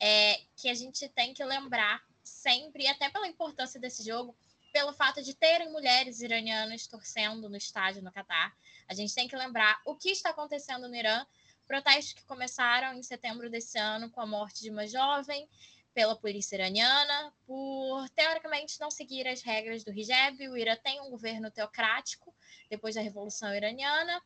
É 0.00 0.40
que 0.56 0.68
a 0.68 0.74
gente 0.74 1.08
tem 1.10 1.32
que 1.32 1.44
lembrar 1.44 2.02
sempre, 2.24 2.88
até 2.88 3.08
pela 3.08 3.28
importância 3.28 3.78
desse 3.78 4.04
jogo, 4.04 4.36
pelo 4.72 4.92
fato 4.92 5.22
de 5.22 5.34
terem 5.34 5.70
mulheres 5.70 6.20
iranianas 6.20 6.86
torcendo 6.86 7.48
no 7.48 7.56
estádio 7.56 8.02
no 8.02 8.10
Catar. 8.10 8.52
A 8.88 8.94
gente 8.94 9.14
tem 9.14 9.28
que 9.28 9.36
lembrar 9.36 9.80
o 9.86 9.94
que 9.94 10.10
está 10.10 10.30
acontecendo 10.30 10.88
no 10.88 10.94
Irã. 10.96 11.24
Protestos 11.68 12.14
que 12.14 12.24
começaram 12.24 12.94
em 12.94 13.02
setembro 13.02 13.48
desse 13.48 13.78
ano 13.78 14.10
com 14.10 14.20
a 14.20 14.26
morte 14.26 14.60
de 14.60 14.70
uma 14.70 14.86
jovem 14.86 15.48
pela 15.94 16.16
polícia 16.16 16.56
iraniana, 16.56 17.32
por 17.46 18.08
teoricamente 18.10 18.80
não 18.80 18.90
seguir 18.90 19.26
as 19.28 19.42
regras 19.42 19.84
do 19.84 19.92
hijab. 19.92 20.48
O 20.48 20.56
Irã 20.56 20.76
tem 20.76 21.00
um 21.00 21.10
governo 21.10 21.50
teocrático 21.50 22.34
depois 22.70 22.94
da 22.94 23.00
Revolução 23.00 23.54
Iraniana, 23.54 24.22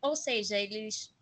ou 0.00 0.14
seja, 0.14 0.56
eles 0.56 1.12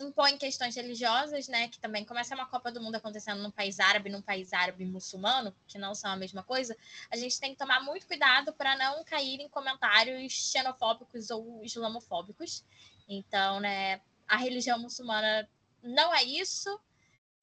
impõem 0.00 0.36
questões 0.36 0.74
religiosas, 0.74 1.46
né? 1.48 1.68
Que 1.68 1.78
também 1.78 2.04
começa 2.04 2.34
uma 2.34 2.46
Copa 2.46 2.72
do 2.72 2.80
Mundo 2.80 2.96
acontecendo 2.96 3.42
num 3.42 3.50
país 3.50 3.78
árabe, 3.78 4.10
num 4.10 4.22
país 4.22 4.52
árabe 4.52 4.84
muçulmano, 4.84 5.54
que 5.66 5.78
não 5.78 5.94
são 5.94 6.10
a 6.10 6.16
mesma 6.16 6.42
coisa. 6.42 6.76
A 7.10 7.16
gente 7.16 7.38
tem 7.38 7.52
que 7.52 7.58
tomar 7.58 7.80
muito 7.80 8.06
cuidado 8.06 8.52
para 8.52 8.76
não 8.76 9.04
cair 9.04 9.40
em 9.40 9.48
comentários 9.48 10.32
xenofóbicos 10.32 11.30
ou 11.30 11.62
islamofóbicos. 11.64 12.64
Então, 13.08 13.60
né? 13.60 14.00
A 14.26 14.36
religião 14.36 14.78
muçulmana 14.78 15.48
não 15.82 16.14
é 16.14 16.24
isso. 16.24 16.80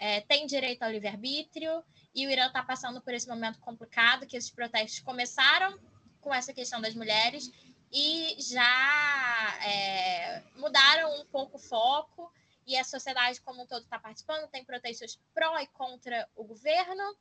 É, 0.04 0.20
tem 0.22 0.48
direito 0.48 0.82
ao 0.82 0.90
livre-arbítrio 0.90 1.84
e 2.16 2.26
o 2.26 2.32
Irã 2.32 2.48
está 2.48 2.64
passando 2.64 3.00
por 3.00 3.14
esse 3.14 3.30
momento 3.30 3.60
complicado 3.60 4.26
que 4.26 4.36
esses 4.36 4.50
protestos 4.50 5.00
começaram 5.00 5.80
com 6.20 6.34
essa 6.34 6.52
questão 6.52 6.82
das 6.82 6.96
mulheres 6.96 7.52
e 7.92 8.36
já 8.40 9.60
é, 9.64 10.42
mudaram 10.56 11.22
um 11.22 11.26
pouco 11.28 11.58
o 11.58 11.60
foco 11.60 12.34
e 12.66 12.76
a 12.76 12.84
sociedade 12.84 13.40
como 13.42 13.62
um 13.62 13.68
todo 13.68 13.84
está 13.84 14.00
participando, 14.00 14.50
tem 14.50 14.66
protestos 14.66 15.20
pró 15.36 15.60
e 15.60 15.68
contra 15.68 16.28
o 16.36 16.46
governo 16.46 17.16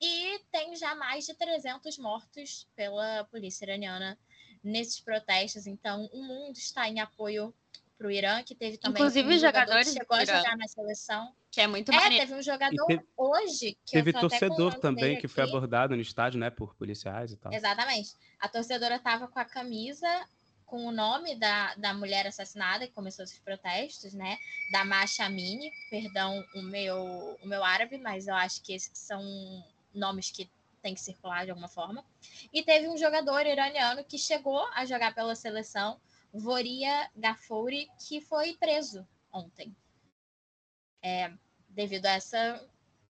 e 0.00 0.38
tem 0.52 0.76
já 0.76 0.94
mais 0.94 1.26
de 1.26 1.34
300 1.34 1.98
mortos 1.98 2.68
pela 2.76 3.24
polícia 3.32 3.64
iraniana 3.64 4.16
nesses 4.62 5.00
protestos. 5.00 5.66
Então, 5.66 6.08
o 6.12 6.22
mundo 6.22 6.56
está 6.56 6.88
em 6.88 7.00
apoio 7.00 7.52
para 8.02 8.08
o 8.08 8.10
Irã, 8.10 8.42
que 8.42 8.54
teve 8.54 8.76
também 8.78 9.00
Inclusive 9.00 9.34
um 9.34 9.38
jogadores 9.38 9.88
que 9.88 9.94
chegou 9.98 10.16
a 10.16 10.24
jogar 10.24 10.56
na 10.56 10.66
seleção. 10.66 11.32
Que 11.52 11.60
é 11.60 11.66
muito 11.68 11.92
É, 11.92 11.94
maneiro. 11.94 12.26
teve 12.26 12.38
um 12.38 12.42
jogador 12.42 12.86
teve- 12.86 13.06
hoje 13.16 13.78
que 13.86 13.92
Teve 13.92 14.12
torcedor 14.12 14.74
também 14.80 15.20
que 15.20 15.28
foi 15.28 15.44
abordado 15.44 15.94
no 15.94 16.02
estádio, 16.02 16.40
né, 16.40 16.50
por 16.50 16.74
policiais 16.74 17.30
e 17.30 17.36
tal. 17.36 17.52
Exatamente. 17.52 18.14
A 18.40 18.48
torcedora 18.48 18.96
estava 18.96 19.28
com 19.28 19.38
a 19.38 19.44
camisa 19.44 20.08
com 20.64 20.86
o 20.86 20.90
nome 20.90 21.34
da, 21.38 21.74
da 21.74 21.92
mulher 21.92 22.26
assassinada 22.26 22.86
que 22.86 22.94
começou 22.94 23.24
esses 23.24 23.38
protestos, 23.38 24.14
né? 24.14 24.38
Da 24.72 24.82
Masha 24.86 25.26
Amini, 25.26 25.70
perdão 25.90 26.42
o 26.54 26.62
meu, 26.62 27.38
o 27.42 27.46
meu 27.46 27.62
árabe, 27.62 27.98
mas 27.98 28.26
eu 28.26 28.34
acho 28.34 28.62
que 28.62 28.72
esses 28.72 28.90
são 28.98 29.22
nomes 29.94 30.30
que 30.30 30.50
tem 30.80 30.94
que 30.94 31.00
circular 31.02 31.44
de 31.44 31.50
alguma 31.50 31.68
forma. 31.68 32.02
E 32.50 32.62
teve 32.62 32.88
um 32.88 32.96
jogador 32.96 33.44
iraniano 33.46 34.02
que 34.02 34.16
chegou 34.16 34.66
a 34.74 34.86
jogar 34.86 35.14
pela 35.14 35.34
seleção, 35.34 36.00
Voria 36.32 37.10
Gafouri, 37.14 37.88
que 38.08 38.20
foi 38.20 38.54
preso 38.56 39.06
ontem. 39.32 39.74
É, 41.02 41.32
devido 41.68 42.06
a 42.06 42.12
essa, 42.12 42.64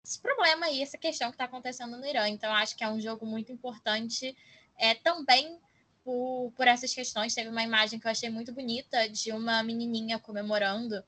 esse 0.04 0.20
problema 0.20 0.66
aí, 0.66 0.82
essa 0.82 0.98
questão 0.98 1.30
que 1.30 1.34
está 1.34 1.44
acontecendo 1.44 1.96
no 1.96 2.06
Irã. 2.06 2.28
Então, 2.28 2.52
acho 2.52 2.76
que 2.76 2.84
é 2.84 2.88
um 2.88 3.00
jogo 3.00 3.24
muito 3.24 3.52
importante 3.52 4.36
é, 4.76 4.94
também 4.94 5.58
por, 6.04 6.52
por 6.56 6.68
essas 6.68 6.94
questões. 6.94 7.34
Teve 7.34 7.48
uma 7.48 7.62
imagem 7.62 7.98
que 7.98 8.06
eu 8.06 8.10
achei 8.10 8.28
muito 8.28 8.52
bonita 8.52 9.08
de 9.08 9.32
uma 9.32 9.62
menininha 9.62 10.18
comemorando 10.18 11.02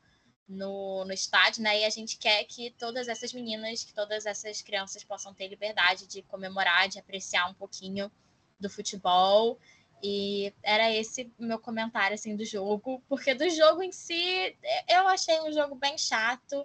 no, 0.48 1.04
no 1.04 1.12
estádio, 1.12 1.62
né? 1.62 1.80
E 1.80 1.84
a 1.84 1.90
gente 1.90 2.16
quer 2.16 2.42
que 2.44 2.70
todas 2.78 3.06
essas 3.06 3.32
meninas, 3.32 3.84
que 3.84 3.92
todas 3.92 4.24
essas 4.24 4.62
crianças 4.62 5.04
possam 5.04 5.34
ter 5.34 5.46
liberdade 5.48 6.06
de 6.06 6.22
comemorar, 6.22 6.88
de 6.88 6.98
apreciar 6.98 7.50
um 7.50 7.54
pouquinho 7.54 8.10
do 8.58 8.70
futebol. 8.70 9.58
E 10.02 10.52
era 10.62 10.90
esse 10.92 11.32
meu 11.38 11.58
comentário 11.58 12.14
assim 12.14 12.36
do 12.36 12.44
jogo, 12.44 13.02
porque 13.08 13.34
do 13.34 13.48
jogo 13.50 13.82
em 13.82 13.92
si 13.92 14.56
eu 14.88 15.08
achei 15.08 15.40
um 15.40 15.52
jogo 15.52 15.74
bem 15.74 15.98
chato. 15.98 16.64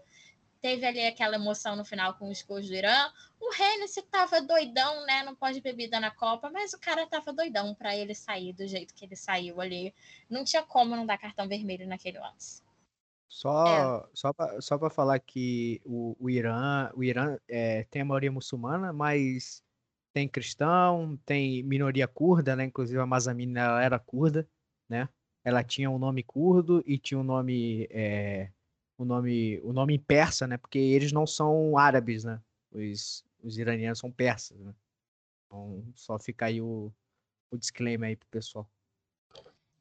Teve 0.62 0.86
ali 0.86 1.06
aquela 1.06 1.36
emoção 1.36 1.76
no 1.76 1.84
final 1.84 2.14
com 2.14 2.30
os 2.30 2.42
gols 2.42 2.68
do 2.68 2.74
Irã. 2.74 3.12
O 3.40 3.54
Hennessy 3.54 4.02
tava 4.04 4.42
doidão, 4.42 5.06
né? 5.06 5.22
Não 5.24 5.36
pode 5.36 5.60
bebida 5.60 6.00
na 6.00 6.10
Copa, 6.10 6.50
mas 6.50 6.74
o 6.74 6.80
cara 6.80 7.06
tava 7.06 7.34
doidão 7.34 7.76
para 7.76 7.96
ele 7.98 8.16
sair 8.16 8.54
do 8.54 8.66
jeito 8.66 8.94
que 8.94 9.04
ele 9.04 9.16
saiu 9.16 9.60
ali. 9.60 9.94
Não 10.30 10.46
tinha 10.46 10.64
como 10.64 10.96
não 10.96 11.06
dar 11.06 11.18
cartão 11.18 11.50
vermelho 11.50 11.86
naquele 11.86 12.18
lance. 12.18 12.64
Só, 13.28 14.08
só 14.14 14.32
para 14.32 14.62
só 14.62 14.78
pra 14.78 14.92
falar 14.92 15.20
que 15.20 15.82
o, 15.84 16.16
o 16.20 16.30
Irã, 16.30 16.92
o 16.94 17.04
Irã 17.04 17.36
é, 17.50 17.84
tem 17.90 18.04
a 18.04 18.06
maioria 18.06 18.32
muçulmana, 18.32 18.94
mas 18.94 19.64
tem 20.14 20.28
cristão, 20.28 21.20
tem 21.26 21.64
minoria 21.64 22.08
curda, 22.08 22.56
né? 22.56 22.66
Inclusive 22.66 23.00
a 23.00 23.06
Mazamina 23.06 23.82
era 23.82 23.98
curda, 24.00 24.48
né? 24.88 25.10
Ela 25.44 25.64
tinha 25.64 25.90
um 25.90 25.98
nome 25.98 26.24
curdo 26.24 26.84
e 26.86 26.98
tinha 26.98 27.20
um 27.20 27.24
nome, 27.24 27.88
é, 27.90 28.52
o 28.98 29.04
nome, 29.04 29.60
o 29.62 29.74
nome 29.74 29.96
em 29.96 30.00
persa, 30.00 30.48
né? 30.48 30.58
Porque 30.58 30.78
eles 30.78 31.12
não 31.12 31.26
são 31.26 31.78
árabes, 31.78 32.24
né? 32.24 32.40
Os, 32.72 33.26
os 33.44 33.58
iranianos 33.58 34.00
são 34.00 34.12
persas, 34.12 34.60
né? 34.60 34.74
Então 35.46 35.84
só 35.96 36.20
fica 36.20 36.46
aí 36.46 36.62
o, 36.62 36.94
o 37.52 37.58
disclaimer 37.58 38.10
aí 38.10 38.16
pro 38.16 38.28
pessoal. 38.30 38.70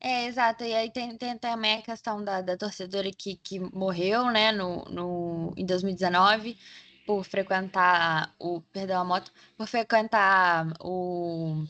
É, 0.01 0.27
exato. 0.27 0.65
E 0.65 0.75
aí 0.75 0.91
tem, 0.91 1.17
tem 1.17 1.39
também 1.39 1.79
a 1.79 1.83
questão 1.83 2.25
da, 2.25 2.41
da 2.41 2.57
torcedora 2.57 3.09
que, 3.17 3.37
que 3.37 3.61
morreu, 3.61 4.33
né, 4.33 4.51
no, 4.51 4.85
no, 4.87 5.55
em 5.57 5.65
2019, 5.65 6.59
por 7.07 7.25
frequentar 7.25 8.35
o. 8.39 8.61
Perdão, 8.73 9.01
a 9.03 9.05
moto. 9.05 9.33
Por 9.57 9.67
frequentar 9.67 10.67
o. 10.81 11.65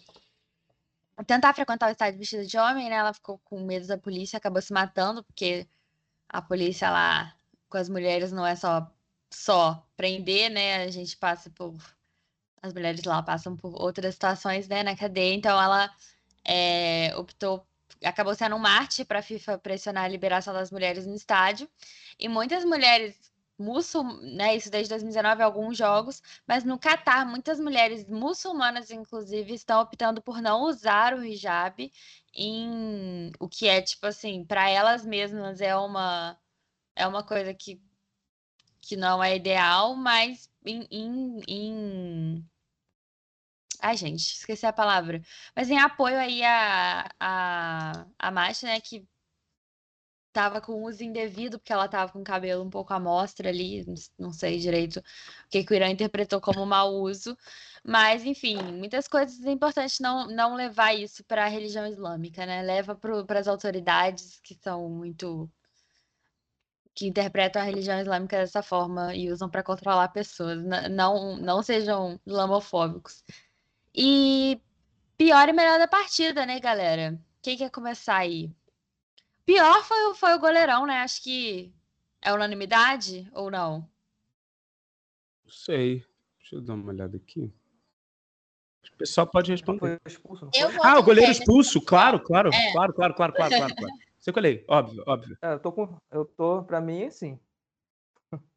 Tentar 1.26 1.54
frequentar 1.54 1.88
o 1.88 1.92
estádio 1.92 2.18
vestida 2.18 2.44
de 2.44 2.58
homem, 2.58 2.88
né? 2.88 2.96
Ela 2.96 3.14
ficou 3.14 3.38
com 3.44 3.60
medo 3.60 3.86
da 3.86 3.98
polícia, 3.98 4.36
acabou 4.36 4.60
se 4.60 4.72
matando, 4.72 5.22
porque 5.24 5.68
a 6.28 6.42
polícia 6.42 6.90
lá 6.90 7.36
com 7.68 7.78
as 7.78 7.88
mulheres 7.88 8.32
não 8.32 8.46
é 8.46 8.56
só, 8.56 8.90
só 9.30 9.86
prender, 9.96 10.50
né? 10.50 10.84
A 10.84 10.90
gente 10.90 11.16
passa 11.16 11.50
por. 11.50 11.74
As 12.62 12.72
mulheres 12.72 13.02
lá 13.04 13.22
passam 13.22 13.56
por 13.56 13.74
outras 13.80 14.14
situações, 14.14 14.68
né, 14.68 14.84
na 14.84 14.96
cadeia, 14.96 15.34
então 15.34 15.60
ela 15.60 15.92
é, 16.44 17.12
optou 17.16 17.66
acabou 18.04 18.34
sendo 18.34 18.56
um 18.56 18.58
marte 18.58 19.04
para 19.04 19.20
a 19.20 19.22
FIFA 19.22 19.58
pressionar 19.58 20.04
a 20.04 20.08
liberação 20.08 20.52
das 20.54 20.70
mulheres 20.70 21.06
no 21.06 21.14
estádio. 21.14 21.68
E 22.18 22.28
muitas 22.28 22.64
mulheres 22.64 23.31
muçulmanas, 23.58 24.22
né, 24.34 24.56
isso 24.56 24.70
desde 24.70 24.88
2019, 24.90 25.42
alguns 25.42 25.76
jogos, 25.76 26.22
mas 26.46 26.64
no 26.64 26.78
Catar, 26.78 27.26
muitas 27.26 27.60
mulheres 27.60 28.06
muçulmanas, 28.08 28.90
inclusive, 28.90 29.54
estão 29.54 29.80
optando 29.80 30.22
por 30.22 30.40
não 30.40 30.62
usar 30.62 31.14
o 31.14 31.24
hijab 31.24 31.90
em 32.34 33.30
o 33.38 33.48
que 33.48 33.68
é 33.68 33.80
tipo 33.82 34.06
assim, 34.06 34.44
para 34.44 34.68
elas 34.70 35.04
mesmas 35.04 35.60
é 35.60 35.76
uma 35.76 36.38
é 36.96 37.06
uma 37.06 37.22
coisa 37.24 37.54
que 37.54 37.80
que 38.82 38.96
não 38.96 39.22
é 39.22 39.36
ideal, 39.36 39.94
mas 39.96 40.50
em, 40.64 40.86
em, 40.90 41.40
em... 41.48 42.50
Ai, 43.80 43.96
gente, 43.96 44.20
esqueci 44.20 44.66
a 44.66 44.72
palavra. 44.72 45.20
Mas 45.56 45.70
em 45.70 45.78
apoio 45.78 46.18
aí 46.18 46.42
a, 46.44 47.08
a, 47.18 48.06
a 48.18 48.30
Masha, 48.30 48.66
né, 48.66 48.80
que 48.80 49.06
tava 50.32 50.60
com 50.60 50.82
uso 50.84 51.02
indevido, 51.04 51.58
porque 51.58 51.72
ela 51.72 51.88
tava 51.88 52.12
com 52.12 52.20
o 52.20 52.24
cabelo 52.24 52.64
um 52.64 52.70
pouco 52.70 52.92
à 52.94 53.00
mostra 53.00 53.48
ali, 53.48 53.84
não- 54.18 54.32
sei 54.32 54.58
direito 54.58 54.98
o 55.00 55.02
que, 55.50 55.64
que 55.64 55.72
o 55.72 55.76
Irã 55.76 55.88
interpretou 55.90 56.40
como 56.40 56.64
mau 56.66 56.94
uso. 56.94 57.36
Mas, 57.84 58.24
enfim, 58.24 58.56
muitas 58.78 59.08
coisas 59.08 59.44
é 59.44 59.50
importante 59.50 60.00
não, 60.02 60.26
não 60.28 60.54
levar 60.54 60.94
isso 60.94 61.24
para 61.24 61.44
a 61.44 61.48
religião 61.48 61.86
islâmica, 61.86 62.46
né? 62.46 62.62
Leva 62.62 62.94
para 63.26 63.38
as 63.40 63.48
autoridades 63.48 64.40
que 64.42 64.54
são 64.54 64.88
muito. 64.88 65.50
que 66.94 67.06
interpretam 67.06 67.60
a 67.62 67.64
religião 67.64 67.98
islâmica 68.00 68.36
dessa 68.38 68.62
forma 68.62 69.14
e 69.14 69.30
usam 69.32 69.48
para 69.50 69.62
controlar 69.62 70.08
pessoas. 70.08 70.58
Não, 70.90 71.36
não 71.38 71.62
sejam 71.62 72.20
islamofóbicos. 72.26 73.24
E 73.94 74.60
pior 75.18 75.48
e 75.48 75.54
melhor 75.54 75.78
da 75.78 75.88
partida, 75.88 76.46
né, 76.46 76.60
galera? 76.60 77.20
Quem 77.42 77.56
quer 77.58 77.70
começar 77.70 78.18
aí? 78.18 78.52
Pior 79.52 79.84
foi, 79.84 80.06
o- 80.06 80.14
foi 80.14 80.32
o 80.32 80.38
goleirão, 80.38 80.86
né? 80.86 81.02
Acho 81.02 81.22
que 81.22 81.70
é 82.22 82.32
unanimidade 82.32 83.28
ou 83.34 83.50
não? 83.50 83.80
Não 85.44 85.52
sei. 85.52 86.02
Deixa 86.38 86.54
eu 86.56 86.62
dar 86.62 86.72
uma 86.72 86.90
olhada 86.90 87.18
aqui. 87.18 87.52
O 88.94 88.96
pessoal 88.96 89.26
pode 89.26 89.50
responder. 89.50 89.78
Foi 89.78 90.10
expulso, 90.10 90.48
Ah, 90.82 90.98
o 90.98 91.02
goleiro 91.02 91.26
Hennessy. 91.26 91.42
expulso, 91.42 91.82
claro, 91.82 92.18
claro, 92.18 92.48
É. 92.48 92.72
claro, 92.72 92.94
claro, 92.94 93.12
claro, 93.14 93.32
claro, 93.34 93.54
claro, 93.54 93.74
claro. 93.76 93.94
Você 94.18 94.32
colhei, 94.32 94.64
óbvio, 94.66 95.04
óbvio. 95.06 95.36
É, 95.42 95.52
eu 95.52 95.60
tô 95.60 95.70
com. 95.70 95.98
Eu 96.10 96.24
tô, 96.24 96.62
pra 96.64 96.80
mim, 96.80 97.10
sim. 97.10 97.38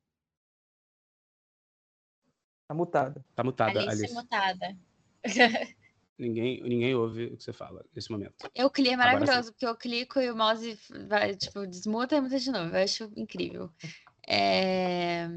Tá 2.69 2.73
mutada. 2.73 3.25
Tá 3.35 3.43
mutada, 3.43 3.79
Alice 3.81 3.89
Alice. 4.05 4.13
mutada. 4.13 4.77
Ninguém, 6.17 6.61
ninguém 6.63 6.95
ouve 6.95 7.25
o 7.25 7.37
que 7.37 7.43
você 7.43 7.51
fala 7.53 7.83
nesse 7.93 8.11
momento. 8.11 8.33
Eu 8.55 8.69
clico 8.69 8.93
é 8.93 8.95
maravilhoso, 8.97 9.51
porque 9.51 9.65
eu 9.65 9.75
clico 9.75 10.19
e 10.19 10.31
o 10.31 10.35
mouse 10.35 10.77
vai, 11.07 11.35
tipo, 11.35 11.67
desmuta 11.67 12.15
e 12.15 12.21
muta 12.21 12.39
de 12.39 12.51
novo. 12.51 12.75
Eu 12.75 12.83
acho 12.83 13.11
incrível. 13.17 13.69
É, 14.27 15.27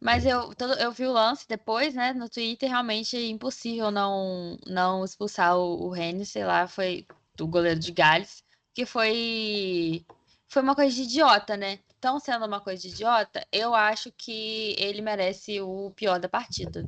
Mas 0.00 0.26
eu, 0.26 0.54
todo- 0.54 0.74
eu 0.78 0.92
vi 0.92 1.06
o 1.06 1.12
lance 1.12 1.46
depois, 1.48 1.94
né, 1.94 2.12
no 2.12 2.28
Twitter, 2.28 2.68
realmente 2.68 3.16
é 3.16 3.26
impossível 3.26 3.90
não, 3.90 4.56
não 4.66 5.04
expulsar 5.04 5.56
o, 5.56 5.90
o 5.90 6.24
sei 6.24 6.44
lá, 6.44 6.66
foi 6.68 7.06
o 7.40 7.46
goleiro 7.46 7.80
de 7.80 7.92
Gales, 7.92 8.42
que 8.74 8.86
foi, 8.86 10.04
foi 10.48 10.62
uma 10.62 10.74
coisa 10.74 10.94
de 10.94 11.02
idiota, 11.02 11.56
né? 11.56 11.78
Então, 11.98 12.20
sendo 12.20 12.46
uma 12.46 12.60
coisa 12.60 12.82
de 12.82 12.88
idiota, 12.88 13.46
eu 13.52 13.74
acho 13.74 14.12
que 14.12 14.74
ele 14.78 15.02
merece 15.02 15.60
o 15.60 15.90
pior 15.92 16.20
da 16.20 16.28
partida. 16.28 16.84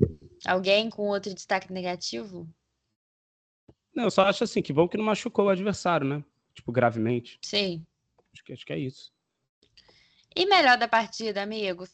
Alguém 0.47 0.91
com 0.91 1.09
outro 1.09 1.35
destaque 1.35 1.73
negativo? 1.73 2.49
Não, 3.99 4.05
eu 4.05 4.13
só 4.13 4.23
acho 4.23 4.45
assim, 4.45 4.63
que 4.63 4.73
bom 4.73 4.87
que 4.87 4.97
não 4.97 5.05
machucou 5.05 5.47
o 5.47 5.49
adversário, 5.49 6.07
né? 6.07 6.25
Tipo, 6.55 6.71
gravemente. 6.71 7.37
Sim. 7.43 7.85
Acho 8.33 8.45
que, 8.45 8.53
acho 8.53 8.65
que 8.65 8.73
é 8.73 8.79
isso. 8.79 9.13
E 10.37 10.47
melhor 10.47 10.79
da 10.79 10.87
partida, 10.87 11.43
amigos? 11.43 11.91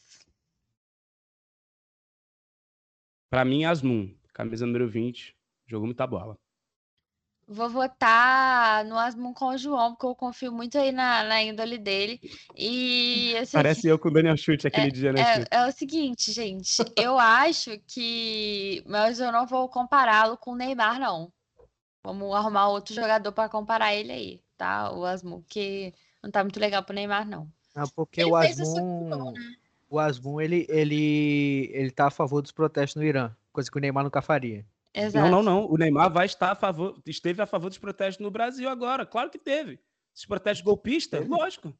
Pra 3.30 3.42
mim, 3.42 3.64
Asmun, 3.64 4.14
camisa 4.34 4.66
número 4.66 4.86
20, 4.86 5.34
jogou 5.66 5.86
muita 5.86 6.06
bola. 6.06 6.38
Vou 7.48 7.70
votar 7.70 8.84
no 8.84 8.98
Asmun 8.98 9.32
com 9.32 9.46
o 9.46 9.56
João, 9.56 9.92
porque 9.92 10.04
eu 10.04 10.14
confio 10.14 10.52
muito 10.52 10.76
aí 10.76 10.92
na, 10.92 11.24
na 11.24 11.42
índole 11.42 11.78
dele. 11.78 12.20
E 12.54 13.34
assim, 13.38 13.56
Parece 13.56 13.88
eu 13.88 13.98
com 13.98 14.08
o 14.08 14.12
Daniel 14.12 14.36
Chute 14.36 14.66
aquele 14.66 14.90
dia, 14.90 15.10
né, 15.10 15.22
é, 15.50 15.56
é 15.56 15.66
o 15.66 15.72
seguinte, 15.72 16.30
gente. 16.32 16.82
Eu 16.98 17.16
acho 17.18 17.78
que. 17.86 18.84
Mas 18.86 19.20
eu 19.20 19.32
não 19.32 19.46
vou 19.46 19.70
compará-lo 19.70 20.36
com 20.36 20.50
o 20.50 20.56
Neymar, 20.56 21.00
não. 21.00 21.32
Vamos 22.04 22.34
arrumar 22.34 22.68
outro 22.68 22.94
jogador 22.94 23.32
para 23.32 23.48
comparar 23.48 23.94
ele 23.94 24.12
aí, 24.12 24.40
tá? 24.58 24.92
O 24.92 25.04
Asmun, 25.06 25.42
que 25.48 25.94
não 26.22 26.30
tá 26.30 26.44
muito 26.44 26.60
legal 26.60 26.82
pro 26.84 26.94
Neymar, 26.94 27.26
não. 27.26 27.50
Não, 27.74 27.88
porque 27.88 28.20
Ele 28.20 28.30
o 28.30 28.40
fez 28.40 28.60
o 28.60 28.64
segundo 28.66 29.14
Asmun, 29.14 29.18
gol, 29.24 29.32
né? 29.32 29.54
o 29.88 29.98
Asmun 29.98 30.40
ele, 30.40 30.66
ele, 30.68 31.70
ele 31.72 31.90
tá 31.90 32.08
a 32.08 32.10
favor 32.10 32.42
dos 32.42 32.52
protestos 32.52 32.96
no 33.00 33.04
Irã, 33.08 33.34
coisa 33.52 33.70
que 33.70 33.76
o 33.78 33.80
Neymar 33.80 34.04
nunca 34.04 34.20
faria. 34.20 34.66
Exato. 34.92 35.28
Não, 35.30 35.42
não, 35.42 35.60
não. 35.62 35.70
O 35.70 35.76
Neymar 35.78 36.12
vai 36.12 36.26
estar 36.26 36.52
a 36.52 36.54
favor, 36.54 37.00
esteve 37.06 37.40
a 37.42 37.46
favor 37.46 37.68
dos 37.70 37.78
protestos 37.78 38.22
no 38.22 38.30
Brasil 38.30 38.68
agora. 38.68 39.04
Claro 39.06 39.30
que 39.30 39.38
teve. 39.38 39.80
Esses 40.14 40.26
protestos 40.26 40.64
golpistas, 40.64 41.26
lógico. 41.26 41.74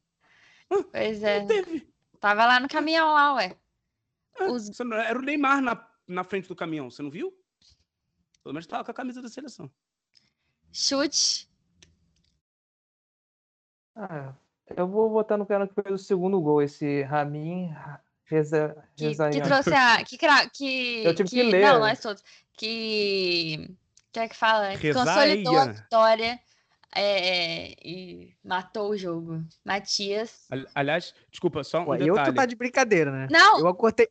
Pois 0.90 1.22
é. 1.22 1.40
Não 1.40 1.46
teve. 1.46 1.86
Tava 2.18 2.46
lá 2.46 2.58
no 2.58 2.68
caminhão 2.68 3.12
lá, 3.12 3.34
ué. 3.34 3.54
Os- 4.50 4.68
você 4.68 4.82
não- 4.82 4.96
Era 4.96 5.16
o 5.18 5.22
Neymar 5.22 5.60
na, 5.60 5.86
na 6.08 6.24
frente 6.24 6.48
do 6.48 6.56
caminhão, 6.56 6.90
você 6.90 7.02
não 7.02 7.10
viu? 7.10 7.32
Pelo 8.42 8.52
menos 8.54 8.66
tava 8.66 8.82
com 8.82 8.90
a 8.90 8.94
camisa 8.94 9.22
da 9.22 9.28
seleção. 9.28 9.70
Chute. 10.74 11.48
Ah, 13.94 14.34
eu 14.76 14.88
vou 14.88 15.08
votar 15.08 15.38
no 15.38 15.46
cara 15.46 15.68
que 15.68 15.74
fez 15.74 15.94
o 15.94 16.04
segundo 16.04 16.40
gol, 16.40 16.60
esse 16.60 17.02
Ramin 17.02 17.72
Reza, 18.24 18.76
Que, 18.96 19.14
que 19.14 19.40
trouxe 19.40 19.72
a. 19.72 20.04
Que, 20.04 20.18
que, 20.18 21.02
Eu 21.04 21.14
tive 21.14 21.28
que 21.28 21.42
ler. 21.44 21.62
Não, 21.62 21.78
nós 21.78 22.00
todos. 22.00 22.24
Que. 22.54 23.70
Que 24.12 24.20
é 24.20 24.28
que 24.28 24.34
fala? 24.36 24.76
Que 24.76 24.92
consolidou 24.92 25.56
a 25.58 25.66
vitória 25.66 26.40
é, 26.94 27.74
e 27.84 28.34
matou 28.44 28.90
o 28.90 28.96
jogo. 28.96 29.44
Matias. 29.64 30.46
Ali- 30.50 30.66
Aliás, 30.74 31.14
desculpa, 31.30 31.62
só 31.62 31.82
um 31.82 31.88
Ué, 31.88 31.98
eu 32.00 32.14
detalhe. 32.14 32.32
tu 32.32 32.36
tá 32.36 32.46
de 32.46 32.56
brincadeira, 32.56 33.12
né? 33.12 33.28
Não! 33.30 33.60
Eu 33.60 33.68
acordei. 33.68 34.08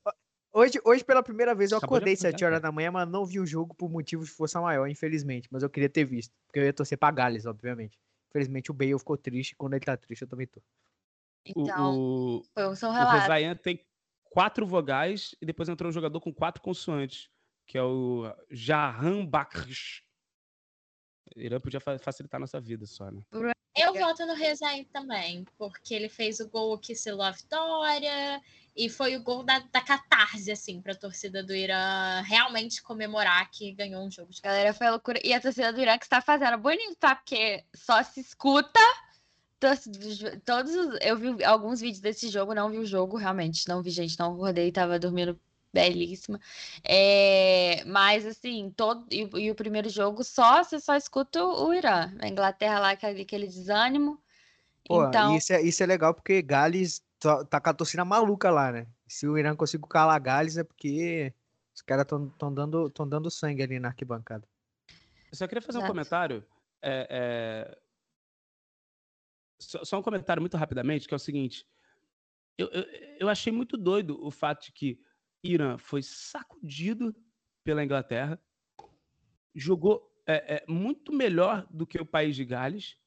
Hoje, 0.54 0.80
hoje, 0.86 1.04
pela 1.04 1.24
primeira 1.24 1.56
vez, 1.56 1.72
eu 1.72 1.78
Acabou 1.78 2.00
de 2.00 2.06
acordei 2.06 2.14
acordar, 2.14 2.30
7 2.32 2.46
horas 2.46 2.62
da 2.62 2.72
manhã, 2.72 2.92
mas 2.92 3.08
não 3.10 3.26
vi 3.26 3.40
o 3.40 3.46
jogo 3.46 3.74
por 3.74 3.90
motivos 3.90 4.28
de 4.28 4.34
força 4.34 4.62
maior, 4.62 4.88
infelizmente. 4.88 5.48
Mas 5.52 5.64
eu 5.64 5.70
queria 5.70 5.90
ter 5.90 6.06
visto. 6.06 6.34
Porque 6.46 6.60
eu 6.60 6.64
ia 6.66 6.74
torcer 6.74 6.98
pra 6.98 7.12
Gales, 7.12 7.46
obviamente. 7.46 7.98
Infelizmente 8.30 8.70
o 8.72 8.74
Bale 8.74 8.98
ficou 9.00 9.18
triste. 9.18 9.56
Quando 9.56 9.74
ele 9.74 9.86
tá 9.86 9.98
triste, 9.98 10.22
eu 10.22 10.28
também 10.28 10.46
tô. 10.48 10.62
O, 11.56 11.62
Então, 11.62 11.96
o, 12.40 12.44
foi 12.54 12.64
o 12.66 12.76
seu 12.76 12.90
o 12.90 12.92
relato. 12.92 13.12
Rezaian 13.14 13.56
tem 13.56 13.80
quatro 14.26 14.66
vogais 14.66 15.36
e 15.42 15.46
depois 15.46 15.70
entrou 15.70 15.90
um 15.90 15.94
jogador 15.94 16.22
com 16.22 16.34
quatro 16.34 16.62
consoantes, 16.62 17.30
que 17.68 17.78
é 17.78 17.84
o 17.84 18.24
Jahan 18.52 19.26
Bakrish. 19.26 20.04
Irã 21.36 21.60
podia 21.60 21.80
fa- 21.80 22.00
facilitar 22.00 22.38
a 22.38 22.42
nossa 22.42 22.60
vida 22.60 22.86
só, 22.86 23.10
né? 23.12 23.22
Eu 23.76 23.94
voto 23.94 24.26
no 24.26 24.34
Rezaim 24.36 24.84
também, 24.86 25.46
porque 25.58 25.94
ele 25.94 26.08
fez 26.10 26.40
o 26.40 26.48
gol 26.48 26.78
que 26.78 26.96
selou 26.96 27.24
a 27.24 27.32
vitória 27.32 28.42
e 28.76 28.90
foi 28.90 29.16
o 29.16 29.24
gol 29.24 29.44
da, 29.44 29.60
da 29.60 29.82
catarse, 29.82 30.52
assim, 30.52 30.82
pra 30.82 30.96
torcida 30.96 31.44
do 31.44 31.56
Irã 31.56 32.22
realmente 32.22 32.82
comemorar 32.82 33.50
que 33.52 33.72
ganhou 33.72 34.04
um 34.06 34.12
jogo 34.12 34.32
de 34.32 34.40
A 34.44 34.48
galera 34.48 34.74
foi 34.74 34.90
loucura. 34.90 35.20
E 35.24 35.34
a 35.34 35.42
torcida 35.42 35.74
do 35.74 35.82
Irã 35.82 35.98
que 35.98 36.06
está 36.06 36.22
fazendo 36.22 36.58
bonito, 36.58 36.96
tá? 36.96 37.16
Porque 37.16 37.64
só 37.76 38.02
se 38.04 38.20
escuta. 38.20 38.80
Todos 40.46 40.76
os- 40.76 40.98
eu 41.02 41.18
vi 41.18 41.44
alguns 41.44 41.80
vídeos 41.80 42.02
desse 42.02 42.28
jogo, 42.28 42.54
não 42.54 42.70
vi 42.70 42.80
o 42.80 42.86
jogo, 42.86 43.18
realmente. 43.18 43.68
Não 43.68 43.82
vi, 43.82 43.92
gente, 43.92 44.20
não 44.20 44.34
acordei, 44.34 44.72
tava 44.72 45.00
dormindo 45.00 45.40
belíssima. 45.74 46.40
É, 46.84 47.84
mas 47.86 48.26
assim, 48.26 48.72
todo 48.76 49.06
e, 49.12 49.28
e 49.46 49.52
o 49.52 49.56
primeiro 49.56 49.90
jogo 49.90 50.24
só 50.24 50.64
você 50.64 50.80
só 50.80 50.96
escuta 50.96 51.44
o 51.44 51.74
Irã. 51.74 52.14
A 52.22 52.28
Inglaterra 52.28 52.80
lá, 52.80 52.92
aquele, 52.92 53.24
aquele 53.24 53.48
desânimo. 53.48 54.22
Pô, 54.86 55.08
Então, 55.08 55.36
isso, 55.36 55.52
é, 55.52 55.62
isso 55.62 55.82
é 55.82 55.86
legal 55.86 56.14
porque 56.14 56.42
Gales 56.42 57.04
tá, 57.20 57.44
tá 57.46 57.60
com 57.60 57.70
a 57.70 57.74
torcida 57.74 58.06
maluca 58.06 58.52
lá, 58.52 58.72
né? 58.72 58.88
Se 59.08 59.28
o 59.28 59.38
Irã 59.38 59.56
conseguir 59.56 59.88
calar 59.88 60.20
Gales 60.22 60.58
é 60.58 60.64
porque 60.64 61.34
os 61.74 61.82
caras 61.82 62.04
estão 62.04 62.54
dando, 62.54 62.90
tão 62.90 63.08
dando 63.08 63.32
sangue 63.32 63.64
ali 63.64 63.80
na 63.80 63.88
arquibancada. 63.88 64.48
Eu 65.32 65.38
só 65.38 65.48
queria 65.48 65.62
fazer 65.62 65.80
um 65.80 65.82
Exato. 65.82 65.92
comentário. 65.92 66.46
é, 66.82 67.08
é, 67.10 67.78
Só, 69.60 69.84
só 69.84 70.00
um 70.00 70.04
comentário 70.04 70.42
muito 70.42 70.58
rapidamente, 70.58 71.08
que 71.08 71.14
é 71.14 71.18
o 71.18 71.20
seguinte. 71.20 71.66
Eu, 72.56 72.68
eu, 72.68 72.84
eu 73.22 73.30
achei 73.30 73.52
muito 73.52 73.76
doido 73.76 74.24
o 74.24 74.30
fato 74.30 74.66
de 74.66 74.72
que 74.72 75.00
Irã 75.44 75.78
foi 75.78 76.02
sacudido 76.02 77.16
pela 77.64 77.84
Inglaterra, 77.84 78.40
jogou 79.54 80.10
é, 80.26 80.56
é, 80.56 80.66
muito 80.68 81.12
melhor 81.12 81.68
do 81.70 81.86
que 81.86 82.00
o 82.00 82.06
país 82.06 82.36
de 82.36 82.46
Gales, 82.46 82.98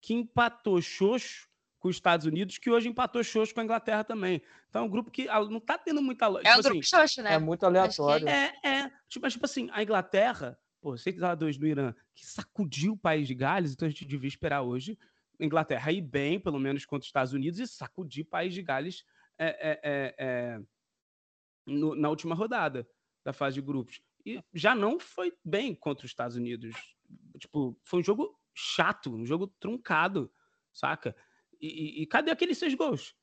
que 0.00 0.14
empatou 0.14 0.80
xoxo 0.80 1.48
com 1.78 1.88
os 1.88 1.96
Estados 1.96 2.26
Unidos, 2.26 2.58
que 2.58 2.70
hoje 2.70 2.88
empatou 2.88 3.22
xoxo 3.22 3.54
com 3.54 3.60
a 3.60 3.64
Inglaterra 3.64 4.04
também. 4.04 4.42
Então 4.68 4.82
é 4.82 4.84
um 4.84 4.88
grupo 4.88 5.10
que 5.10 5.28
ah, 5.28 5.44
não 5.44 5.60
tá 5.60 5.78
tendo 5.78 6.02
muita 6.02 6.26
lógica. 6.26 6.50
é 6.50 6.52
um 6.54 6.56
Tipo 6.56 6.68
grupo 6.70 6.80
assim, 6.80 6.96
xoxo, 6.96 7.22
né? 7.22 7.34
É 7.34 7.38
muito 7.38 7.64
Acho 7.64 7.72
que 7.72 7.78
aleatório. 7.78 8.28
é, 8.28 8.52
é. 8.62 8.92
Tipo, 9.08 9.24
mas, 9.24 9.32
tipo 9.32 9.46
assim, 9.46 9.68
a 9.72 9.82
Inglaterra, 9.82 10.58
pô, 10.80 10.96
6 10.96 11.22
a 11.22 11.34
2 11.34 11.58
no 11.58 11.66
Irã, 11.66 11.94
que 12.14 12.26
sacudiu 12.26 12.92
o 12.92 12.98
país 12.98 13.26
de 13.26 13.34
Gales, 13.34 13.72
então 13.72 13.86
a 13.86 13.90
gente 13.90 14.04
devia 14.04 14.28
esperar 14.28 14.62
hoje 14.62 14.98
a 15.40 15.44
Inglaterra 15.44 15.92
ir 15.92 16.02
bem, 16.02 16.38
pelo 16.40 16.58
menos 16.58 16.84
contra 16.84 17.02
os 17.02 17.08
Estados 17.08 17.32
Unidos, 17.32 17.60
e 17.60 17.66
sacudir 17.66 18.24
o 18.24 18.28
país 18.28 18.52
de 18.52 18.62
Gales 18.62 19.04
é, 19.38 19.46
é, 19.46 19.80
é, 19.82 20.14
é, 20.18 20.60
no- 21.68 21.94
na 21.94 22.08
última 22.08 22.34
rodada 22.34 22.88
da 23.24 23.32
fase 23.32 23.54
de 23.54 23.60
grupos. 23.62 24.00
E 24.26 24.42
já 24.52 24.74
não 24.74 24.98
foi 24.98 25.32
bem 25.44 25.74
contra 25.74 26.04
os 26.04 26.10
Estados 26.10 26.36
Unidos. 26.36 26.74
Tipo, 27.38 27.78
foi 27.84 28.00
um 28.00 28.04
jogo 28.04 28.38
chato, 28.54 29.14
um 29.14 29.24
jogo 29.24 29.46
truncado, 29.60 30.32
saca? 30.72 31.14
E, 31.60 31.66
e- 32.00 32.02
e 32.02 32.06
cadê 32.06 32.30
aqueles 32.30 32.58
seis 32.58 32.74
gols? 32.74 33.14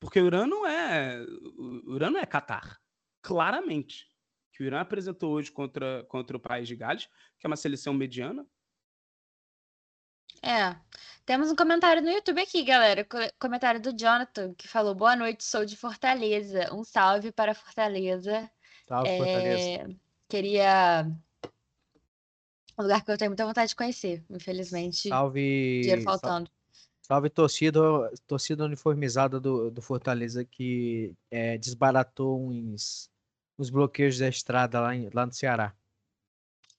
Porque 0.00 0.20
o 0.20 0.26
Irã 0.26 0.46
não 0.46 0.66
é. 0.66 1.24
O 1.86 1.94
Irã 1.94 2.10
não 2.10 2.18
é 2.20 2.26
Catar. 2.26 2.80
Claramente. 3.22 4.10
Que 4.52 4.62
o 4.62 4.66
Irã 4.66 4.80
apresentou 4.80 5.32
hoje 5.32 5.50
contra, 5.50 6.04
contra 6.08 6.36
o 6.36 6.40
país 6.40 6.66
de 6.68 6.74
Gales, 6.76 7.06
que 7.38 7.46
é 7.46 7.48
uma 7.48 7.56
seleção 7.56 7.94
mediana. 7.94 8.46
É. 10.42 10.74
Temos 11.24 11.50
um 11.52 11.56
comentário 11.56 12.02
no 12.02 12.10
YouTube 12.10 12.40
aqui, 12.40 12.64
galera. 12.64 13.04
Co- 13.04 13.16
Comentário 13.38 13.80
do 13.80 13.92
Jonathan, 13.96 14.52
que 14.54 14.66
falou: 14.66 14.94
Boa 14.94 15.14
noite, 15.14 15.44
sou 15.44 15.64
de 15.64 15.76
Fortaleza. 15.76 16.68
Um 16.74 16.82
salve 16.82 17.30
para 17.30 17.54
Fortaleza. 17.54 18.50
Salve, 18.88 19.16
Fortaleza. 19.16 19.62
É, 19.62 19.86
queria. 20.28 21.06
Um 22.78 22.82
lugar 22.82 23.04
que 23.04 23.10
eu 23.12 23.18
tenho 23.18 23.30
muita 23.30 23.46
vontade 23.46 23.68
de 23.68 23.76
conhecer, 23.76 24.24
infelizmente. 24.28 25.08
Salve. 25.08 25.80
Dinheiro 25.82 26.02
faltando. 26.02 26.50
Salve 27.02 27.28
torcida, 27.28 27.80
torcida 28.26 28.64
uniformizada 28.64 29.38
do, 29.38 29.70
do 29.70 29.82
Fortaleza 29.82 30.44
que 30.44 31.14
é, 31.30 31.58
desbaratou 31.58 32.40
uns, 32.48 33.10
uns 33.58 33.70
bloqueios 33.70 34.18
da 34.18 34.28
estrada 34.28 34.80
lá, 34.80 34.94
em- 34.94 35.10
lá 35.12 35.26
no 35.26 35.32
Ceará. 35.32 35.74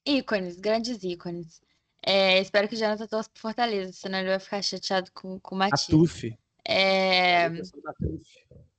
Ícones, 0.05 0.57
grandes 0.57 1.03
ícones. 1.03 1.61
É, 2.05 2.39
espero 2.39 2.67
que 2.67 2.75
o 2.75 2.77
Jonathan 2.77 3.07
torça 3.07 3.29
pro 3.29 3.41
Fortaleza, 3.41 3.93
senão 3.93 4.19
ele 4.19 4.29
vai 4.29 4.39
ficar 4.39 4.61
chateado 4.61 5.09
com, 5.13 5.39
com 5.39 5.55
o 5.55 5.57
A 5.57 5.69
Matias. 5.69 5.87
TUF. 5.87 6.37
É, 6.67 7.45
A 7.45 7.49
TUF. 7.49 8.23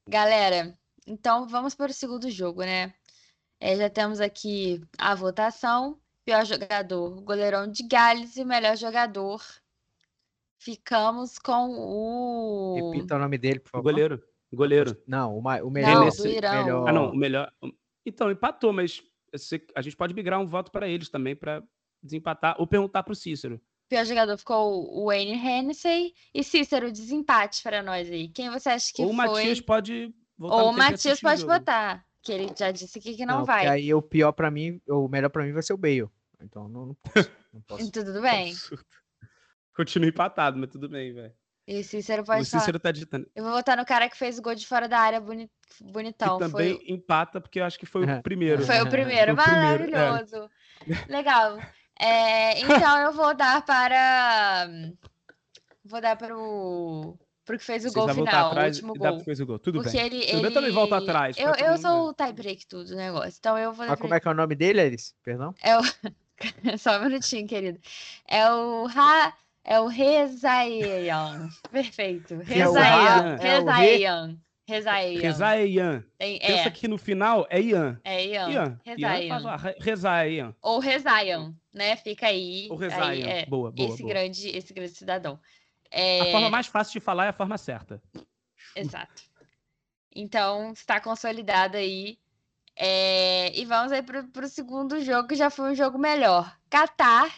Galera, 0.09 0.77
então 1.07 1.49
vamos 1.49 1.75
para 1.75 1.91
o 1.91 1.95
segundo 1.95 2.31
jogo, 2.31 2.62
né? 2.62 2.93
É, 3.59 3.77
já 3.77 3.89
temos 3.89 4.20
aqui 4.20 4.83
a 4.99 5.14
votação. 5.14 5.99
Pior 6.25 6.45
jogador, 6.45 7.20
goleirão 7.22 7.70
de 7.70 7.83
Gales 7.87 8.37
e 8.37 8.43
o 8.43 8.47
melhor 8.47 8.77
jogador. 8.77 9.43
Ficamos 10.59 11.39
com 11.39 11.68
o. 11.70 12.93
Repita 12.93 13.16
o 13.16 13.18
nome 13.18 13.37
dele, 13.37 13.61
por 13.61 13.68
O 13.68 13.72
favor. 13.72 13.83
goleiro. 13.85 14.22
O 14.51 14.57
goleiro. 14.57 15.03
Não, 15.07 15.37
o, 15.37 15.43
ma- 15.43 15.59
o 15.61 15.64
Não, 15.64 15.70
melhor. 15.70 16.11
do 16.11 16.27
Irã. 16.27 16.62
melhor- 16.62 16.89
Ah, 16.89 16.93
não, 16.93 17.11
o 17.11 17.16
melhor. 17.16 17.53
Então, 18.07 18.31
empatou, 18.31 18.72
mas 18.72 19.03
a 19.75 19.83
gente 19.83 19.97
pode 19.97 20.14
migrar 20.14 20.41
um 20.41 20.47
voto 20.47 20.70
para 20.70 20.89
eles 20.89 21.09
também, 21.11 21.35
para 21.37 21.62
desempatar, 22.05 22.55
ou 22.61 22.67
perguntar 22.67 23.03
para 23.03 23.13
o 23.13 23.17
Cícero. 23.17 23.61
Pior 23.89 24.05
jogador 24.05 24.37
ficou 24.39 24.87
o 24.97 25.07
Wayne 25.07 25.33
Hennessy. 25.33 26.13
E 26.33 26.45
Cícero, 26.45 26.93
desempate 26.93 27.63
para 27.63 27.83
nós 27.83 28.11
aí. 28.11 28.29
Quem 28.29 28.51
você 28.51 28.69
acha 28.71 28.93
que 28.95 29.03
ou 29.03 29.11
o 29.11 29.15
foi? 29.15 29.27
Matias 29.27 29.61
pode 29.61 30.15
votar. 30.39 30.59
Ou 30.59 30.71
o 30.71 30.73
Matias 30.73 31.19
o 31.19 31.23
pode 31.23 31.45
votar. 31.45 32.05
Que 32.23 32.33
ele 32.33 32.49
já 32.59 32.71
disse 32.71 32.99
aqui 32.99 33.15
que 33.15 33.27
não, 33.27 33.39
porque 33.45 33.53
vai. 33.53 33.67
aí 33.67 33.93
o 33.93 34.01
pior 34.01 34.33
pra 34.33 34.51
mim, 34.51 34.81
o 34.89 35.07
melhor 35.09 35.29
pra 35.29 35.45
mim 35.45 35.53
vai 35.53 35.63
ser 35.63 35.75
o 35.75 35.77
Bale. 35.77 36.09
Então 36.43 36.69
não, 36.69 36.87
não 36.87 36.95
posso. 36.95 37.31
Não 37.53 37.61
posso. 37.69 37.91
Tudo 37.93 38.21
bem. 38.23 38.51
Absurdo. 38.53 38.85
Continua 39.77 40.09
empatado, 40.09 40.59
mas 40.59 40.71
tudo 40.71 40.89
bem, 40.89 41.13
velho. 41.13 41.33
E 41.67 41.83
Cícero 41.83 42.23
O 42.23 42.25
pode 42.27 42.49
falar. 42.49 42.61
Cícero 42.61 42.79
tá 42.79 42.91
digitando. 42.93 43.27
Eu 43.35 43.43
vou 43.45 43.53
votar 43.53 43.77
no 43.77 43.85
cara 43.85 44.09
que 44.09 44.17
fez 44.17 44.39
o 44.39 44.43
gol 44.43 44.55
de 44.55 44.67
fora 44.67 44.89
da 44.89 44.99
área 44.99 45.21
boni- 45.21 45.51
bonitão. 45.81 46.39
que 46.39 46.45
também 46.51 46.77
Foi, 46.77 46.85
empata, 46.89 47.41
porque 47.41 47.61
eu 47.61 47.65
acho 47.65 47.79
que 47.79 47.87
foi 47.87 48.05
o 48.05 48.07
primeiro. 48.23 48.65
foi 48.65 48.81
o 48.81 48.89
primeiro. 48.89 49.35
Foi 49.37 49.45
o 49.45 49.47
primeiro, 49.47 49.95
é. 49.95 49.97
Maravilhoso. 49.99 50.51
Legal. 51.09 51.59
É, 51.99 52.61
então 52.61 52.99
eu 52.99 53.13
vou 53.13 53.35
dar 53.35 53.65
para. 53.65 54.69
Vou 55.85 56.01
dar 56.01 56.17
para 56.17 56.37
o. 56.37 57.19
Pro 57.45 57.59
que 57.59 57.65
fez 57.65 57.85
o 57.85 57.91
Vocês 57.91 58.17
gol 58.17 58.25
final, 58.25 58.47
o 58.49 58.51
atrás 58.53 58.77
último 58.77 58.97
e 58.97 58.99
dá 58.99 59.11
gol. 59.11 59.21
fez 59.21 59.39
o 59.39 59.45
gol. 59.47 59.59
Tudo 59.59 59.83
Porque 59.83 59.97
bem. 59.99 60.07
ele, 60.07 60.21
Tudo 60.21 60.27
bem, 60.31 60.39
ele... 60.39 60.47
eu 60.47 60.55
também 60.55 60.71
volto 60.73 60.95
atrás, 60.95 61.37
Eu, 61.37 61.55
eu 61.57 61.77
sou 61.77 62.09
o 62.09 62.15
tie-break 62.15 62.67
tudo 62.67 62.89
do 62.89 62.97
negócio. 62.97 63.35
Então 63.39 63.59
eu 63.59 63.71
vou 63.71 63.87
Mas 63.87 64.01
como 64.01 64.15
é 64.15 64.21
que 64.21 64.27
é 64.27 64.31
o 64.31 64.35
nome 64.35 64.55
dele, 64.55 64.81
Elis? 64.81 65.15
Perdão? 65.23 65.55
É 65.63 65.79
o... 65.79 65.83
Só 66.79 66.99
um 66.99 67.05
minutinho, 67.05 67.47
querido. 67.47 67.79
É 68.27 68.51
o 68.51 68.87
Ra... 68.87 69.35
É 69.63 69.79
o 69.81 69.87
Rezaian. 69.87 71.49
Perfeito. 71.71 72.35
é 72.35 72.37
o 72.37 72.41
Rezaian. 72.73 73.37
É 73.41 73.61
o 73.61 73.65
Re- 73.67 74.39
Rezaian. 74.67 75.21
Rezaian. 75.21 75.59
É 75.61 75.67
Ian. 75.67 76.05
Tem- 76.19 76.39
Pensa 76.39 76.69
É, 76.69 76.71
que 76.71 76.89
no 76.89 76.97
final 76.97 77.47
é 77.51 77.61
Ian. 77.61 78.01
é 78.03 78.25
Ian. 78.27 78.51
Ian. 78.51 78.81
Rezaian. 78.85 79.57
Re- 79.57 79.77
Rezar 79.79 80.25
é 80.27 80.31
Ian. 80.31 80.57
Ou 80.62 80.79
Rezaian, 80.79 81.55
né? 81.73 81.97
Fica 81.97 82.27
aí. 82.29 82.67
Ou 82.71 82.79
aí 82.81 82.89
Rezaian. 82.89 83.27
é, 83.29 83.47
Boa, 83.47 83.71
boa, 83.71 83.89
esse 83.91 84.03
boa. 84.03 84.09
grande, 84.15 84.49
esse 84.49 84.73
grande 84.73 84.93
cidadão. 84.95 85.39
A 85.93 85.97
É, 85.99 86.33
forma 86.33 86.49
mais 86.51 86.67
fácil 86.67 86.99
de 86.99 87.05
falar 87.05 87.27
é 87.27 87.29
a 87.29 87.33
forma 87.33 87.59
certa. 87.59 88.03
Exato. 88.75 89.23
Então, 90.15 90.73
está 90.73 91.01
consolidado 91.01 91.77
aí 91.77 92.19
É, 92.77 93.57
e 93.57 93.65
vamos 93.65 93.93
aí 93.93 94.03
pro, 94.03 94.27
pro 94.29 94.49
segundo 94.49 95.01
jogo, 95.01 95.29
que 95.29 95.37
já 95.37 95.49
foi 95.49 95.71
um 95.71 95.75
jogo 95.77 95.97
melhor. 95.97 96.53
Catar 96.69 97.33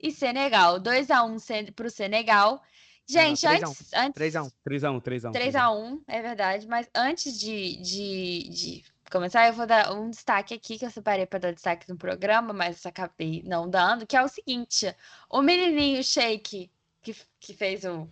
e 0.00 0.12
Senegal. 0.12 0.78
2x1 0.78 1.72
pro 1.72 1.90
Senegal. 1.90 2.62
Gente, 3.06 3.44
não, 3.44 3.50
3 3.50 3.62
a 3.62 3.68
1. 3.68 3.70
antes, 3.70 3.92
antes. 3.94 4.22
3x1. 4.22 4.52
3x1, 4.68 5.00
3x1. 5.00 5.32
3x1, 5.32 6.00
é 6.08 6.22
verdade. 6.22 6.66
Mas 6.66 6.88
antes 6.94 7.38
de, 7.38 7.76
de, 7.76 8.48
de 8.48 8.84
começar, 9.10 9.46
eu 9.46 9.52
vou 9.52 9.66
dar 9.66 9.92
um 9.92 10.10
destaque 10.10 10.54
aqui 10.54 10.78
que 10.78 10.84
eu 10.84 10.90
separei 10.90 11.24
para 11.26 11.38
dar 11.38 11.52
destaque 11.52 11.88
no 11.88 11.96
programa, 11.96 12.52
mas 12.52 12.84
acabei 12.84 13.42
não 13.44 13.70
dando, 13.70 14.06
que 14.06 14.16
é 14.16 14.22
o 14.22 14.28
seguinte: 14.28 14.94
o 15.30 15.40
menininho 15.40 16.02
Shake 16.02 16.70
que, 17.06 17.16
que 17.38 17.54
fez 17.54 17.84
o. 17.84 18.08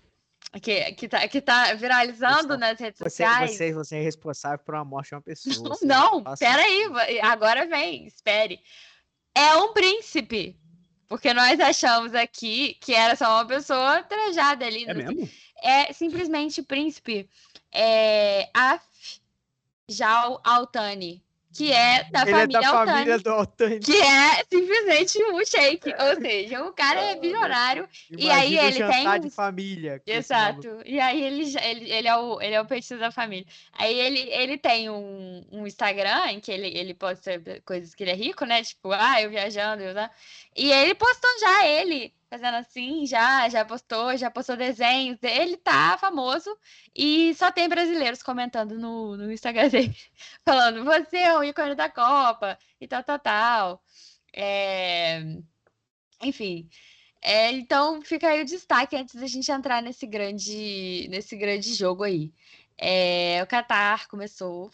Que, 0.63 0.93
que, 0.93 1.09
tá, 1.09 1.27
que 1.27 1.41
tá 1.41 1.75
viralizando 1.75 2.37
Pessoal, 2.37 2.59
nas 2.59 2.79
redes 2.79 2.99
Você, 3.01 3.11
sociais. 3.11 3.51
você, 3.51 3.73
você 3.73 3.97
é 3.97 4.01
responsável 4.01 4.61
por 4.61 4.77
uma 4.77 4.85
morte 4.85 5.09
de 5.09 5.15
uma 5.17 5.23
pessoa. 5.23 5.69
você 5.75 5.85
Não, 5.85 6.23
faça 6.23 6.45
peraí, 6.45 7.21
agora 7.23 7.67
vem, 7.67 8.07
espere. 8.07 8.61
É 9.35 9.57
um 9.57 9.73
príncipe. 9.73 10.57
Porque 11.09 11.33
nós 11.35 11.61
achamos 11.61 12.15
aqui 12.15 12.75
que 12.81 12.95
era 12.95 13.15
só 13.17 13.37
uma 13.37 13.47
pessoa 13.47 14.03
trajada 14.03 14.65
ali. 14.67 14.85
É 14.85 14.95
no- 14.95 15.13
mesmo? 15.15 15.31
É 15.63 15.93
simplesmente 15.93 16.63
príncipe. 16.63 17.29
É 17.73 18.49
Af 18.55 18.83
Jal 19.89 20.41
Altani, 20.45 21.23
que 21.55 21.73
é 21.73 22.05
da 22.11 22.23
Ele 22.23 22.31
é 22.31 22.35
família 22.35 22.61
da 22.61 22.69
Altani. 22.69 22.91
família 22.91 23.19
do 23.19 23.31
Altani. 23.31 23.81
Que 23.81 23.97
é 24.03 24.45
simplesmente 24.53 25.25
um 25.25 25.45
shake. 25.45 25.95
Ou 25.99 26.21
seja, 26.21 26.65
o 26.65 26.73
cara 26.73 27.01
é 27.01 27.15
bilionário. 27.15 27.89
E 28.11 28.29
aí 28.29 28.59
ele 28.59 28.85
tem 28.85 29.21
de 29.21 29.31
família. 29.31 30.03
Exato. 30.05 30.81
E 30.85 30.99
aí 30.99 31.23
ele, 31.23 31.57
ele, 31.63 31.93
ele, 31.93 32.09
é 32.09 32.17
o, 32.17 32.41
ele 32.43 32.55
é 32.55 32.61
o 32.61 32.67
petista 32.67 32.99
da 32.99 33.13
família. 33.13 33.47
Aí 33.73 33.95
ele, 33.99 34.21
ele 34.33 34.59
tem 34.59 34.91
um, 34.91 35.45
um 35.53 35.67
Instagram 35.67 36.27
em 36.31 36.41
que 36.41 36.51
ele, 36.51 36.67
ele 36.77 36.93
posta 36.93 37.41
coisas 37.65 37.95
que 37.95 38.03
ele 38.03 38.11
é 38.11 38.17
rico, 38.17 38.45
né? 38.45 38.63
Tipo, 38.63 38.91
ah, 38.93 39.23
eu 39.23 39.31
viajando, 39.31 39.83
eu? 39.83 39.95
E 40.57 40.73
ele 40.73 40.95
postou 40.95 41.31
já 41.39 41.67
ele, 41.67 42.13
fazendo 42.35 42.57
assim, 42.57 43.07
já, 43.07 43.49
já 43.49 43.64
postou, 43.64 44.16
já 44.16 44.30
postou 44.30 44.57
desenhos. 44.57 45.18
Ele 45.22 45.57
tá 45.57 45.97
famoso 45.99 46.51
e 46.95 47.32
só 47.35 47.51
tem 47.53 47.68
brasileiros 47.68 48.22
comentando 48.22 48.76
no, 48.78 49.16
no 49.16 49.32
Instagram 49.32 49.68
dele, 49.70 49.97
falando, 50.45 50.85
você 50.85 51.18
é 51.18 51.39
o 51.39 51.45
ícone 51.45 51.74
da 51.76 51.89
Copa 51.89 52.59
e 52.80 52.89
tal, 52.89 53.05
tal, 53.05 53.18
tal. 53.20 53.85
É... 54.32 55.20
Enfim. 56.22 56.68
É, 57.22 57.53
então 57.53 58.03
fica 58.03 58.28
aí 58.28 58.43
o 58.43 58.45
destaque 58.45 58.97
antes 58.97 59.14
da 59.14 59.26
gente 59.26 59.51
entrar 59.51 59.80
nesse 59.82 60.07
grande, 60.07 61.07
nesse 61.09 61.37
grande 61.37 61.72
jogo 61.72 62.03
aí. 62.03 62.32
É, 62.76 63.41
o 63.43 63.47
Qatar 63.47 64.09
começou 64.09 64.70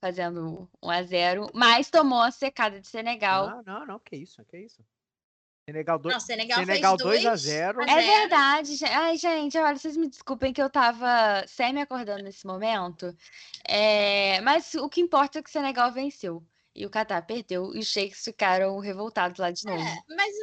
fazendo 0.00 0.68
1 0.82 0.90
a 0.90 1.02
0 1.02 1.50
mas 1.54 1.90
tomou 1.90 2.20
a 2.20 2.30
secada 2.30 2.80
de 2.80 2.88
Senegal. 2.88 3.48
Não, 3.48 3.62
não, 3.62 3.86
não, 3.86 3.98
que 3.98 4.16
isso, 4.16 4.44
que 4.46 4.58
isso. 4.58 4.82
Senegal 5.68 5.98
2 5.98 6.12
Não, 6.12 6.20
Senegal, 6.20 6.58
Senegal 6.58 6.96
2 6.96 7.24
a 7.24 7.28
2 7.30 7.40
0. 7.40 7.80
a 7.82 7.84
É 7.84 8.02
verdade. 8.02 8.84
Ai, 8.84 9.16
gente, 9.16 9.56
olha, 9.58 9.76
vocês 9.76 9.96
me 9.96 10.08
desculpem 10.08 10.52
que 10.52 10.60
eu 10.60 10.68
tava 10.68 11.44
semi-acordando 11.46 12.24
nesse 12.24 12.44
momento. 12.46 13.16
É, 13.64 14.40
mas 14.40 14.74
o 14.74 14.88
que 14.88 15.00
importa 15.00 15.38
é 15.38 15.42
que 15.42 15.48
o 15.48 15.52
Senegal 15.52 15.92
venceu. 15.92 16.42
E 16.74 16.84
o 16.84 16.90
Qatar 16.90 17.24
perdeu. 17.26 17.74
E 17.74 17.78
os 17.78 17.86
sheiks 17.86 18.24
ficaram 18.24 18.78
revoltados 18.80 19.38
lá 19.38 19.50
de 19.50 19.64
novo. 19.64 19.78
É, 19.80 20.02
mas 20.16 20.34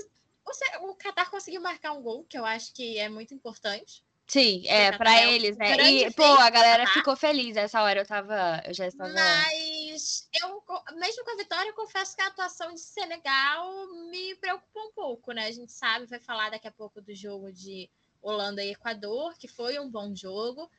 o, 0.48 0.54
Se- 0.54 0.78
o 0.84 0.96
Qatar 0.96 1.30
conseguiu 1.30 1.60
marcar 1.62 1.92
um 1.92 2.02
gol, 2.02 2.24
que 2.24 2.38
eu 2.38 2.46
acho 2.46 2.74
que 2.74 2.98
é 2.98 3.10
muito 3.10 3.34
importante. 3.34 4.04
Sim, 4.30 4.62
é, 4.68 4.92
um 4.92 5.30
eles, 5.32 5.58
né? 5.58 5.76
E, 5.90 6.12
pô, 6.12 6.24
a 6.24 6.52
galera 6.52 6.84
Qatar. 6.84 6.94
ficou 6.94 7.16
feliz. 7.16 7.58
Essa 7.58 7.82
hora 7.82 8.02
eu 8.02 8.06
tava. 8.06 8.62
Eu 8.64 8.76
já 8.76 8.86
estava. 8.86 9.12
Mas 9.12 10.30
eu, 10.40 10.64
mesmo 11.00 11.26
com 11.26 11.32
a 11.32 11.36
vitória, 11.36 11.68
eu 11.68 11.74
confesso 11.74 12.16
que 12.16 12.22
a 12.22 12.28
atuação 12.28 12.72
de 12.72 12.80
Senegal 12.80 13.88
me 14.12 14.36
preocupou 14.36 14.84
um 14.84 14.92
pouco, 14.92 15.32
né? 15.32 15.48
A 15.48 15.52
gente 15.52 15.72
sabe, 15.72 16.06
vai 16.06 16.20
falar 16.20 16.52
daqui 16.52 16.68
a 16.68 16.72
pouco 16.72 17.02
do 17.02 17.16
jogo 17.16 17.52
de 17.52 17.90
Holanda 18.22 18.64
e 18.64 18.70
Equador, 18.70 19.36
que 19.40 19.48
foi 19.48 19.80
um 19.80 19.90
bom 19.90 20.16
jogo. 20.16 20.70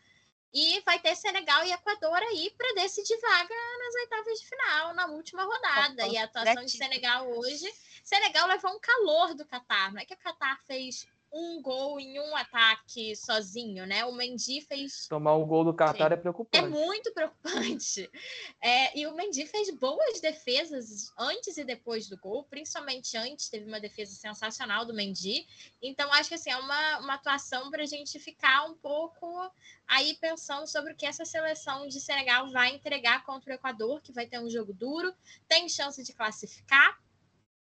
E 0.55 0.81
vai 0.83 1.01
ter 1.01 1.17
Senegal 1.17 1.65
e 1.65 1.73
Equador 1.73 2.19
aí 2.19 2.55
para 2.57 2.75
decidir 2.75 3.19
vaga 3.21 3.55
nas 3.79 3.95
oitavas 3.97 4.39
de 4.39 4.47
final, 4.47 4.95
na 4.95 5.07
última 5.07 5.43
rodada. 5.43 6.07
E 6.07 6.17
a 6.17 6.25
atuação 6.25 6.65
de. 6.65 6.71
Senegal 6.71 7.29
hoje. 7.29 7.69
Senegal 8.05 8.47
levou 8.47 8.71
um 8.71 8.79
calor 8.79 9.35
do 9.35 9.45
Catar. 9.45 9.93
Não 9.93 10.01
é 10.01 10.05
que 10.05 10.15
o 10.15 10.19
Catar 10.19 10.61
fez 10.69 11.05
um 11.33 11.63
gol 11.63 12.01
em 12.01 12.19
um 12.19 12.37
ataque 12.37 13.15
sozinho, 13.15 13.87
né? 13.87 14.05
O 14.05 14.13
Mendy 14.13 14.61
fez 14.63 15.07
Tomar 15.09 15.37
um 15.37 15.47
gol 15.47 15.65
do 15.65 15.73
Qatar 15.73 16.11
é 16.11 16.15
é 16.15 16.17
preocupante. 16.17 16.69
muito 16.69 17.13
preocupante. 17.13 18.11
É, 18.63 18.99
e 18.99 19.07
o 19.07 19.15
Mendy 19.15 19.47
fez 19.47 19.71
boas 19.71 20.21
defesas 20.21 21.11
antes 21.19 21.57
e 21.57 21.65
depois 21.65 22.09
do 22.09 22.19
gol, 22.19 22.45
principalmente 22.45 23.17
antes, 23.17 23.49
teve 23.49 23.67
uma 23.67 23.81
defesa 23.81 24.13
sensacional 24.13 24.85
do 24.85 24.93
Mendy. 24.93 25.47
Então, 25.81 26.13
acho 26.13 26.29
que 26.29 26.35
assim, 26.35 26.51
é 26.51 26.57
uma, 26.57 26.99
uma 26.99 27.15
atuação 27.15 27.71
para 27.71 27.83
a 27.83 27.87
gente 27.87 28.19
ficar 28.19 28.67
um 28.67 28.75
pouco 28.75 29.51
aí 29.89 30.15
pensando 30.21 30.67
sobre 30.67 30.93
o 30.93 30.97
que 30.97 31.07
essa 31.07 31.25
seleção 31.25 31.89
de 31.89 32.01
Senegal 32.01 32.51
vai 32.51 32.75
entregar 32.75 33.25
contra 33.25 33.53
o 33.53 33.55
Equador, 33.55 34.01
que 34.03 34.13
vai 34.13 34.27
ter 34.27 34.39
um 34.39 34.51
jogo 34.51 34.73
duro, 34.73 35.13
tem 35.49 35.69
chance 35.69 36.03
de 36.03 36.13
classificar. 36.13 37.01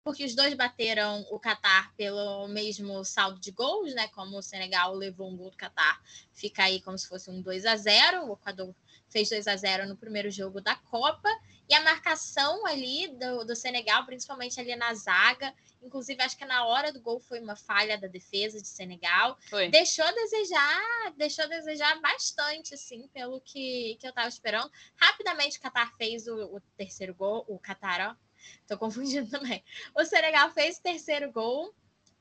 Porque 0.02 0.24
os 0.24 0.34
dois 0.34 0.54
bateram 0.54 1.26
o 1.30 1.38
Catar 1.38 1.94
pelo 1.94 2.48
mesmo 2.48 3.04
saldo 3.04 3.38
de 3.38 3.50
gols, 3.50 3.94
né? 3.94 4.08
Como 4.08 4.38
o 4.38 4.42
Senegal 4.42 4.94
levou 4.94 5.30
um 5.30 5.36
gol 5.36 5.50
do 5.50 5.56
Catar, 5.56 6.00
fica 6.32 6.64
aí 6.64 6.80
como 6.80 6.96
se 6.96 7.08
fosse 7.08 7.30
um 7.30 7.42
2 7.42 7.66
a 7.66 7.76
0 7.76 8.26
O 8.26 8.32
Equador 8.32 8.74
fez 9.10 9.28
2 9.28 9.46
a 9.46 9.56
0 9.56 9.88
no 9.88 9.96
primeiro 9.96 10.30
jogo 10.30 10.60
da 10.60 10.74
Copa. 10.74 11.28
E 11.68 11.74
a 11.74 11.82
marcação 11.82 12.66
ali 12.66 13.08
do, 13.08 13.44
do 13.44 13.54
Senegal, 13.54 14.04
principalmente 14.04 14.58
ali 14.58 14.74
na 14.74 14.92
zaga, 14.94 15.54
inclusive 15.80 16.20
acho 16.20 16.36
que 16.36 16.44
na 16.44 16.64
hora 16.64 16.92
do 16.92 17.00
gol 17.00 17.20
foi 17.20 17.40
uma 17.40 17.54
falha 17.54 17.96
da 17.96 18.08
defesa 18.08 18.60
de 18.60 18.66
Senegal. 18.66 19.38
Foi. 19.48 19.68
Deixou 19.68 20.04
a 20.04 20.10
desejar, 20.10 21.12
deixou 21.16 21.44
a 21.44 21.48
desejar 21.48 22.00
bastante, 22.00 22.74
assim, 22.74 23.06
pelo 23.08 23.40
que, 23.40 23.96
que 24.00 24.06
eu 24.06 24.12
tava 24.12 24.28
esperando. 24.28 24.70
Rapidamente 24.96 25.58
o 25.58 25.60
Qatar 25.62 25.94
fez 25.96 26.26
o, 26.26 26.56
o 26.56 26.60
terceiro 26.76 27.14
gol, 27.14 27.44
o 27.46 27.58
Qatar, 27.58 28.16
ó. 28.16 28.29
Tô 28.66 28.78
confundindo 28.78 29.28
também. 29.30 29.62
O 29.96 30.04
Senegal 30.04 30.50
fez 30.52 30.78
o 30.78 30.82
terceiro 30.82 31.30
gol 31.32 31.74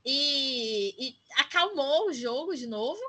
e, 0.06 0.96
e 0.98 1.18
acalmou 1.38 2.10
o 2.10 2.14
jogo 2.14 2.56
de 2.56 2.68
novo. 2.68 3.02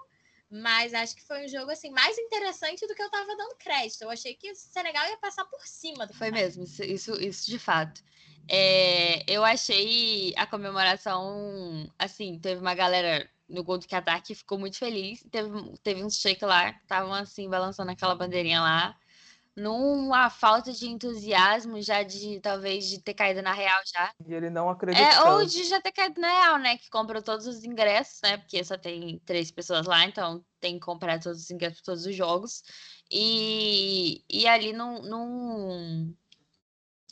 Mas 0.52 0.92
acho 0.92 1.14
que 1.14 1.22
foi 1.22 1.44
um 1.44 1.48
jogo 1.48 1.70
assim 1.70 1.90
mais 1.90 2.18
interessante 2.18 2.84
do 2.84 2.94
que 2.94 3.02
eu 3.02 3.10
tava 3.10 3.36
dando 3.36 3.54
crédito. 3.54 4.02
Eu 4.02 4.10
achei 4.10 4.34
que 4.34 4.50
o 4.50 4.54
Senegal 4.56 5.06
ia 5.08 5.16
passar 5.16 5.44
por 5.44 5.64
cima 5.64 6.08
do 6.08 6.12
Foi 6.12 6.32
mesmo, 6.32 6.64
isso, 6.64 6.82
isso, 6.82 7.12
isso 7.22 7.48
de 7.48 7.58
fato. 7.58 8.02
É, 8.48 9.22
eu 9.32 9.44
achei 9.44 10.34
a 10.36 10.44
comemoração, 10.44 11.88
assim, 11.96 12.36
teve 12.40 12.60
uma 12.60 12.74
galera 12.74 13.30
no 13.48 13.62
gol 13.62 13.78
do 13.78 13.86
Qatar 13.86 14.22
que 14.24 14.34
ficou 14.34 14.58
muito 14.58 14.76
feliz. 14.76 15.24
Teve, 15.30 15.50
teve 15.84 16.02
uns 16.02 16.16
shake 16.16 16.44
lá, 16.44 16.70
estavam 16.70 17.14
assim, 17.14 17.48
balançando 17.48 17.92
aquela 17.92 18.16
bandeirinha 18.16 18.60
lá. 18.60 18.96
Numa 19.56 20.30
falta 20.30 20.72
de 20.72 20.86
entusiasmo, 20.86 21.82
já 21.82 22.02
de 22.02 22.40
talvez 22.40 22.88
de 22.88 23.02
ter 23.02 23.14
caído 23.14 23.42
na 23.42 23.52
real 23.52 23.80
já. 23.92 24.12
E 24.24 24.32
ele 24.32 24.48
não 24.48 24.70
acredita. 24.70 25.02
É, 25.02 25.22
ou 25.30 25.44
de 25.44 25.64
já 25.64 25.80
ter 25.80 25.92
caído 25.92 26.20
na 26.20 26.28
real, 26.28 26.58
né? 26.58 26.78
Que 26.78 26.88
comprou 26.88 27.20
todos 27.20 27.46
os 27.46 27.64
ingressos, 27.64 28.20
né? 28.22 28.38
Porque 28.38 28.62
só 28.62 28.78
tem 28.78 29.18
três 29.20 29.50
pessoas 29.50 29.86
lá, 29.86 30.04
então 30.04 30.44
tem 30.60 30.74
que 30.74 30.80
comprar 30.80 31.20
todos 31.20 31.42
os 31.42 31.50
ingressos 31.50 31.80
para 31.80 31.92
todos 31.92 32.06
os 32.06 32.14
jogos. 32.14 32.62
E, 33.10 34.24
e 34.30 34.46
ali 34.46 34.72
não, 34.72 35.02
não. 35.02 36.14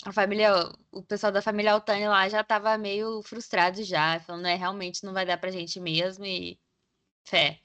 A 0.04 0.12
família, 0.12 0.52
o 0.92 1.02
pessoal 1.02 1.32
da 1.32 1.42
família 1.42 1.72
Altani 1.72 2.06
lá 2.06 2.28
já 2.28 2.44
tava 2.44 2.78
meio 2.78 3.20
frustrado 3.22 3.82
já, 3.82 4.20
falando, 4.20 4.46
é, 4.46 4.54
realmente 4.54 5.04
não 5.04 5.12
vai 5.12 5.26
dar 5.26 5.38
pra 5.38 5.50
gente 5.50 5.80
mesmo 5.80 6.24
e 6.24 6.58
fé. 7.24 7.60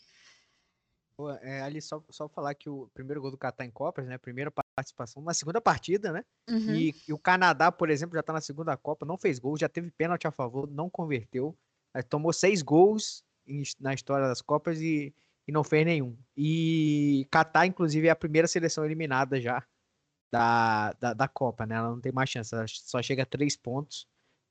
Pô, 1.16 1.30
é, 1.30 1.62
ali 1.62 1.80
só, 1.80 2.04
só 2.10 2.28
falar 2.28 2.56
que 2.56 2.68
o 2.70 2.90
primeiro 2.94 3.22
gol 3.22 3.30
do 3.30 3.38
Catar 3.38 3.66
em 3.66 3.72
Copas, 3.72 4.08
né? 4.08 4.18
Primeira 4.18 4.52
participação, 4.76 5.22
uma 5.22 5.34
segunda 5.34 5.62
partida, 5.62 6.12
né? 6.12 6.24
Uhum. 6.50 6.76
E, 6.76 6.96
e 7.08 7.14
o 7.14 7.18
Canadá, 7.20 7.72
por 7.72 7.90
exemplo, 7.90 8.16
já 8.16 8.24
tá 8.24 8.34
na 8.34 8.42
segunda 8.42 8.76
Copa, 8.76 9.06
não 9.06 9.18
fez 9.18 9.40
gol, 9.40 9.58
já 9.58 9.70
teve 9.70 9.92
pênalti 9.92 10.28
a 10.28 10.32
favor, 10.32 10.70
não 10.70 10.90
converteu. 10.90 11.56
Tomou 12.10 12.34
seis 12.34 12.62
gols 12.62 13.24
em- 13.46 13.62
na 13.80 13.94
história 13.94 14.28
das 14.28 14.42
Copas 14.42 14.82
e, 14.82 15.14
e 15.48 15.52
não 15.52 15.64
fez 15.64 15.86
nenhum. 15.86 16.18
E 16.36 17.28
Catar, 17.30 17.66
inclusive, 17.68 18.08
é 18.08 18.12
a 18.12 18.16
primeira 18.16 18.48
seleção 18.48 18.84
eliminada 18.84 19.40
já 19.40 19.64
da, 20.32 20.94
da, 20.94 21.14
da 21.14 21.28
Copa, 21.28 21.66
né? 21.66 21.76
Ela 21.76 21.90
não 21.90 22.02
tem 22.02 22.12
mais 22.12 22.30
chance, 22.30 22.54
ela 22.54 22.66
só 22.68 23.02
chega 23.02 23.24
a 23.24 23.26
três 23.28 23.56
pontos. 23.56 24.08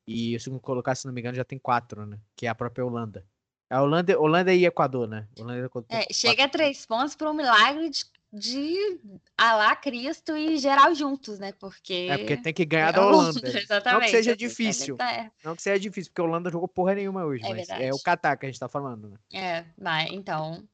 E 0.06 0.34
o 0.36 0.40
segundo 0.40 0.60
colocado, 0.60 0.96
se 0.96 1.06
não 1.06 1.12
me 1.12 1.20
engano, 1.20 1.36
já 1.36 1.44
tem 1.44 1.58
quatro, 1.58 2.06
né? 2.06 2.18
Que 2.36 2.46
é 2.46 2.48
a 2.48 2.54
própria 2.54 2.84
Holanda. 2.84 3.24
A 3.70 3.80
Holanda, 3.82 4.18
Holanda 4.20 4.52
e 4.52 4.66
Equador, 4.66 5.08
né? 5.08 5.26
Holanda 5.38 5.60
e 5.60 5.64
Equador. 5.64 5.86
É, 5.90 6.06
chega 6.12 6.44
a 6.44 6.48
três 6.48 6.84
pontos 6.86 7.14
por 7.16 7.26
um 7.28 7.32
milagre 7.34 7.88
de, 7.88 8.04
de 8.32 8.98
Alá, 9.36 9.76
Cristo 9.76 10.34
e 10.34 10.56
geral 10.56 10.94
juntos, 10.94 11.38
né? 11.38 11.52
Porque. 11.52 12.08
É 12.10 12.16
porque 12.16 12.36
tem 12.38 12.54
que 12.54 12.64
ganhar 12.64 12.88
é 12.88 12.92
da 12.92 13.06
Holanda. 13.06 13.40
Exatamente. 13.46 13.84
Não 13.92 14.00
que 14.00 14.08
seja 14.08 14.30
assim, 14.30 14.38
difícil. 14.38 14.96
é. 15.00 15.30
Não 15.44 15.54
que 15.54 15.62
seja 15.62 15.78
difícil, 15.78 16.10
porque 16.10 16.22
a 16.22 16.24
Holanda 16.24 16.50
jogou 16.50 16.66
porra 16.66 16.94
nenhuma 16.94 17.24
hoje, 17.24 17.44
É 17.44 17.50
mas 17.50 17.68
é 17.68 17.74
o 17.74 17.76
verdade. 17.76 18.02
Catar 18.02 18.36
que 18.36 18.46
a 18.46 18.48
gente 18.48 18.58
tá 18.58 18.68
falando, 18.68 19.10
né? 19.10 19.18
É, 19.32 19.64
mas 19.76 20.10
então 20.10 20.66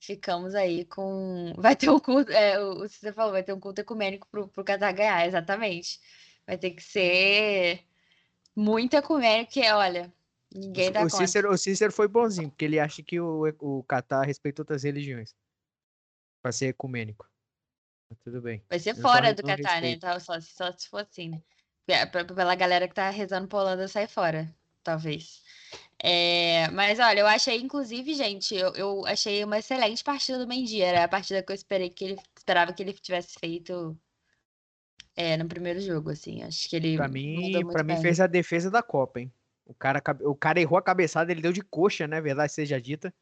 ficamos 0.00 0.54
aí 0.54 0.86
com. 0.86 1.52
Vai 1.58 1.76
ter 1.76 1.90
um 1.90 1.98
culto. 1.98 2.32
É, 2.32 2.58
o 2.58 2.88
você 2.88 3.12
falou, 3.12 3.32
vai 3.32 3.42
ter 3.42 3.52
um 3.52 3.60
culto 3.60 3.82
ecumênico 3.82 4.26
pro, 4.30 4.48
pro 4.48 4.64
Qatar 4.64 4.94
ganhar, 4.94 5.26
exatamente. 5.26 6.00
Vai 6.46 6.56
ter 6.56 6.70
que 6.70 6.82
ser 6.82 7.80
muito 8.56 8.94
ecumênico, 8.94 9.52
que 9.52 9.70
olha, 9.70 10.10
ninguém 10.54 10.90
dá 10.90 11.00
o 11.00 11.02
conta. 11.02 11.16
Cícero, 11.18 11.52
o 11.52 11.58
Cícero 11.58 11.92
foi 11.92 12.08
bonzinho, 12.08 12.48
porque 12.48 12.64
ele 12.64 12.80
acha 12.80 13.02
que 13.02 13.20
o, 13.20 13.42
o 13.60 13.82
Catar 13.82 14.22
respeita 14.22 14.62
outras 14.62 14.84
religiões. 14.84 15.34
Pra 16.44 16.52
ser 16.52 16.66
ecumênico. 16.66 17.26
Mas 18.10 18.18
tudo 18.22 18.42
bem. 18.42 18.62
Vai 18.68 18.78
ser 18.78 18.90
Eu 18.90 18.96
fora 19.00 19.32
do 19.32 19.40
não 19.42 19.56
Qatar, 19.56 19.80
né? 19.80 19.92
Então, 19.92 20.20
só, 20.20 20.38
só 20.42 20.70
se 20.72 20.90
for 20.90 20.98
assim, 21.00 21.30
né? 21.30 21.42
Pe- 21.86 22.04
pe- 22.04 22.34
Pela 22.34 22.54
galera 22.54 22.86
que 22.86 22.94
tá 22.94 23.08
rezando 23.08 23.48
pra 23.48 23.60
Holanda 23.60 23.88
sair 23.88 24.08
fora, 24.08 24.54
talvez. 24.82 25.42
É, 25.98 26.68
mas 26.68 26.98
olha, 27.00 27.20
eu 27.20 27.26
achei, 27.26 27.58
inclusive, 27.62 28.12
gente, 28.12 28.54
eu, 28.54 28.74
eu 28.74 29.06
achei 29.06 29.42
uma 29.42 29.58
excelente 29.58 30.04
partida 30.04 30.38
do 30.38 30.46
Mendy. 30.46 30.82
Era 30.82 31.04
a 31.04 31.08
partida 31.08 31.42
que 31.42 31.50
eu 31.50 31.54
esperei 31.56 31.88
que 31.88 32.04
ele 32.04 32.20
esperava 32.36 32.74
que 32.74 32.82
ele 32.82 32.92
tivesse 32.92 33.38
feito 33.40 33.98
é, 35.16 35.38
no 35.38 35.48
primeiro 35.48 35.80
jogo, 35.80 36.10
assim. 36.10 36.42
Acho 36.42 36.68
que 36.68 36.76
ele 36.76 36.98
Pra 36.98 37.08
mim, 37.08 37.64
pra 37.72 37.82
mim 37.82 37.94
bem. 37.94 38.02
fez 38.02 38.20
a 38.20 38.26
defesa 38.26 38.70
da 38.70 38.82
Copa, 38.82 39.18
hein? 39.20 39.32
O 39.64 39.72
cara, 39.72 40.02
o 40.24 40.34
cara 40.34 40.60
errou 40.60 40.76
a 40.76 40.82
cabeçada, 40.82 41.32
ele 41.32 41.40
deu 41.40 41.54
de 41.54 41.62
coxa, 41.62 42.06
né? 42.06 42.20
Verdade 42.20 42.52
seja 42.52 42.78
dita. 42.78 43.14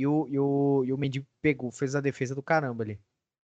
E 0.00 0.06
o, 0.06 0.26
e 0.28 0.38
o, 0.38 0.82
e 0.86 0.92
o 0.94 0.96
Mendy 0.96 1.26
pegou, 1.42 1.70
fez 1.70 1.94
a 1.94 2.00
defesa 2.00 2.34
do 2.34 2.42
caramba 2.42 2.82
ali. 2.82 2.98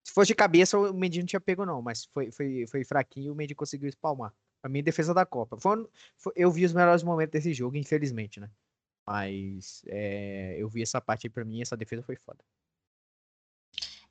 Se 0.03 0.13
fosse 0.13 0.27
de 0.27 0.35
cabeça, 0.35 0.77
o 0.77 0.93
Mendy 0.93 1.17
não 1.17 1.25
tinha 1.25 1.41
pego, 1.41 1.65
não, 1.65 1.81
mas 1.81 2.05
foi, 2.05 2.31
foi, 2.31 2.67
foi 2.67 2.83
fraquinho 2.83 3.27
e 3.27 3.31
o 3.31 3.35
Mendy 3.35 3.55
conseguiu 3.55 3.89
espalmar. 3.89 4.31
Pra 4.61 4.69
mim, 4.69 4.83
defesa 4.83 5.15
da 5.15 5.25
Copa. 5.25 5.57
Foi, 5.57 5.83
foi- 6.15 6.33
eu 6.35 6.51
vi 6.51 6.63
os 6.63 6.71
melhores 6.71 7.01
momentos 7.01 7.31
desse 7.31 7.51
jogo, 7.55 7.75
infelizmente, 7.75 8.39
né? 8.39 8.51
Mas 9.03 9.81
é, 9.87 10.55
eu 10.59 10.69
vi 10.69 10.83
essa 10.83 11.01
parte 11.01 11.25
aí 11.25 11.31
pra 11.31 11.43
mim, 11.43 11.59
essa 11.59 11.75
defesa 11.75 12.03
foi 12.03 12.15
foda. 12.17 12.39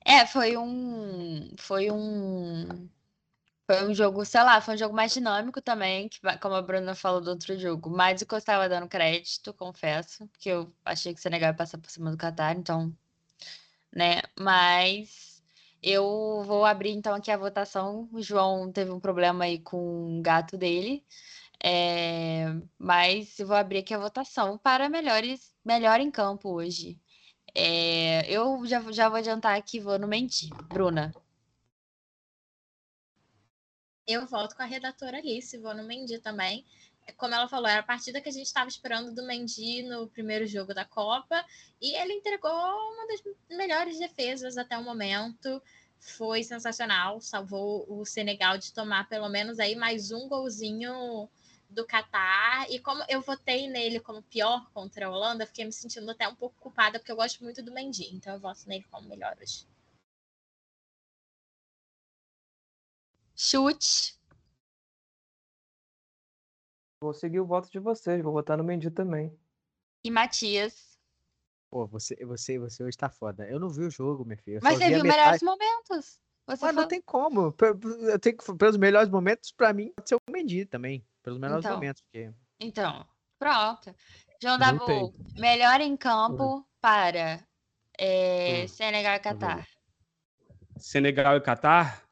É, 0.03 0.25
foi 0.25 0.57
um. 0.57 1.49
Foi 1.57 1.89
um. 1.89 2.89
Foi 3.65 3.87
um 3.87 3.93
jogo, 3.93 4.25
sei 4.25 4.43
lá, 4.43 4.59
foi 4.59 4.75
um 4.75 4.77
jogo 4.77 4.93
mais 4.93 5.13
dinâmico 5.13 5.61
também, 5.61 6.09
que, 6.09 6.19
como 6.41 6.55
a 6.55 6.61
Bruna 6.61 6.95
falou 6.95 7.21
do 7.21 7.29
outro 7.29 7.57
jogo. 7.57 7.89
Mais 7.89 8.19
do 8.19 8.25
que 8.25 8.33
eu 8.33 8.37
estava 8.37 8.67
dando 8.67 8.89
crédito, 8.89 9.53
confesso, 9.53 10.27
porque 10.27 10.49
eu 10.49 10.73
achei 10.83 11.13
que 11.13 11.19
o 11.19 11.21
Senegal 11.23 11.49
ia 11.51 11.55
passar 11.55 11.77
por 11.77 11.89
cima 11.89 12.11
do 12.11 12.17
Catar, 12.17 12.57
então. 12.57 12.93
Né? 13.95 14.21
Mas 14.37 15.41
eu 15.81 16.43
vou 16.45 16.65
abrir 16.65 16.91
então 16.91 17.15
aqui 17.15 17.31
a 17.31 17.37
votação. 17.37 18.09
O 18.11 18.21
João 18.21 18.71
teve 18.71 18.91
um 18.91 18.99
problema 18.99 19.45
aí 19.45 19.59
com 19.59 20.19
o 20.19 20.21
gato 20.21 20.57
dele. 20.57 21.05
É, 21.63 22.45
mas 22.77 23.39
eu 23.39 23.47
vou 23.47 23.55
abrir 23.55 23.79
aqui 23.79 23.93
a 23.93 23.97
votação 23.97 24.57
para 24.57 24.89
melhores, 24.89 25.53
melhor 25.63 26.01
em 26.01 26.11
campo 26.11 26.49
hoje. 26.49 26.99
É, 27.55 28.29
eu 28.29 28.65
já, 28.65 28.81
já 28.91 29.07
vou 29.07 29.19
adiantar 29.19 29.57
aqui, 29.57 29.79
vou 29.79 29.97
no 29.97 30.07
Mendy. 30.07 30.49
Bruna. 30.67 31.13
Eu 34.05 34.25
volto 34.25 34.55
com 34.55 34.63
a 34.63 34.65
redatora 34.65 35.17
Alice, 35.17 35.57
vou 35.57 35.73
no 35.73 35.83
Mendy 35.83 36.19
também. 36.19 36.65
Como 37.17 37.33
ela 37.33 37.47
falou, 37.47 37.67
era 37.67 37.79
a 37.79 37.85
partida 37.85 38.19
que 38.21 38.29
a 38.29 38.31
gente 38.31 38.47
estava 38.47 38.67
esperando 38.67 39.13
do 39.13 39.25
Mendy 39.25 39.83
no 39.83 40.07
primeiro 40.07 40.45
jogo 40.45 40.73
da 40.73 40.83
Copa. 40.83 41.43
E 41.81 41.95
ele 41.95 42.13
entregou 42.13 42.51
uma 42.51 43.07
das 43.07 43.21
melhores 43.49 43.99
defesas 43.99 44.57
até 44.57 44.77
o 44.77 44.83
momento. 44.83 45.61
Foi 45.99 46.43
sensacional, 46.43 47.21
salvou 47.21 47.85
o 47.87 48.05
Senegal 48.05 48.57
de 48.57 48.73
tomar 48.73 49.07
pelo 49.07 49.29
menos 49.29 49.57
aí 49.57 49.73
mais 49.73 50.11
um 50.11 50.27
golzinho 50.27 51.29
do 51.69 51.85
Catar. 51.85 52.69
E 52.69 52.79
como 52.79 53.03
eu 53.07 53.21
votei 53.21 53.69
nele 53.69 54.01
como 54.01 54.21
pior 54.21 54.69
contra 54.73 55.07
a 55.07 55.09
Holanda, 55.09 55.45
fiquei 55.45 55.63
me 55.63 55.71
sentindo 55.71 56.09
até 56.11 56.27
um 56.27 56.35
pouco 56.35 56.55
culpada, 56.59 56.99
porque 56.99 57.11
eu 57.11 57.15
gosto 57.15 57.41
muito 57.41 57.63
do 57.63 57.71
Mendy. 57.71 58.13
Então 58.13 58.33
eu 58.33 58.39
voto 58.39 58.67
nele 58.67 58.85
como 58.91 59.07
melhor 59.07 59.37
hoje. 59.41 59.65
Chute. 63.47 64.17
Vou 67.01 67.13
seguir 67.13 67.41
o 67.41 67.45
voto 67.45 67.69
de 67.69 67.77
vocês, 67.79 68.23
vou 68.23 68.31
votar 68.31 68.57
no 68.57 68.63
Mendy 68.63 68.89
também. 68.89 69.37
E 70.05 70.09
Matias. 70.09 70.97
Pô, 71.69 71.85
você, 71.85 72.15
você, 72.25 72.57
você 72.57 72.83
hoje 72.83 72.95
tá 72.97 73.09
foda. 73.09 73.45
Eu 73.49 73.59
não 73.59 73.67
vi 73.69 73.83
o 73.83 73.89
jogo, 73.91 74.23
minha 74.23 74.37
filha. 74.37 74.57
eu 74.57 74.59
Mas 74.63 74.77
você 74.77 74.87
viu 74.89 75.03
metade. 75.03 75.17
melhores 75.17 75.41
momentos. 75.41 76.05
Você 76.05 76.19
Mas 76.47 76.61
não 76.61 76.67
falou- 76.73 76.87
tem 76.87 77.01
como. 77.01 77.53
Eu 78.09 78.19
tenho 78.19 78.37
que, 78.37 78.53
pelos 78.55 78.77
melhores 78.77 79.09
momentos, 79.09 79.51
pra 79.51 79.73
mim, 79.73 79.91
pode 79.93 80.07
ser 80.07 80.15
o 80.15 80.19
Mendy 80.31 80.65
também. 80.65 81.05
Pelos 81.21 81.39
melhores 81.39 81.65
Então. 81.65 81.75
momentos. 81.75 82.01
Porque... 82.01 82.33
Então, 82.61 83.05
pronto. 83.37 83.93
João. 84.41 84.57
Dabu, 84.57 85.13
melhor 85.35 85.81
em 85.81 85.97
campo 85.97 86.65
para 86.79 87.45
é, 87.97 88.63
Hum. 88.63 88.67
Senegal 88.69 89.15
e 89.15 89.19
Catar. 89.19 89.67
Senegal 90.77 91.35
e 91.37 91.41
Catar? 91.41 92.03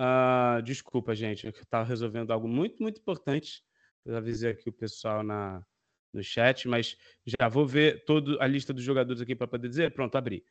Ah, 0.00 0.60
desculpa, 0.64 1.12
gente, 1.12 1.44
eu 1.44 1.50
estava 1.50 1.82
resolvendo 1.82 2.30
algo 2.30 2.46
muito, 2.46 2.80
muito 2.80 3.00
importante. 3.00 3.64
Eu 4.04 4.16
avisei 4.16 4.52
aqui 4.52 4.68
o 4.68 4.72
pessoal 4.72 5.24
na, 5.24 5.60
no 6.12 6.22
chat, 6.22 6.68
mas 6.68 6.96
já 7.26 7.48
vou 7.48 7.66
ver 7.66 8.04
toda 8.04 8.40
a 8.40 8.46
lista 8.46 8.72
dos 8.72 8.84
jogadores 8.84 9.20
aqui 9.20 9.34
para 9.34 9.48
poder 9.48 9.68
dizer. 9.68 9.92
Pronto, 9.92 10.14
abri. 10.14 10.44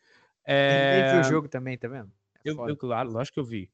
Ninguém 0.46 1.06
viu 1.12 1.18
É, 1.18 1.22
o 1.22 1.24
jogo 1.24 1.48
também, 1.48 1.78
tá 1.78 1.88
vendo? 1.88 2.12
É 2.44 2.50
eu, 2.50 2.68
eu, 2.68 2.76
claro, 2.76 3.10
lógico 3.10 3.36
que 3.36 3.40
eu 3.40 3.46
vi. 3.46 3.72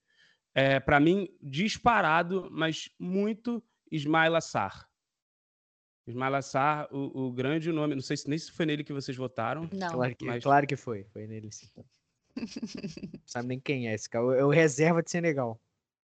É, 0.53 0.79
para 0.79 0.99
mim, 0.99 1.27
disparado, 1.41 2.47
mas 2.51 2.87
muito 2.99 3.63
Ismail 3.91 4.35
Assar. 4.35 4.87
Ismail 6.05 6.35
Assar, 6.35 6.87
o, 6.93 7.29
o 7.29 7.31
grande 7.33 7.71
nome, 7.71 7.95
não 7.95 8.01
sei 8.03 8.15
se 8.15 8.29
nem 8.29 8.37
se 8.37 8.51
foi 8.51 8.67
nele 8.67 8.83
que 8.83 8.93
vocês 8.93 9.17
votaram. 9.17 9.67
Não. 9.73 9.89
Claro 9.93 10.15
que, 10.15 10.25
mas- 10.25 10.43
claro 10.43 10.67
que 10.67 10.75
foi. 10.75 11.05
Foi 11.05 11.25
nele 11.25 11.51
sim. 11.51 11.67
Não 12.35 13.19
sabe 13.25 13.47
nem 13.47 13.59
quem 13.59 13.87
é 13.87 13.93
esse 13.93 14.09
cara. 14.09 14.25
É 14.37 14.43
o 14.43 14.49
reserva 14.49 15.01
de 15.03 15.09
Senegal. 15.11 15.59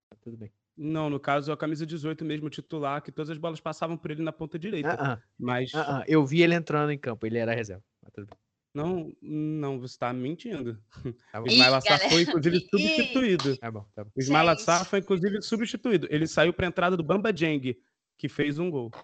Tá 0.09 0.17
tudo 0.21 0.38
bem. 0.38 0.51
Não, 0.75 1.09
no 1.09 1.19
caso, 1.19 1.49
é 1.49 1.53
a 1.53 1.57
camisa 1.57 1.86
18 1.86 2.23
mesmo, 2.23 2.49
titular, 2.49 3.01
que 3.01 3.11
todas 3.11 3.32
as 3.32 3.38
bolas 3.38 3.59
passavam 3.59 3.97
por 3.97 4.11
ele 4.11 4.21
na 4.21 4.32
ponta 4.32 4.59
direita. 4.59 4.89
Ah, 4.93 5.13
ah, 5.13 5.21
Mas 5.38 5.71
ah. 5.73 6.03
Eu 6.07 6.23
vi 6.25 6.43
ele 6.43 6.53
entrando 6.53 6.91
em 6.91 6.97
campo. 6.99 7.25
Ele 7.25 7.38
era 7.39 7.53
reserva. 7.55 7.84
Mas 8.03 8.13
tudo 8.13 8.28
bem. 8.28 8.38
não, 8.73 9.11
não, 9.21 9.80
você 9.80 9.93
está 9.95 10.13
mentindo. 10.13 10.80
Tá 11.32 11.39
bom. 11.41 11.47
O 11.47 11.49
Ih, 11.49 11.53
Ismail 11.53 11.73
Assar 11.75 11.99
foi, 12.09 12.21
inclusive, 12.21 12.57
Ih. 12.57 12.67
substituído. 12.69 13.57
Tá 13.57 13.71
bom, 13.71 13.86
tá 13.95 14.03
bom. 14.03 14.11
O 14.15 14.19
Ismail. 14.19 14.49
Assar 14.49 14.86
foi, 14.86 14.99
inclusive, 14.99 15.41
substituído. 15.41 16.07
Ele 16.11 16.28
saiu 16.28 16.53
para 16.53 16.67
a 16.67 16.69
entrada 16.69 16.95
do 16.95 17.03
Bamba 17.03 17.36
Jeng, 17.36 17.75
que 18.17 18.30
fez 18.30 18.59
um 18.59 18.69
gol. 18.69 18.91
Eu 18.93 19.01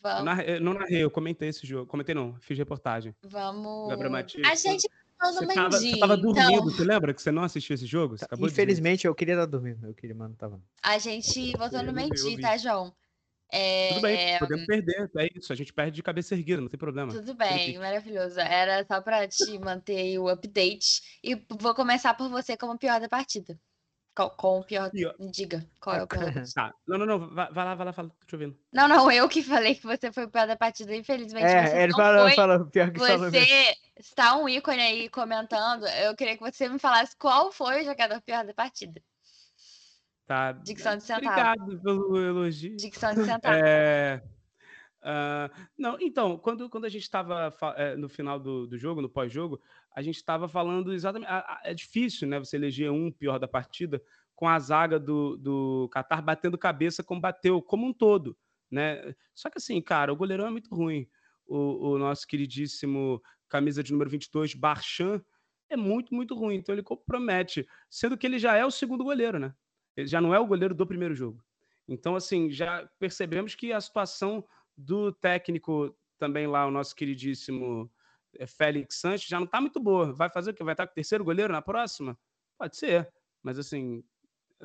Vamos. 0.00 0.24
narrei- 0.26 0.56
eu 0.56 0.60
não 0.60 0.74
narrei, 0.74 1.02
eu 1.02 1.10
comentei 1.10 1.48
esse 1.48 1.66
jogo. 1.66 1.86
Comentei 1.90 2.14
não, 2.14 2.36
fiz 2.40 2.56
reportagem. 2.56 3.16
vamos... 3.20 3.88
Gabriel 3.88 4.12
Matias. 4.12 4.46
A 4.48 4.54
gente 4.54 4.88
Você 5.20 5.44
no 5.46 5.54
tava, 5.54 5.68
Mendy. 5.70 5.90
você 5.90 5.98
tava 5.98 6.16
dormindo, 6.16 6.50
então... 6.50 6.64
você 6.64 6.84
lembra 6.84 7.12
que 7.12 7.20
você 7.20 7.32
não 7.32 7.42
assistiu 7.42 7.74
esse 7.74 7.86
jogo? 7.86 8.16
Você 8.16 8.24
acabou 8.24 8.46
de 8.46 8.52
dizer. 8.52 8.62
Infelizmente, 8.62 9.06
eu 9.06 9.14
queria 9.14 9.34
estar 9.34 9.46
dormindo. 9.46 9.86
Eu 9.86 9.94
queria, 9.94 10.14
mas 10.14 10.28
não 10.28 10.36
tava. 10.36 10.62
A 10.82 10.98
gente 10.98 11.52
votou 11.56 11.82
no 11.82 11.92
Mendy, 11.92 12.40
tá, 12.40 12.56
João? 12.56 12.94
É, 13.50 13.88
Tudo 13.94 14.02
bem, 14.02 14.38
podemos 14.38 14.66
perder, 14.66 15.10
é 15.16 15.28
isso. 15.34 15.52
A 15.52 15.56
gente 15.56 15.72
perde 15.72 15.96
de 15.96 16.02
cabeça 16.02 16.34
erguida, 16.34 16.60
não 16.60 16.68
tem 16.68 16.78
problema. 16.78 17.10
Tudo 17.10 17.34
Tem 17.34 17.48
bem, 17.48 17.72
que- 17.72 17.78
maravilhoso. 17.78 18.38
Era 18.38 18.84
só 18.86 19.00
pra 19.00 19.26
te 19.26 19.58
manter 19.58 20.18
o 20.18 20.28
update. 20.28 21.00
E 21.24 21.34
vou 21.58 21.74
começar 21.74 22.12
por 22.14 22.28
você 22.28 22.56
como 22.56 22.78
pior 22.78 23.00
da 23.00 23.08
partida. 23.08 23.58
Com, 24.18 24.30
com 24.30 24.58
o 24.58 24.64
pior. 24.64 24.90
Pior. 24.90 25.14
Diga, 25.30 25.64
qual 25.80 25.94
é 25.94 26.02
o 26.02 26.06
pior? 26.08 26.32
Tá. 26.52 26.74
Não, 26.88 26.98
não, 26.98 27.06
não. 27.06 27.18
Vai, 27.32 27.52
vai 27.52 27.64
lá, 27.64 27.74
vai 27.76 27.86
lá, 27.86 27.92
fala. 27.92 28.08
Tô 28.08 28.26
te 28.26 28.34
ouvindo. 28.34 28.58
Não, 28.72 28.88
não, 28.88 29.08
eu 29.12 29.28
que 29.28 29.44
falei 29.44 29.76
que 29.76 29.86
você 29.86 30.10
foi 30.10 30.24
o 30.24 30.28
pior 30.28 30.44
da 30.44 30.56
partida. 30.56 30.92
Infelizmente, 30.92 31.46
você 31.46 31.56
É, 31.56 31.84
ele 31.84 31.92
não 31.92 31.98
falou, 31.98 32.26
foi. 32.26 32.34
falou, 32.34 32.66
pior 32.66 32.90
que 32.90 32.98
falou 32.98 33.30
mesmo. 33.30 33.46
Você 33.46 33.76
está 33.96 34.36
um 34.36 34.48
ícone 34.48 34.80
aí 34.80 35.08
comentando. 35.08 35.86
Eu 35.86 36.16
queria 36.16 36.36
que 36.36 36.42
você 36.42 36.68
me 36.68 36.80
falasse 36.80 37.16
qual 37.16 37.52
foi 37.52 37.82
o 37.82 37.84
jogador 37.84 38.20
pior 38.22 38.44
da 38.44 38.52
partida. 38.52 39.00
Tá. 40.26 40.50
Dicção 40.50 40.96
de 40.96 41.04
centavo. 41.04 41.28
Obrigado 41.28 41.80
pelo 41.80 42.20
elogio. 42.20 42.74
Dicção 42.74 43.14
de 43.14 43.22
centavo. 43.24 43.54
É, 43.54 44.20
ah, 45.00 45.50
não, 45.76 45.96
então, 46.00 46.36
quando, 46.36 46.68
quando 46.68 46.84
a 46.84 46.88
gente 46.88 47.02
estava 47.02 47.54
no 47.96 48.08
final 48.08 48.38
do, 48.38 48.66
do 48.66 48.76
jogo, 48.76 49.00
no 49.00 49.08
pós-jogo, 49.08 49.60
a 49.94 50.02
gente 50.02 50.16
estava 50.16 50.48
falando 50.48 50.92
exatamente. 50.92 51.30
É 51.64 51.74
difícil, 51.74 52.28
né? 52.28 52.38
Você 52.38 52.56
eleger 52.56 52.90
um 52.90 53.10
pior 53.10 53.38
da 53.38 53.48
partida 53.48 54.02
com 54.34 54.48
a 54.48 54.58
zaga 54.58 54.98
do, 54.98 55.36
do 55.36 55.90
Qatar 55.92 56.22
batendo 56.22 56.56
cabeça 56.56 57.02
como 57.02 57.20
bateu, 57.20 57.60
como 57.60 57.86
um 57.86 57.92
todo. 57.92 58.36
Né? 58.70 59.14
Só 59.34 59.50
que 59.50 59.58
assim, 59.58 59.80
cara, 59.80 60.12
o 60.12 60.16
goleirão 60.16 60.46
é 60.46 60.50
muito 60.50 60.72
ruim. 60.74 61.08
O, 61.46 61.90
o 61.90 61.98
nosso 61.98 62.26
queridíssimo 62.26 63.22
camisa 63.48 63.82
de 63.82 63.90
número 63.92 64.10
22, 64.10 64.54
Barchan, 64.54 65.20
é 65.68 65.76
muito, 65.76 66.14
muito 66.14 66.34
ruim. 66.34 66.56
Então 66.56 66.74
ele 66.74 66.82
compromete, 66.82 67.66
sendo 67.90 68.16
que 68.16 68.26
ele 68.26 68.38
já 68.38 68.56
é 68.56 68.64
o 68.64 68.70
segundo 68.70 69.02
goleiro, 69.02 69.38
né? 69.38 69.54
Ele 69.96 70.06
já 70.06 70.20
não 70.20 70.34
é 70.34 70.38
o 70.38 70.46
goleiro 70.46 70.74
do 70.74 70.86
primeiro 70.86 71.14
jogo. 71.14 71.42
Então, 71.88 72.14
assim, 72.14 72.50
já 72.50 72.88
percebemos 72.98 73.54
que 73.54 73.72
a 73.72 73.80
situação 73.80 74.44
do 74.76 75.10
técnico 75.10 75.96
também 76.18 76.46
lá, 76.46 76.66
o 76.66 76.70
nosso 76.70 76.94
queridíssimo 76.94 77.90
Félix 78.46 79.00
Sanches, 79.00 79.28
já 79.28 79.38
não 79.38 79.46
está 79.46 79.60
muito 79.60 79.80
boa. 79.80 80.12
Vai 80.12 80.28
fazer 80.30 80.50
o 80.50 80.54
quê? 80.54 80.64
Vai 80.64 80.74
estar 80.74 80.86
com 80.86 80.92
o 80.92 80.94
terceiro 80.94 81.24
goleiro 81.24 81.52
na 81.52 81.62
próxima? 81.62 82.18
Pode 82.58 82.76
ser. 82.76 83.08
Mas, 83.42 83.58
assim, 83.58 84.02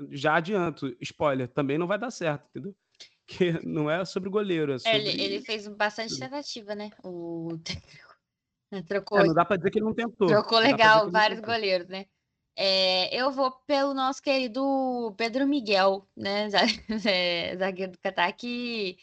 já 0.10 0.36
adianto, 0.36 0.96
spoiler, 1.02 1.48
também 1.48 1.78
não 1.78 1.88
vai 1.88 1.98
dar 1.98 2.12
certo, 2.12 2.48
entendeu? 2.50 2.76
Que 3.26 3.66
não 3.66 3.90
é 3.90 4.04
sobre 4.04 4.30
goleiro, 4.30 4.74
é 4.74 4.80
sobre... 4.80 4.98
Ele, 4.98 5.22
ele 5.22 5.42
fez 5.42 5.66
bastante 5.66 6.20
tentativa, 6.20 6.76
né? 6.76 6.92
O 7.06 7.58
técnico. 7.64 8.14
Trocou, 8.88 9.20
É, 9.20 9.26
não 9.26 9.34
dá 9.34 9.46
pra 9.46 9.56
dizer 9.56 9.72
que 9.72 9.78
ele 9.78 9.86
não 9.86 9.94
tentou. 9.94 10.28
trocou 10.28 10.60
legal 10.60 11.10
vários 11.10 11.40
goleiros, 11.40 11.88
né? 11.88 12.06
É, 12.56 13.16
eu 13.16 13.32
vou 13.32 13.52
pelo 13.66 13.94
nosso 13.94 14.22
querido 14.22 15.14
Pedro 15.18 15.48
Miguel, 15.48 16.08
né? 16.16 16.48
é, 17.08 17.56
Zagueiro 17.58 17.92
do 17.94 18.00
Catar, 18.00 18.32
que. 18.34 18.98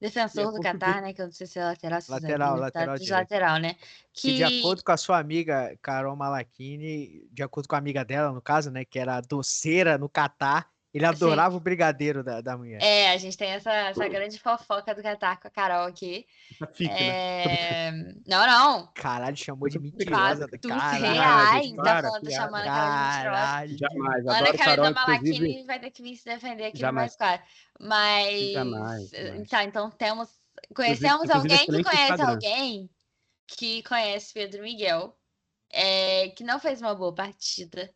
Defensor 0.00 0.52
do. 0.52 0.60
Catar, 0.60 1.02
né? 1.02 1.12
Que 1.12 1.20
eu 1.20 1.26
não 1.26 1.32
sei 1.32 1.46
se 1.46 1.58
é 1.58 1.64
lateral, 1.64 2.00
se 2.00 2.10
é 2.10 2.14
Lateral, 2.14 2.54
tá 2.54 2.60
lateral 2.60 2.96
lateral, 3.10 3.58
né? 3.58 3.76
Que 4.12 4.36
de 4.36 4.44
acordo 4.44 4.84
com 4.84 4.92
a 4.92 4.96
sua 4.96 5.18
amiga 5.18 5.76
Carol 5.82 6.16
Malachini, 6.16 7.28
de 7.32 7.42
acordo 7.42 7.68
com 7.68 7.74
a 7.74 7.78
amiga 7.78 8.04
dela, 8.04 8.32
no 8.32 8.40
caso, 8.40 8.70
né, 8.70 8.84
que 8.84 8.98
era 8.98 9.20
doceira 9.20 9.98
no 9.98 10.08
Catar, 10.08 10.70
ele 10.92 11.04
adorava 11.04 11.54
o 11.56 11.60
brigadeiro 11.60 12.24
da, 12.24 12.40
da 12.40 12.56
mulher. 12.56 12.80
É, 12.82 13.10
a 13.10 13.16
gente 13.18 13.36
tem 13.36 13.50
essa, 13.50 13.70
essa 13.70 14.08
grande 14.08 14.38
fofoca 14.38 14.94
do 14.94 15.02
Catar 15.02 15.38
com 15.38 15.46
a 15.46 15.50
Carol 15.50 15.86
aqui. 15.86 16.26
Fique, 16.72 16.88
né? 16.88 17.44
É... 17.44 17.92
Não, 18.26 18.46
não. 18.46 18.86
Caralho, 18.94 19.36
chamou 19.36 19.68
de 19.68 19.78
mentirosa. 19.78 20.48
Quatro 20.48 20.68
Caralho. 20.70 21.04
reais. 21.04 21.64
gente, 21.66 21.76
Tá 21.76 21.82
para, 21.82 22.02
falando, 22.08 22.24
tá 22.24 22.30
chamando 22.30 22.62
a 22.62 22.64
Carol 22.64 23.66
de 23.66 23.72
mentirosa. 23.72 23.78
Jamais. 23.78 24.26
Ana 24.26 24.38
Adoro 24.38 24.58
Carolina 24.58 24.94
Carol, 24.94 25.14
inclusive. 25.14 25.38
Malachini 25.40 25.66
vai 25.66 25.80
ter 25.80 25.90
que 25.90 26.02
vir 26.02 26.16
se 26.16 26.24
defender 26.24 26.64
aqui 26.64 26.76
no 26.76 26.80
Jamais. 26.80 26.94
mais 26.94 27.16
claro. 27.16 27.42
Mas. 27.78 28.52
Jamais, 28.52 29.10
jamais. 29.10 29.48
Tá, 29.48 29.64
então 29.64 29.90
temos. 29.90 30.30
Conhecemos 30.74 31.24
inclusive, 31.24 31.32
alguém 31.34 31.56
que 31.56 31.62
excelente 31.62 31.84
conhece 31.84 32.12
Instagram. 32.12 32.32
alguém 32.32 32.90
que 33.46 33.82
conhece 33.82 34.34
Pedro 34.34 34.62
Miguel, 34.62 35.16
é, 35.70 36.28
que 36.30 36.42
não 36.42 36.58
fez 36.58 36.80
uma 36.80 36.94
boa 36.94 37.14
partida. 37.14 37.90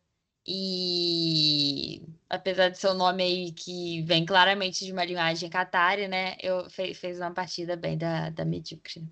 E 0.45 2.03
apesar 2.33 2.69
de 2.69 2.77
seu 2.77 2.93
nome 2.93 3.23
aí 3.23 3.51
que 3.51 4.01
vem 4.03 4.25
claramente 4.25 4.85
de 4.85 4.91
uma 4.91 5.05
linguagem 5.05 5.49
catari, 5.49 6.07
né? 6.07 6.35
Eu 6.41 6.69
fe- 6.69 6.93
fez 6.93 7.19
uma 7.19 7.33
partida 7.33 7.75
bem 7.75 7.97
da, 7.97 8.29
da 8.29 8.43
medíocre. 8.43 9.07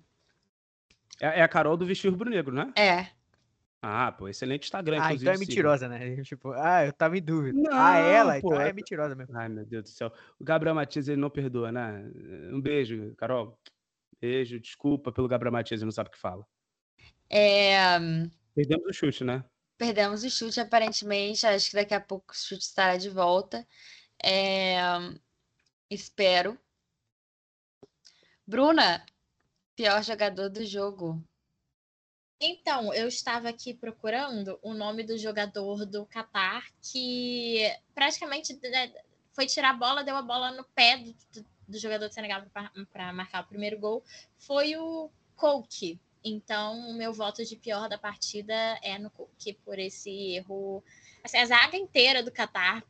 É, 1.20 1.40
é 1.40 1.42
a 1.42 1.48
Carol 1.48 1.76
do 1.76 1.86
Vestir 1.86 2.10
Rubro-Negro, 2.10 2.54
né? 2.54 2.72
É, 2.76 3.06
Ah, 3.80 4.12
pô, 4.12 4.28
excelente 4.28 4.64
Instagram, 4.64 4.98
Ah, 5.02 5.12
então 5.14 5.32
é 5.32 5.38
mentirosa, 5.38 5.88
né? 5.88 5.98
Tipo, 6.22 6.52
ah, 6.52 6.84
eu 6.86 6.92
tava 6.92 7.16
em 7.16 7.22
dúvida. 7.22 7.58
Não, 7.60 7.70
ah, 7.72 7.98
ela, 7.98 8.40
pô, 8.40 8.48
então 8.48 8.60
é 8.60 8.68
é- 8.68 8.72
mentirosa 8.72 9.14
mesmo. 9.14 9.36
Ai, 9.36 9.48
meu 9.48 9.64
Deus 9.64 9.84
do 9.84 9.88
céu. 9.88 10.12
O 10.38 10.44
Gabriel 10.44 10.74
Matias, 10.74 11.08
ele 11.08 11.20
não 11.20 11.30
perdoa, 11.30 11.70
né? 11.72 12.04
Um 12.52 12.60
beijo, 12.60 13.14
Carol. 13.16 13.58
Beijo, 14.20 14.60
desculpa 14.60 15.10
pelo 15.10 15.26
Gabriel 15.28 15.52
Matias, 15.52 15.80
ele 15.80 15.86
não 15.86 15.92
sabe 15.92 16.08
o 16.08 16.12
que 16.12 16.18
fala. 16.18 16.46
é, 17.28 17.88
Perdemos 18.54 18.86
o 18.86 18.92
chute, 18.92 19.24
né? 19.24 19.44
Perdemos 19.82 20.22
o 20.22 20.30
chute 20.30 20.60
aparentemente. 20.60 21.44
Acho 21.44 21.70
que 21.70 21.76
daqui 21.76 21.92
a 21.92 22.00
pouco 22.00 22.32
o 22.32 22.36
chute 22.36 22.62
estará 22.62 22.96
de 22.96 23.10
volta. 23.10 23.66
É, 24.22 24.76
espero. 25.90 26.56
Bruna, 28.46 29.04
pior 29.74 30.00
jogador 30.04 30.48
do 30.50 30.64
jogo. 30.64 31.20
Então, 32.40 32.94
eu 32.94 33.08
estava 33.08 33.48
aqui 33.48 33.74
procurando 33.74 34.56
o 34.62 34.72
nome 34.72 35.02
do 35.02 35.18
jogador 35.18 35.84
do 35.84 36.06
Catar 36.06 36.64
que 36.80 37.60
praticamente 37.94 38.54
né, 38.62 38.92
foi 39.32 39.46
tirar 39.46 39.70
a 39.70 39.74
bola, 39.74 40.04
deu 40.04 40.16
a 40.16 40.22
bola 40.22 40.52
no 40.52 40.64
pé 40.64 40.98
do, 40.98 41.12
do- 41.32 41.46
do 41.68 41.78
jogador 41.78 42.08
de 42.08 42.14
Senegal 42.14 42.44
para 42.92 43.12
marcar 43.12 43.42
o 43.42 43.48
primeiro 43.48 43.78
gol. 43.80 44.04
Foi 44.38 44.76
o 44.76 45.10
Coke. 45.34 46.00
Então, 46.24 46.78
o 46.90 46.94
meu 46.94 47.12
voto 47.12 47.44
de 47.44 47.56
pior 47.56 47.88
da 47.88 47.98
partida 47.98 48.54
é 48.82 48.96
no 48.98 49.10
Coke 49.10 49.31
por 49.64 49.78
esse 49.78 50.10
erro. 50.34 50.84
Assim, 51.24 51.38
a 51.38 51.46
zaga 51.46 51.76
inteira 51.76 52.22
do 52.22 52.30
Catar, 52.30 52.84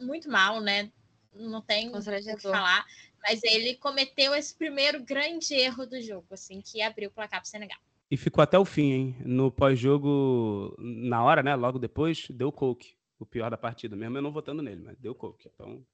muito 0.00 0.28
mal, 0.28 0.60
né? 0.60 0.90
Não 1.32 1.60
tem 1.60 1.88
o 1.94 2.00
que 2.00 2.40
falar. 2.42 2.84
Mas 3.22 3.42
ele 3.42 3.76
cometeu 3.76 4.34
esse 4.34 4.54
primeiro 4.54 5.02
grande 5.02 5.54
erro 5.54 5.86
do 5.86 6.00
jogo, 6.00 6.26
assim, 6.30 6.60
que 6.60 6.80
abriu 6.82 7.08
o 7.08 7.12
placar 7.12 7.40
para 7.40 7.46
o 7.46 7.50
Senegal. 7.50 7.78
E 8.10 8.16
ficou 8.16 8.42
até 8.42 8.58
o 8.58 8.64
fim, 8.64 8.92
hein? 8.92 9.16
No 9.24 9.50
pós-jogo, 9.50 10.74
na 10.78 11.24
hora, 11.24 11.42
né? 11.42 11.54
Logo 11.54 11.78
depois, 11.78 12.28
deu 12.30 12.52
Coke. 12.52 12.96
O 13.18 13.26
pior 13.26 13.50
da 13.50 13.56
partida. 13.56 13.96
Mesmo 13.96 14.18
eu 14.18 14.22
não 14.22 14.30
votando 14.30 14.62
nele, 14.62 14.82
mas 14.82 14.96
deu 14.98 15.14
Coke. 15.14 15.50
Então, 15.52 15.84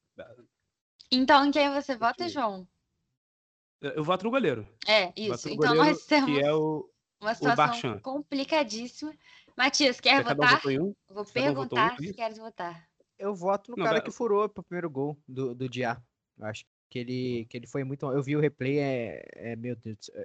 Então, 1.10 1.46
em 1.46 1.50
quem 1.50 1.72
você 1.72 1.96
vota. 1.96 2.28
João? 2.28 2.66
eu 3.80 4.04
voto 4.04 4.24
no 4.24 4.30
goleiro. 4.30 4.66
É, 4.86 5.06
Voto 5.06 5.20
isso. 5.20 5.48
no 5.48 5.54
Então, 5.54 5.74
goleiro, 5.74 5.96
nós 5.96 6.06
temos 6.06 6.30
que 6.30 6.44
é 6.44 6.52
o... 6.52 6.90
uma 7.20 7.34
situação 7.34 7.98
complicadíssima. 8.00 9.12
Matias, 9.56 10.00
quer 10.00 10.22
Cada 10.24 10.32
um 10.32 10.36
votar? 10.36 10.56
votou 10.56 10.70
em 10.70 10.78
um? 10.80 10.94
Vou 11.08 11.24
Cada 11.24 11.50
um 11.50 11.54
votou 11.54 11.78
um, 11.78 11.82
perguntar 11.88 11.94
é 12.02 12.06
se 12.06 12.14
queres 12.14 12.38
votar. 12.38 12.88
Eu 13.18 13.34
voto 13.34 13.70
no 13.70 13.76
Não, 13.76 13.84
cara 13.84 13.98
vai- 13.98 14.04
que 14.04 14.10
furou 14.10 14.48
pro 14.48 14.62
primeiro 14.62 14.90
gol 14.90 15.16
do, 15.28 15.54
do 15.54 15.68
Diá. 15.68 16.00
Eu 16.38 16.46
acho 16.46 16.64
que 16.90 16.98
ele, 16.98 17.46
que 17.48 17.56
ele 17.56 17.66
foi 17.66 17.84
muito. 17.84 18.10
Eu 18.10 18.22
vi 18.22 18.36
o 18.36 18.40
replay, 18.40 18.78
é, 18.78 19.22
é 19.52 19.56
meu 19.56 19.76
Deus 19.76 19.96
do 19.98 20.04
céu. 20.04 20.24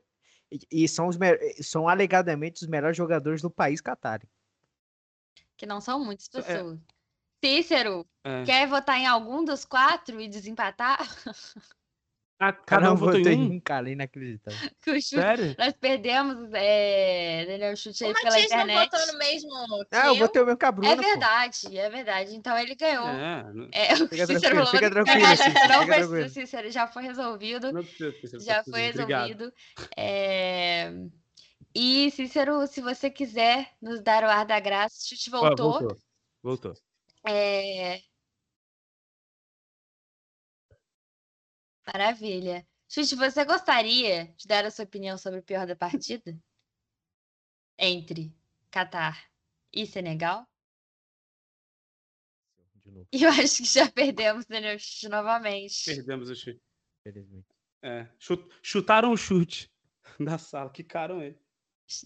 E, 0.52 0.60
e 0.84 0.88
são, 0.88 1.08
os, 1.08 1.18
me- 1.18 1.38
são 1.62 1.88
alegadamente 1.90 2.64
os 2.64 2.68
melhores 2.70 2.96
jogadores 2.98 3.42
do 3.42 3.52
país 3.52 3.82
Qatar. 3.82 4.22
Que 5.58 5.66
não 5.66 5.82
são 5.82 6.04
muitas 6.04 6.28
É. 6.34 6.42
pessoas. 6.42 6.80
Cícero, 7.44 8.08
É. 8.24 8.44
quer 8.46 8.68
votar 8.68 8.98
em 8.98 9.06
algum 9.06 9.44
dos 9.44 9.64
quatro 9.66 10.20
e 10.20 10.28
desempatar? 10.28 10.98
Ah, 12.40 12.54
cada 12.54 12.92
um 12.92 12.96
votou 12.96 13.20
em 13.20 13.52
um? 13.52 13.60
cara, 13.60 13.90
inacreditável. 13.90 14.60
Chute- 14.84 15.02
Sério? 15.02 15.56
Nós 15.58 15.74
perdemos, 15.74 16.50
é, 16.54 17.46
Daniel 17.48 17.76
Chute 17.76 18.04
aí 18.04 18.12
O 18.12 18.14
pela 18.14 18.26
Matias 18.26 18.52
não 18.52 18.58
internet. 18.60 18.92
votou 18.92 19.14
no 19.14 19.20
mesmo 19.20 19.50
que 19.90 19.98
Ah, 19.98 20.06
eu 20.08 20.08
eu? 20.10 20.16
votei 20.16 20.42
o 20.42 20.46
mesmo 20.46 20.60
com 20.60 20.66
a 20.66 20.72
Bruna, 20.72 20.92
É 20.92 20.96
pô. 20.96 21.02
verdade, 21.02 21.78
é 21.78 21.90
verdade. 21.90 22.36
Então 22.36 22.58
ele 22.58 22.76
ganhou. 22.76 23.08
É, 23.08 23.44
não, 23.54 23.70
É, 23.74 23.94
o 23.94 23.98
Fica 23.98 24.28
Cícero 24.28 24.40
tranquilo, 24.42 24.66
falou 24.66 24.72
fica 24.72 24.90
tranquilo, 24.92 25.28
Não, 25.28 25.36
Cícero, 25.38 25.68
não 25.68 25.80
fica 25.80 25.86
precisa, 25.86 26.08
tranquilo. 26.08 26.30
Cícero, 26.30 26.72
já 26.72 26.88
foi 26.88 27.04
resolvido. 27.04 27.74
não 27.74 27.84
precisa, 27.84 28.12
precisa, 28.12 28.40
Já 28.46 28.64
foi 28.64 28.82
resolvido. 28.82 29.54
É, 29.98 30.92
E, 31.74 32.12
Cícero, 32.12 32.68
se 32.68 32.82
você 32.82 33.10
quiser 33.10 33.72
nos 33.82 34.02
dar 34.02 34.24
o 34.24 34.28
ar 34.28 34.46
da 34.46 34.60
graça, 34.60 34.96
o 34.98 35.08
chute 35.10 35.30
voltou. 35.30 35.72
voltou. 35.72 35.98
Voltou. 36.44 36.74
É... 37.26 38.00
Maravilha. 41.88 42.68
Chute, 42.90 43.16
você 43.16 43.44
gostaria 43.46 44.34
de 44.38 44.46
dar 44.48 44.66
a 44.66 44.72
sua 44.72 44.86
opinião 44.86 45.18
sobre 45.18 45.40
o 45.40 45.44
pior 45.44 45.66
da 45.66 45.76
partida? 45.76 46.38
Entre 47.78 48.34
Catar 48.72 49.26
e 49.74 49.86
Senegal? 49.86 50.46
De 52.84 52.92
novo, 52.92 53.08
E 53.12 53.24
eu 53.24 53.30
acho 53.30 53.58
que 53.58 53.66
já 53.66 53.90
perdemos 53.90 54.46
o 54.46 54.50
Daniel 54.50 54.78
Chute 54.80 55.10
novamente. 55.10 55.86
Perdemos 55.86 56.30
o 56.30 56.36
chute. 56.36 56.62
infelizmente. 57.02 57.48
É, 57.82 58.08
chut- 58.20 58.50
chutaram 58.62 59.12
o 59.12 59.18
chute 59.18 59.70
da 60.20 60.38
sala, 60.38 60.70
quicaram 60.72 61.22
ele. 61.22 61.38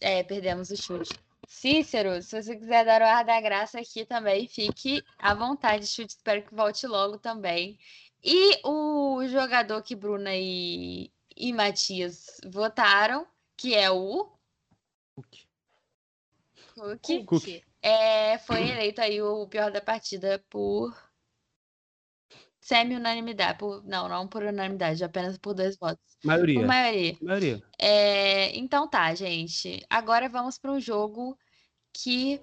É, 0.02 0.24
perdemos 0.24 0.70
o 0.70 0.78
chute. 0.78 1.12
Cícero, 1.48 2.22
se 2.22 2.42
você 2.42 2.56
quiser 2.56 2.86
dar 2.86 3.02
o 3.02 3.06
ar 3.06 3.26
da 3.26 3.42
graça 3.42 3.80
aqui 3.80 4.06
também, 4.06 4.48
fique 4.48 5.04
à 5.18 5.34
vontade, 5.34 5.88
chute. 5.88 6.14
Espero 6.16 6.44
que 6.46 6.54
volte 6.54 6.86
logo 6.88 7.18
também. 7.18 7.78
E 8.24 8.62
o 8.64 9.26
jogador 9.28 9.82
que 9.82 9.96
Bruna 9.96 10.36
e, 10.36 11.12
e 11.36 11.52
Matias 11.52 12.40
votaram, 12.46 13.26
que 13.58 13.74
é 13.74 13.90
o 13.90 14.32
Hulk. 15.18 15.48
Cook, 16.76 17.26
Cook. 17.26 17.64
é, 17.82 18.38
foi 18.40 18.70
eleito 18.70 19.02
aí 19.02 19.22
o 19.22 19.48
pior 19.48 19.72
da 19.72 19.82
partida 19.82 20.44
por 20.50 20.96
semi-unanimidade. 22.60 23.58
Por, 23.58 23.84
não, 23.84 24.08
não 24.08 24.28
por 24.28 24.44
unanimidade, 24.44 25.04
apenas 25.04 25.38
por 25.38 25.54
dois 25.54 25.78
votos. 25.78 26.18
Maioria. 26.24 26.60
Por 26.60 26.68
maioria. 26.68 27.18
Maioria. 27.22 27.64
É, 27.78 28.56
então 28.58 28.88
tá, 28.88 29.14
gente. 29.14 29.86
Agora 29.90 30.30
vamos 30.30 30.58
para 30.58 30.72
um 30.72 30.80
jogo 30.80 31.38
que 31.94 32.42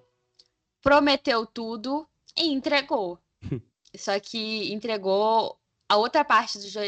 prometeu 0.83 1.47
tudo 1.47 2.09
e 2.37 2.53
entregou. 2.53 3.19
Só 3.97 4.19
que 4.21 4.73
entregou 4.73 5.58
a 5.89 5.97
outra 5.97 6.25
parte 6.25 6.59
do 6.59 6.69
jogo. 6.69 6.87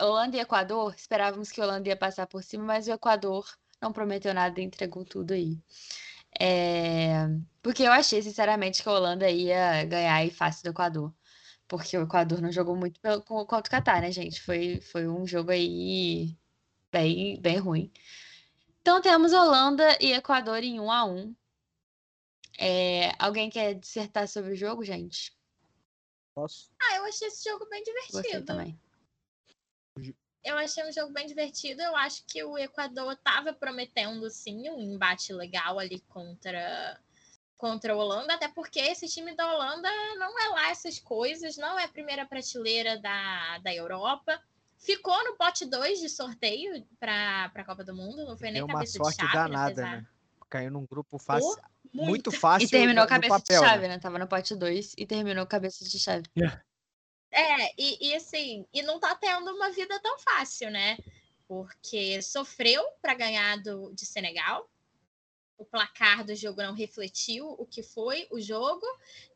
Holanda 0.00 0.36
e 0.36 0.40
Equador, 0.40 0.94
esperávamos 0.94 1.50
que 1.50 1.60
a 1.60 1.64
Holanda 1.64 1.88
ia 1.88 1.96
passar 1.96 2.26
por 2.26 2.42
cima, 2.42 2.64
mas 2.64 2.88
o 2.88 2.92
Equador 2.92 3.46
não 3.80 3.92
prometeu 3.92 4.32
nada 4.34 4.60
e 4.60 4.64
entregou 4.64 5.04
tudo 5.04 5.32
aí. 5.34 5.58
É, 6.40 7.26
Porque 7.62 7.82
eu 7.82 7.92
achei, 7.92 8.22
sinceramente, 8.22 8.82
que 8.82 8.88
a 8.88 8.92
Holanda 8.92 9.30
ia 9.30 9.84
ganhar 9.84 10.14
aí 10.16 10.30
fácil 10.30 10.62
do 10.64 10.70
Equador. 10.70 11.14
Porque 11.68 11.96
o 11.98 12.02
Equador 12.04 12.40
não 12.40 12.52
jogou 12.52 12.76
muito 12.76 13.00
com- 13.26 13.46
contra 13.46 13.68
o 13.68 13.70
Catar, 13.70 14.00
né, 14.02 14.12
gente? 14.12 14.40
Foi, 14.42 14.80
foi 14.80 15.08
um 15.08 15.26
jogo 15.26 15.50
aí 15.52 16.36
bem, 16.92 17.40
bem 17.40 17.58
ruim. 17.58 17.92
Então 18.80 19.00
temos 19.02 19.32
Holanda 19.34 19.98
e 20.00 20.12
Equador 20.14 20.62
em 20.64 20.80
1 20.80 20.90
a 20.92 21.04
1 21.04 21.36
É, 22.58 23.12
alguém 23.18 23.50
quer 23.50 23.74
dissertar 23.74 24.28
sobre 24.28 24.52
o 24.52 24.56
jogo, 24.56 24.84
gente? 24.84 25.35
Posso? 26.36 26.70
Ah, 26.78 26.96
eu 26.96 27.04
achei 27.06 27.28
esse 27.28 27.48
jogo 27.48 27.66
bem 27.70 27.82
divertido. 27.82 28.44
também. 28.44 28.78
Eu 30.44 30.58
achei 30.58 30.86
um 30.86 30.92
jogo 30.92 31.10
bem 31.10 31.26
divertido. 31.26 31.80
Eu 31.80 31.96
acho 31.96 32.24
que 32.26 32.44
o 32.44 32.58
Equador 32.58 33.14
estava 33.14 33.54
prometendo 33.54 34.28
sim 34.28 34.68
um 34.68 34.78
embate 34.78 35.32
legal 35.32 35.78
ali 35.78 35.98
contra 36.00 37.00
contra 37.56 37.94
a 37.94 37.96
Holanda, 37.96 38.34
até 38.34 38.48
porque 38.48 38.78
esse 38.78 39.08
time 39.08 39.34
da 39.34 39.50
Holanda 39.50 39.88
não 40.18 40.38
é 40.38 40.48
lá 40.48 40.68
essas 40.68 40.98
coisas, 41.00 41.56
não 41.56 41.78
é 41.78 41.84
a 41.84 41.88
primeira 41.88 42.26
prateleira 42.26 42.98
da, 43.00 43.56
da 43.60 43.74
Europa. 43.74 44.38
Ficou 44.76 45.16
no 45.24 45.38
pote 45.38 45.64
2 45.64 45.98
de 45.98 46.10
sorteio 46.10 46.86
para 47.00 47.50
a 47.54 47.64
Copa 47.64 47.82
do 47.82 47.94
Mundo, 47.96 48.26
não 48.26 48.36
foi 48.36 48.48
nem 48.50 48.60
Deu 48.60 48.66
uma 48.66 48.74
cabeça 48.74 48.92
de 48.92 48.98
sorte 48.98 49.16
chave, 49.16 49.32
danada, 49.32 49.64
apesar- 49.72 49.90
né? 50.02 50.06
caiu 50.50 50.70
num 50.70 50.84
grupo 50.84 51.18
fácil, 51.18 51.56
Pô, 51.56 51.62
muito 51.92 52.30
fácil 52.30 52.66
E 52.66 52.70
terminou 52.70 52.96
no, 52.96 53.02
no 53.02 53.08
cabeça 53.08 53.38
papel, 53.38 53.60
de 53.60 53.66
né? 53.66 53.68
chave, 53.68 53.88
né? 53.88 53.98
Tava 53.98 54.18
no 54.18 54.26
pote 54.28 54.54
2 54.54 54.94
e 54.96 55.06
terminou 55.06 55.46
cabeça 55.46 55.84
de 55.84 55.98
chave. 55.98 56.24
É, 57.30 57.72
e, 57.76 58.08
e 58.08 58.14
assim, 58.14 58.66
e 58.72 58.82
não 58.82 58.98
tá 58.98 59.14
tendo 59.14 59.50
uma 59.50 59.70
vida 59.70 60.00
tão 60.00 60.18
fácil, 60.18 60.70
né? 60.70 60.96
Porque 61.46 62.22
sofreu 62.22 62.82
para 63.00 63.14
ganhar 63.14 63.58
do, 63.62 63.92
de 63.92 64.06
Senegal. 64.06 64.70
O 65.58 65.64
placar 65.64 66.24
do 66.24 66.34
jogo 66.34 66.62
não 66.62 66.74
refletiu 66.74 67.48
o 67.48 67.66
que 67.66 67.82
foi 67.82 68.26
o 68.30 68.40
jogo. 68.40 68.86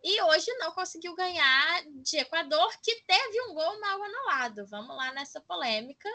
E 0.02 0.20
hoje 0.22 0.52
não 0.58 0.72
conseguiu 0.72 1.14
ganhar 1.14 1.82
de 2.02 2.18
Equador, 2.18 2.72
que 2.82 3.02
teve 3.06 3.40
um 3.42 3.54
gol 3.54 3.80
mal 3.80 4.02
anulado. 4.02 4.66
Vamos 4.66 4.96
lá 4.96 5.12
nessa 5.12 5.40
polêmica 5.40 6.08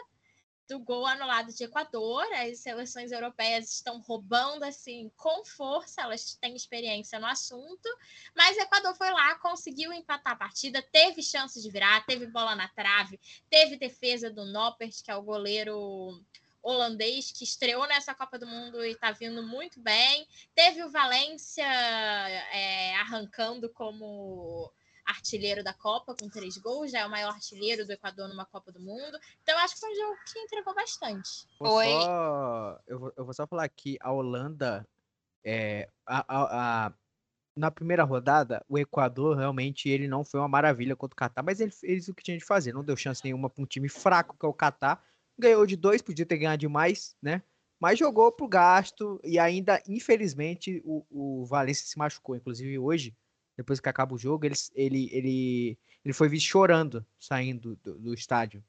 do 0.68 0.78
gol 0.78 1.06
anulado 1.06 1.52
de 1.52 1.64
Equador. 1.64 2.24
As 2.34 2.60
seleções 2.60 3.12
europeias 3.12 3.70
estão 3.70 4.00
roubando 4.00 4.64
assim 4.64 5.10
com 5.16 5.44
força, 5.44 6.02
elas 6.02 6.34
têm 6.40 6.54
experiência 6.54 7.18
no 7.18 7.26
assunto, 7.26 7.88
mas 8.34 8.56
Equador 8.56 8.94
foi 8.96 9.10
lá, 9.10 9.34
conseguiu 9.36 9.92
empatar 9.92 10.32
a 10.32 10.36
partida, 10.36 10.82
teve 10.92 11.22
chances 11.22 11.62
de 11.62 11.70
virar, 11.70 12.04
teve 12.06 12.26
bola 12.26 12.54
na 12.54 12.68
trave, 12.68 13.20
teve 13.48 13.76
defesa 13.76 14.30
do 14.30 14.44
Noppert, 14.44 15.02
que 15.02 15.10
é 15.10 15.16
o 15.16 15.22
goleiro 15.22 16.22
holandês 16.62 17.30
que 17.30 17.44
estreou 17.44 17.86
nessa 17.86 18.12
Copa 18.12 18.38
do 18.38 18.46
Mundo 18.46 18.84
e 18.84 18.90
está 18.90 19.12
vindo 19.12 19.42
muito 19.42 19.80
bem. 19.80 20.26
Teve 20.52 20.82
o 20.82 20.90
Valência 20.90 21.64
é, 21.64 22.96
arrancando 22.96 23.68
como 23.70 24.72
artilheiro 25.06 25.62
da 25.62 25.72
Copa 25.72 26.14
com 26.14 26.28
três 26.28 26.56
gols, 26.58 26.90
já 26.90 27.00
é 27.00 27.06
o 27.06 27.10
maior 27.10 27.32
artilheiro 27.32 27.86
do 27.86 27.92
Equador 27.92 28.28
numa 28.28 28.44
Copa 28.44 28.72
do 28.72 28.80
Mundo. 28.80 29.18
Então 29.42 29.56
acho 29.58 29.74
que 29.74 29.80
foi 29.80 29.92
um 29.92 29.96
jogo 29.96 30.16
que 30.32 30.38
entregou 30.40 30.74
bastante. 30.74 31.46
Vou 31.60 31.70
Oi. 31.70 31.86
só- 31.86 32.80
eu, 32.86 32.98
vou, 32.98 33.12
eu 33.16 33.24
vou 33.24 33.32
só 33.34 33.46
falar 33.46 33.68
que 33.68 33.96
a 34.00 34.12
Holanda, 34.12 34.86
é, 35.44 35.88
a, 36.04 36.18
a- 36.28 36.86
a- 36.86 36.92
na 37.56 37.70
primeira 37.70 38.04
rodada, 38.04 38.62
o 38.68 38.76
Equador 38.78 39.36
realmente 39.36 39.88
ele 39.88 40.06
não 40.06 40.24
foi 40.24 40.40
uma 40.40 40.48
maravilha 40.48 40.94
contra 40.94 41.14
o 41.14 41.16
Catar, 41.16 41.42
mas 41.42 41.58
ele 41.60 41.70
fez 41.70 42.06
o 42.08 42.14
que 42.14 42.22
tinha 42.22 42.36
de 42.36 42.44
fazer, 42.44 42.74
não 42.74 42.84
deu 42.84 42.96
chance 42.96 43.24
nenhuma 43.24 43.48
para 43.48 43.62
um 43.62 43.66
time 43.66 43.88
fraco 43.88 44.36
que 44.38 44.44
é 44.44 44.48
o 44.48 44.52
Catar. 44.52 45.02
Ganhou 45.38 45.64
de 45.66 45.76
dois, 45.76 46.02
podia 46.02 46.26
ter 46.26 46.36
ganhado 46.36 46.58
de 46.60 46.68
mais, 46.68 47.16
né? 47.22 47.42
Mas 47.78 47.98
jogou 47.98 48.32
pro 48.32 48.48
gasto 48.48 49.20
e 49.22 49.38
ainda, 49.38 49.82
infelizmente, 49.86 50.82
o, 50.84 51.04
o 51.10 51.44
Valencia 51.44 51.86
se 51.86 51.98
machucou. 51.98 52.34
Inclusive 52.34 52.78
hoje, 52.78 53.14
depois 53.56 53.80
que 53.80 53.88
acaba 53.88 54.14
o 54.14 54.18
jogo, 54.18 54.44
ele, 54.46 54.54
ele, 54.74 55.08
ele, 55.12 55.78
ele 56.04 56.14
foi 56.14 56.28
visto 56.28 56.46
chorando 56.46 57.04
saindo 57.18 57.76
do, 57.82 57.98
do 57.98 58.14
estádio. 58.14 58.62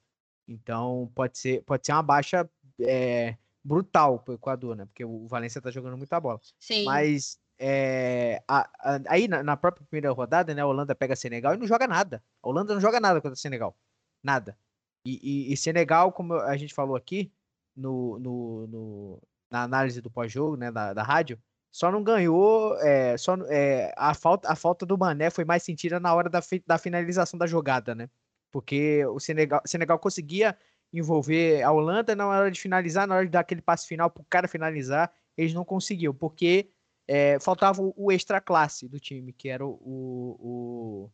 Então 0.48 1.12
pode 1.14 1.38
ser, 1.38 1.62
pode 1.64 1.86
ser 1.86 1.92
uma 1.92 2.04
baixa 2.04 2.50
é, 2.80 3.36
brutal 3.64 4.20
pro 4.20 4.36
Equador, 4.36 4.76
né? 4.76 4.86
Porque 4.86 5.04
o 5.04 5.28
Valência 5.28 5.62
tá 5.62 5.70
jogando 5.70 5.98
muita 5.98 6.20
bola. 6.20 6.40
Sim. 6.60 6.86
Mas 6.86 7.38
é, 7.60 8.42
a- 8.48 8.70
a- 8.80 9.02
aí 9.10 9.28
na, 9.28 9.44
na 9.44 9.58
própria 9.58 9.86
primeira 9.86 10.12
rodada, 10.12 10.54
né? 10.56 10.62
A 10.62 10.66
Holanda 10.68 10.96
pega 10.96 11.16
Senegal 11.16 11.54
e 11.54 11.58
não 11.58 11.68
joga 11.68 11.88
nada. 11.88 12.24
A 12.42 12.48
Holanda 12.48 12.74
não 12.74 12.80
joga 12.82 13.00
nada 13.00 13.20
contra 13.20 13.36
Senegal. 13.36 13.78
Nada. 14.24 14.58
E, 15.06 15.50
e- 15.50 15.54
e 15.54 15.58
Senegal, 15.58 16.12
como 16.14 16.34
a 16.36 16.56
gente 16.56 16.74
falou 16.74 16.96
aqui 16.96 17.32
no, 17.76 18.18
no- 18.20 18.68
no- 18.68 19.22
na 19.52 19.64
análise 19.64 20.00
do 20.02 20.10
pós-jogo, 20.10 20.56
né? 20.56 20.72
Da, 20.72 20.94
da 20.94 21.04
rádio, 21.04 21.38
só 21.72 21.92
não 21.92 22.04
ganhou. 22.04 22.76
é, 22.80 23.18
só, 23.18 23.36
é, 23.50 23.94
a, 23.98 24.14
falta, 24.14 24.52
a 24.52 24.56
falta 24.56 24.86
do 24.86 24.98
Mané 24.98 25.30
foi 25.30 25.46
mais 25.46 25.64
sentida 25.64 26.00
na 26.00 26.14
hora 26.14 26.30
da, 26.30 26.42
fi- 26.42 26.64
da 26.66 26.78
finalização 26.78 27.38
da 27.38 27.48
jogada, 27.48 27.94
né? 27.96 28.10
Porque 28.52 29.06
o 29.08 29.20
Senegal, 29.20 29.62
Senegal 29.66 30.00
conseguia 30.00 30.58
envolver 30.92 31.62
a 31.64 31.72
Holanda 31.72 32.16
na 32.16 32.28
hora 32.28 32.50
de 32.50 32.60
finalizar, 32.60 33.08
na 33.08 33.16
hora 33.16 33.26
de 33.26 33.32
dar 33.32 33.42
aquele 33.42 33.62
passe 33.62 33.88
final 33.88 34.10
pro 34.10 34.26
cara 34.30 34.48
finalizar, 34.48 35.12
eles 35.36 35.54
não 35.54 35.66
conseguiam, 35.66 36.14
porque 36.14 36.72
é, 37.08 37.40
faltava 37.40 37.82
o, 37.82 37.94
o 37.96 38.12
extra 38.12 38.40
classe 38.42 38.88
do 38.88 39.00
time, 39.00 39.34
que 39.34 39.50
era 39.50 39.66
o, 39.66 39.72
o, 39.82 41.10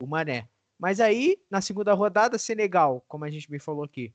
o, 0.00 0.04
o 0.04 0.06
Mané. 0.06 0.48
Mas 0.78 1.00
aí, 1.00 1.40
na 1.50 1.60
segunda 1.60 1.94
rodada, 1.94 2.38
Senegal, 2.38 3.04
como 3.06 3.24
a 3.24 3.30
gente 3.30 3.48
bem 3.48 3.60
falou 3.60 3.84
aqui, 3.84 4.12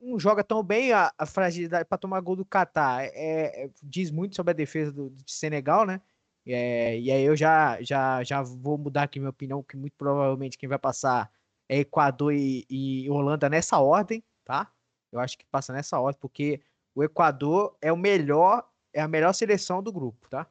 não, 0.00 0.18
joga 0.18 0.42
tão 0.42 0.62
bem 0.62 0.92
a, 0.92 1.12
a 1.18 1.26
fragilidade 1.26 1.84
para 1.86 1.98
tomar 1.98 2.20
gol 2.20 2.36
do 2.36 2.44
Catar. 2.44 3.04
É, 3.04 3.64
é, 3.64 3.70
diz 3.82 4.10
muito 4.10 4.34
sobre 4.36 4.52
a 4.52 4.54
defesa 4.54 4.90
do, 4.92 5.10
de 5.10 5.32
Senegal, 5.32 5.84
né? 5.84 6.00
É, 6.46 6.98
e 6.98 7.10
aí 7.10 7.22
eu 7.22 7.36
já, 7.36 7.80
já, 7.82 8.22
já 8.22 8.42
vou 8.42 8.76
mudar 8.76 9.04
aqui 9.04 9.18
minha 9.18 9.30
opinião, 9.30 9.62
que 9.62 9.76
muito 9.76 9.94
provavelmente 9.96 10.58
quem 10.58 10.68
vai 10.68 10.78
passar 10.78 11.30
é 11.68 11.78
Equador 11.78 12.34
e, 12.34 12.66
e 12.68 13.08
Holanda 13.10 13.48
nessa 13.48 13.78
ordem, 13.78 14.22
tá? 14.44 14.70
Eu 15.10 15.20
acho 15.20 15.38
que 15.38 15.46
passa 15.46 15.72
nessa 15.72 15.98
ordem, 15.98 16.20
porque 16.20 16.60
o 16.94 17.02
Equador 17.02 17.76
é 17.80 17.92
o 17.92 17.96
melhor, 17.96 18.68
é 18.92 19.00
a 19.00 19.08
melhor 19.08 19.32
seleção 19.32 19.82
do 19.82 19.92
grupo, 19.92 20.28
tá? 20.28 20.46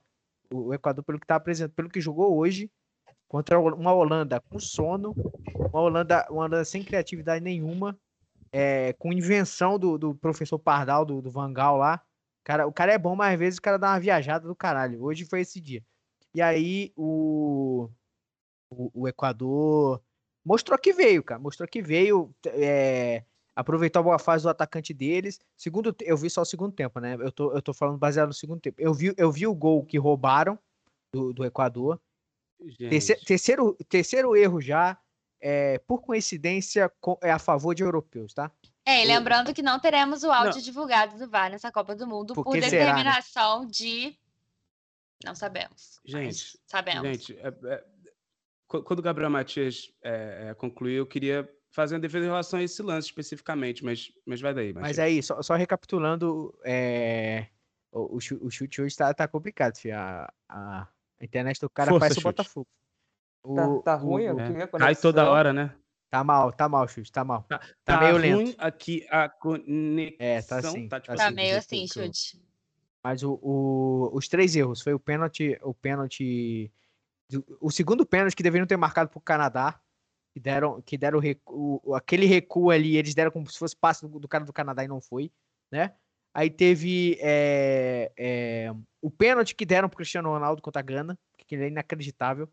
O, 0.52 0.70
o 0.70 0.74
Equador, 0.74 1.04
pelo 1.04 1.20
que 1.20 1.28
tá 1.28 1.36
apresentando, 1.36 1.76
pelo 1.76 1.90
que 1.90 2.02
jogou 2.02 2.36
hoje, 2.38 2.72
contra 3.28 3.60
uma 3.60 3.94
Holanda 3.94 4.40
com 4.42 4.60
sono, 4.60 5.16
uma 5.56 5.82
Holanda, 5.82 6.26
uma 6.30 6.46
Holanda 6.46 6.66
sem 6.66 6.84
criatividade 6.84 7.44
nenhuma, 7.44 7.98
é, 8.54 8.94
com 8.94 9.12
invenção 9.12 9.78
do, 9.80 9.98
do 9.98 10.14
professor 10.16 10.60
Pardal, 10.60 11.04
do, 11.04 11.22
do 11.22 11.32
Vangal 11.32 11.76
lá. 11.76 12.02
Cara, 12.44 12.68
o 12.68 12.72
cara 12.72 12.94
é 12.94 12.98
bom, 12.98 13.16
mas 13.16 13.34
às 13.34 13.40
vezes 13.40 13.58
o 13.60 13.62
cara 13.62 13.78
dá 13.80 13.90
uma 13.90 14.00
viajada 14.00 14.48
do 14.48 14.56
caralho. 14.56 15.04
Hoje 15.04 15.26
foi 15.26 15.42
esse 15.42 15.60
dia. 15.60 15.84
E 16.36 16.42
aí 16.42 16.94
o, 16.96 17.90
o, 18.70 18.92
o 18.94 19.08
Equador 19.08 20.02
mostrou 20.46 20.78
que 20.78 20.94
veio, 20.94 21.24
cara. 21.24 21.40
Mostrou 21.40 21.68
que 21.68 21.82
veio. 21.82 22.34
é, 22.46 23.24
aproveitou 23.56 24.00
a 24.00 24.04
boa 24.04 24.20
fase 24.20 24.44
do 24.44 24.50
atacante 24.50 24.94
deles. 24.94 25.40
Segundo, 25.58 25.96
eu 26.02 26.18
vi 26.18 26.30
só 26.30 26.42
o 26.42 26.46
segundo 26.46 26.74
tempo, 26.74 27.00
né? 27.00 27.16
Eu 27.20 27.32
tô, 27.32 27.54
eu 27.54 27.62
tô 27.62 27.74
falando 27.74 27.98
baseado 27.98 28.28
no 28.28 28.34
segundo 28.34 28.60
tempo. 28.60 28.80
Eu 28.80 28.94
vi, 28.94 29.14
eu 29.18 29.32
vi 29.32 29.48
o 29.48 29.56
gol 29.56 29.84
que 29.86 29.98
roubaram 29.98 30.60
do, 31.14 31.32
do 31.34 31.46
Equador. 31.46 32.00
Terce- 32.78 33.14
Gente, 33.14 33.26
terceiro, 33.26 33.78
terceiro 33.90 34.36
erro 34.36 34.60
já, 34.62 34.98
é, 35.46 35.78
por 35.80 36.02
coincidência, 36.02 36.90
co- 37.02 37.20
é 37.22 37.30
a 37.30 37.38
favor 37.38 37.76
de 37.76 37.84
europeus, 37.84 38.34
tá? 38.34 38.50
É, 38.86 39.04
e 39.04 39.06
lembrando 39.06 39.54
que 39.54 39.62
não 39.62 39.78
teremos 39.78 40.24
o 40.24 40.32
áudio 40.32 40.56
Não. 40.56 40.62
divulgado 40.62 41.18
do 41.18 41.30
VAR 41.30 41.52
nessa 41.52 41.70
Copa 41.72 41.94
do 41.96 42.08
Mundo 42.08 42.34
Por 42.34 42.46
por, 42.46 42.54
que 42.54 42.62
será, 42.62 42.86
né? 42.86 42.92
determinação 42.94 43.66
de. 43.66 44.18
Não 45.24 45.36
sabemos. 45.36 46.00
mas 46.04 46.12
Gente, 46.38 46.60
sabemos. 46.66 47.04
gente, 47.08 47.38
é- 47.38 47.48
é, 47.66 47.84
qu- 48.68 48.84
quando 48.84 49.00
o 49.00 49.02
Gabriel 49.04 49.30
Matias 49.30 49.92
é, 50.02 50.48
é, 50.50 50.54
concluiu, 50.54 50.98
eu 51.00 51.06
queria 51.08 51.50
fazer 51.72 51.96
uma 51.96 52.02
defesa 52.02 52.26
em 52.26 52.30
relação 52.30 52.60
a 52.60 52.64
esse 52.64 52.82
lance 52.82 53.08
especificamente, 53.08 53.84
mas, 53.84 54.12
mas 54.26 54.40
vai 54.40 54.54
daí, 54.54 54.72
Mas 54.74 54.82
Matias. 54.82 55.00
aí, 55.00 55.24
só, 55.24 55.42
só 55.42 55.56
recapitulando, 55.56 56.58
é, 56.64 57.48
o, 57.92 58.18
o 58.18 58.20
chu- 58.22 58.40
o 58.42 58.50
chute 58.50 58.82
hoje 58.82 58.96
tá, 58.96 59.14
tá 59.14 59.28
complicado, 59.28 59.78
filho. 59.78 59.96
A, 59.98 60.32
a 60.50 60.88
internet 61.22 61.60
do 61.60 61.70
cara 61.70 61.90
Força, 61.90 62.00
parece 62.06 62.20
o. 62.20 62.24
Botafogo. 62.24 62.68
O- 63.44 63.56
Tá, 63.56 63.82
tá 63.84 63.96
ruim 63.96 64.28
o- 64.28 64.40
aqui 64.40 64.62
a 64.62 64.68
Cai 64.68 64.96
toda 64.96 65.30
hora, 65.30 65.52
né? 65.52 65.76
Tá 66.10 66.24
mal, 66.24 66.52
tá 66.52 66.70
mal, 66.70 66.88
chute, 66.88 67.12
tá 67.12 67.24
mal. 67.24 67.44
Tá, 67.50 67.60
Tá 67.84 68.00
meio 68.00 68.14
ruim 68.36 68.46
lento. 68.46 68.56
aqui 68.60 69.06
a 69.10 69.28
conexão. 69.28 70.16
É, 70.20 70.42
tá 70.42 70.58
assim, 70.58 70.88
Tá, 70.88 71.00
tipo 71.00 71.12
tá 71.12 71.18
Tá 71.18 71.26
assim, 71.26 71.36
meio 71.36 71.58
assim, 71.58 71.88
chute. 71.88 72.42
Mas 73.04 73.24
o, 73.24 73.34
o- 73.42 74.12
os 74.14 74.28
três 74.28 74.56
erros 74.56 74.82
foi 74.82 74.94
o 74.94 75.00
pênalti, 75.00 75.58
o 75.62 75.74
pênalti, 75.74 76.72
o 77.60 77.70
segundo 77.72 78.06
pênalti 78.06 78.36
que 78.36 78.44
deveriam 78.44 78.68
ter 78.68 78.78
marcado 78.78 79.10
pro 79.10 79.20
Canadá, 79.20 79.80
que 80.32 80.40
deram, 80.40 80.82
que 80.82 80.98
deram 80.98 81.20
recu- 81.20 81.82
o- 81.84 81.96
aquele 81.96 82.26
recuo 82.26 82.70
ali, 82.72 82.96
eles 82.96 83.14
deram 83.14 83.32
como 83.32 83.50
se 83.50 83.58
fosse 83.58 83.76
passe 83.76 84.08
do, 84.08 84.20
do 84.20 84.28
cara 84.28 84.46
do 84.46 84.54
Canadá 84.54 84.84
e 84.84 84.88
não 84.88 85.02
foi, 85.02 85.32
né? 85.72 85.96
Aí 86.34 86.50
teve 86.50 87.18
é, 87.22 88.12
é, 88.18 88.74
o 89.02 89.12
pênalti 89.12 89.54
que 89.56 89.66
deram 89.66 89.90
pro 89.90 89.98
Cristiano 89.98 90.30
Ronaldo 90.30 90.62
contra 90.62 90.80
a 90.80 90.84
Gana, 90.84 91.18
que 91.38 91.56
ele 91.56 91.66
é 91.66 91.68
inacreditável. 91.68 92.48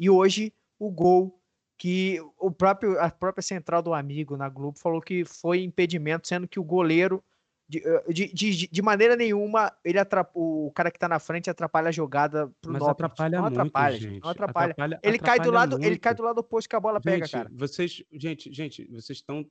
E 0.00 0.08
hoje 0.08 0.52
o 0.78 0.90
gol 0.90 1.38
que 1.76 2.18
o 2.38 2.50
próprio 2.50 2.98
a 3.00 3.10
própria 3.10 3.42
central 3.42 3.82
do 3.82 3.94
amigo 3.94 4.36
na 4.36 4.48
Globo 4.48 4.78
falou 4.78 5.00
que 5.00 5.24
foi 5.24 5.62
impedimento, 5.62 6.26
sendo 6.26 6.48
que 6.48 6.58
o 6.58 6.64
goleiro 6.64 7.22
de, 7.68 7.78
eh, 7.86 8.04
de, 8.12 8.32
de, 8.32 8.68
de 8.68 8.82
maneira 8.82 9.14
nenhuma 9.14 9.72
ele 9.84 9.98
atrap- 9.98 10.32
o 10.34 10.72
cara 10.74 10.90
que 10.90 10.98
tá 10.98 11.08
na 11.08 11.18
frente 11.20 11.48
atrapalha 11.48 11.88
a 11.88 11.92
jogada 11.92 12.48
pro 12.60 12.72
Mas 12.72 12.80
Noppert. 12.80 12.94
atrapalha 13.06 13.36
não 13.38 13.44
muito, 13.44 13.60
atrapalha, 13.60 13.96
gente. 13.96 14.20
não 14.22 14.30
atrapalha. 14.30 14.74
Ele 15.02 15.18
cai 15.18 15.38
do 15.38 15.42
atrapalha 15.50 15.52
lado, 15.52 15.84
ele 15.84 15.98
cai 15.98 16.14
do 16.14 16.22
lado 16.22 16.38
oposto 16.38 16.68
que 16.68 16.76
a 16.76 16.80
bola 16.80 17.00
pega, 17.00 17.24
gente, 17.24 17.32
cara. 17.32 17.50
Vocês, 17.52 18.02
gente, 18.12 18.52
gente, 18.52 18.84
vocês 18.90 19.18
estão 19.18 19.46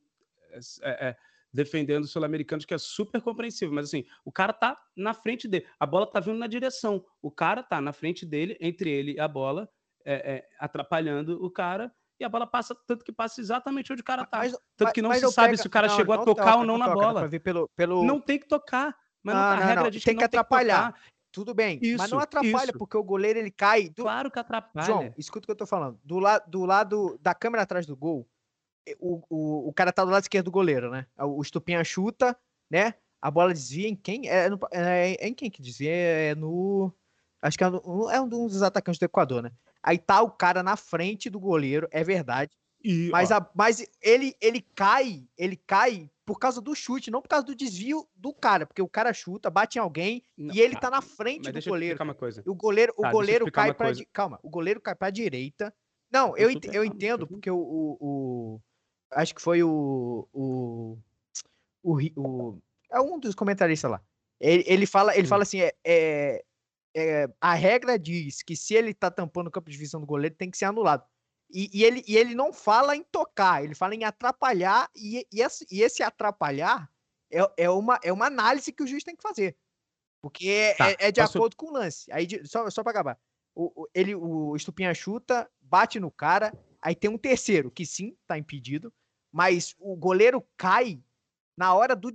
é, 0.82 1.10
é, 1.10 1.16
defendendo 1.54 2.04
os 2.04 2.12
sul-americanos, 2.12 2.66
que 2.66 2.74
é 2.74 2.78
super 2.78 3.22
compreensível, 3.22 3.74
mas 3.74 3.86
assim, 3.86 4.04
o 4.26 4.32
cara 4.32 4.52
tá 4.54 4.78
na 4.95 5.14
frente 5.14 5.47
dele, 5.47 5.66
a 5.80 5.86
bola 5.86 6.06
tá 6.06 6.20
vindo 6.20 6.38
na 6.38 6.47
direção, 6.47 7.04
o 7.22 7.32
cara 7.32 7.64
tá 7.64 7.80
na 7.80 7.93
frente 7.93 8.26
dele, 8.26 8.58
entre 8.60 8.89
ele 8.89 9.14
e 9.14 9.20
a 9.20 9.28
bola, 9.28 9.70
é, 10.06 10.36
é, 10.36 10.50
atrapalhando 10.60 11.43
o 11.43 11.50
cara, 11.50 11.91
e 12.20 12.24
a 12.26 12.30
bola 12.30 12.45
passa, 12.45 12.76
tanto 12.86 13.04
que 13.06 13.12
passa 13.12 13.39
exatamente 13.39 13.91
onde 13.93 14.02
o 14.02 14.06
cara 14.06 14.26
tá. 14.26 14.39
Mas- 14.39 14.52
tanto 14.52 14.64
mas- 14.86 14.93
que 14.93 15.02
não 15.02 15.10
mas 15.10 15.20
se 15.20 15.32
sabe 15.32 15.50
pega- 15.50 15.62
se 15.62 15.68
o 15.68 15.70
cara 15.70 15.88
não, 15.88 15.95
chegou 15.95 16.14
a 16.14 16.18
não 16.18 16.26
tocar 16.26 16.43
toca, 16.45 16.58
ou 16.58 16.66
não 16.66 16.78
na 16.78 16.86
toca, 16.86 16.95
bola. 17.00 17.30
pelo, 17.39 17.70
pelo... 17.76 18.04
Não 18.04 18.20
tem 18.20 18.38
que 18.39 18.47
tocar, 18.47 18.95
mas 19.24 19.36
não- 19.36 19.41
Não, 19.41 19.50
a 19.50 19.56
não, 19.56 19.64
regra 19.66 19.84
não, 19.84 19.89
diz 19.89 20.04
tem 20.04 20.16
que 20.16 20.18
que 20.18 20.24
não 20.24 20.30
tem 20.30 20.30
que 20.30 20.36
atrapalhar. 20.38 20.95
Tudo 21.32 21.54
bem, 21.54 21.80
mas 21.82 22.02
Isso, 22.06 22.16
não 22.16 22.20
atrapalha, 22.20 22.70
isso. 22.72 22.78
porque 22.78 22.97
o 22.97 23.04
goleiro 23.04 23.38
ele 23.38 23.52
cai. 23.52 23.88
Do... 23.89 24.02
Claro 24.02 24.32
que 24.32 24.39
atrapalha. 24.39 24.86
João, 24.86 25.14
escuta 25.16 25.45
o 25.45 25.47
que 25.47 25.52
eu 25.52 25.56
tô 25.56 25.68
falando. 25.68 26.00
Do, 26.04 26.18
la... 26.18 26.39
do 26.39 26.66
lado 26.66 27.20
da 27.22 27.36
câmera 27.36 27.62
atrás 27.64 27.86
do 27.86 27.95
gol, 27.95 28.28
o, 29.00 29.22
o, 29.30 29.70
o 29.70 29.74
cara 29.74 29.93
tá 29.93 30.04
do 30.04 30.10
lado 30.10 30.24
esquerdo 30.24 30.45
do 30.45 30.52
goleiro, 30.52 30.89
né? 30.89 31.06
O, 31.20 31.38
o 31.38 31.41
Estupinha 31.41 31.84
chuta, 31.84 32.36
né? 32.70 32.95
a 33.22 33.30
bola 33.30 33.54
desvia 33.54 33.88
em 33.88 33.95
quem? 33.95 34.28
É, 34.30 34.50
no, 34.50 34.60
é, 34.72 35.16
é 35.20 35.28
em 35.28 35.34
quem 35.34 35.50
que 35.52 35.62
desvia? 35.62 35.91
É 35.91 36.36
no. 36.36 36.91
Acho 37.41 37.58
que 37.58 37.64
é, 37.64 37.70
no, 37.70 38.10
é 38.10 38.20
um 38.20 38.28
dos 38.28 38.62
atacantes 38.62 39.00
do 39.00 39.04
Equador, 39.06 39.43
né? 39.43 39.52
Aí 39.84 39.98
tá 39.98 40.22
o 40.22 40.30
cara 40.30 40.62
na 40.62 40.76
frente 40.76 41.30
do 41.30 41.40
goleiro, 41.40 41.88
é 41.92 42.04
verdade. 42.04 42.52
E, 42.84 43.10
mas, 43.10 43.32
a, 43.32 43.46
mas 43.54 43.86
ele, 44.02 44.36
ele 44.42 44.62
cai, 44.74 45.28
ele 45.38 45.58
cai 45.58 46.10
por 46.26 46.40
causa 46.40 46.62
do 46.62 46.74
chute, 46.76 47.12
não 47.12 47.22
por 47.22 47.28
causa 47.28 47.46
do 47.46 47.56
desvio 47.56 48.08
do 48.16 48.34
cara, 48.34 48.66
porque 48.66 48.82
o 48.82 48.88
cara 48.88 49.12
chuta, 49.14 49.50
bate 49.50 49.78
em 49.78 49.82
alguém 49.82 50.24
não, 50.38 50.54
e 50.54 50.62
ele 50.62 50.76
tá, 50.76 50.82
tá 50.82 50.92
na 50.92 51.02
frente 51.02 51.52
do 51.52 51.62
goleiro. 51.64 51.98
O 52.46 52.56
goleiro, 52.56 52.94
tá, 52.94 53.10
o 53.10 53.12
goleiro 53.12 53.52
cai 53.52 53.74
para 53.74 53.92
calma, 54.14 54.40
o 54.44 54.50
goleiro 54.50 54.80
cai 54.80 54.96
para 54.96 55.10
direita. 55.10 55.74
Não, 56.12 56.38
eu, 56.38 56.50
eu, 56.50 56.60
eu 56.72 56.86
entendo 56.86 57.28
porque 57.28 57.52
o, 57.52 57.58
o, 57.58 57.98
o, 58.00 58.62
acho 59.12 59.36
que 59.36 59.42
foi 59.42 59.62
o 59.62 60.28
o, 60.32 60.98
o, 61.84 61.98
o 62.16 62.58
é 62.92 63.00
um 63.00 63.20
dos 63.20 63.36
comentaristas 63.36 63.92
lá. 63.92 64.02
Ele, 64.40 64.64
ele 64.68 64.86
fala, 64.86 65.14
ele 65.16 65.26
hum. 65.26 65.30
fala 65.30 65.44
assim, 65.44 65.62
é, 65.62 65.74
é, 65.84 66.46
é, 66.96 67.28
a 67.40 67.54
regra 67.54 67.98
diz 67.98 68.42
que 68.42 68.56
se 68.56 68.74
ele 68.74 68.94
tá 68.94 69.12
tampando 69.12 69.48
o 69.48 69.52
campo 69.52 69.70
de 69.70 69.78
visão 69.78 70.00
do 70.00 70.08
goleiro, 70.08 70.36
tem 70.36 70.50
que 70.50 70.58
ser 70.58 70.66
anulado. 70.66 71.04
E, 71.52 71.70
e, 71.74 71.84
ele, 71.84 72.04
e 72.08 72.18
ele 72.18 72.36
não 72.36 72.54
fala 72.54 72.96
em 72.96 73.04
tocar, 73.04 73.64
ele 73.64 73.74
fala 73.74 73.96
em 73.96 74.04
atrapalhar, 74.04 74.90
e, 74.96 75.26
e, 75.32 75.42
esse, 75.42 75.66
e 75.72 75.82
esse 75.82 76.04
atrapalhar 76.04 76.90
é, 77.32 77.40
é, 77.58 77.70
uma, 77.70 78.00
é 78.04 78.14
uma 78.14 78.28
análise 78.28 78.72
que 78.72 78.84
o 78.84 78.88
juiz 78.88 79.04
tem 79.04 79.16
que 79.16 79.24
fazer. 79.24 79.56
Porque 80.22 80.76
tá, 80.78 80.92
é, 80.92 80.96
é, 81.00 81.12
de 81.12 81.22
posso... 81.22 81.38
acordo 81.38 81.56
com 81.56 81.68
o 81.68 81.74
lance. 81.74 82.12
Aí, 82.12 82.28
só, 82.46 82.70
só 82.70 82.84
para 82.84 82.92
acabar. 82.92 83.20
O, 83.56 83.84
o, 83.84 83.88
ele, 83.94 84.14
o 84.14 84.56
Estupinha 84.56 84.94
chuta, 84.94 85.50
bate 85.62 86.00
no 86.00 86.12
cara, 86.12 86.54
aí 86.82 86.96
tem 86.96 87.10
um 87.10 87.18
terceiro, 87.18 87.72
que 87.72 87.86
sim, 87.86 88.16
tá 88.28 88.38
impedido, 88.38 88.94
mas 89.32 89.76
o 89.80 89.96
goleiro 89.96 90.46
cai 90.56 91.02
na 91.60 91.74
hora 91.74 91.93
do, 91.93 92.10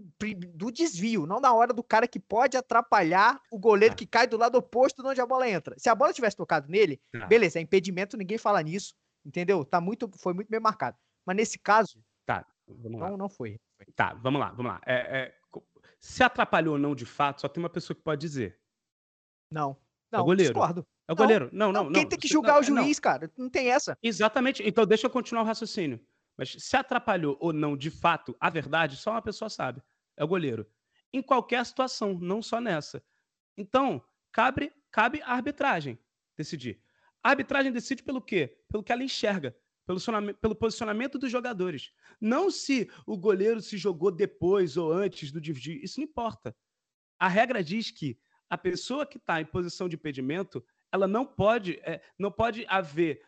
do 0.55 0.72
desvio, 0.72 1.26
não 1.26 1.38
na 1.38 1.53
hora 1.53 1.70
do 1.70 1.84
cara 1.84 2.09
que 2.09 2.18
pode 2.18 2.57
atrapalhar 2.57 3.38
o 3.53 3.59
goleiro 3.59 3.95
tá. 3.95 3.99
que 3.99 4.07
cai 4.07 4.26
do 4.26 4.38
lado 4.38 4.57
oposto 4.57 5.03
de 5.03 5.09
onde 5.11 5.20
a 5.20 5.26
bola 5.26 5.47
entra. 5.47 5.74
Se 5.78 5.90
a 5.90 5.95
bola 5.95 6.14
tivesse 6.14 6.34
tocado 6.34 6.66
nele, 6.66 6.99
tá. 7.12 7.26
beleza, 7.26 7.59
é 7.59 7.62
impedimento, 7.62 8.16
ninguém 8.16 8.38
fala 8.38 8.62
nisso, 8.62 8.95
entendeu? 9.22 9.62
Tá 9.62 9.82
muito, 9.82 10.11
foi 10.16 10.32
muito 10.32 10.49
bem 10.49 10.61
marcado. 10.61 10.97
Mas 11.26 11.36
nesse 11.36 11.59
caso, 11.59 12.03
tá, 12.24 12.47
vamos 12.66 12.92
não, 12.92 12.99
lá. 13.01 13.16
não 13.18 13.28
foi. 13.28 13.61
Tá, 13.95 14.14
vamos 14.14 14.40
lá, 14.40 14.49
vamos 14.53 14.72
lá. 14.72 14.80
É, 14.86 14.95
é, 14.95 15.34
se 16.01 16.22
atrapalhou 16.22 16.76
ou 16.76 16.80
não 16.80 16.95
de 16.95 17.05
fato, 17.05 17.42
só 17.42 17.49
tem 17.49 17.62
uma 17.62 17.68
pessoa 17.68 17.95
que 17.95 18.03
pode 18.03 18.22
dizer. 18.22 18.59
Não. 19.51 19.76
Não, 20.11 20.20
é 20.20 20.22
o 20.22 20.24
goleiro. 20.24 20.55
discordo. 20.55 20.86
É 21.07 21.12
o 21.12 21.16
goleiro. 21.16 21.51
Não, 21.53 21.70
não, 21.70 21.84
não. 21.84 21.92
Quem 21.92 22.09
tem 22.09 22.18
que 22.18 22.28
julgar 22.28 22.55
não, 22.55 22.61
o 22.61 22.62
juiz, 22.62 22.97
não. 22.97 23.03
cara? 23.03 23.30
Não 23.36 23.51
tem 23.51 23.70
essa. 23.70 23.99
Exatamente. 24.03 24.62
Então 24.66 24.86
deixa 24.86 25.07
eu 25.07 25.11
continuar 25.11 25.42
o 25.42 25.47
raciocínio. 25.47 26.01
Mas 26.37 26.51
se 26.59 26.76
atrapalhou 26.76 27.37
ou 27.41 27.53
não 27.53 27.76
de 27.76 27.91
fato 27.91 28.37
a 28.41 28.51
verdade, 28.51 28.97
só 28.97 29.12
uma 29.12 29.22
pessoa 29.22 29.49
sabe 29.49 29.82
é 30.16 30.24
o 30.24 30.28
goleiro. 30.28 30.66
Em 31.12 31.22
qualquer 31.22 31.64
situação, 31.64 32.18
não 32.18 32.43
só 32.43 32.61
nessa. 32.61 33.03
Então, 33.57 34.03
cabe, 34.32 34.72
cabe 34.91 35.22
a 35.22 35.32
arbitragem 35.32 35.99
decidir. 36.37 36.80
A 37.22 37.30
arbitragem 37.30 37.72
decide 37.72 38.03
pelo 38.03 38.20
quê? 38.20 38.59
Pelo 38.68 38.82
que 38.82 38.93
ela 38.93 39.05
enxerga, 39.05 39.57
pelo, 39.87 40.01
pelo 40.35 40.55
posicionamento 40.55 41.18
dos 41.18 41.30
jogadores. 41.30 41.93
Não 42.20 42.51
se 42.51 42.91
o 43.07 43.16
goleiro 43.16 43.61
se 43.61 43.76
jogou 43.76 44.11
depois 44.11 44.76
ou 44.76 44.93
antes 44.93 45.30
do 45.30 45.41
dividir, 45.41 45.82
isso 45.82 46.01
não 46.01 46.05
importa. 46.05 46.55
A 47.18 47.28
regra 47.28 47.62
diz 47.62 47.91
que 47.91 48.18
a 48.51 48.59
pessoa 48.59 49.07
que 49.07 49.16
está 49.16 49.41
em 49.41 49.47
posição 49.47 49.89
de 49.89 49.97
impedimento, 49.97 50.64
ela 50.93 51.07
não 51.07 51.24
pode, 51.24 51.80
é, 51.82 52.03
não 52.18 52.30
pode 52.30 52.66
haver, 52.68 53.22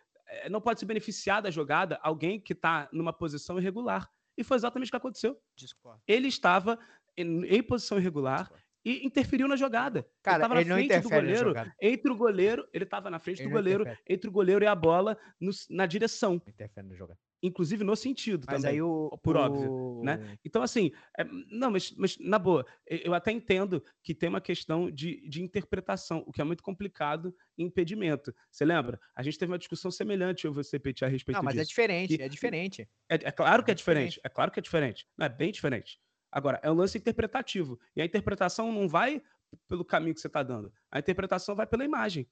não 0.51 0.61
pode 0.61 0.81
se 0.81 0.87
beneficiar 0.87 1.43
da 1.43 1.51
jogada 1.51 1.99
alguém 2.03 2.41
que 2.41 2.53
está 2.53 2.89
numa 2.93 3.13
posição 3.13 3.59
irregular. 3.59 4.11
E 4.37 4.45
foi 4.45 4.57
exatamente 4.57 4.89
o 4.89 4.91
que 4.91 4.97
aconteceu. 4.97 5.39
Discord. 5.57 6.03
Ele 6.07 6.29
estava 6.29 6.79
em, 7.17 7.45
em 7.45 7.63
posição 7.63 7.99
irregular 7.99 8.41
Discord. 8.41 8.65
e 8.85 9.07
interferiu 9.07 9.49
na 9.49 9.57
jogada. 9.57 10.07
Cara, 10.23 10.45
ele, 10.61 10.73
ele 10.73 10.89
na 10.89 10.89
frente 10.89 11.03
do 11.03 11.11
goleiro. 11.11 11.55
Entre 11.81 12.13
o 12.13 12.17
goleiro, 12.17 12.69
ele 12.73 12.85
estava 12.85 13.11
na 13.11 13.19
frente 13.19 13.41
ele 13.41 13.49
do 13.49 13.53
goleiro, 13.53 13.83
interfere. 13.83 14.05
entre 14.09 14.29
o 14.29 14.33
goleiro 14.33 14.65
e 14.65 14.69
a 14.69 14.75
bola 14.75 15.17
no, 15.41 15.51
na 15.71 15.87
direção. 15.87 16.35
Interfere 16.47 16.87
na 16.87 16.95
jogada 16.95 17.19
inclusive 17.43 17.85
no 17.85 17.95
sentido 17.95 18.45
mas 18.47 18.63
também, 18.63 18.77
aí 18.77 18.83
o, 18.83 19.11
por 19.23 19.37
o... 19.37 19.41
óbvio, 19.41 20.03
né? 20.03 20.37
Então, 20.45 20.63
assim, 20.63 20.91
é, 21.19 21.25
não, 21.51 21.71
mas, 21.71 21.93
mas 21.93 22.19
na 22.19 22.39
boa, 22.39 22.67
eu 22.87 23.15
até 23.15 23.31
entendo 23.31 23.83
que 24.03 24.15
tem 24.15 24.29
uma 24.29 24.41
questão 24.41 24.91
de, 24.91 25.29
de 25.29 25.43
interpretação, 25.43 26.25
o 26.27 26.33
que 26.33 26.41
é 26.41 26.45
muito 26.45 26.63
complicado 26.63 27.35
em 27.59 27.65
impedimento. 27.65 28.35
Você 28.51 28.65
lembra? 28.65 28.99
A 29.15 29.23
gente 29.23 29.39
teve 29.39 29.53
uma 29.53 29.59
discussão 29.59 29.91
semelhante, 29.91 30.45
eu 30.45 30.53
você, 30.53 30.79
Petit, 30.79 31.05
a 31.05 31.09
respeito 31.09 31.37
não, 31.37 31.45
mas 31.45 31.57
é 31.57 31.61
disso. 31.61 31.73
é 31.73 31.73
diferente, 31.73 32.17
que, 32.17 32.23
é 32.23 32.29
diferente. 32.29 32.89
É, 33.09 33.15
é 33.15 33.33
claro 33.33 33.65
que 33.65 33.71
é, 33.71 33.73
é 33.73 33.75
diferente, 33.75 34.09
diferente, 34.11 34.21
é 34.25 34.29
claro 34.29 34.51
que 34.51 34.59
é 34.59 34.63
diferente. 34.63 35.07
Não, 35.17 35.27
é 35.27 35.29
bem 35.29 35.53
diferente. 35.53 36.01
Agora, 36.31 36.61
é 36.63 36.71
um 36.71 36.75
lance 36.75 36.99
interpretativo, 36.99 37.79
e 37.95 38.03
a 38.03 38.05
interpretação 38.05 38.73
não 38.73 38.89
vai 38.89 39.23
pelo 39.69 39.85
caminho 39.85 40.15
que 40.15 40.21
você 40.21 40.27
está 40.27 40.43
dando, 40.43 40.73
a 40.91 40.99
interpretação 40.99 41.55
vai 41.55 41.67
pela 41.67 41.85
imagem. 41.85 42.29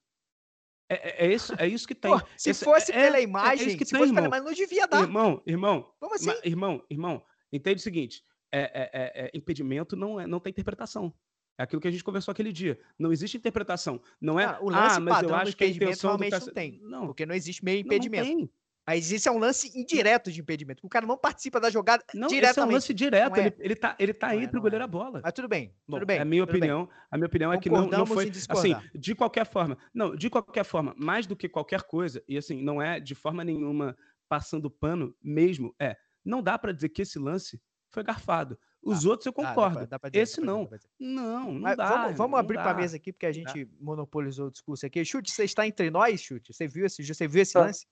É, 0.88 0.94
é, 0.94 1.26
é, 1.26 1.34
isso, 1.34 1.54
é 1.58 1.66
isso 1.66 1.86
que 1.88 1.94
tem. 1.94 2.10
Pô, 2.10 2.24
se 2.36 2.50
Esse, 2.50 2.64
fosse 2.64 2.92
é, 2.92 2.94
pela 2.94 3.20
imagem, 3.20 3.64
é 3.64 3.68
isso 3.68 3.78
que 3.78 3.84
se 3.84 3.92
tem, 3.92 4.00
fosse 4.00 4.10
irmão. 4.10 4.24
pela 4.24 4.36
imagem, 4.36 4.44
não 4.44 4.52
devia 4.52 4.86
dar. 4.86 5.02
Irmão, 5.02 5.42
irmão. 5.46 5.92
Como 5.98 6.14
assim? 6.14 6.30
Irmão, 6.44 6.84
irmão, 6.90 7.22
entende 7.52 7.80
o 7.80 7.82
seguinte: 7.82 8.22
é, 8.52 9.30
impedimento 9.34 9.96
não, 9.96 10.20
é, 10.20 10.26
não 10.26 10.40
tem 10.40 10.50
interpretação. 10.50 11.12
É 11.56 11.62
aquilo 11.62 11.80
que 11.80 11.88
a 11.88 11.90
gente 11.90 12.02
conversou 12.02 12.32
aquele 12.32 12.52
dia. 12.52 12.78
Não 12.98 13.12
existe 13.12 13.36
interpretação. 13.36 14.00
Não 14.20 14.38
é. 14.40 14.44
Ah, 14.44 14.58
o 14.60 14.68
lance 14.68 14.96
ah, 14.96 15.00
mas 15.00 15.22
eu 15.22 15.34
acho 15.34 15.56
que 15.56 15.64
a 15.64 15.68
intenção 15.68 16.10
realmente 16.10 16.38
do... 16.38 16.46
não 16.46 16.52
tem. 16.52 16.80
Não, 16.82 17.06
porque 17.06 17.24
não 17.24 17.34
existe 17.34 17.64
meio 17.64 17.80
impedimento. 17.80 18.24
Não, 18.24 18.30
não 18.32 18.46
tem. 18.46 18.50
Mas 18.86 19.10
isso 19.10 19.28
é 19.28 19.32
um 19.32 19.38
lance 19.38 19.72
indireto 19.78 20.30
de 20.30 20.40
impedimento. 20.40 20.86
O 20.86 20.88
cara 20.88 21.06
não 21.06 21.16
participa 21.16 21.58
da 21.58 21.70
jogada 21.70 22.04
não, 22.12 22.28
diretamente. 22.28 22.50
Esse 22.50 22.60
é 22.60 22.64
um 22.64 22.70
lance 22.70 22.94
direto. 22.94 23.36
É. 23.36 23.46
Ele, 23.46 23.56
ele 23.58 23.76
tá, 23.76 23.96
ele 23.98 24.12
tá 24.12 24.36
entre 24.36 24.56
é, 24.56 24.58
o 24.58 24.62
goleiro 24.62 24.82
e 24.82 24.86
a 24.86 24.88
bola. 24.88 25.20
Mas 25.22 25.32
tudo 25.32 25.48
bem. 25.48 25.74
Bom, 25.88 25.96
tudo 25.96 26.06
bem. 26.06 26.18
A 26.18 26.24
minha 26.24 26.44
opinião, 26.44 26.84
bem. 26.84 26.94
a 27.10 27.16
minha 27.16 27.26
opinião 27.26 27.52
é 27.52 27.58
que 27.58 27.70
não, 27.70 27.86
não 27.86 28.04
foi 28.04 28.30
assim, 28.50 28.76
de 28.94 29.14
qualquer 29.14 29.46
forma. 29.46 29.78
Não, 29.92 30.14
de 30.14 30.28
qualquer 30.28 30.64
forma, 30.64 30.94
mais 30.98 31.26
do 31.26 31.34
que 31.34 31.48
qualquer 31.48 31.82
coisa, 31.82 32.22
e 32.28 32.36
assim, 32.36 32.62
não 32.62 32.80
é 32.80 33.00
de 33.00 33.14
forma 33.14 33.42
nenhuma 33.42 33.96
passando 34.28 34.70
pano 34.70 35.14
mesmo, 35.22 35.74
é. 35.78 35.96
Não 36.24 36.42
dá 36.42 36.58
para 36.58 36.72
dizer 36.72 36.88
que 36.90 37.02
esse 37.02 37.18
lance 37.18 37.60
foi 37.90 38.02
garfado. 38.02 38.58
Os 38.82 39.06
ah, 39.06 39.08
outros 39.08 39.26
eu 39.26 39.32
concordo. 39.32 39.80
Dá, 39.80 39.86
dá 39.86 39.98
pra, 39.98 40.10
dá 40.10 40.18
Esse 40.18 40.40
dizer, 40.40 40.46
não. 40.46 40.68
Não, 40.98 41.52
não 41.52 41.60
Mas 41.60 41.76
dá. 41.76 42.02
Vamos, 42.02 42.18
vamos 42.18 42.38
abrir 42.38 42.56
para 42.56 42.72
a 42.72 42.74
mesa 42.74 42.96
aqui, 42.96 43.12
porque 43.12 43.26
a 43.26 43.32
gente 43.32 43.66
monopolizou 43.80 44.48
o 44.48 44.50
discurso 44.50 44.84
aqui. 44.84 45.02
Chute, 45.04 45.30
você 45.30 45.44
está 45.44 45.66
entre 45.66 45.90
nós, 45.90 46.20
Chute? 46.20 46.52
Você 46.52 46.68
viu 46.68 46.84
esse, 46.84 47.02
você 47.02 47.26
viu 47.26 47.42
esse 47.42 47.56
lance? 47.56 47.86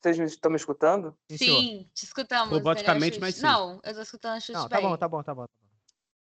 Vocês 0.00 0.18
estão 0.18 0.50
me 0.50 0.56
escutando? 0.56 1.16
Sim, 1.30 1.90
te 1.94 2.04
escutamos. 2.04 2.52
Roboticamente, 2.52 3.20
mas 3.20 3.34
sim. 3.34 3.42
Não, 3.42 3.80
eu 3.84 3.94
tô 3.94 4.00
escutando 4.00 4.36
a 4.36 4.40
chute 4.40 4.52
Não, 4.52 4.68
tá 4.68 4.80
bom, 4.80 4.96
tá 4.96 5.08
bom, 5.08 5.22
tá 5.22 5.34
bom. 5.34 5.42
Tá 5.42 5.46
bom. 5.46 5.68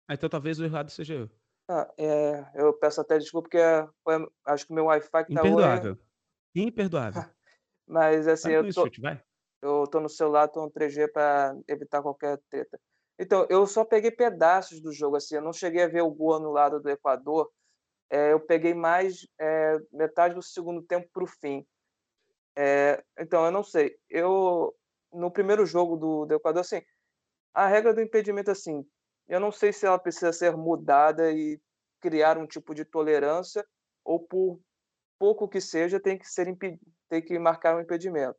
Ah, 0.08 0.14
então 0.14 0.30
talvez 0.30 0.60
o 0.60 0.66
errado 0.66 0.90
seja 0.90 1.16
eu. 1.16 1.30
Ah, 1.70 1.92
é, 1.98 2.46
eu 2.56 2.74
peço 2.74 3.02
até 3.02 3.18
desculpa 3.18 3.50
porque 3.50 3.62
foi, 4.04 4.26
acho 4.46 4.66
que 4.66 4.72
o 4.72 4.76
meu 4.76 4.86
Wi-Fi 4.86 5.26
que 5.26 5.34
tá 5.34 5.42
Imperdoável. 5.42 5.98
Imperdoável. 6.56 7.24
Mas 7.86 8.28
assim, 8.28 8.52
eu 8.52 8.64
tô, 8.74 8.84
chute, 8.84 9.02
eu 9.62 9.86
tô 9.88 10.00
no 10.00 10.10
celular, 10.10 10.48
tô 10.48 10.62
no 10.62 10.72
3G 10.72 11.12
para 11.12 11.58
evitar 11.68 12.02
qualquer 12.02 12.40
treta. 12.50 12.80
Então, 13.20 13.48
eu 13.50 13.66
só 13.66 13.84
peguei 13.84 14.12
pedaços 14.12 14.80
do 14.80 14.94
jogo, 14.94 15.16
assim, 15.16 15.36
eu 15.36 15.42
não 15.42 15.52
cheguei 15.52 15.84
a 15.84 15.88
ver 15.88 16.02
o 16.02 16.12
gol 16.12 16.40
no 16.40 16.52
lado 16.52 16.80
do 16.80 16.90
Equador. 16.90 17.52
É, 18.10 18.32
eu 18.32 18.40
peguei 18.40 18.74
mais 18.74 19.28
é, 19.40 19.78
metade 19.92 20.36
do 20.36 20.42
segundo 20.42 20.82
tempo 20.84 21.10
para 21.12 21.24
o 21.24 21.28
fim. 21.28 21.66
É, 22.58 23.04
então, 23.20 23.46
eu 23.46 23.52
não 23.52 23.64
sei. 23.64 23.96
Eu, 24.10 24.76
no 25.14 25.32
primeiro 25.32 25.66
jogo 25.66 25.96
do, 25.98 26.26
do 26.26 26.36
Equador, 26.36 26.62
assim, 26.62 26.82
a 27.54 27.68
regra 27.68 27.94
do 27.94 28.02
impedimento, 28.02 28.52
assim, 28.52 28.86
eu 29.28 29.40
não 29.40 29.52
sei 29.52 29.74
se 29.74 29.86
ela 29.86 30.00
precisa 30.00 30.34
ser 30.34 30.56
mudada 30.58 31.32
e 31.34 31.60
criar 32.02 32.38
um 32.38 32.48
tipo 32.48 32.76
de 32.76 32.86
tolerância 32.86 33.66
ou 34.06 34.20
por 34.28 34.62
pouco 35.20 35.50
que 35.50 35.62
seja 35.62 36.00
tem 36.00 36.18
que 36.20 36.28
ser 36.28 36.48
tem 37.10 37.22
que 37.24 37.40
marcar 37.40 37.76
um 37.78 37.82
impedimento. 37.82 38.38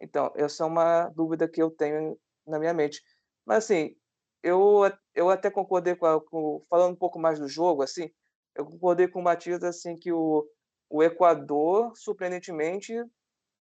Então, 0.00 0.32
essa 0.36 0.64
é 0.64 0.66
uma 0.66 1.08
dúvida 1.10 1.48
que 1.48 1.62
eu 1.62 1.70
tenho 1.70 2.18
na 2.46 2.58
minha 2.58 2.74
mente. 2.74 3.02
Mas 3.46 3.64
assim, 3.64 3.96
eu 4.42 4.82
eu 5.14 5.30
até 5.30 5.50
concordei 5.50 5.96
com, 5.96 6.06
a, 6.06 6.20
com 6.24 6.64
falando 6.70 6.92
um 6.94 6.96
pouco 6.98 7.18
mais 7.20 7.38
do 7.38 7.48
jogo, 7.48 7.82
assim, 7.82 8.10
eu 8.56 8.66
concordei 8.66 9.08
com 9.08 9.20
o 9.20 9.24
Matias 9.24 9.62
assim 9.64 9.96
que 9.96 10.12
o 10.12 10.46
o 10.90 11.02
Equador, 11.02 11.92
surpreendentemente, 11.96 12.94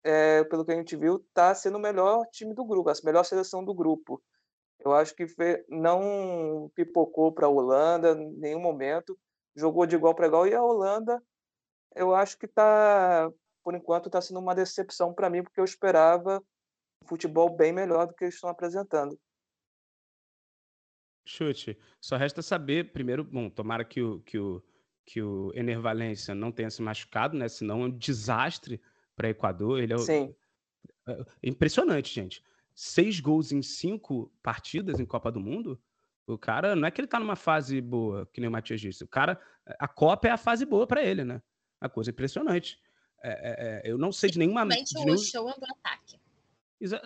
é, 0.04 0.44
pelo 0.44 0.64
que 0.64 0.72
a 0.72 0.76
gente 0.76 0.96
viu, 0.96 1.16
está 1.16 1.54
sendo 1.54 1.78
o 1.78 1.80
melhor 1.80 2.26
time 2.32 2.54
do 2.54 2.64
grupo, 2.64 2.90
a 2.90 2.94
melhor 3.04 3.24
seleção 3.24 3.64
do 3.64 3.74
grupo. 3.74 4.22
Eu 4.80 4.92
acho 4.92 5.14
que 5.14 5.26
não 5.68 6.70
pipocou 6.74 7.32
para 7.32 7.46
a 7.46 7.50
Holanda 7.50 8.12
em 8.12 8.32
nenhum 8.32 8.60
momento, 8.60 9.16
jogou 9.54 9.86
de 9.86 9.94
igual 9.94 10.14
para 10.14 10.26
igual 10.26 10.46
e 10.46 10.54
a 10.54 10.62
Holanda, 10.62 11.22
eu 11.94 12.14
acho 12.14 12.38
que 12.38 12.46
está, 12.46 13.30
por 13.62 13.74
enquanto, 13.74 14.06
está 14.06 14.20
sendo 14.20 14.40
uma 14.40 14.54
decepção 14.54 15.14
para 15.14 15.30
mim 15.30 15.42
porque 15.42 15.60
eu 15.60 15.64
esperava 15.64 16.42
um 17.04 17.06
futebol 17.06 17.54
bem 17.54 17.72
melhor 17.72 18.06
do 18.06 18.14
que 18.14 18.24
eles 18.24 18.34
estão 18.34 18.50
apresentando. 18.50 19.18
Chute. 21.24 21.78
Só 22.00 22.16
resta 22.16 22.42
saber, 22.42 22.92
primeiro, 22.92 23.22
bom, 23.22 23.48
tomara 23.48 23.84
que 23.84 24.02
o, 24.02 24.20
que 24.22 24.38
o, 24.38 24.62
que 25.04 25.22
o 25.22 25.52
Ener 25.54 25.80
Valência 25.80 26.34
não 26.34 26.50
tenha 26.50 26.70
se 26.70 26.82
machucado, 26.82 27.36
né? 27.36 27.48
Senão 27.48 27.82
é 27.82 27.84
um 27.84 27.90
desastre 27.90 28.80
para 29.16 29.28
Equador. 29.30 29.80
Ele 29.80 29.92
é, 29.92 29.98
Sim. 29.98 30.34
é 31.06 31.24
impressionante, 31.42 32.12
gente. 32.12 32.42
Seis 32.74 33.20
gols 33.20 33.52
em 33.52 33.62
cinco 33.62 34.32
partidas 34.42 34.98
em 34.98 35.04
Copa 35.04 35.30
do 35.30 35.40
Mundo. 35.40 35.80
O 36.26 36.38
cara, 36.38 36.76
não 36.76 36.86
é 36.86 36.90
que 36.90 37.00
ele 37.00 37.08
tá 37.08 37.18
numa 37.18 37.36
fase 37.36 37.80
boa, 37.80 38.26
que 38.32 38.40
nem 38.40 38.48
o 38.48 38.52
Matias 38.52 38.80
disse. 38.80 39.04
O 39.04 39.08
cara, 39.08 39.40
a 39.78 39.88
Copa 39.88 40.28
é 40.28 40.30
a 40.30 40.36
fase 40.36 40.64
boa 40.64 40.86
para 40.86 41.02
ele, 41.02 41.24
né? 41.24 41.42
Uma 41.80 41.90
coisa 41.90 42.10
impressionante. 42.10 42.80
É, 43.22 43.30
é, 43.30 43.88
é, 43.88 43.90
eu 43.90 43.98
não 43.98 44.12
sei 44.12 44.30
de 44.30 44.38
nenhuma. 44.38 44.66
De 44.66 44.98
o 44.98 45.04
nenhum... 45.04 45.18
show 45.18 45.44
do 45.44 45.64
ataque. 45.64 46.18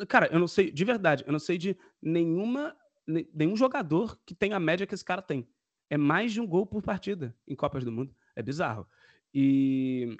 Cara, 0.09 0.29
eu 0.33 0.39
não 0.39 0.49
sei, 0.49 0.71
de 0.71 0.85
verdade, 0.85 1.23
eu 1.27 1.33
não 1.33 1.39
sei 1.39 1.59
de 1.59 1.77
nenhuma, 2.01 2.75
ne- 3.07 3.29
nenhum 3.35 3.57
jogador 3.57 4.19
que 4.25 4.35
tenha 4.35 4.57
a 4.57 4.61
média 4.61 4.87
que 4.87 4.95
esse 4.95 5.05
cara 5.05 5.21
tem. 5.21 5.47
É 5.91 5.99
mais 5.99 6.33
de 6.33 6.41
um 6.41 6.47
gol 6.47 6.67
por 6.67 6.83
partida 6.83 7.35
em 7.47 7.55
Copas 7.55 7.85
do 7.85 7.93
Mundo. 7.93 8.15
É 8.35 8.43
bizarro. 8.43 8.87
E. 9.35 10.17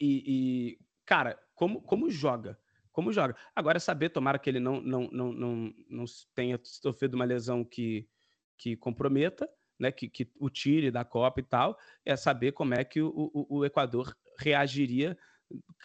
E, 0.00 0.24
e, 0.26 0.78
cara, 1.04 1.38
como, 1.54 1.82
como 1.82 2.10
joga? 2.10 2.58
Como 2.90 3.12
joga? 3.12 3.36
Agora 3.54 3.78
saber, 3.78 4.10
tomara 4.10 4.38
que 4.38 4.48
ele 4.48 4.60
não, 4.60 4.80
não, 4.80 5.08
não, 5.12 5.32
não, 5.32 5.74
não 5.88 6.04
tenha 6.34 6.58
sofrido 6.62 7.14
uma 7.14 7.24
lesão 7.24 7.64
que, 7.64 8.08
que 8.56 8.76
comprometa, 8.76 9.48
né? 9.78 9.92
Que, 9.92 10.08
que 10.08 10.30
o 10.38 10.48
tire 10.48 10.90
da 10.90 11.04
Copa 11.04 11.40
e 11.40 11.44
tal. 11.44 11.78
É 12.04 12.16
saber 12.16 12.52
como 12.52 12.74
é 12.74 12.84
que 12.84 13.00
o, 13.00 13.12
o, 13.14 13.58
o 13.58 13.64
Equador 13.64 14.16
reagiria 14.38 15.16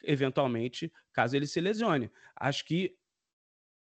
eventualmente 0.04 0.92
caso 1.12 1.36
ele 1.36 1.48
se 1.48 1.60
lesione. 1.60 2.12
Acho 2.36 2.66
que 2.66 2.96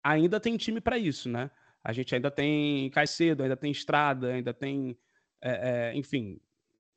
ainda 0.03 0.39
tem 0.39 0.57
time 0.57 0.81
para 0.81 0.97
isso, 0.97 1.29
né? 1.29 1.51
A 1.83 1.93
gente 1.93 2.13
ainda 2.13 2.29
tem 2.29 2.89
Caicedo, 2.89 3.43
ainda 3.43 3.55
tem 3.55 3.71
Estrada, 3.71 4.33
ainda 4.33 4.53
tem, 4.53 4.97
é, 5.41 5.91
é, 5.91 5.95
enfim, 5.95 6.39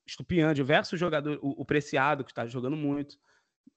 Estupian, 0.06 0.52
diversos 0.52 0.98
jogadores, 0.98 1.38
o, 1.42 1.62
o 1.62 1.64
Preciado, 1.64 2.24
que 2.24 2.30
está 2.30 2.46
jogando 2.46 2.76
muito. 2.76 3.18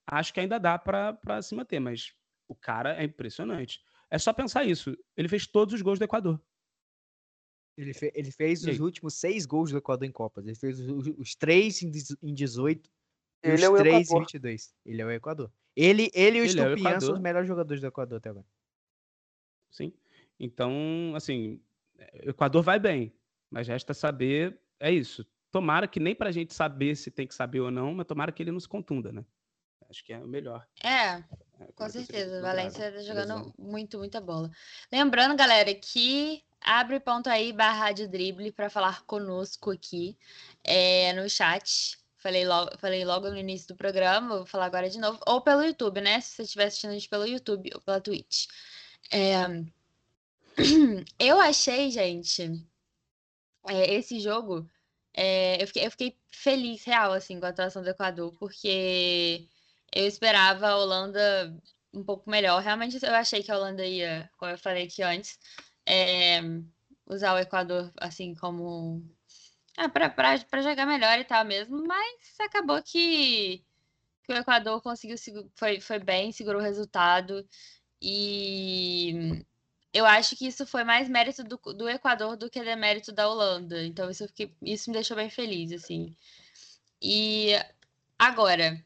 Acho 0.06 0.32
que 0.34 0.40
ainda 0.40 0.58
dá 0.58 0.78
para 0.78 1.42
se 1.42 1.54
manter, 1.54 1.80
mas 1.80 2.14
o 2.48 2.54
cara 2.54 3.00
é 3.00 3.04
impressionante. 3.04 3.82
É 4.10 4.18
só 4.18 4.32
pensar 4.32 4.64
isso. 4.64 4.96
Ele 5.16 5.28
fez 5.28 5.46
todos 5.46 5.74
os 5.74 5.82
gols 5.82 5.98
do 5.98 6.04
Equador. 6.04 6.40
Ele, 7.76 7.92
fe- 7.92 8.12
ele 8.14 8.30
fez 8.30 8.64
os 8.64 8.80
últimos 8.80 9.14
seis 9.14 9.44
gols 9.44 9.70
do 9.70 9.76
Equador 9.78 10.06
em 10.08 10.12
Copas. 10.12 10.46
Ele 10.46 10.54
fez 10.56 10.80
os, 10.80 11.06
os 11.18 11.34
três 11.34 11.82
em, 11.82 11.90
dezo- 11.90 12.16
em 12.22 12.32
18 12.32 12.88
e 13.44 13.48
Ele 13.48 13.54
os 13.56 13.62
é 13.62 13.68
o 13.68 13.76
três 13.76 13.96
em 13.96 14.00
Equador. 14.02 14.20
22. 14.22 14.74
Ele 14.84 15.02
é 15.02 15.04
o 15.04 15.10
Equador. 15.10 15.52
Ele, 15.74 16.10
ele 16.14 16.38
e 16.38 16.40
o 16.40 16.44
Ele 16.44 16.60
é 16.60 16.62
o 16.64 16.68
Estupian 16.68 17.00
são 17.00 17.14
os 17.14 17.20
melhores 17.20 17.46
jogadores 17.46 17.80
do 17.80 17.86
Equador 17.86 18.18
até 18.18 18.30
agora. 18.30 18.46
Sim. 19.70 19.92
Então, 20.40 21.12
assim, 21.14 21.60
o 22.24 22.30
Equador 22.30 22.62
vai 22.62 22.78
bem, 22.78 23.12
mas 23.50 23.68
resta 23.68 23.92
saber, 23.92 24.58
é 24.80 24.90
isso. 24.90 25.26
Tomara 25.50 25.88
que 25.88 26.00
nem 26.00 26.14
pra 26.14 26.32
gente 26.32 26.52
saber 26.52 26.96
se 26.96 27.10
tem 27.10 27.26
que 27.26 27.34
saber 27.34 27.60
ou 27.60 27.70
não, 27.70 27.94
mas 27.94 28.06
tomara 28.06 28.32
que 28.32 28.42
ele 28.42 28.52
nos 28.52 28.66
contunda, 28.66 29.12
né? 29.12 29.24
Acho 29.88 30.04
que 30.04 30.12
é 30.12 30.18
o 30.18 30.26
melhor. 30.26 30.66
É, 30.82 31.22
É, 31.60 31.72
com 31.74 31.88
seja 31.88 32.04
certeza. 32.04 32.42
Valência 32.42 32.92
tá 32.92 33.02
jogando 33.02 33.54
muito, 33.58 33.98
muita 33.98 34.20
bola. 34.20 34.50
Lembrando, 34.92 35.36
galera, 35.36 35.72
que 35.74 36.42
abre 36.60 36.98
ponto 36.98 37.28
aí 37.28 37.52
barra 37.52 37.92
de 37.92 38.06
drible 38.06 38.50
para 38.52 38.68
falar 38.68 39.04
conosco 39.04 39.70
aqui 39.70 40.18
é, 40.64 41.12
no 41.12 41.28
chat. 41.30 41.98
Falei 42.16 42.44
logo, 42.44 42.76
falei 42.78 43.04
logo 43.04 43.30
no 43.30 43.36
início 43.36 43.68
do 43.68 43.76
programa, 43.76 44.38
vou 44.38 44.46
falar 44.46 44.66
agora 44.66 44.90
de 44.90 44.98
novo. 44.98 45.20
Ou 45.26 45.40
pelo 45.40 45.62
YouTube, 45.62 46.00
né? 46.00 46.20
Se 46.20 46.34
você 46.34 46.42
estiver 46.42 46.64
assistindo 46.64 46.90
a 46.90 46.94
gente 46.94 47.08
pelo 47.08 47.26
YouTube 47.26 47.70
ou 47.74 47.80
pela 47.80 48.00
Twitch. 48.00 48.46
É, 49.12 49.44
Eu 51.18 51.38
achei, 51.38 51.90
gente, 51.90 52.66
é, 53.68 53.94
esse 53.94 54.18
jogo, 54.18 54.68
é, 55.16 55.62
eu 55.62 55.66
fiquei, 55.66 55.86
eu 55.86 55.90
fiquei 55.90 56.18
feliz, 56.30 56.84
real, 56.84 57.12
assim, 57.12 57.40
com 57.40 57.46
a 57.46 57.50
atuação 57.50 57.82
do 57.82 57.90
Equador, 57.90 58.32
porque 58.38 59.48
eu 59.94 60.06
esperava 60.06 60.68
a 60.68 60.76
Holanda 60.78 61.56
um 61.92 62.04
pouco 62.04 62.30
melhor. 62.30 62.62
Realmente, 62.62 62.98
eu 63.04 63.14
achei 63.14 63.42
que 63.42 63.50
a 63.52 63.56
Holanda 63.56 63.84
ia, 63.86 64.30
como 64.38 64.52
eu 64.52 64.58
falei 64.58 64.84
aqui 64.86 65.02
antes, 65.02 65.38
é, 65.86 66.40
usar 67.06 67.34
o 67.34 67.38
Equador, 67.38 67.92
assim, 68.00 68.34
como... 68.34 69.02
Pra, 69.92 70.08
pra 70.10 70.62
jogar 70.62 70.86
melhor 70.86 71.18
e 71.18 71.24
tal 71.24 71.44
mesmo, 71.44 71.86
mas 71.86 72.34
acabou 72.40 72.82
que, 72.82 73.58
que 74.24 74.32
o 74.32 74.36
Equador 74.36 74.82
conseguiu, 74.82 75.18
segu- 75.18 75.50
foi, 75.56 75.80
foi 75.80 75.98
bem, 75.98 76.32
segurou 76.32 76.60
o 76.60 76.64
resultado, 76.64 77.46
e 78.00 79.44
eu 79.92 80.06
acho 80.06 80.36
que 80.36 80.46
isso 80.46 80.66
foi 80.66 80.84
mais 80.84 81.08
mérito 81.08 81.42
do, 81.44 81.56
do 81.74 81.88
Equador 81.88 82.36
do 82.36 82.50
que 82.50 82.62
demérito 82.62 83.12
da 83.12 83.28
Holanda. 83.28 83.84
Então, 83.84 84.10
isso, 84.10 84.26
fiquei- 84.28 84.54
isso 84.62 84.90
me 84.90 84.94
deixou 84.94 85.16
bem 85.16 85.30
feliz, 85.30 85.72
assim. 85.72 86.14
E 87.02 87.52
agora, 88.18 88.84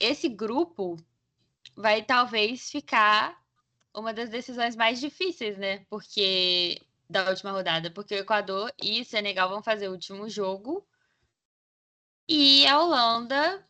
esse 0.00 0.28
grupo 0.28 0.96
vai 1.76 2.02
talvez 2.04 2.70
ficar 2.70 3.40
uma 3.94 4.12
das 4.14 4.30
decisões 4.30 4.76
mais 4.76 5.00
difíceis, 5.00 5.58
né? 5.58 5.80
Porque 5.90 6.80
da 7.10 7.28
última 7.30 7.52
rodada, 7.52 7.90
porque 7.90 8.14
o 8.14 8.18
Equador 8.18 8.72
e 8.82 9.00
o 9.02 9.04
Senegal 9.04 9.48
vão 9.48 9.62
fazer 9.62 9.88
o 9.88 9.92
último 9.92 10.28
jogo 10.28 10.86
e 12.28 12.66
a 12.66 12.78
Holanda 12.80 13.62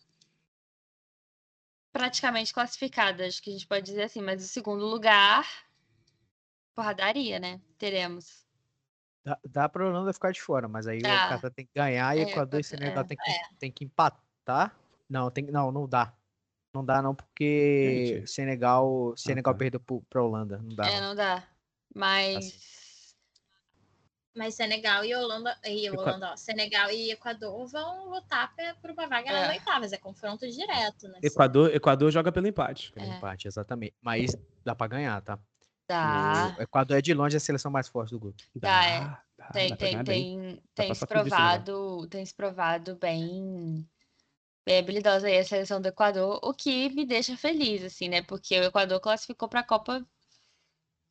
praticamente 1.92 2.52
classificada, 2.52 3.24
acho 3.26 3.40
que 3.42 3.50
a 3.50 3.52
gente 3.52 3.66
pode 3.66 3.84
dizer 3.86 4.02
assim, 4.02 4.20
mas 4.22 4.44
o 4.44 4.48
segundo 4.48 4.84
lugar 4.86 5.46
porradaria, 6.80 7.38
né? 7.38 7.60
Teremos. 7.76 8.46
Dá, 9.22 9.38
dá 9.44 9.68
pra 9.68 9.86
Holanda 9.86 10.12
ficar 10.14 10.32
de 10.32 10.40
fora, 10.40 10.66
mas 10.66 10.86
aí 10.86 10.98
Dá. 11.00 11.26
o 11.26 11.28
Catar 11.28 11.50
tem 11.50 11.66
que 11.66 11.72
ganhar 11.74 12.16
e 12.16 12.20
É, 12.20 12.22
Equador 12.22 12.58
e 12.58 12.64
Senegal 12.64 13.04
é. 13.04 13.06
tem, 13.06 13.16
que, 13.18 13.54
tem 13.58 13.70
que 13.70 13.84
empatar. 13.84 14.74
Não, 15.08 15.30
tem, 15.30 15.44
não, 15.44 15.70
não 15.70 15.86
dá. 15.86 16.14
Não 16.74 16.82
dá 16.82 17.02
não, 17.02 17.14
porque 17.14 18.06
Gente. 18.20 18.30
Senegal, 18.30 19.12
Senegal 19.16 19.52
tá. 19.52 19.58
perdeu 19.58 19.78
pro, 19.80 20.00
pra 20.08 20.22
Holanda. 20.22 20.56
Não 20.58 20.74
dá. 20.74 20.88
É, 20.88 21.00
não. 21.00 21.08
não 21.08 21.14
dá. 21.14 21.46
Mas 21.94 23.14
Mas 24.34 24.54
Senegal 24.54 25.04
e 25.04 25.14
Holanda, 25.14 25.58
e 25.66 25.90
Holanda, 25.90 26.30
ó, 26.32 26.36
Senegal 26.36 26.90
e 26.90 27.10
Equador 27.10 27.66
vão 27.66 28.08
lutar 28.08 28.54
por 28.80 28.90
uma 28.92 29.06
vaga 29.06 29.32
nas 29.32 29.48
É. 29.48 29.50
oitavas. 29.50 29.92
É 29.92 29.98
confronto 29.98 30.48
direto, 30.48 31.08
né? 31.08 31.18
Equador, 31.22 31.74
Equador 31.74 32.10
joga 32.10 32.32
pelo 32.32 32.46
empate. 32.46 32.90
Pelo 32.92 33.04
É. 33.12 33.16
empate, 33.16 33.48
exatamente. 33.48 33.94
Mas 34.00 34.34
dá 34.64 34.74
pra 34.74 34.86
ganhar, 34.86 35.20
tá? 35.20 35.38
Dá. 35.90 36.54
O 36.58 36.62
Equador 36.62 36.98
é 36.98 37.02
de 37.02 37.12
longe 37.12 37.36
a 37.36 37.40
seleção 37.40 37.70
mais 37.70 37.88
forte 37.88 38.10
do 38.10 38.20
grupo. 38.20 38.40
Dá, 38.54 38.86
é. 38.86 39.00
dá, 39.00 39.24
dá 39.36 39.46
Tem, 39.52 39.68
pra 39.68 39.76
tem, 39.76 40.04
tem, 40.04 40.62
tem 40.74 40.94
se 40.94 41.06
provado, 41.06 42.06
tem 42.08 42.24
se 42.24 42.34
provado 42.34 42.94
bem, 42.96 43.88
bem 44.64 44.78
habilidosa 44.78 45.26
aí 45.26 45.38
a 45.38 45.44
seleção 45.44 45.80
do 45.80 45.88
Equador, 45.88 46.38
o 46.42 46.54
que 46.54 46.88
me 46.90 47.04
deixa 47.04 47.36
feliz, 47.36 47.82
assim, 47.82 48.08
né? 48.08 48.22
Porque 48.22 48.58
o 48.58 48.64
Equador 48.64 49.00
classificou 49.00 49.48
para 49.48 49.60
a 49.60 49.64
Copa 49.64 50.06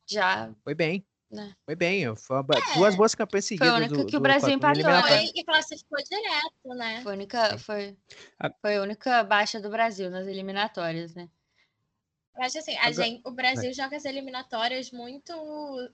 já. 0.08 0.50
Foi 0.64 0.74
bem. 0.74 1.06
Né. 1.30 1.54
Foi 1.64 1.76
bem. 1.76 2.16
Foi 2.16 2.36
uma 2.36 2.42
ba- 2.42 2.54
duas 2.74 2.96
boas 2.96 3.14
campanhas 3.14 3.46
Foi 3.46 3.56
a 3.56 3.60
seguidas 3.60 3.76
única 3.78 4.02
do, 4.02 4.06
que 4.06 4.16
o 4.16 4.20
Brasil 4.20 4.50
empatou, 4.50 4.82
né? 4.82 5.02
Foi 5.02 5.24
e 5.32 5.44
classificou 5.44 5.98
direto, 6.02 6.76
né? 6.76 7.00
Foi 7.02 7.12
a 7.12 7.14
única, 7.14 7.58
foi, 7.58 7.96
A- 8.38 8.50
foi 8.60 8.76
a 8.76 8.82
única 8.82 9.22
baixa 9.22 9.60
do 9.60 9.70
Brasil 9.70 10.10
nas 10.10 10.26
eliminatórias, 10.26 11.14
né? 11.14 11.28
Eu 12.36 12.42
acho 12.42 12.58
assim, 12.58 12.74
a 12.76 12.86
Agora- 12.86 12.94
gente, 13.04 13.22
o 13.24 13.30
Brasil 13.30 13.72
joga 13.72 13.96
as 13.96 14.04
eliminatórias 14.04 14.90
muito 14.90 15.32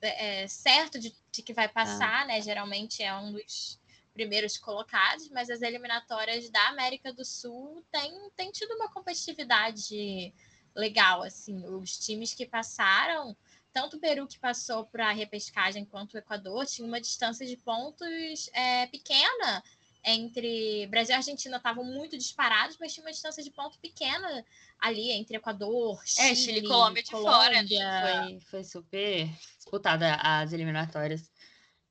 é, 0.01 0.43
é, 0.43 0.49
certo 0.49 0.99
de, 0.99 1.15
de 1.33 1.43
que 1.43 1.53
vai 1.53 1.69
passar, 1.69 2.27
né? 2.27 2.41
Geralmente 2.43 3.03
é 3.03 3.15
um 3.17 3.33
dos 3.33 3.81
primeiros 4.13 4.57
colocados, 4.57 5.29
mas 5.31 5.51
as 5.51 5.61
eliminatórias 5.63 6.49
da 6.51 6.69
América 6.69 7.13
do 7.13 7.25
Sul 7.25 7.85
têm 7.91 8.31
tem 8.37 8.51
tido 8.51 8.73
uma 8.75 8.91
competitividade 8.91 10.33
legal, 10.75 11.23
assim. 11.23 11.65
Os 11.67 11.99
times 11.99 12.33
que 12.35 12.47
passaram, 12.47 13.37
tanto 13.73 13.97
o 13.97 14.01
Peru 14.01 14.27
que 14.27 14.39
passou 14.39 14.87
para 14.87 15.09
a 15.09 15.13
repescagem 15.13 15.85
quanto 15.85 16.15
o 16.15 16.19
Equador, 16.19 16.65
tinha 16.67 16.87
uma 16.87 17.01
distância 17.01 17.47
de 17.47 17.57
pontos 17.57 18.49
é, 18.53 18.87
pequena 18.87 19.63
entre 20.09 20.87
Brasil 20.87 21.15
e 21.15 21.17
Argentina 21.17 21.57
estavam 21.57 21.85
muito 21.85 22.17
disparados, 22.17 22.77
mas 22.79 22.95
tinha 22.95 23.05
uma 23.05 23.11
distância 23.11 23.43
de 23.43 23.51
ponto 23.51 23.79
pequena 23.81 24.45
ali 24.79 25.11
entre 25.11 25.37
Equador, 25.37 26.01
Chile, 26.07 26.29
É, 26.29 26.35
Chile 26.35 26.59
e 26.61 26.69
Colômbia 26.69 27.03
de 27.03 27.11
fora, 27.11 27.55
Colômbia. 27.55 27.79
né? 27.79 28.29
Foi, 28.29 28.41
foi 28.41 28.65
super 28.65 29.29
disputada 29.57 30.15
as 30.23 30.53
eliminatórias. 30.53 31.31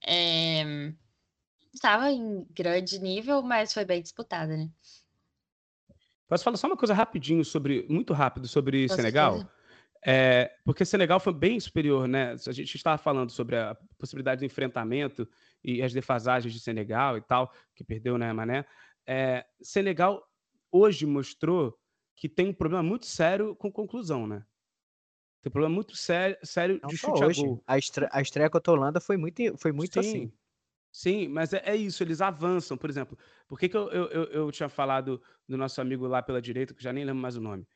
É, 0.07 0.93
Estava 1.73 2.09
em 2.09 2.47
grande 2.51 2.97
nível, 2.99 3.41
mas 3.41 3.73
foi 3.73 3.83
bem 3.83 4.01
disputada, 4.01 4.55
né? 4.55 4.69
Posso 6.25 6.43
falar 6.43 6.55
só 6.55 6.67
uma 6.67 6.77
coisa 6.77 6.93
rapidinho 6.93 7.43
sobre, 7.43 7.85
muito 7.89 8.13
rápido 8.13 8.47
sobre 8.47 8.87
Com 8.87 8.95
Senegal? 8.95 9.45
É, 10.07 10.55
porque 10.63 10.85
Senegal 10.85 11.19
foi 11.19 11.33
bem 11.33 11.59
superior, 11.59 12.07
né? 12.07 12.31
A 12.47 12.51
gente 12.53 12.75
estava 12.75 12.97
falando 12.97 13.29
sobre 13.29 13.57
a 13.57 13.75
possibilidade 13.97 14.39
de 14.39 14.45
enfrentamento 14.45 15.27
e 15.65 15.81
as 15.81 15.91
defasagens 15.93 16.53
de 16.53 16.59
Senegal 16.59 17.17
e 17.17 17.21
tal, 17.21 17.51
que 17.73 17.83
perdeu, 17.83 18.17
né, 18.17 18.31
Mané? 18.31 18.65
É, 19.07 19.45
Senegal 19.61 20.23
hoje 20.71 21.05
mostrou 21.05 21.77
que 22.15 22.29
tem 22.29 22.49
um 22.49 22.53
problema 22.53 22.83
muito 22.83 23.05
sério 23.05 23.55
com 23.55 23.71
conclusão, 23.71 24.27
né? 24.27 24.45
Tem 25.41 25.49
um 25.49 25.51
problema 25.51 25.73
muito 25.75 25.95
sério, 25.95 26.37
sério 26.43 26.79
Não 26.81 26.89
de 26.89 26.97
chute 26.97 27.23
a 27.23 27.27
hoje. 27.27 27.41
gol. 27.41 27.63
A, 27.67 27.77
estre- 27.77 28.07
a 28.11 28.21
estreia 28.21 28.49
contra 28.49 28.71
a 28.73 28.75
Holanda 28.75 28.99
foi 28.99 29.17
muito, 29.17 29.41
foi 29.57 29.71
muito 29.71 29.93
sim, 29.93 29.99
assim. 29.99 30.33
Sim, 30.91 31.27
mas 31.27 31.53
é, 31.53 31.61
é 31.65 31.75
isso, 31.75 32.01
eles 32.03 32.21
avançam. 32.21 32.77
Por 32.77 32.89
exemplo, 32.89 33.17
por 33.47 33.59
que, 33.59 33.67
que 33.67 33.75
eu, 33.75 33.89
eu, 33.89 34.23
eu, 34.25 34.51
tinha 34.51 34.69
falado 34.69 35.21
do 35.47 35.57
nosso 35.57 35.81
amigo 35.81 36.07
lá 36.07 36.21
pela 36.23 36.41
direita, 36.41 36.73
que 36.73 36.79
eu 36.79 36.83
já 36.83 36.93
nem 36.93 37.03
lembro 37.03 37.21
mais 37.21 37.35
o 37.35 37.41
nome? 37.41 37.67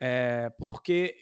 É, 0.00 0.50
porque 0.70 1.16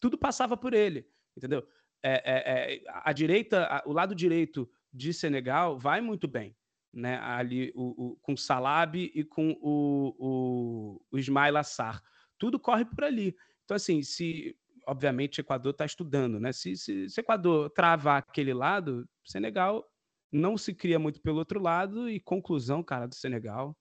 tudo 0.00 0.18
passava 0.18 0.56
por 0.56 0.74
ele, 0.74 1.08
entendeu? 1.36 1.66
É, 2.02 2.12
é, 2.12 2.74
é, 2.76 2.82
a 2.88 3.12
direita, 3.12 3.66
a- 3.66 3.82
o 3.86 3.92
lado 3.92 4.14
direito 4.14 4.68
de 4.92 5.12
Senegal 5.12 5.78
vai 5.78 6.00
muito 6.00 6.26
bem. 6.28 6.56
Né, 6.92 7.20
ali 7.20 7.70
o, 7.76 8.04
o, 8.06 8.16
com 8.16 8.32
o 8.32 8.36
Salab 8.36 8.98
e 8.98 9.22
com 9.22 9.52
o, 9.62 10.16
o, 10.18 11.00
o 11.12 11.18
Ismail 11.18 11.56
Assar. 11.56 12.02
Tudo 12.36 12.58
corre 12.58 12.84
por 12.84 13.04
ali. 13.04 13.36
Então, 13.64 13.76
assim, 13.76 14.02
se 14.02 14.56
obviamente 14.86 15.38
o 15.38 15.42
Equador 15.42 15.70
está 15.70 15.84
estudando, 15.84 16.40
né? 16.40 16.52
Se, 16.52 16.76
se, 16.76 17.08
se 17.08 17.20
Equador 17.20 17.70
travar 17.70 18.18
aquele 18.18 18.52
lado, 18.52 19.08
Senegal 19.24 19.88
não 20.32 20.56
se 20.56 20.74
cria 20.74 20.98
muito 20.98 21.20
pelo 21.20 21.38
outro 21.38 21.60
lado. 21.60 22.08
E 22.08 22.18
conclusão, 22.18 22.82
cara, 22.82 23.06
do 23.06 23.14
Senegal. 23.14 23.76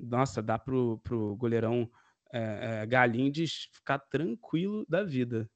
Nossa, 0.00 0.40
dá 0.42 0.58
pro, 0.58 0.98
pro 1.04 1.36
goleirão 1.36 1.90
é, 2.32 2.82
é, 2.82 2.86
Galindes 2.86 3.68
ficar 3.72 3.98
tranquilo 3.98 4.86
da 4.88 5.02
vida. 5.02 5.50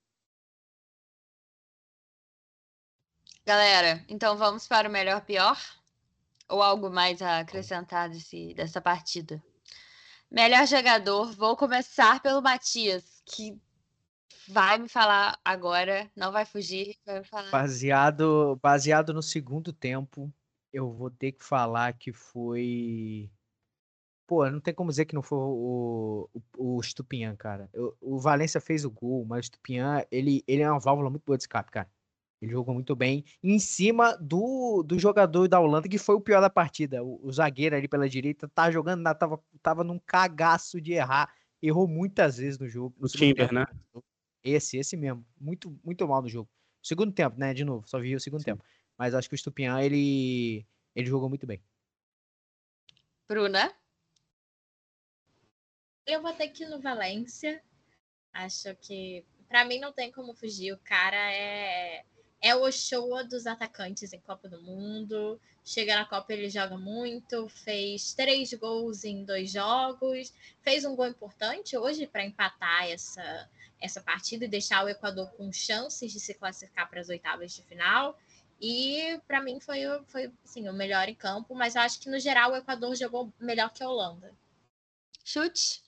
Galera, 3.45 4.05
então 4.09 4.37
vamos 4.37 4.69
para 4.69 4.89
o 4.89 4.93
melhor 4.93 5.21
pior? 5.23 5.59
Ou 6.49 6.63
algo 6.63 6.91
mais 6.91 7.21
a 7.21 7.41
acrescentar 7.41 8.09
desse, 8.09 8.55
dessa 8.55 8.81
partida? 8.81 9.43
Melhor 10.31 10.67
jogador, 10.67 11.33
vou 11.33 11.57
começar 11.57 12.23
pelo 12.23 12.41
Matias, 12.41 13.23
que 13.27 13.61
vai 14.49 14.79
me 14.79 14.89
falar 14.89 15.39
agora, 15.45 16.11
não 16.17 16.31
vai 16.31 16.45
fugir, 16.45 16.97
vai 17.05 17.25
falar. 17.25 17.51
Baseado, 17.51 18.59
baseado 18.63 19.13
no 19.13 19.23
segundo 19.23 19.73
tempo, 19.73 20.33
eu 20.73 20.93
vou 20.93 21.11
ter 21.11 21.33
que 21.33 21.45
falar 21.45 21.93
que 21.95 22.13
foi. 22.13 23.31
Pô, 24.27 24.49
não 24.49 24.61
tem 24.61 24.73
como 24.73 24.89
dizer 24.89 25.05
que 25.05 25.15
não 25.15 25.23
foi 25.23 25.39
o, 25.39 26.31
o, 26.57 26.77
o 26.77 26.83
Stupinhan, 26.83 27.37
cara. 27.37 27.69
O 28.01 28.19
Valência 28.19 28.61
fez 28.61 28.85
o 28.85 28.91
gol, 28.91 29.27
mas 29.27 29.41
o 29.41 29.47
Stupinhan, 29.49 30.05
ele, 30.11 30.45
ele 30.47 30.63
é 30.63 30.71
uma 30.71 30.81
válvula 30.81 31.11
muito 31.11 31.25
boa 31.25 31.37
de 31.37 31.43
escape, 31.43 31.71
cara. 31.71 31.91
Ele 32.43 32.51
jogou 32.51 32.75
muito 32.75 32.97
bem 32.97 33.25
em 33.41 33.57
cima 33.61 34.17
do, 34.17 34.83
do 34.83 34.99
jogador 34.99 35.47
da 35.47 35.61
Holanda, 35.61 35.89
que 35.89 35.97
foi 35.97 36.17
o 36.17 36.21
pior 36.21 36.41
da 36.41 36.51
partida. 36.51 37.03
O, 37.05 37.25
o 37.25 37.33
zagueiro 37.33 37.77
ali 37.77 37.87
pela 37.87 38.09
direita 38.09 38.49
tá 38.49 38.69
jogando, 38.69 39.05
tava, 39.15 39.41
tava 39.63 39.85
num 39.85 39.99
cagaço 40.01 40.81
de 40.81 40.93
errar. 40.93 41.33
Errou 41.63 41.87
muitas 41.87 42.39
vezes 42.39 42.59
no 42.59 42.69
jogo. 42.69 42.97
O 42.99 43.07
Timber, 43.07 43.55
né? 43.55 43.65
Esse, 44.43 44.77
esse 44.77 44.97
mesmo. 44.97 45.25
Muito, 45.41 45.79
muito 45.85 46.07
mal 46.09 46.21
no 46.21 46.29
jogo. 46.29 46.51
Segundo 46.83 47.13
tempo, 47.13 47.39
né? 47.39 47.55
De 47.55 47.65
novo, 47.65 47.87
só 47.87 48.01
vi 48.01 48.17
o 48.17 48.21
segundo 48.21 48.41
Sim. 48.41 48.47
tempo. 48.47 48.65
Mas 48.99 49.15
acho 49.15 49.29
que 49.29 49.37
o 49.37 49.39
Stupian, 49.39 49.81
ele, 49.81 50.67
ele 50.97 51.07
jogou 51.07 51.29
muito 51.29 51.47
bem. 51.47 51.63
Bruna? 53.29 53.73
Eu 56.05 56.21
vou 56.21 56.33
ter 56.33 56.49
que 56.49 56.65
ir 56.65 56.69
no 56.69 56.81
Valência. 56.81 57.63
Acho 58.33 58.75
que, 58.81 59.25
para 59.49 59.65
mim, 59.65 59.79
não 59.79 59.93
tem 59.93 60.11
como 60.11 60.35
fugir. 60.35 60.73
O 60.73 60.79
cara 60.79 61.33
é 61.33 62.05
é 62.43 62.57
o 62.57 62.63
Ochoa 62.63 63.23
dos 63.23 63.47
atacantes 63.47 64.13
em 64.13 64.21
Copa 64.21 64.49
do 64.49 64.61
Mundo. 64.61 65.41
Chega 65.65 65.95
na 65.95 66.05
Copa, 66.05 66.33
ele 66.33 66.51
joga 66.51 66.77
muito, 66.77 67.49
fez 67.49 68.13
três 68.15 68.53
gols 68.55 69.05
em 69.05 69.25
dois 69.25 69.53
jogos, 69.53 70.35
fez 70.61 70.85
um 70.85 70.97
gol 70.97 71.07
importante 71.07 71.77
hoje 71.77 72.05
para 72.05 72.25
empatar 72.25 72.91
essa, 72.91 73.49
essa 73.81 74.01
partida 74.01 74.45
e 74.45 74.49
deixar 74.49 74.85
o 74.85 74.89
Equador 74.89 75.31
com 75.37 75.53
chances 75.53 76.11
de 76.13 76.19
se 76.19 76.35
classificar 76.35 76.91
para 76.91 77.01
as 77.01 77.09
oitavas 77.09 77.53
de 77.53 77.63
final. 77.63 78.19
E 78.61 79.21
para 79.29 79.41
mim 79.41 79.61
foi, 79.61 79.83
foi 80.09 80.33
assim, 80.45 80.69
o 80.69 80.73
melhor 80.73 81.09
em 81.09 81.15
campo, 81.15 81.55
mas 81.55 81.77
acho 81.77 82.01
que 82.01 82.11
no 82.11 82.19
geral 82.19 82.51
o 82.51 82.57
Equador 82.57 82.97
jogou 82.97 83.33
melhor 83.39 83.73
que 83.73 83.85
a 83.85 83.89
Holanda. 83.89 84.35
Chute? 85.25 85.81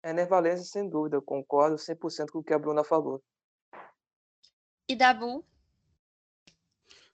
É 0.00 0.12
Nervalência, 0.12 0.64
sem 0.64 0.88
dúvida, 0.88 1.16
eu 1.16 1.22
concordo 1.22 1.76
100% 1.76 2.30
com 2.30 2.38
o 2.38 2.44
que 2.44 2.54
a 2.54 2.58
Bruna 2.58 2.84
falou. 2.84 3.20
E 4.92 4.96
Dabu? 4.96 5.42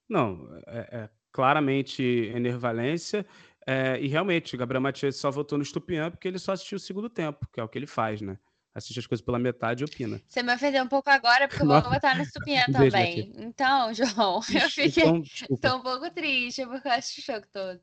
Não, 0.09 0.49
é, 0.67 1.03
é 1.03 1.11
claramente 1.31 2.03
enervalência. 2.35 3.25
É, 3.65 4.01
e 4.01 4.09
realmente, 4.09 4.57
o 4.57 4.59
Gabriel 4.59 4.81
Matias 4.81 5.17
só 5.17 5.31
votou 5.31 5.57
no 5.57 5.65
Stupian 5.65 6.11
porque 6.11 6.27
ele 6.27 6.41
só 6.41 6.53
assistiu 6.53 6.77
o 6.77 6.81
segundo 6.81 7.09
tempo, 7.09 7.47
que 7.53 7.61
é 7.61 7.63
o 7.63 7.69
que 7.69 7.79
ele 7.79 7.87
faz, 7.87 8.21
né? 8.21 8.37
Assiste 8.75 8.99
as 8.99 9.07
coisas 9.07 9.25
pela 9.25 9.39
metade 9.39 9.83
e 9.83 9.85
opina. 9.85 10.21
Você 10.27 10.43
me 10.43 10.53
ofendeu 10.53 10.83
um 10.83 10.89
pouco 10.89 11.09
agora, 11.09 11.47
porque 11.47 11.63
eu 11.63 11.67
vou 11.67 11.83
votar 11.83 12.17
no 12.19 12.25
Stupian 12.25 12.65
também. 12.73 13.33
Então, 13.37 13.95
João, 13.95 14.41
eu 14.53 14.71
fiquei. 14.71 15.05
Então, 15.49 15.79
um 15.79 15.83
pouco 15.83 16.11
triste, 16.11 16.67
porque 16.67 16.89
eu 16.89 16.93
acho 16.93 17.21
o 17.21 17.25
jogo 17.25 17.47
todo. 17.53 17.81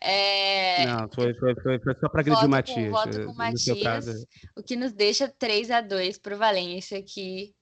É... 0.00 0.86
Não, 0.86 1.08
foi, 1.14 1.34
foi, 1.34 1.54
foi, 1.56 1.78
foi 1.80 1.94
só 2.00 2.08
para 2.08 2.20
agredir 2.20 2.46
o 2.46 2.48
Matias. 2.48 2.90
voto 2.90 3.24
com 3.26 3.32
o 3.32 3.36
Matias, 3.36 4.26
o 4.56 4.62
que 4.62 4.74
nos 4.74 4.92
deixa 4.92 5.28
3 5.28 5.70
a 5.70 5.82
2 5.82 6.18
para 6.18 6.34
o 6.34 6.38
Valência, 6.38 7.02
que 7.02 7.54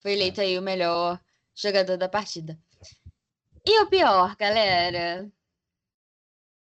foi 0.00 0.12
eleito 0.12 0.40
aí 0.40 0.58
o 0.58 0.62
melhor 0.62 1.20
jogador 1.54 1.96
da 1.96 2.08
partida. 2.08 2.58
E 3.66 3.82
o 3.82 3.88
pior, 3.88 4.34
galera? 4.36 5.30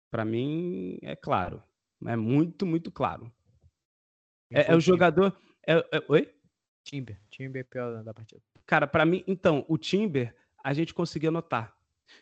Para 0.09 0.23
mim, 0.23 0.97
é 1.01 1.15
claro. 1.15 1.61
É 2.05 2.15
muito, 2.15 2.65
muito 2.65 2.91
claro. 2.91 3.31
É, 4.51 4.71
é 4.71 4.75
o 4.75 4.79
jogador. 4.79 5.37
É, 5.67 5.73
é, 5.91 6.03
oi? 6.07 6.33
Timber. 6.83 7.19
Timber 7.29 7.61
é 7.61 7.63
pior 7.63 8.03
da 8.03 8.13
partida. 8.13 8.41
Cara, 8.65 8.87
para 8.87 9.05
mim, 9.05 9.23
então, 9.27 9.65
o 9.67 9.77
Timber, 9.77 10.33
a 10.63 10.73
gente 10.73 10.93
conseguia 10.93 11.31
notar. 11.31 11.75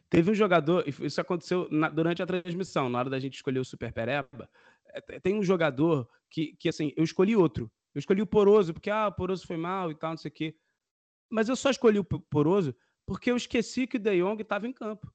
Teve 0.09 0.31
um 0.31 0.35
jogador, 0.35 0.83
isso 0.87 1.21
aconteceu 1.21 1.67
na, 1.69 1.89
durante 1.89 2.23
a 2.23 2.25
transmissão, 2.25 2.89
na 2.89 2.97
hora 2.97 3.09
da 3.09 3.19
gente 3.19 3.35
escolher 3.35 3.59
o 3.59 3.65
Super 3.65 3.93
Pereba. 3.93 4.49
É, 4.87 5.19
tem 5.19 5.37
um 5.37 5.43
jogador 5.43 6.09
que, 6.29 6.55
que, 6.55 6.67
assim, 6.67 6.91
eu 6.97 7.03
escolhi 7.03 7.35
outro. 7.35 7.71
Eu 7.93 7.99
escolhi 7.99 8.23
o 8.23 8.27
Poroso, 8.27 8.73
porque, 8.73 8.89
ah, 8.89 9.07
o 9.07 9.11
Poroso 9.11 9.45
foi 9.45 9.57
mal 9.57 9.91
e 9.91 9.95
tal, 9.95 10.11
não 10.11 10.17
sei 10.17 10.29
o 10.29 10.33
quê. 10.33 10.55
Mas 11.29 11.49
eu 11.49 11.55
só 11.55 11.69
escolhi 11.69 11.99
o 11.99 12.03
Poroso 12.03 12.75
porque 13.05 13.29
eu 13.29 13.37
esqueci 13.37 13.85
que 13.85 13.97
o 13.97 13.99
De 13.99 14.21
Jong 14.21 14.41
estava 14.41 14.67
em 14.67 14.73
campo. 14.73 15.11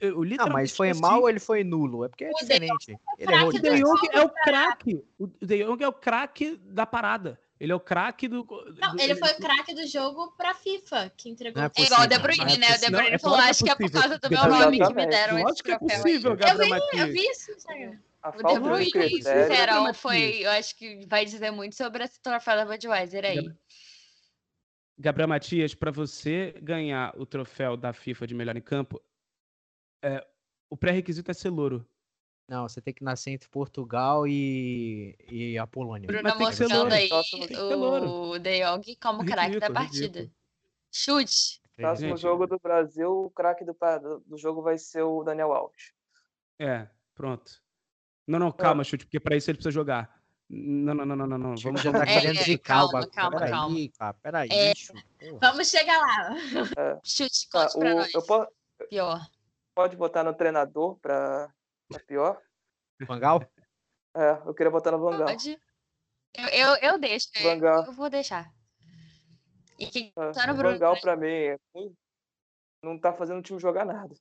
Eu, 0.00 0.22
não, 0.24 0.48
mas 0.48 0.74
foi 0.76 0.88
esqueci. 0.88 1.00
mal 1.00 1.22
ou 1.22 1.28
ele 1.28 1.40
foi 1.40 1.64
nulo? 1.64 2.04
É 2.04 2.08
porque 2.08 2.24
é 2.24 2.30
o 2.30 2.34
diferente. 2.34 2.86
De 2.86 2.98
ele 3.18 3.32
errou 3.32 3.48
o 3.48 3.52
De 3.52 3.82
Jong 3.82 4.08
é 4.12 4.20
o 4.22 4.28
craque. 4.28 5.04
O 5.18 5.26
De 5.26 5.64
Jong 5.64 5.82
é 5.82 5.88
o 5.88 5.92
craque 5.92 6.56
da 6.56 6.86
parada. 6.86 7.40
Ele 7.58 7.72
é 7.72 7.74
o 7.74 7.80
craque 7.80 8.28
do. 8.28 8.46
Não, 8.78 8.92
ele, 8.94 9.02
ele 9.02 9.14
foi 9.16 9.32
o 9.32 9.36
craque 9.36 9.74
do 9.74 9.86
jogo 9.86 10.32
pra 10.36 10.52
FIFA, 10.52 11.10
que 11.16 11.30
entregou. 11.30 11.62
É, 11.62 11.70
igual 11.78 12.02
o 12.02 12.06
De 12.06 12.18
Bruyne, 12.18 12.54
é 12.54 12.58
né? 12.58 12.76
O 12.76 12.78
De 12.78 12.90
Bruyne 12.90 13.14
é 13.14 13.18
falou: 13.18 13.38
acho 13.38 13.64
que 13.64 13.70
é 13.70 13.74
por 13.74 13.90
causa 13.90 14.18
do 14.18 14.30
meu 14.30 14.46
nome 14.46 14.78
que 14.78 14.94
me 14.94 15.06
deram 15.06 15.38
esse 15.38 15.62
troféu. 15.62 15.78
que 15.78 15.94
é 15.94 15.96
possível, 15.96 16.36
Gabriel 16.36 16.76
eu 16.76 16.80
vi, 16.92 16.98
eu 16.98 17.06
vi 17.06 17.30
isso, 17.30 17.52
Instagram. 17.52 17.98
A 18.26 18.30
o 18.30 18.54
De 18.54 18.60
Bruyne, 18.60 18.90
de 18.90 19.22
Serão 19.22 19.94
foi, 19.94 20.44
eu 20.44 20.50
acho 20.50 20.76
que 20.76 21.06
vai 21.06 21.24
dizer 21.24 21.52
muito 21.52 21.76
sobre 21.76 22.02
esse 22.02 22.20
troféu 22.20 22.56
da 22.56 22.64
Budweiser 22.64 23.24
aí. 23.24 23.48
Gabriel 24.98 25.28
Matias, 25.28 25.74
para 25.76 25.92
você 25.92 26.52
ganhar 26.60 27.14
o 27.16 27.24
troféu 27.24 27.76
da 27.76 27.92
FIFA 27.92 28.26
de 28.26 28.34
melhor 28.34 28.56
em 28.56 28.60
campo, 28.60 29.00
é, 30.02 30.26
o 30.68 30.76
pré-requisito 30.76 31.30
é 31.30 31.34
ser 31.34 31.50
louro. 31.50 31.86
Não, 32.48 32.68
você 32.68 32.80
tem 32.80 32.92
que 32.92 33.04
nascer 33.04 33.30
entre 33.30 33.48
Portugal 33.48 34.26
e, 34.26 35.16
e 35.28 35.56
a 35.56 35.66
Polônia. 35.66 36.08
Bruno 36.08 36.36
mostrando 36.36 36.92
aí 36.92 37.08
o 37.12 38.38
De 38.40 38.64
Jong 38.64 38.96
como 38.96 39.24
craque 39.24 39.60
da 39.60 39.70
partida. 39.70 40.20
Ridículo. 40.20 40.36
Chute. 40.90 41.60
Próximo 41.76 42.16
jogo 42.16 42.46
do 42.46 42.58
Brasil, 42.58 43.08
o 43.08 43.30
craque 43.30 43.64
do, 43.64 43.76
do 44.26 44.36
jogo 44.36 44.62
vai 44.62 44.78
ser 44.78 45.02
o 45.02 45.22
Daniel 45.22 45.52
Alves. 45.52 45.92
É, 46.58 46.88
pronto. 47.14 47.64
Não, 48.26 48.38
não, 48.38 48.50
calma, 48.50 48.82
chute, 48.82 49.04
porque 49.04 49.20
para 49.20 49.36
isso 49.36 49.50
ele 49.50 49.56
precisa 49.56 49.72
jogar. 49.72 50.20
Não, 50.48 50.94
não, 50.94 51.04
não, 51.04 51.16
não, 51.16 51.26
não. 51.26 51.38
não. 51.38 51.56
Vamos 51.56 51.82
já 51.82 51.92
tá 51.92 52.04
querendo 52.04 52.38
é, 52.38 52.58
calma, 52.58 53.06
calma, 53.08 53.38
peraí, 53.38 53.50
calma. 53.50 53.78
Cara, 53.98 54.14
peraí, 54.14 54.48
é, 54.52 54.72
vamos 55.40 55.68
chegar 55.68 55.98
lá. 55.98 56.36
É. 56.76 57.00
Chute, 57.04 57.48
conte 57.50 57.72
tá, 57.72 57.78
pra 57.78 57.94
nós. 57.94 58.14
Eu 58.14 58.22
posso, 58.24 58.50
pior. 58.88 59.20
Pode 59.74 59.96
botar 59.96 60.24
no 60.24 60.34
treinador 60.34 60.96
para 60.96 61.52
pior? 62.06 62.40
Vangal? 63.06 63.42
É, 64.16 64.30
eu 64.46 64.54
queria 64.54 64.70
botar 64.70 64.92
no 64.92 64.98
Vangal. 64.98 65.26
Pode. 65.26 65.58
Eu, 66.34 66.48
eu, 66.48 66.76
eu 66.76 66.98
deixo. 66.98 67.28
Vangal. 67.42 67.84
Eu 67.84 67.92
vou 67.92 68.08
deixar. 68.08 68.50
E 69.78 69.86
que 69.86 70.12
é, 70.16 70.30
tá 70.32 70.46
no 70.46 70.54
Bruno. 70.54 70.74
Vangal 70.74 71.00
pra 71.00 71.16
mim 71.16 71.26
é 71.26 71.58
não 72.82 72.98
tá 72.98 73.12
fazendo 73.12 73.40
o 73.40 73.42
time 73.42 73.58
jogar 73.58 73.84
nada. 73.84 74.14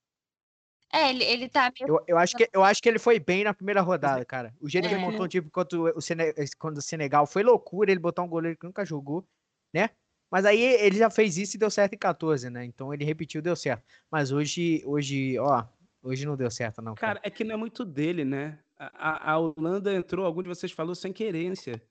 É, 0.94 1.10
ele, 1.10 1.24
ele 1.24 1.49
tá 1.49 1.72
meio... 1.78 1.90
eu, 1.90 2.03
eu, 2.07 2.18
acho 2.18 2.36
que, 2.36 2.49
eu 2.53 2.64
acho 2.64 2.82
que 2.82 2.88
ele 2.88 2.99
foi 2.99 3.20
bem 3.20 3.44
na 3.44 3.53
primeira 3.53 3.82
rodada, 3.82 4.24
cara. 4.24 4.53
O 4.60 4.70
jeito 4.70 4.86
é. 4.86 4.90
que 4.90 4.95
ele 4.95 5.02
montou 5.02 5.26
um 5.26 5.28
time 5.28 5.49
quando 5.49 5.91
o, 5.95 6.02
Sene, 6.02 6.34
quando 6.57 6.78
o 6.78 6.82
Senegal 6.82 7.26
foi 7.26 7.44
loucura, 7.44 7.91
ele 7.91 7.99
botou 7.99 8.24
um 8.24 8.30
goleiro 8.30 8.57
que 8.57 8.66
nunca 8.66 8.86
jogou, 8.86 9.28
né? 9.74 9.90
Mas 10.32 10.45
aí 10.45 10.60
ele 10.60 10.98
já 10.98 11.10
fez 11.10 11.38
isso 11.38 11.56
e 11.56 11.60
deu 11.60 11.70
certo 11.70 11.94
em 11.94 11.98
14, 11.98 12.49
né? 12.49 12.66
Então 12.66 12.94
ele 12.94 13.06
repetiu 13.06 13.41
deu 13.41 13.56
certo. 13.56 13.84
Mas 14.12 14.32
hoje, 14.32 14.82
hoje, 14.86 15.38
ó, 15.40 15.66
hoje 16.02 16.26
não 16.26 16.36
deu 16.36 16.49
certo, 16.49 16.82
não. 16.82 16.95
Cara, 16.95 17.16
cara 17.16 17.28
é 17.28 17.30
que 17.30 17.44
não 17.44 17.56
é 17.56 17.57
muito 17.57 17.86
dele, 17.86 18.26
né? 18.26 18.60
A, 18.78 19.32
a, 19.32 19.40
Holanda 19.40 19.94
entrou, 19.94 20.26
algum 20.26 20.44
de 20.44 20.49
vocês 20.49 20.72
falou, 20.72 20.94
sem 20.94 21.14
querência. 21.14 21.82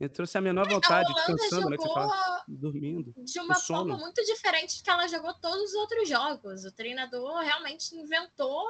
Entrou 0.00 0.26
sem 0.26 0.38
a 0.40 0.42
menor 0.42 0.68
vontade, 0.68 1.10
a 1.10 1.14
descansando, 1.14 1.70
né? 1.70 1.76
Que 1.76 1.82
você 1.82 1.94
fala, 1.94 2.44
dormindo. 2.48 3.14
De 3.16 3.38
uma 3.38 3.54
forma 3.54 3.96
muito 3.96 4.22
diferente 4.24 4.82
que 4.82 4.90
ela 4.90 5.06
jogou 5.06 5.32
todos 5.34 5.70
os 5.70 5.74
outros 5.74 6.08
jogos. 6.08 6.64
O 6.64 6.72
treinador 6.72 7.38
realmente 7.40 7.94
inventou 7.94 8.66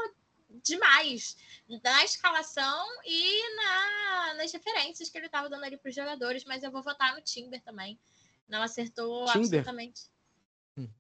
demais 0.63 1.37
na 1.83 2.05
escalação 2.05 2.87
e 3.07 3.57
na, 3.57 4.35
nas 4.35 4.53
referências 4.53 5.09
que 5.09 5.19
ele 5.19 5.27
estava 5.27 5.49
dando 5.49 5.65
ali 5.65 5.77
para 5.77 5.89
os 5.89 5.95
jogadores, 5.95 6.45
mas 6.45 6.63
eu 6.63 6.71
vou 6.71 6.83
votar 6.83 7.15
no 7.15 7.23
Timber 7.23 7.63
também. 7.63 7.99
Não 8.49 8.63
acertou 8.63 9.25
Timber. 9.27 9.61
absolutamente. 9.61 10.03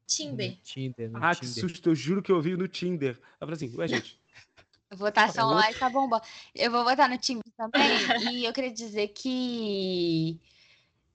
Tinder. 0.06 0.56
Tinder, 0.62 1.10
no 1.10 1.18
Ah, 1.22 1.34
que 1.34 1.46
Tinder. 1.46 1.60
susto, 1.68 1.90
eu 1.90 1.94
juro 1.94 2.22
que 2.22 2.30
eu 2.30 2.36
ouvi 2.36 2.56
no 2.56 2.68
Tinder. 2.68 3.18
Eu 3.40 3.46
falei 3.46 3.54
assim, 3.54 3.76
ué, 3.76 3.88
gente. 3.88 4.20
Votação 4.92 5.50
lá 5.50 5.70
e 5.70 5.74
tá 5.74 5.88
bombando. 5.88 6.22
Eu 6.54 6.70
vou 6.70 6.84
votar 6.84 7.08
no 7.08 7.18
time 7.18 7.42
também. 7.56 7.82
e 8.32 8.44
eu 8.44 8.52
queria 8.52 8.72
dizer 8.72 9.08
que. 9.08 10.40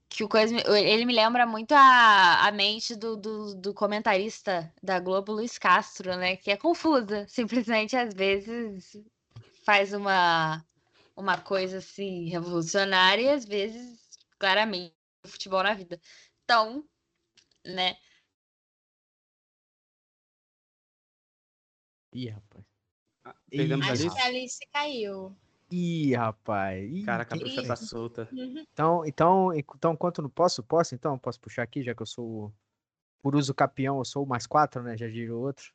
Que 0.08 0.24
o 0.24 0.28
coisa, 0.28 0.52
ele 0.76 1.04
me 1.04 1.14
lembra 1.14 1.46
muito 1.46 1.70
a, 1.72 2.48
a 2.48 2.50
mente 2.50 2.96
do, 2.96 3.16
do, 3.16 3.54
do 3.54 3.72
comentarista 3.72 4.72
da 4.82 4.98
Globo, 4.98 5.32
Luiz 5.32 5.56
Castro, 5.56 6.16
né? 6.16 6.36
Que 6.36 6.50
é 6.50 6.56
confusa. 6.56 7.26
Simplesmente, 7.28 7.96
às 7.96 8.12
vezes, 8.12 8.96
faz 9.64 9.92
uma, 9.92 10.64
uma 11.16 11.38
coisa 11.38 11.78
assim 11.78 12.28
revolucionária 12.28 13.22
e 13.22 13.30
às 13.30 13.44
vezes, 13.44 14.00
claramente, 14.38 14.92
futebol 15.24 15.62
na 15.62 15.74
vida. 15.74 16.00
Então, 16.44 16.84
né? 17.64 17.96
Ih, 22.12 22.30
rapaz. 22.30 22.69
Perdemos 23.50 23.86
Ih, 23.86 23.88
a 23.88 23.92
Acho 23.92 24.02
Alice? 24.02 24.16
que 24.16 24.22
a 24.22 24.26
Alice 24.26 24.66
caiu. 24.72 25.36
Ih, 25.70 26.14
rapaz. 26.14 26.90
Ih, 26.90 27.04
Caraca, 27.04 27.34
a 27.34 27.38
bruxa 27.38 27.62
tá 27.62 27.76
solta. 27.76 28.28
Então, 28.72 29.04
então, 29.04 29.52
então, 29.54 29.96
quanto 29.96 30.22
não 30.22 30.30
posso? 30.30 30.62
Posso, 30.62 30.94
então? 30.94 31.18
Posso 31.18 31.40
puxar 31.40 31.62
aqui, 31.62 31.82
já 31.82 31.94
que 31.94 32.02
eu 32.02 32.06
sou 32.06 32.26
o- 32.46 32.52
por 33.22 33.36
uso 33.36 33.54
capião, 33.54 33.98
eu 33.98 34.04
sou 34.04 34.24
o 34.24 34.28
mais 34.28 34.46
quatro, 34.46 34.82
né? 34.82 34.96
Já 34.96 35.06
diria 35.06 35.34
o 35.34 35.40
outro. 35.40 35.72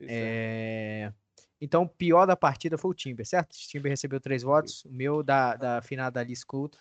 É. 0.00 1.06
É... 1.10 1.12
Então, 1.60 1.82
o 1.84 1.88
pior 1.88 2.26
da 2.26 2.36
partida 2.36 2.76
foi 2.76 2.90
o 2.90 2.94
Timber, 2.94 3.26
certo? 3.26 3.52
O 3.52 3.56
Timber 3.56 3.90
recebeu 3.90 4.20
três 4.20 4.42
votos. 4.42 4.84
O 4.84 4.90
meu 4.92 5.22
da, 5.22 5.56
da 5.56 5.82
finada 5.82 6.20
Alice 6.20 6.44
Couto 6.44 6.78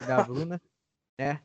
e 0.00 0.06
da 0.06 0.22
Bruna. 0.22 0.60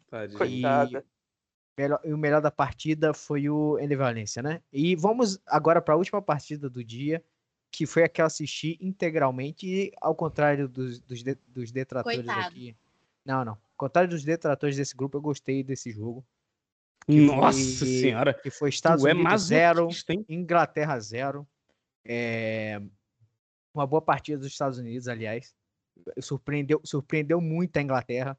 Melhor- 1.78 2.02
e 2.04 2.12
o 2.14 2.18
melhor 2.18 2.42
da 2.42 2.52
partida 2.52 3.14
foi 3.14 3.50
o 3.50 3.80
Ender 3.80 3.98
Valência, 3.98 4.42
né? 4.44 4.62
E 4.72 4.96
vamos 4.96 5.40
agora 5.46 5.82
para 5.82 5.94
a 5.94 5.98
última 5.98 6.22
partida 6.22 6.70
do 6.70 6.84
dia, 6.84 7.24
que 7.72 7.86
foi 7.86 8.04
a 8.04 8.10
que 8.10 8.22
eu 8.22 8.26
assisti 8.26 8.78
integralmente, 8.82 9.66
e 9.68 9.92
ao 10.02 10.16
contrário 10.16 10.68
dos, 10.68 11.00
dos, 11.00 11.24
de- 11.24 11.38
dos 11.48 11.72
detratores 11.72 12.20
Coitado. 12.20 12.48
aqui. 12.48 12.76
Não, 13.26 13.46
não. 13.46 13.54
Ao 13.54 13.60
contrário 13.78 14.10
dos 14.10 14.24
detratores 14.24 14.76
desse 14.76 14.96
grupo, 14.96 15.18
eu 15.18 15.22
gostei 15.22 15.64
desse 15.64 15.92
jogo. 15.92 16.26
Nossa 17.08 17.58
foi- 17.80 17.88
senhora. 17.88 18.34
Que 18.34 18.50
foi 18.50 18.70
Estados 18.70 19.04
tu 19.04 19.08
é 19.08 19.14
Unidos 19.14 19.44
0, 19.44 19.76
masoquista, 19.86 20.14
hein? 20.14 20.26
Inglaterra 20.30 21.00
0. 21.00 21.48
É... 22.06 22.82
Uma 23.74 23.86
boa 23.86 24.02
partida 24.02 24.38
dos 24.38 24.48
Estados 24.48 24.80
Unidos, 24.80 25.08
aliás. 25.08 25.54
Surpreendeu, 26.20 26.82
surpreendeu 26.84 27.40
muito 27.40 27.78
a 27.78 27.82
Inglaterra. 27.82 28.38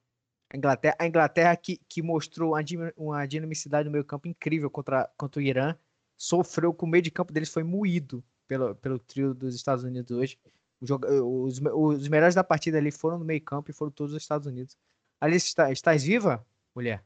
A 0.52 0.56
Inglaterra, 0.56 0.96
a 0.98 1.06
Inglaterra 1.06 1.56
que, 1.56 1.78
que 1.88 2.02
mostrou 2.02 2.54
uma, 2.96 3.26
dinamicidade 3.26 3.86
no 3.86 3.92
meio 3.92 4.04
campo 4.04 4.26
incrível 4.26 4.68
contra, 4.68 5.08
contra 5.16 5.38
o 5.40 5.42
Irã. 5.42 5.76
Sofreu 6.18 6.74
que 6.74 6.84
o 6.84 6.88
meio 6.88 7.02
de 7.02 7.10
campo 7.10 7.32
deles 7.32 7.48
foi 7.48 7.62
moído 7.62 8.22
pelo, 8.50 8.74
pelo 8.74 8.98
trio 8.98 9.32
dos 9.32 9.54
Estados 9.54 9.84
Unidos 9.84 10.10
hoje. 10.10 10.36
Joga- 10.82 11.08
os, 11.22 11.60
os 11.60 12.08
melhores 12.08 12.34
da 12.34 12.42
partida 12.42 12.78
ali 12.78 12.90
foram 12.90 13.16
no 13.16 13.24
meio 13.24 13.40
campo 13.40 13.70
e 13.70 13.72
foram 13.72 13.92
todos 13.92 14.12
os 14.12 14.20
Estados 14.20 14.48
Unidos. 14.48 14.76
Alice, 15.20 15.46
está, 15.46 15.70
estás 15.70 16.02
viva, 16.02 16.44
mulher? 16.74 17.04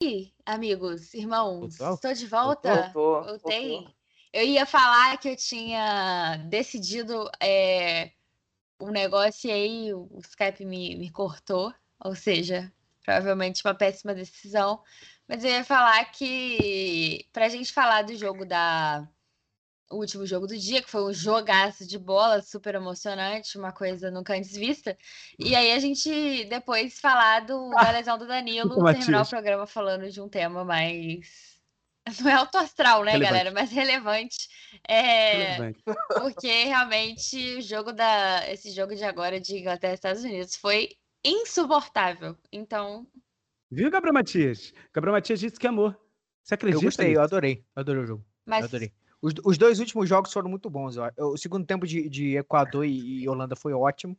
E, 0.00 0.32
amigos, 0.44 1.12
irmãos, 1.12 1.76
Voltou? 1.76 1.94
estou 1.94 2.12
de 2.14 2.26
volta. 2.28 2.74
Voltou, 2.92 3.24
Voltei. 3.24 3.70
voltou. 3.70 3.94
Eu 4.32 4.44
ia 4.44 4.64
falar 4.64 5.18
que 5.18 5.30
eu 5.30 5.36
tinha 5.36 6.36
decidido 6.48 7.28
é, 7.42 8.12
um 8.80 8.90
negócio 8.90 9.48
e 9.48 9.52
aí 9.52 9.92
o 9.92 10.20
Skype 10.20 10.64
me, 10.64 10.94
me 10.94 11.10
cortou. 11.10 11.74
Ou 12.04 12.14
seja, 12.14 12.72
provavelmente 13.04 13.60
uma 13.64 13.74
péssima 13.74 14.14
decisão. 14.14 14.80
Mas 15.26 15.42
eu 15.42 15.50
ia 15.50 15.64
falar 15.64 16.04
que, 16.12 17.26
pra 17.32 17.48
gente 17.48 17.72
falar 17.72 18.02
do 18.02 18.14
jogo 18.14 18.44
da. 18.46 19.08
O 19.90 19.96
último 19.98 20.26
jogo 20.26 20.46
do 20.46 20.56
dia, 20.58 20.82
que 20.82 20.90
foi 20.90 21.04
um 21.04 21.12
jogaço 21.12 21.86
de 21.86 21.96
bola, 21.96 22.42
super 22.42 22.74
emocionante, 22.74 23.56
uma 23.56 23.70
coisa 23.70 24.10
nunca 24.10 24.34
antes 24.34 24.56
vista. 24.56 24.98
E 25.38 25.54
aí 25.54 25.70
a 25.72 25.78
gente 25.78 26.44
depois 26.46 26.98
falar 26.98 27.46
do, 27.46 27.70
da 27.70 27.90
lesão 27.92 28.18
do 28.18 28.26
Danilo, 28.26 28.84
terminar 28.84 29.22
o 29.22 29.28
programa 29.28 29.66
falando 29.66 30.10
de 30.10 30.20
um 30.20 30.28
tema 30.28 30.64
mais. 30.64 31.56
Não 32.20 32.30
é 32.30 32.34
alto 32.34 32.58
astral, 32.58 33.04
né, 33.04 33.12
Relevante. 33.12 33.32
galera? 33.32 33.50
Mas 33.52 33.70
relevante. 33.72 34.48
É, 34.86 35.54
Relevante. 35.54 35.82
porque 36.14 36.64
realmente 36.64 37.56
o 37.56 37.60
jogo 37.60 37.92
da. 37.92 38.48
Esse 38.50 38.70
jogo 38.70 38.94
de 38.94 39.02
agora 39.04 39.40
de 39.40 39.58
Inglaterra 39.58 39.92
e 39.92 39.94
Estados 39.94 40.22
Unidos 40.22 40.54
foi 40.56 40.90
insuportável. 41.24 42.36
Então, 42.52 43.06
Viu, 43.70 43.90
Gabriel 43.90 44.14
Matias? 44.14 44.72
Gabriel 44.92 45.14
Matias 45.14 45.40
disse 45.40 45.58
que 45.58 45.66
amor. 45.66 45.98
Você 46.42 46.54
acredita? 46.54 46.80
Eu 46.80 46.86
gostei, 46.86 47.06
eu 47.06 47.10
nisso? 47.10 47.20
adorei. 47.22 47.64
Eu 47.74 47.80
adorei 47.80 48.02
o 48.02 48.06
jogo. 48.06 48.24
mas 48.44 48.60
Eu 48.60 48.66
adorei. 48.66 48.92
Os, 49.20 49.34
os 49.44 49.58
dois 49.58 49.80
últimos 49.80 50.08
jogos 50.08 50.32
foram 50.32 50.48
muito 50.48 50.68
bons. 50.68 50.96
eu. 50.96 51.28
O 51.28 51.36
segundo 51.38 51.66
tempo 51.66 51.86
de, 51.86 52.08
de 52.08 52.36
Equador 52.36 52.84
e, 52.84 53.22
e 53.22 53.28
Holanda 53.28 53.56
foi 53.56 53.72
ótimo. 53.72 54.16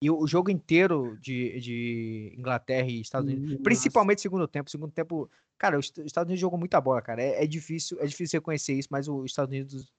E 0.00 0.10
o, 0.10 0.18
o 0.18 0.26
jogo 0.26 0.50
inteiro 0.50 1.18
de, 1.20 1.58
de 1.60 2.34
Inglaterra 2.38 2.88
e 2.88 3.00
Estados 3.00 3.28
Unidos, 3.28 3.50
Nossa. 3.52 3.62
principalmente 3.62 4.18
o 4.18 4.22
segundo 4.22 4.46
tempo. 4.46 4.70
Segundo 4.70 4.92
tempo, 4.92 5.30
cara, 5.58 5.78
os 5.78 5.90
os 5.90 5.98
Estados 6.04 6.28
Unidos 6.28 6.40
jogou 6.40 6.58
muita 6.58 6.80
bola, 6.80 7.00
cara. 7.00 7.22
É, 7.22 7.44
é 7.44 7.46
difícil, 7.46 7.98
é 8.00 8.06
difícil 8.06 8.38
reconhecer 8.38 8.74
isso, 8.74 8.88
mas 8.90 9.08
os 9.08 9.24
Estados 9.24 9.50
Unidos 9.50 9.90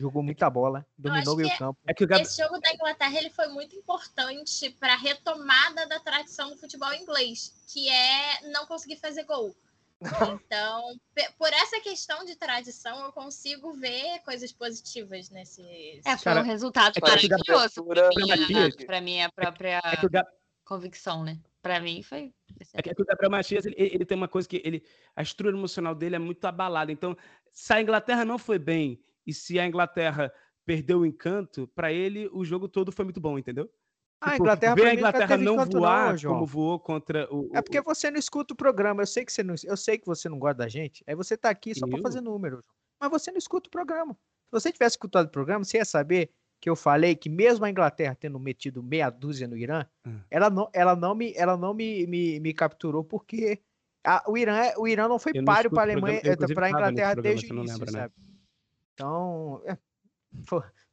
jogou 0.00 0.22
muita 0.22 0.50
bola, 0.50 0.84
dominou 0.98 1.36
meio 1.36 1.56
campo. 1.56 1.78
É 1.86 1.94
que 1.94 2.02
o 2.02 2.06
Gabriel. 2.06 2.26
Esse 2.26 2.42
jogo 2.42 2.58
da 2.60 2.72
Inglaterra 2.72 3.16
ele 3.18 3.30
foi 3.30 3.46
muito 3.48 3.76
importante 3.76 4.70
para 4.80 4.94
a 4.94 4.96
retomada 4.96 5.86
da 5.86 6.00
tradição 6.00 6.50
do 6.50 6.56
futebol 6.56 6.92
inglês, 6.94 7.54
que 7.72 7.88
é 7.88 8.50
não 8.52 8.66
conseguir 8.66 8.96
fazer 8.96 9.24
gol. 9.24 9.54
Então, 10.34 10.96
por 11.38 11.52
essa 11.52 11.80
questão 11.80 12.24
de 12.24 12.36
tradição, 12.36 13.04
eu 13.04 13.12
consigo 13.12 13.72
ver 13.74 14.20
coisas 14.24 14.52
positivas 14.52 15.30
nesse. 15.30 15.62
é, 16.04 16.16
foi 16.16 16.24
Cara, 16.24 16.40
um 16.40 16.44
resultado 16.44 16.96
é 16.96 17.00
maravilhoso 17.00 17.84
para 18.86 19.00
minha, 19.00 19.00
minha 19.00 19.30
própria 19.30 19.80
É 19.84 20.22
convicção, 20.64 21.22
né? 21.22 21.38
Para 21.60 21.80
mim 21.80 22.02
foi. 22.02 22.32
É 22.74 22.82
que, 22.82 22.90
é 22.90 22.94
que 22.94 23.02
o 23.02 23.04
Gabriel 23.04 23.30
Matias, 23.30 23.64
ele, 23.64 23.76
ele 23.78 24.04
tem 24.04 24.16
uma 24.16 24.28
coisa 24.28 24.48
que 24.48 24.60
ele, 24.64 24.82
a 25.14 25.22
estrutura 25.22 25.56
emocional 25.56 25.94
dele 25.94 26.16
é 26.16 26.18
muito 26.18 26.44
abalada. 26.44 26.90
Então, 26.90 27.16
se 27.52 27.72
a 27.72 27.80
Inglaterra 27.80 28.24
não 28.24 28.38
foi 28.38 28.58
bem 28.58 29.00
e 29.26 29.32
se 29.32 29.58
a 29.58 29.66
Inglaterra 29.66 30.32
perdeu 30.64 31.00
o 31.00 31.06
encanto, 31.06 31.68
para 31.68 31.92
ele 31.92 32.28
o 32.32 32.44
jogo 32.44 32.68
todo 32.68 32.92
foi 32.92 33.04
muito 33.04 33.20
bom, 33.20 33.38
entendeu? 33.38 33.70
Ah, 34.24 34.28
a 34.28 34.32
Tipo, 34.32 34.42
Inglaterra 34.44 34.74
ver 34.74 34.86
a 34.86 34.94
Inglaterra 34.94 35.36
não 35.36 35.54
encanto 35.54 35.72
não, 35.74 35.80
voar 35.80 36.16
João. 36.16 36.34
como 36.34 36.46
voou 36.46 36.78
contra 36.80 37.26
o. 37.34 37.50
É 37.52 37.60
porque 37.60 37.80
o- 37.80 37.82
você 37.82 38.10
não 38.10 38.18
escuta 38.18 38.54
o 38.54 38.56
programa. 38.56 39.02
Eu 39.02 39.06
sei 39.06 39.24
que 39.24 39.32
você 39.32 39.42
não, 39.42 39.54
eu 39.64 39.76
sei 39.76 39.98
que 39.98 40.06
você 40.06 40.28
não 40.28 40.38
gosta 40.38 40.58
da 40.58 40.68
gente. 40.68 41.02
Aí 41.06 41.14
você 41.14 41.36
tá 41.36 41.50
aqui 41.50 41.74
só 41.74 41.86
Eu? 41.86 42.00
fazer 42.00 42.20
número. 42.20 42.56
João. 42.56 42.64
Mas 43.00 43.10
você 43.10 43.30
não 43.32 43.38
escuta 43.38 43.68
o 43.68 43.70
programa. 43.70 44.12
Se 44.14 44.50
você 44.52 44.70
tivesse 44.72 44.94
escutado 44.94 45.26
o 45.26 45.30
programa, 45.30 45.64
você 45.64 45.78
ia 45.78 45.84
saber 45.84 46.30
que 46.60 46.70
eu 46.70 46.76
falei 46.76 47.16
que 47.16 47.28
mesmo 47.28 47.64
a 47.64 47.70
Inglaterra 47.70 48.16
tendo 48.18 48.38
metido 48.38 48.80
meia 48.82 49.10
dúzia 49.10 49.48
no 49.48 49.56
Irã, 49.56 49.84
Hum. 50.06 50.20
ela 50.30 50.48
não, 50.48 50.68
ela 50.72 50.94
não 50.94 51.12
me, 51.14 51.32
ela 51.34 51.56
não 51.56 51.74
me, 51.74 52.06
me, 52.06 52.38
me 52.38 52.54
capturou 52.54 53.02
porque 53.02 53.60
a- 54.04 54.22
o 54.28 54.38
Irã, 54.38 54.56
é- 54.58 54.74
o 54.78 54.86
Irã 54.86 55.08
não 55.08 55.18
foi 55.18 55.32
Eu 55.34 55.44
páreo 55.44 55.70
para 55.72 55.92
programa, 55.92 56.08
Alemanha, 56.20 56.54
para 56.54 56.66
a 56.66 56.70
Inglaterra 56.70 57.14
desde 57.16 57.52
o 57.52 57.56
início, 57.56 57.84
né? 57.86 57.90
sabe? 57.92 58.14
Então, 58.94 59.60
é, 59.64 59.76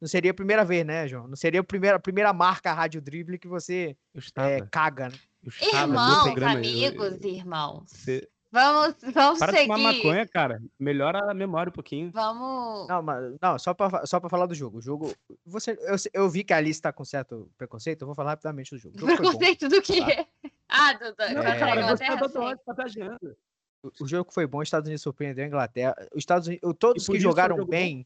não 0.00 0.08
seria 0.08 0.30
a 0.30 0.34
primeira 0.34 0.64
vez, 0.64 0.84
né, 0.84 1.06
João? 1.08 1.26
Não 1.28 1.36
seria 1.36 1.60
a 1.60 1.64
primeira, 1.64 1.96
a 1.96 2.00
primeira 2.00 2.32
marca 2.32 2.72
rádio 2.72 3.00
drible 3.00 3.38
que 3.38 3.48
você 3.48 3.96
Eu 4.14 4.22
é, 4.42 4.60
caga, 4.70 5.08
né? 5.08 5.14
eu 5.42 5.52
Irmãos, 5.80 6.22
programa. 6.24 6.52
eu- 6.54 6.58
amigos, 6.58 7.24
irmãos. 7.24 7.84
Você, 7.90 8.28
Vamos, 8.52 8.96
vamos 9.14 9.38
para 9.38 9.52
seguir. 9.52 9.62
fumar 9.72 9.78
maconha, 9.78 10.26
cara. 10.26 10.60
Melhora 10.76 11.30
a 11.30 11.32
memória 11.34 11.70
um 11.70 11.72
pouquinho. 11.72 12.10
Vamos. 12.12 12.88
Não, 12.88 13.00
mas, 13.00 13.36
não 13.40 13.56
só 13.60 13.72
para 13.72 14.04
só 14.06 14.18
pra 14.18 14.28
falar 14.28 14.46
do 14.46 14.54
jogo. 14.56 14.78
O 14.78 14.82
jogo. 14.82 15.14
Você, 15.46 15.78
eu, 15.82 15.96
eu 16.24 16.28
vi 16.28 16.42
que 16.42 16.52
a 16.52 16.56
Alice 16.56 16.82
tá 16.82 16.92
com 16.92 17.04
certo 17.04 17.48
preconceito, 17.56 18.02
eu 18.02 18.06
vou 18.06 18.14
falar 18.16 18.30
rapidamente 18.30 18.72
do 18.74 18.78
jogo. 18.78 18.96
O 18.96 19.00
jogo 19.00 19.14
foi 19.14 19.22
bom. 19.24 19.38
Preconceito 19.38 19.68
do 19.68 19.80
quê? 19.80 20.26
Ah, 20.68 20.92
do, 20.94 21.14
do, 21.14 21.34
Não, 21.34 21.42
É. 21.44 21.58
cara, 21.60 21.96
você 21.96 22.04
tá. 22.04 23.18
O- 23.84 23.92
O 24.04 24.06
jogo 24.08 24.32
foi 24.32 24.46
bom, 24.48 24.58
os 24.58 24.66
Estados 24.66 24.88
Unidos 24.88 25.02
surpreendeu 25.02 25.44
a 25.44 25.48
Inglaterra. 25.48 25.94
Os 26.12 26.18
Estados 26.18 26.48
Unidos, 26.48 26.74
todos 26.78 27.06
que 27.06 27.20
jogaram 27.20 27.56
jogo 27.56 27.70
bom? 27.70 28.04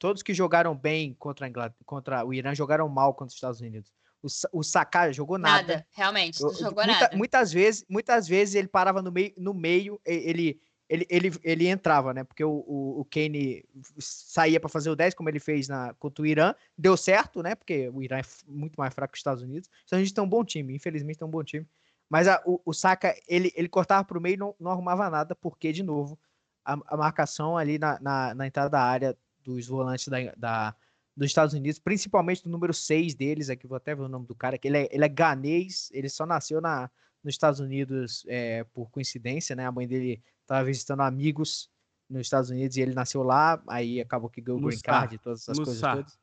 Todos 0.00 0.22
que 0.22 0.34
jogaram 0.34 0.74
bem 0.74 1.14
contra, 1.14 1.46
a 1.46 1.48
Inglaterra, 1.48 1.76
contra 1.86 2.24
o 2.24 2.34
Irã 2.34 2.54
jogaram 2.54 2.88
mal 2.88 3.12
contra 3.14 3.28
os 3.28 3.34
Estados 3.34 3.60
Unidos. 3.60 3.92
O, 4.22 4.58
o 4.58 4.62
Saka 4.64 5.12
jogou 5.12 5.38
nada. 5.38 5.74
Nada, 5.74 5.86
realmente, 5.92 6.42
não 6.42 6.52
jogou 6.52 6.84
muita- 6.84 7.00
nada. 7.02 7.16
Muitas 7.16 7.52
vezes, 7.52 7.84
muitas 7.88 8.26
vezes 8.26 8.54
ele 8.54 8.66
parava 8.68 9.00
no 9.00 9.12
meio, 9.12 9.32
no 9.36 9.54
meio 9.54 10.00
ele, 10.04 10.60
ele, 10.88 11.06
ele, 11.08 11.30
ele 11.44 11.68
entrava, 11.68 12.12
né? 12.12 12.24
Porque 12.24 12.42
o, 12.44 12.50
o, 12.66 13.00
o 13.00 13.04
Kane 13.04 13.64
saía 13.98 14.58
para 14.58 14.68
fazer 14.68 14.90
o 14.90 14.96
10, 14.96 15.14
como 15.14 15.28
ele 15.28 15.38
fez 15.38 15.68
na, 15.68 15.94
contra 15.94 16.22
o 16.22 16.26
Irã. 16.26 16.54
Deu 16.76 16.96
certo, 16.96 17.42
né? 17.42 17.54
Porque 17.54 17.88
o 17.90 18.02
Irã 18.02 18.18
é 18.18 18.22
muito 18.46 18.76
mais 18.76 18.92
fraco 18.94 19.12
que 19.12 19.16
os 19.16 19.20
Estados 19.20 19.42
Unidos. 19.42 19.68
Então 19.84 19.98
a 19.98 20.02
gente 20.02 20.12
tem 20.14 20.24
um 20.24 20.28
bom 20.28 20.44
time, 20.44 20.74
infelizmente 20.74 21.18
tem 21.18 21.28
um 21.28 21.30
bom 21.30 21.44
time. 21.44 21.66
Mas 22.08 22.26
a- 22.26 22.42
o, 22.44 22.60
o 22.64 22.72
Saka, 22.74 23.14
ele, 23.28 23.52
ele 23.54 23.68
cortava 23.68 24.04
para 24.04 24.18
o 24.18 24.20
meio 24.20 24.34
e 24.34 24.38
não, 24.38 24.54
não 24.58 24.70
arrumava 24.70 25.08
nada, 25.08 25.34
porque, 25.34 25.72
de 25.72 25.82
novo, 25.82 26.18
a, 26.64 26.76
a 26.88 26.96
marcação 26.96 27.56
ali 27.56 27.78
na, 27.78 27.98
na, 28.00 28.34
na 28.34 28.46
entrada 28.46 28.68
da 28.70 28.82
área 28.82 29.16
dos 29.42 29.66
volantes 29.66 30.08
da, 30.08 30.18
da- 30.36 30.76
dos 31.16 31.26
Estados 31.26 31.54
Unidos, 31.54 31.78
principalmente 31.78 32.42
do 32.44 32.50
número 32.50 32.72
6 32.72 33.14
deles, 33.14 33.50
aqui 33.50 33.66
vou 33.66 33.76
até 33.76 33.94
ver 33.94 34.02
o 34.02 34.08
nome 34.08 34.26
do 34.26 34.34
cara, 34.34 34.56
que 34.56 34.68
ele 34.68 34.78
é, 34.78 34.88
ele 34.90 35.04
é 35.04 35.08
ganês, 35.08 35.90
ele 35.92 36.08
só 36.08 36.24
nasceu 36.24 36.60
na, 36.60 36.90
nos 37.22 37.34
Estados 37.34 37.60
Unidos 37.60 38.24
é, 38.28 38.64
por 38.64 38.90
coincidência, 38.90 39.54
né? 39.56 39.66
A 39.66 39.72
mãe 39.72 39.86
dele 39.86 40.22
estava 40.42 40.64
visitando 40.64 41.00
amigos 41.02 41.70
nos 42.08 42.22
Estados 42.22 42.50
Unidos 42.50 42.76
e 42.76 42.80
ele 42.80 42.94
nasceu 42.94 43.22
lá, 43.22 43.62
aí 43.68 44.00
acabou 44.00 44.30
que 44.30 44.40
ganhou 44.40 44.58
o 44.58 44.62
green 44.62 44.78
card 45.00 45.14
e 45.14 45.18
todas 45.18 45.42
essas 45.42 45.56
coisas 45.64 45.80
todas. 45.96 46.18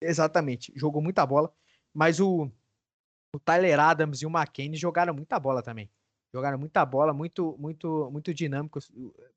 Exatamente, 0.00 0.72
jogou 0.74 1.00
muita 1.00 1.24
bola, 1.24 1.52
mas 1.94 2.18
o, 2.18 2.50
o 3.34 3.38
Tyler 3.38 3.78
Adams 3.78 4.20
e 4.22 4.26
o 4.26 4.30
McKinney 4.30 4.76
jogaram 4.76 5.14
muita 5.14 5.38
bola 5.38 5.62
também. 5.62 5.88
Jogaram 6.32 6.58
muita 6.58 6.84
bola, 6.84 7.12
muito 7.12 7.56
muito 7.58 8.08
muito 8.10 8.32
dinâmicos, 8.32 8.90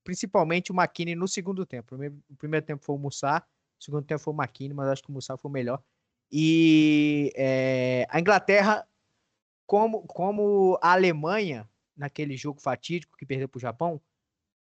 principalmente 0.03 0.71
o 0.71 0.75
McKinney 0.75 1.15
no 1.15 1.27
segundo 1.27 1.65
tempo. 1.65 1.87
O 1.87 1.97
primeiro, 1.97 2.23
o 2.29 2.35
primeiro 2.35 2.65
tempo 2.65 2.83
foi 2.85 2.95
o 2.95 2.99
Mussar, 2.99 3.45
o 3.79 3.83
segundo 3.83 4.05
tempo 4.05 4.21
foi 4.21 4.33
o 4.33 4.37
McKinney, 4.37 4.73
mas 4.73 4.87
acho 4.87 5.03
que 5.03 5.09
o 5.09 5.13
Mussar 5.13 5.37
foi 5.37 5.49
o 5.49 5.53
melhor. 5.53 5.83
E 6.31 7.31
é, 7.35 8.07
a 8.09 8.19
Inglaterra, 8.19 8.87
como, 9.65 10.01
como 10.07 10.79
a 10.81 10.93
Alemanha, 10.93 11.69
naquele 11.95 12.35
jogo 12.35 12.61
fatídico 12.61 13.17
que 13.17 13.25
perdeu 13.25 13.47
para 13.47 13.57
o 13.57 13.61
Japão, 13.61 14.01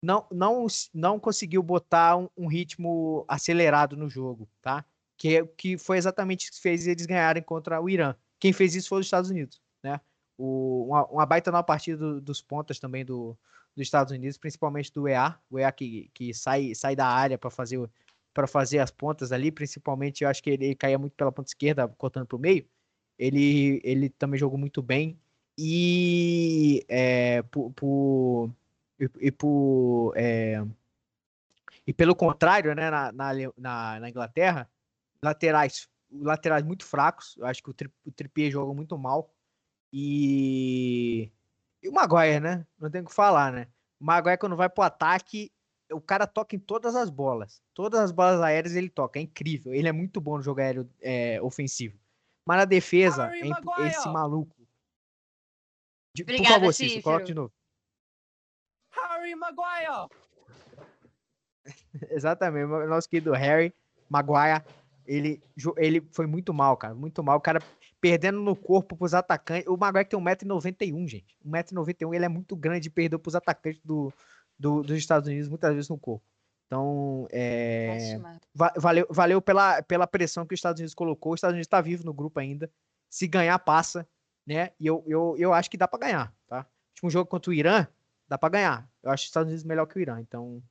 não, 0.01 0.27
não, 0.31 0.67
não 0.93 1.19
conseguiu 1.19 1.63
botar 1.63 2.17
um, 2.17 2.27
um, 2.35 2.47
ritmo 2.47 3.25
acelerado 3.27 3.95
no 3.95 4.09
jogo, 4.09 4.49
tá? 4.61 4.83
Que, 5.17 5.45
que 5.57 5.77
foi 5.77 5.97
exatamente 5.97 6.49
o 6.49 6.51
que 6.51 6.59
fez 6.59 6.87
eles 6.87 7.05
ganharem 7.05 7.41
contra 7.41 7.81
o 7.81 7.89
Irã. 7.89 8.15
Quem 8.39 8.51
fez 8.51 8.75
isso 8.75 8.89
foi 8.89 8.99
os 8.99 9.07
Estados 9.07 9.29
Unidos, 9.29 9.61
né? 9.81 10.01
O, 10.37 10.85
uma, 10.87 11.05
uma 11.07 11.25
baita 11.25 11.51
nova 11.51 11.63
partida 11.63 11.97
do, 11.97 12.21
dos 12.21 12.41
pontas 12.41 12.79
também 12.79 13.05
do, 13.05 13.37
dos 13.75 13.83
Estados 13.83 14.11
Unidos, 14.11 14.37
principalmente 14.37 14.91
do 14.93 15.07
EA, 15.07 15.37
o 15.49 15.59
EA 15.59 15.71
que, 15.71 16.09
que 16.13 16.33
sai, 16.33 16.73
sai 16.75 16.95
da 16.95 17.07
área 17.07 17.37
para 17.37 17.49
fazer 17.49 17.89
para 18.33 18.47
fazer 18.47 18.79
as 18.79 18.89
pontas 18.89 19.31
ali, 19.31 19.51
principalmente 19.51 20.23
eu 20.23 20.29
acho 20.29 20.41
que 20.41 20.49
ele, 20.49 20.65
ele 20.65 20.75
caía 20.75 20.97
muito 20.97 21.13
pela 21.13 21.31
ponta 21.31 21.49
esquerda, 21.49 21.87
cortando 21.87 22.25
para 22.25 22.35
o 22.35 22.39
meio. 22.39 22.65
Ele, 23.17 23.79
ele 23.83 24.09
também 24.09 24.39
jogou 24.39 24.57
muito 24.57 24.81
bem. 24.81 25.19
E 25.57 26.83
é, 26.89 27.43
por, 27.43 27.71
por, 27.73 28.49
e, 28.99 29.27
e, 29.27 29.31
por, 29.31 30.13
é, 30.15 30.65
e 31.85 31.93
pelo 31.93 32.15
contrário, 32.15 32.73
né, 32.73 32.89
na, 32.89 33.11
na, 33.11 33.99
na, 33.99 34.09
Inglaterra, 34.09 34.67
laterais, 35.21 35.87
laterais 36.11 36.63
muito 36.63 36.85
fracos. 36.85 37.35
Eu 37.37 37.45
acho 37.45 37.61
que 37.61 37.69
o, 37.69 37.73
tri, 37.73 37.91
o 38.03 38.11
Trippier 38.11 38.51
joga 38.51 38.73
muito 38.73 38.97
mal. 38.97 39.31
E, 39.95 41.31
e 41.83 41.87
o 41.87 41.93
Maguire, 41.93 42.39
né? 42.39 42.65
Não 42.79 42.89
tem 42.89 43.01
o 43.01 43.05
que 43.05 43.13
falar, 43.13 43.51
né? 43.51 43.67
O 43.99 44.05
Maguire, 44.05 44.39
quando 44.39 44.55
vai 44.55 44.67
pro 44.67 44.81
ataque, 44.81 45.51
o 45.91 46.01
cara 46.01 46.25
toca 46.25 46.55
em 46.55 46.59
todas 46.59 46.95
as 46.95 47.11
bolas. 47.11 47.61
Todas 47.75 47.99
as 47.99 48.11
bolas 48.11 48.41
aéreas 48.41 48.75
ele 48.75 48.89
toca. 48.89 49.19
É 49.19 49.21
incrível. 49.21 49.71
Ele 49.71 49.87
é 49.87 49.91
muito 49.91 50.19
bom 50.19 50.37
no 50.37 50.43
jogo 50.43 50.61
aéreo 50.61 50.89
é, 50.99 51.39
ofensivo. 51.43 51.95
Mas 52.43 52.57
na 52.57 52.65
defesa, 52.65 53.31
é 53.35 53.87
esse 53.87 54.09
maluco. 54.09 54.55
De, 56.15 56.23
Obrigada, 56.23 56.55
por 56.55 56.59
favor, 56.59 56.73
Cícero, 56.73 57.03
coloca 57.03 57.25
de 57.25 57.33
novo. 57.35 57.53
Harry 58.91 59.35
Maguire! 59.35 60.09
Exatamente, 62.09 62.65
o 62.65 62.87
nosso 62.87 63.07
querido 63.07 63.31
Harry 63.31 63.73
Maguire, 64.09 64.63
ele, 65.05 65.41
ele 65.77 66.01
foi 66.11 66.25
muito 66.25 66.53
mal, 66.53 66.75
cara, 66.77 66.93
muito 66.93 67.23
mal. 67.23 67.37
O 67.37 67.41
cara 67.41 67.59
perdendo 68.03 68.41
no 68.41 68.53
corpo 68.53 68.97
pros 68.97 69.13
atacantes. 69.13 69.65
O 69.65 69.77
Maguire 69.77 70.03
tem 70.03 70.19
1,91m, 70.19 71.07
gente. 71.07 71.37
1,91m, 71.45 72.13
ele 72.13 72.25
é 72.25 72.27
muito 72.27 72.53
grande 72.53 72.89
e 72.89 72.91
perdeu 72.91 73.17
pros 73.17 73.33
atacantes 73.33 73.79
do, 73.81 74.11
do, 74.59 74.81
dos 74.83 74.97
Estados 74.97 75.29
Unidos 75.29 75.47
muitas 75.47 75.73
vezes 75.73 75.87
no 75.87 75.97
corpo. 75.97 76.25
Então, 76.67 77.25
é, 77.31 78.19
valeu, 78.75 79.07
valeu 79.09 79.41
pela, 79.41 79.81
pela 79.83 80.05
pressão 80.05 80.45
que 80.45 80.53
os 80.53 80.57
Estados 80.57 80.81
Unidos 80.81 80.93
colocou. 80.93 81.31
Os 81.31 81.37
Estados 81.37 81.53
Unidos 81.53 81.65
está 81.65 81.79
vivo 81.79 82.03
no 82.03 82.13
grupo 82.13 82.41
ainda. 82.41 82.69
Se 83.09 83.25
ganhar, 83.25 83.57
passa, 83.59 84.05
né? 84.45 84.71
E 84.77 84.85
eu, 84.85 85.01
eu, 85.07 85.35
eu 85.37 85.53
acho 85.53 85.71
que 85.71 85.77
dá 85.77 85.87
para 85.87 85.99
ganhar, 85.99 86.35
tá? 86.45 86.65
Um 87.01 87.09
jogo 87.09 87.29
contra 87.29 87.51
o 87.51 87.53
Irã, 87.53 87.87
dá 88.27 88.37
para 88.37 88.49
ganhar. 88.49 88.89
Eu 89.01 89.11
acho 89.11 89.23
os 89.23 89.29
Estados 89.29 89.47
Unidos 89.47 89.63
melhor 89.63 89.85
que 89.85 89.97
o 89.97 90.01
Irã. 90.01 90.19
Então, 90.19 90.61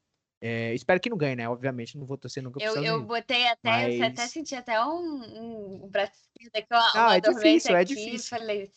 é, 0.45 0.75
espero 0.75 0.99
que 0.99 1.09
não 1.09 1.17
ganhe, 1.17 1.37
né? 1.37 1.49
Obviamente, 1.49 1.97
não 1.97 2.05
vou 2.05 2.19
torcer 2.19 2.43
nunca 2.43 2.61
Eu, 2.61 2.83
eu 2.83 3.01
botei 3.01 3.47
até, 3.47 3.71
mas... 3.71 3.97
você 3.97 4.03
até 4.03 4.27
senti 4.27 4.57
até 4.57 4.85
um, 4.85 5.85
um 5.85 5.89
braço 5.89 6.13
Não, 6.95 7.13
é 7.13 7.21
difícil, 7.21 7.77
é 7.77 7.85
difícil. 7.85 8.29
Falei, 8.29 8.73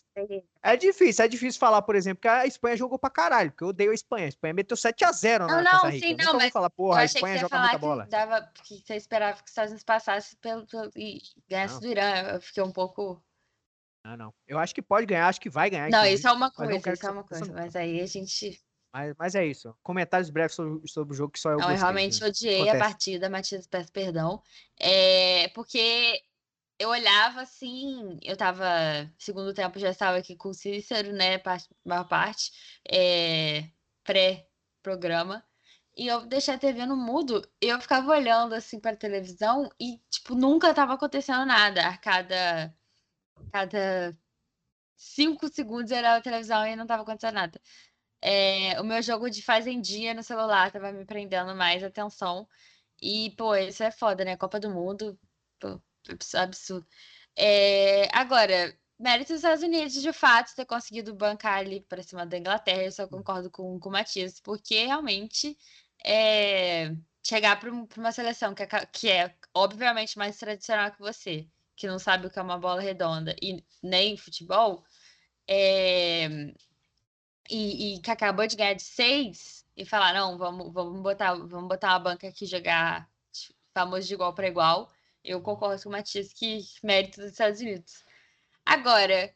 é 0.62 0.78
difícil, 0.78 1.26
é 1.26 1.28
difícil 1.28 1.60
falar, 1.60 1.82
por 1.82 1.96
exemplo, 1.96 2.22
que 2.22 2.28
a 2.28 2.46
Espanha 2.46 2.78
jogou 2.78 3.00
pra 3.00 3.10
caralho, 3.10 3.50
porque 3.50 3.64
eu 3.64 3.70
odeio 3.70 3.90
a 3.90 3.96
Espanha. 3.96 4.26
A 4.26 4.30
Espanha 4.30 4.54
meteu 4.54 4.78
7x0 4.78 5.40
na 5.40 5.64
não, 5.64 5.72
Costa 5.72 5.90
Rica. 5.90 6.08
Sim, 6.08 6.16
não, 6.24 6.34
mas 6.36 6.54
falar, 6.54 6.70
porra, 6.70 7.00
a 7.00 7.06
Espanha 7.06 7.40
joga 7.40 7.60
muita 7.60 7.78
bola. 7.80 8.06
Dava, 8.12 8.48
que 8.64 8.84
você 8.86 8.96
esperava 8.96 9.38
que 9.38 9.46
os 9.46 9.50
Estados 9.50 9.72
Unidos 9.72 9.84
passassem 9.84 10.38
pelo, 10.40 10.68
pelo, 10.68 10.92
e 10.96 11.20
ganhasse 11.50 11.82
do 11.82 11.88
Irã. 11.88 12.34
Eu 12.34 12.42
fiquei 12.42 12.62
um 12.62 12.72
pouco. 12.72 13.20
Não, 14.06 14.16
não. 14.16 14.34
Eu 14.48 14.60
acho 14.60 14.76
que 14.76 14.84
pode 14.84 15.08
ganhar, 15.08 15.28
acho 15.28 15.42
que 15.42 15.50
vai 15.50 15.72
ganhar. 15.72 15.90
Não, 15.90 16.06
isso 16.06 16.28
é 16.28 16.32
uma 16.32 16.52
coisa, 16.52 16.94
isso 16.94 17.08
é 17.08 17.10
uma 17.10 17.24
coisa. 17.24 17.52
Mas 17.52 17.76
aí 17.76 18.02
a 18.02 18.06
gente 18.06 18.64
mas, 18.96 19.14
mas 19.20 19.36
é 19.36 19.46
isso. 19.46 19.76
Comentários 19.84 20.30
breves 20.30 20.56
sobre, 20.56 20.88
sobre 20.88 21.14
o 21.14 21.18
jogo 21.18 21.34
que 21.34 21.40
só 21.40 21.50
eu 21.52 21.58
Não, 21.60 21.68
gostei, 21.68 21.76
eu 21.76 21.80
realmente 21.82 22.22
né? 22.22 22.28
odiei 22.28 22.56
Acontece. 22.62 22.78
a 22.78 22.80
partida, 22.80 23.30
Matias, 23.30 23.68
peço 23.68 23.92
perdão. 23.92 24.42
É, 24.80 25.50
porque 25.50 26.24
eu 26.80 26.90
olhava 26.90 27.42
assim, 27.42 28.18
eu 28.24 28.38
tava. 28.38 28.66
Segundo 29.18 29.54
tempo 29.54 29.78
já 29.80 29.90
estava 29.90 30.18
aqui 30.18 30.34
com 30.38 30.48
o 30.48 30.54
Cícero, 30.54 31.12
né? 31.12 31.42
Maior 31.84 32.08
parte. 32.08 32.54
É, 32.90 33.70
Pré-programa. 34.06 35.44
E 35.98 36.08
eu 36.08 36.26
deixei 36.26 36.54
a 36.54 36.58
TV 36.58 36.86
no 36.86 36.96
mudo 36.96 37.42
e 37.62 37.68
eu 37.68 37.82
ficava 37.82 38.12
olhando 38.12 38.54
assim 38.56 38.80
para 38.80 38.96
televisão 38.96 39.70
e, 39.80 39.98
tipo, 40.10 40.36
nunca 40.36 40.74
tava 40.74 40.94
acontecendo 40.94 41.46
nada. 41.46 41.86
A 41.86 41.98
cada. 41.98 42.74
Cada 43.52 44.18
cinco 44.96 45.48
segundos 45.50 45.92
era 45.92 46.16
a 46.16 46.22
televisão 46.22 46.66
e 46.66 46.76
não 46.76 46.88
tava 46.88 47.04
acontecendo 47.04 47.36
nada. 47.36 47.62
É, 48.22 48.80
o 48.82 48.84
meu 48.84 49.02
jogo 49.02 49.30
de 49.30 49.42
fazendinha 49.42 50.14
no 50.14 50.24
celular 50.24 50.72
tava 50.72 50.92
me 50.92 51.06
prendendo 51.06 51.56
mais 51.56 51.84
atenção. 51.84 52.48
E, 53.02 53.32
pô, 53.38 53.56
isso 53.56 53.84
é 53.84 53.92
foda, 53.92 54.26
né? 54.26 54.38
Copa 54.38 54.60
do 54.60 54.70
Mundo, 54.72 55.20
pô, 55.60 55.82
absurdo. 56.36 56.88
É, 57.36 58.08
agora, 58.18 58.78
mérito 59.00 59.34
dos 59.34 59.38
Estados 59.40 59.64
Unidos, 59.64 60.02
de 60.02 60.14
fato, 60.14 60.56
ter 60.56 60.66
conseguido 60.66 61.14
bancar 61.14 61.60
ali 61.60 61.82
para 61.82 62.04
cima 62.04 62.26
da 62.26 62.38
Inglaterra, 62.38 62.84
eu 62.84 62.92
só 62.92 63.08
concordo 63.08 63.50
com, 63.52 63.80
com 63.80 63.90
o 63.90 63.92
Matias, 63.92 64.40
porque 64.40 64.86
realmente 64.86 65.58
é, 66.06 66.96
chegar 67.24 67.60
para 67.60 67.72
uma 67.72 68.12
seleção 68.12 68.54
que 68.56 68.64
é, 68.64 68.68
que 68.92 69.10
é, 69.10 69.36
obviamente 69.54 70.18
mais 70.18 70.38
tradicional 70.38 70.92
que 70.92 71.00
você, 71.00 71.48
que 71.76 71.88
não 71.88 72.00
sabe 72.00 72.28
o 72.28 72.30
que 72.30 72.40
é 72.40 72.42
uma 72.42 72.58
bola 72.60 72.82
redonda 72.82 73.36
e 73.42 73.64
nem 73.84 74.18
futebol, 74.18 74.84
é, 75.48 76.28
e, 77.50 77.96
e 77.96 78.00
que 78.00 78.12
acabou 78.12 78.48
de 78.48 78.56
ganhar 78.56 78.74
de 78.74 78.84
seis 78.84 79.66
e 79.76 79.86
falar, 79.86 80.14
não, 80.14 80.38
vamos, 80.38 80.72
vamos, 80.72 81.02
botar, 81.02 81.34
vamos 81.34 81.68
botar 81.68 81.90
uma 81.90 82.00
banca 82.00 82.28
aqui 82.28 82.46
jogar 82.46 83.10
famoso 83.74 84.08
de 84.08 84.14
igual 84.14 84.34
para 84.34 84.48
igual. 84.48 84.90
Eu 85.24 85.42
concordo 85.42 85.82
com 85.84 85.90
o 85.90 85.92
Matias 85.92 86.32
que 86.32 86.62
mérito 86.84 87.20
dos 87.20 87.32
Estados 87.32 87.60
Unidos. 87.60 88.04
Agora. 88.66 89.34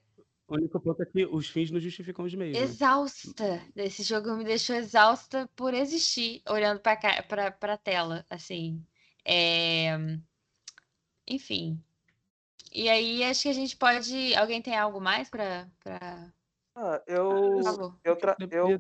O 0.48 0.56
único 0.56 0.80
ponto 0.80 1.04
é 1.04 1.06
que 1.06 1.26
os 1.26 1.48
fins 1.50 1.70
não 1.70 1.80
justificam 1.80 2.26
os 2.26 2.34
meios. 2.34 2.58
Né? 2.58 2.64
Exausta. 2.64 3.58
Né? 3.76 3.86
Esse 3.86 4.04
jogo 4.04 4.36
me 4.36 4.44
deixou 4.44 4.76
exausta 4.76 5.50
por 5.56 5.74
existir, 5.74 6.42
olhando 6.48 6.80
para 6.80 7.74
a 7.74 7.78
tela. 7.78 8.26
Assim. 8.30 8.84
É... 9.26 9.98
Enfim. 11.28 11.84
E 12.72 12.88
aí, 12.88 13.24
acho 13.24 13.44
que 13.44 13.50
a 13.50 13.54
gente 13.54 13.76
pode. 13.76 14.36
Alguém 14.36 14.62
tem 14.62 14.76
algo 14.76 15.02
mais 15.02 15.30
para. 15.30 15.70
Pra... 15.84 16.32
Ah, 16.82 17.04
eu, 17.08 17.60
eu, 18.06 18.16
tra... 18.16 18.38
eu, 18.50 18.80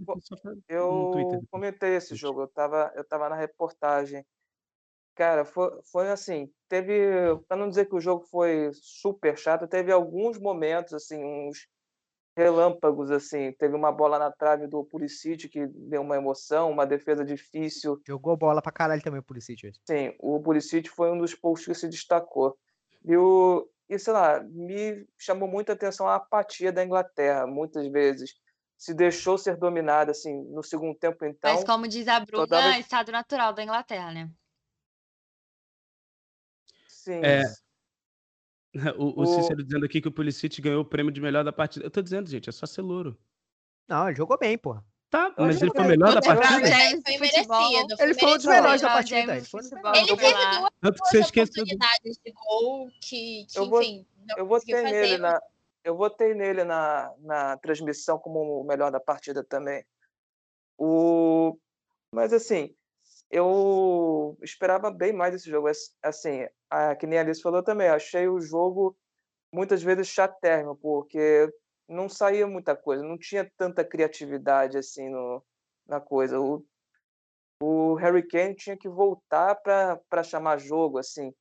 eu 0.69 1.43
comentei 1.51 1.95
esse 1.97 2.15
jogo, 2.15 2.43
eu 2.43 2.47
tava, 2.47 2.89
eu 2.95 3.03
tava 3.03 3.27
na 3.27 3.35
reportagem. 3.35 4.25
Cara, 5.15 5.43
foi, 5.43 5.69
foi 5.91 6.09
assim, 6.09 6.49
teve, 6.69 6.93
para 7.45 7.57
não 7.57 7.67
dizer 7.67 7.87
que 7.87 7.95
o 7.95 7.99
jogo 7.99 8.23
foi 8.23 8.71
super 8.71 9.37
chato, 9.37 9.67
teve 9.67 9.91
alguns 9.91 10.39
momentos, 10.39 10.93
assim, 10.93 11.21
uns 11.21 11.67
relâmpagos, 12.37 13.11
assim. 13.11 13.51
Teve 13.51 13.75
uma 13.75 13.91
bola 13.91 14.17
na 14.17 14.31
trave 14.31 14.65
do 14.65 14.85
Pulisic 14.85 15.49
que 15.49 15.67
deu 15.67 16.01
uma 16.01 16.15
emoção, 16.15 16.71
uma 16.71 16.87
defesa 16.87 17.25
difícil. 17.25 17.99
Jogou 18.07 18.37
bola 18.37 18.61
pra 18.61 18.71
caralho 18.71 19.01
também 19.01 19.19
o 19.19 19.23
Pulisic. 19.23 19.73
Sim, 19.85 20.15
o 20.19 20.39
Pulisic 20.39 20.89
foi 20.89 21.11
um 21.11 21.17
dos 21.17 21.35
poucos 21.35 21.65
que 21.65 21.73
se 21.73 21.89
destacou. 21.89 22.57
E 23.03 23.17
o, 23.17 23.69
e, 23.89 23.97
sei 23.97 24.13
lá, 24.13 24.39
me 24.43 25.07
chamou 25.17 25.49
muita 25.49 25.73
atenção 25.73 26.07
a 26.07 26.15
apatia 26.15 26.71
da 26.71 26.85
Inglaterra, 26.85 27.47
muitas 27.47 27.87
vezes. 27.87 28.35
Se 28.77 28.93
deixou 28.93 29.37
ser 29.37 29.57
dominada, 29.57 30.11
assim, 30.11 30.43
no 30.51 30.63
segundo 30.63 30.97
tempo, 30.97 31.25
então. 31.25 31.53
Mas, 31.53 31.63
como 31.63 31.87
diz 31.87 32.07
a 32.07 32.19
Bruna, 32.19 32.47
dava... 32.47 32.75
é 32.75 32.79
estado 32.79 33.11
natural 33.11 33.51
da 33.51 33.63
Inglaterra, 33.63 34.13
né? 34.13 34.31
Sim. 36.87 37.21
É... 37.23 37.41
O, 38.99 39.19
o, 39.19 39.23
o 39.23 39.25
Cícero 39.25 39.63
dizendo 39.63 39.83
aqui 39.83 39.99
que 39.99 40.07
o 40.07 40.11
Pulisic 40.11 40.61
ganhou 40.61 40.83
o 40.83 40.85
prêmio 40.85 41.11
de 41.11 41.19
melhor 41.19 41.43
da 41.43 41.51
partida. 41.51 41.83
Eu 41.83 41.89
tô 41.89 42.03
dizendo, 42.03 42.29
gente, 42.29 42.47
é 42.47 42.51
só 42.51 42.67
ser 42.67 42.83
louro. 42.83 43.19
Não, 43.87 44.07
ele 44.07 44.15
jogou 44.15 44.37
bem, 44.37 44.55
porra. 44.59 44.85
Tá, 45.09 45.33
mas 45.37 45.59
ele 45.59 45.71
foi 45.71 45.85
o 45.85 45.87
melhor 45.87 46.13
da 46.13 46.21
partida? 46.21 46.69
Foi 47.03 47.17
merecido. 47.17 47.95
Ele 47.99 48.13
foi 48.13 48.29
um 48.29 48.37
dos 48.37 48.45
melhores 48.45 48.81
da 48.81 48.89
partida. 48.89 49.37
Ele, 49.37 49.45
foi 49.45 49.61
ele 49.61 50.15
teve 50.15 50.33
duas, 50.33 50.71
Tanto 50.81 51.01
que 51.01 51.09
você 51.09 51.41
oportunidades 51.41 52.19
de 52.23 52.31
gol 52.31 52.89
que, 53.01 53.45
que 53.49 53.57
eu 53.57 53.63
enfim, 53.63 54.05
vou, 54.27 54.37
eu 54.37 54.45
votei 54.45 54.83
nele 54.83 55.17
na 55.17 55.41
Eu 55.83 55.97
votei 55.97 56.33
nele 56.35 56.63
na, 56.63 57.11
na 57.21 57.57
transmissão 57.57 58.19
como 58.19 58.61
o 58.61 58.63
melhor 58.63 58.91
da 58.91 58.99
partida 58.99 59.43
também. 59.43 59.83
O... 60.77 61.57
Mas 62.13 62.31
assim, 62.31 62.75
eu 63.31 64.37
esperava 64.43 64.91
bem 64.91 65.11
mais 65.11 65.33
desse 65.33 65.49
jogo. 65.49 65.69
Assim, 66.03 66.47
a, 66.69 66.95
que 66.95 67.07
nem 67.07 67.17
a 67.17 67.21
Alice 67.23 67.41
falou 67.41 67.63
também, 67.63 67.87
achei 67.87 68.27
o 68.27 68.39
jogo 68.39 68.95
muitas 69.51 69.81
vezes 69.81 70.07
chatérrimo, 70.07 70.75
porque 70.75 71.51
não 71.89 72.07
saía 72.07 72.45
muita 72.47 72.75
coisa, 72.75 73.03
não 73.03 73.17
tinha 73.17 73.51
tanta 73.57 73.83
criatividade 73.83 74.77
assim 74.77 75.09
no, 75.09 75.43
na 75.87 75.99
coisa. 75.99 76.39
O, 76.39 76.63
o 77.61 77.95
Harry 77.95 78.25
Kane 78.25 78.55
tinha 78.55 78.77
que 78.77 78.87
voltar 78.87 79.55
para 79.55 80.23
chamar 80.23 80.59
jogo, 80.59 80.99
assim, 80.99 81.33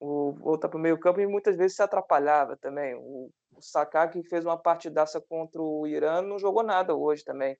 o, 0.00 0.32
voltar 0.32 0.68
para 0.68 0.76
o 0.76 0.80
meio 0.80 0.98
campo 0.98 1.20
e 1.20 1.26
muitas 1.26 1.56
vezes 1.56 1.76
se 1.76 1.82
atrapalhava 1.82 2.56
também. 2.56 2.94
O, 2.96 3.30
o 3.52 3.62
Saká, 3.62 4.08
que 4.08 4.22
fez 4.24 4.44
uma 4.44 4.58
partidaça 4.58 5.20
contra 5.20 5.62
o 5.62 5.86
Irã, 5.86 6.20
não 6.20 6.38
jogou 6.38 6.64
nada 6.64 6.94
hoje 6.94 7.22
também. 7.22 7.56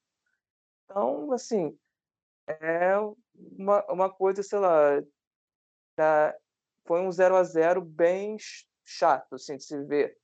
Então, 0.85 1.33
assim, 1.33 1.79
é 2.49 2.97
uma, 3.57 3.85
uma 3.91 4.11
coisa, 4.13 4.43
sei 4.43 4.59
lá, 4.59 5.01
da, 5.97 6.37
foi 6.85 7.01
um 7.01 7.13
0 7.13 7.37
a 7.37 7.45
0 7.45 7.81
bem 7.81 8.37
chato, 8.85 9.37
assim, 9.37 9.57
de 9.57 9.65
se 9.65 9.81
ver. 9.85 10.19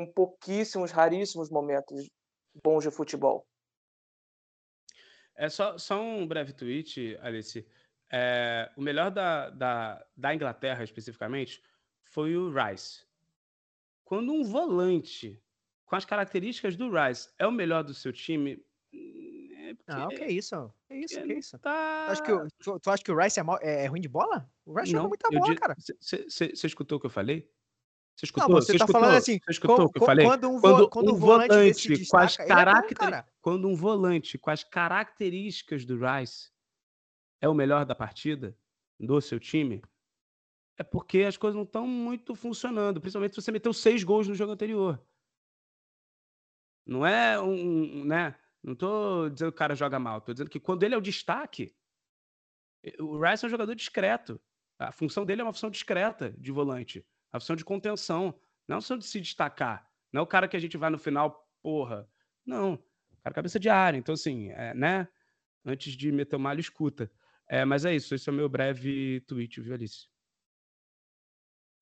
Com 0.00 0.06
pouquíssimos, 0.06 0.90
raríssimos 0.90 1.50
momentos 1.50 2.08
bons 2.64 2.84
de 2.84 2.90
futebol. 2.90 3.46
É 5.36 5.48
só, 5.50 5.76
só 5.76 6.00
um 6.00 6.26
breve 6.26 6.54
tweet, 6.54 7.18
Alice. 7.20 7.66
É, 8.10 8.72
o 8.76 8.80
melhor 8.80 9.10
da, 9.10 9.50
da, 9.50 10.06
da 10.16 10.34
Inglaterra, 10.34 10.82
especificamente, 10.82 11.62
foi 12.04 12.34
o 12.34 12.50
Rice. 12.50 13.04
Quando 14.04 14.32
um 14.32 14.42
volante 14.42 15.38
com 15.84 15.96
as 15.96 16.04
características 16.06 16.76
do 16.76 16.90
Rice 16.90 17.30
é 17.38 17.46
o 17.46 17.52
melhor 17.52 17.84
do 17.84 17.92
seu 17.92 18.12
time. 18.12 18.64
É 18.92 19.74
não, 19.86 20.08
que 20.08 20.24
isso? 20.24 20.72
Que 20.88 20.94
isso, 20.94 21.22
que 21.22 21.34
isso? 21.34 21.58
Tá... 21.58 22.06
Tu, 22.06 22.12
acha 22.12 22.22
que 22.22 22.32
o, 22.32 22.48
tu, 22.58 22.80
tu 22.80 22.90
acha 22.90 23.04
que 23.04 23.12
o 23.12 23.18
Rice 23.18 23.38
é, 23.38 23.42
mal, 23.42 23.58
é, 23.60 23.84
é 23.84 23.86
ruim 23.86 24.00
de 24.00 24.08
bola? 24.08 24.50
O 24.64 24.72
Rice 24.72 24.92
não, 24.94 25.00
joga 25.02 25.08
muita 25.08 25.28
bola, 25.30 25.54
cara. 25.56 25.76
Você 26.00 26.66
escutou 26.66 26.96
o 26.96 27.00
que 27.00 27.06
eu 27.06 27.10
falei? 27.10 27.50
Você 28.20 28.26
escutou? 28.26 28.48
Não, 28.50 28.56
você, 28.56 28.72
você 28.72 28.78
tá 28.78 28.84
escutou? 28.84 29.00
falando 29.00 29.16
assim. 29.16 29.40
Você 29.42 29.50
escutou 29.50 29.86
o 29.86 29.90
que 29.90 29.98
eu 29.98 30.04
falei? 30.04 30.26
Quando 30.26 30.50
um, 30.50 30.60
quando, 30.60 30.88
quando 30.90 31.14
um 31.14 31.16
volante, 31.16 31.54
volante 31.54 32.06
com 32.06 32.16
as 32.18 32.36
características, 32.36 33.12
é 33.12 33.24
quando 33.40 33.68
um 33.68 33.74
volante 33.74 34.38
com 34.38 34.50
as 34.50 34.62
características 34.62 35.84
do 35.86 35.98
Rice 35.98 36.50
é 37.40 37.48
o 37.48 37.54
melhor 37.54 37.86
da 37.86 37.94
partida 37.94 38.54
do 38.98 39.18
seu 39.22 39.40
time, 39.40 39.82
é 40.76 40.82
porque 40.82 41.20
as 41.20 41.38
coisas 41.38 41.56
não 41.56 41.62
estão 41.62 41.86
muito 41.86 42.34
funcionando, 42.34 43.00
principalmente 43.00 43.34
se 43.34 43.40
você 43.40 43.50
meteu 43.50 43.72
seis 43.72 44.04
gols 44.04 44.28
no 44.28 44.34
jogo 44.34 44.52
anterior. 44.52 45.02
Não 46.84 47.06
é 47.06 47.40
um, 47.40 48.04
né? 48.04 48.38
Não 48.62 48.74
tô 48.74 49.30
dizendo 49.30 49.50
que 49.50 49.56
o 49.56 49.58
cara 49.58 49.74
joga 49.74 49.98
mal, 49.98 50.20
tô 50.20 50.34
dizendo 50.34 50.50
que 50.50 50.60
quando 50.60 50.82
ele 50.82 50.94
é 50.94 50.98
o 50.98 51.02
destaque, 51.02 51.74
o 52.98 53.18
Rice 53.18 53.46
é 53.46 53.48
um 53.48 53.50
jogador 53.50 53.74
discreto. 53.74 54.38
A 54.78 54.92
função 54.92 55.24
dele 55.24 55.40
é 55.40 55.44
uma 55.44 55.54
função 55.54 55.70
discreta 55.70 56.34
de 56.36 56.52
volante 56.52 57.02
a 57.32 57.40
função 57.40 57.56
de 57.56 57.64
contenção, 57.64 58.34
não 58.66 58.78
a 58.78 58.80
função 58.80 58.98
de 58.98 59.04
se 59.04 59.20
destacar. 59.20 59.88
Não 60.12 60.20
é 60.20 60.22
o 60.22 60.26
cara 60.26 60.48
que 60.48 60.56
a 60.56 60.60
gente 60.60 60.76
vai 60.76 60.90
no 60.90 60.98
final, 60.98 61.48
porra. 61.62 62.08
Não, 62.44 62.74
o 62.74 63.22
cara 63.22 63.34
cabeça 63.34 63.60
de 63.60 63.68
área. 63.68 63.98
Então, 63.98 64.14
assim, 64.14 64.50
é, 64.50 64.74
né? 64.74 65.08
Antes 65.64 65.94
de 65.94 66.10
meter 66.10 66.36
o 66.36 66.40
malho, 66.40 66.60
escuta. 66.60 67.10
É, 67.48 67.64
mas 67.64 67.84
é 67.84 67.94
isso, 67.94 68.14
esse 68.14 68.28
é 68.28 68.32
o 68.32 68.34
meu 68.34 68.48
breve 68.48 69.20
tweet, 69.26 69.60
viu, 69.60 69.74
Alice? 69.74 70.08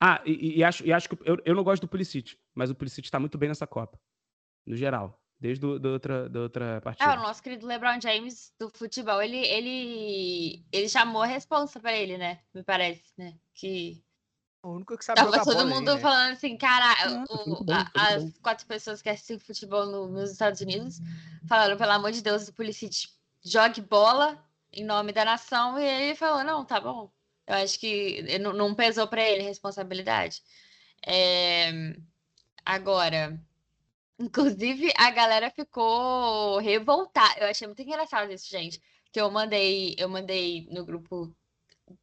Ah, 0.01 0.23
e, 0.25 0.59
e 0.59 0.65
acho, 0.65 0.85
e 0.87 0.93
acho 0.93 1.09
que 1.09 1.19
eu, 1.29 1.39
eu 1.45 1.55
não 1.55 1.65
gosto 1.65 1.83
do 1.83 1.89
Pulisic, 1.89 2.39
mas 2.55 2.71
o 2.71 2.75
Pulisic 2.75 3.07
está 3.07 3.19
muito 3.19 3.37
bem 3.37 3.49
nessa 3.49 3.67
Copa, 3.67 4.01
no 4.65 4.77
geral, 4.77 5.21
desde 5.39 5.61
do, 5.61 5.79
da 5.79 5.89
outra, 5.91 6.29
da 6.29 6.41
outra 6.41 6.81
partida. 6.81 7.13
É, 7.13 7.19
o 7.19 7.21
nosso 7.21 7.43
querido 7.43 7.67
LeBron 7.67 8.01
James 8.01 8.55
do 8.59 8.71
futebol, 8.71 9.21
ele, 9.21 9.39
ele, 9.39 10.65
ele 10.73 10.89
chamou 10.89 11.23
a 11.23 11.27
responsa 11.27 11.81
para 11.81 11.95
ele, 11.95 12.17
né? 12.17 12.41
Me 12.55 12.63
parece, 12.63 13.13
né? 13.19 13.37
Que 13.55 14.03
o 14.69 14.77
único 14.77 14.97
que 14.97 15.05
sabe 15.05 15.17
Tava 15.17 15.31
jogar 15.31 15.45
todo 15.45 15.55
bola 15.57 15.67
mundo 15.75 15.89
aí, 15.91 15.95
né? 15.97 16.01
falando 16.01 16.33
assim, 16.33 16.57
cara, 16.57 17.11
Não, 17.11 17.25
o- 17.61 17.65
bem, 17.65 17.77
a- 17.77 17.85
tudo 17.85 18.01
as 18.01 18.39
quatro 18.43 18.67
pessoas 18.67 19.03
que 19.03 19.09
assistem 19.09 19.39
futebol 19.39 19.87
no- 19.87 20.09
nos 20.09 20.31
Estados 20.31 20.61
Unidos 20.61 21.01
falaram, 21.49 21.77
pelo 21.77 21.93
amor 21.93 22.13
de 22.13 22.23
Deus, 22.23 22.49
o 22.49 22.53
Pulisic 22.53 23.09
jogue 23.45 23.81
bola 23.81 24.43
em 24.73 24.85
nome 24.85 25.13
da 25.13 25.25
nação, 25.25 25.79
e 25.79 25.85
ele 25.85 26.15
falou, 26.15 26.45
não, 26.45 26.65
tá 26.65 26.81
bom. 26.81 27.11
Eu 27.47 27.55
acho 27.57 27.79
que 27.81 28.39
não, 28.39 28.53
não 28.53 28.75
pesou 28.75 29.07
pra 29.09 29.23
ele 29.23 29.43
responsabilidade. 29.43 30.43
É, 31.07 31.95
Agora, 32.65 33.41
inclusive, 34.19 34.93
a 34.97 35.11
galera 35.11 35.51
ficou 35.51 36.59
revoltada. 36.59 37.41
Eu 37.41 37.49
achei 37.49 37.67
muito 37.67 37.81
engraçado 37.83 38.31
isso, 38.31 38.49
gente. 38.51 38.81
Que 39.11 39.21
eu 39.21 39.31
mandei, 39.31 39.95
eu 39.99 40.09
mandei 40.09 40.69
no 40.71 40.85
grupo 40.85 41.35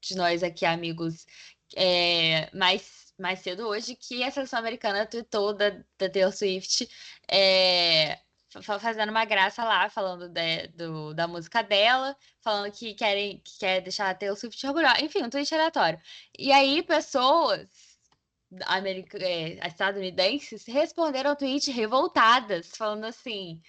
de 0.01 0.15
nós 0.15 0.41
aqui, 0.41 0.65
amigos, 0.65 1.27
é, 1.75 2.49
mais, 2.55 3.13
mais 3.19 3.39
cedo 3.39 3.67
hoje, 3.67 3.95
que 3.95 4.23
a 4.23 4.31
seleção 4.31 4.59
americana 4.59 5.05
tweetou 5.05 5.53
da, 5.53 5.69
da 5.97 6.09
Taylor 6.09 6.31
Swift 6.33 6.87
é, 7.31 8.19
fa- 8.61 8.79
fazendo 8.79 9.09
uma 9.09 9.25
graça 9.25 9.63
lá, 9.63 9.89
falando 9.89 10.29
de- 10.29 10.67
do, 10.69 11.13
da 11.13 11.27
música 11.27 11.61
dela, 11.63 12.15
falando 12.41 12.71
que 12.71 12.93
querem 12.93 13.39
que 13.39 13.57
quer 13.59 13.81
deixar 13.81 14.09
a 14.09 14.15
Taylor 14.15 14.37
Swift 14.37 14.65
orgulhosa. 14.67 15.01
Enfim, 15.03 15.23
um 15.23 15.29
tweet 15.29 15.53
aleatório. 15.53 15.99
E 16.37 16.51
aí, 16.51 16.83
pessoas 16.83 17.67
america- 18.67 19.17
é, 19.21 19.67
estadunidenses 19.67 20.65
responderam 20.65 21.31
ao 21.31 21.35
tweet 21.35 21.71
revoltadas, 21.71 22.69
falando 22.75 23.05
assim. 23.05 23.61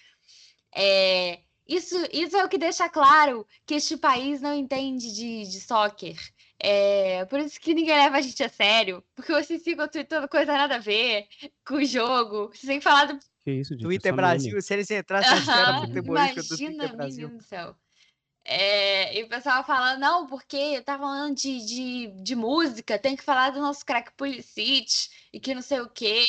É, 0.74 1.40
isso, 1.66 1.96
isso 2.12 2.36
é 2.36 2.44
o 2.44 2.48
que 2.48 2.58
deixa 2.58 2.88
claro 2.88 3.46
que 3.66 3.74
este 3.74 3.96
país 3.96 4.40
não 4.40 4.54
entende 4.54 5.12
de, 5.12 5.44
de 5.50 5.60
soccer. 5.60 6.16
É, 6.58 7.24
por 7.26 7.38
isso 7.38 7.60
que 7.60 7.74
ninguém 7.74 7.94
leva 7.94 8.16
a 8.16 8.20
gente 8.20 8.42
a 8.42 8.48
sério. 8.48 9.02
Porque 9.14 9.32
vocês 9.32 9.62
ficam 9.62 9.86
tweetando 9.88 10.28
coisa 10.28 10.52
nada 10.52 10.76
a 10.76 10.78
ver 10.78 11.26
com 11.66 11.76
o 11.76 11.84
jogo. 11.84 12.48
Vocês 12.48 12.66
têm 12.66 12.80
falado. 12.80 13.18
Que 13.44 13.52
isso, 13.52 13.74
gente? 13.74 13.82
Twitter 13.82 14.12
meme. 14.12 14.16
Brasil, 14.16 14.60
se 14.60 14.74
eles 14.74 14.90
entrassem 14.90 15.30
na 15.30 15.38
esfera 15.38 15.80
futebolística 15.80 16.42
do 16.42 16.46
imagina, 16.46 16.78
Twitter 16.78 16.96
Brasil. 16.96 17.28
menino 17.28 17.38
do 17.38 17.44
céu. 17.44 17.76
É, 18.48 19.18
e 19.18 19.24
o 19.24 19.28
pessoal 19.28 19.64
fala, 19.64 19.96
não, 19.98 20.24
porque 20.24 20.80
tá 20.82 20.96
falando 20.96 21.34
de, 21.34 21.66
de, 21.66 22.06
de 22.22 22.36
música, 22.36 22.96
tem 22.96 23.16
que 23.16 23.24
falar 23.24 23.50
do 23.50 23.60
nosso 23.60 23.84
craque 23.84 24.12
Pulisic 24.16 24.86
e 25.32 25.40
que 25.40 25.52
não 25.52 25.60
sei 25.60 25.80
o 25.80 25.88
quê 25.88 26.24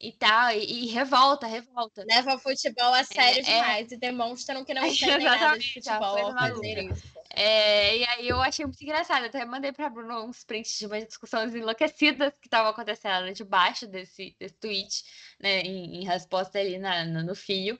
e 0.00 0.10
tal. 0.10 0.52
E, 0.52 0.84
e 0.84 0.86
revolta, 0.86 1.46
revolta. 1.46 2.02
Leva 2.08 2.34
o 2.34 2.38
futebol 2.38 2.94
a 2.94 3.04
sério 3.04 3.40
é. 3.40 3.42
demais 3.42 3.92
e 3.92 3.98
demonstram 3.98 4.64
que 4.64 4.72
não 4.72 4.84
entendem 4.88 5.26
nada 5.26 5.58
de 5.58 5.68
a 5.68 5.74
futebol 5.74 6.16
ao 6.16 6.32
fazer 6.32 6.90
isso. 6.90 7.20
É, 7.28 7.98
e 7.98 8.04
aí 8.06 8.28
eu 8.28 8.40
achei 8.40 8.64
muito 8.64 8.82
engraçado. 8.82 9.26
Até 9.26 9.44
mandei 9.44 9.70
pra 9.70 9.90
Bruno 9.90 10.24
uns 10.24 10.42
prints 10.42 10.78
de 10.78 10.86
umas 10.86 11.06
discussões 11.06 11.54
enlouquecidas 11.54 12.32
que 12.40 12.46
estavam 12.46 12.70
acontecendo 12.70 13.30
debaixo 13.34 13.86
desse, 13.86 14.34
desse 14.40 14.54
tweet, 14.54 15.04
né? 15.38 15.60
Em, 15.60 16.00
em 16.00 16.04
resposta 16.06 16.58
ali 16.58 16.78
na, 16.78 17.04
no, 17.04 17.22
no 17.22 17.34
fio. 17.34 17.78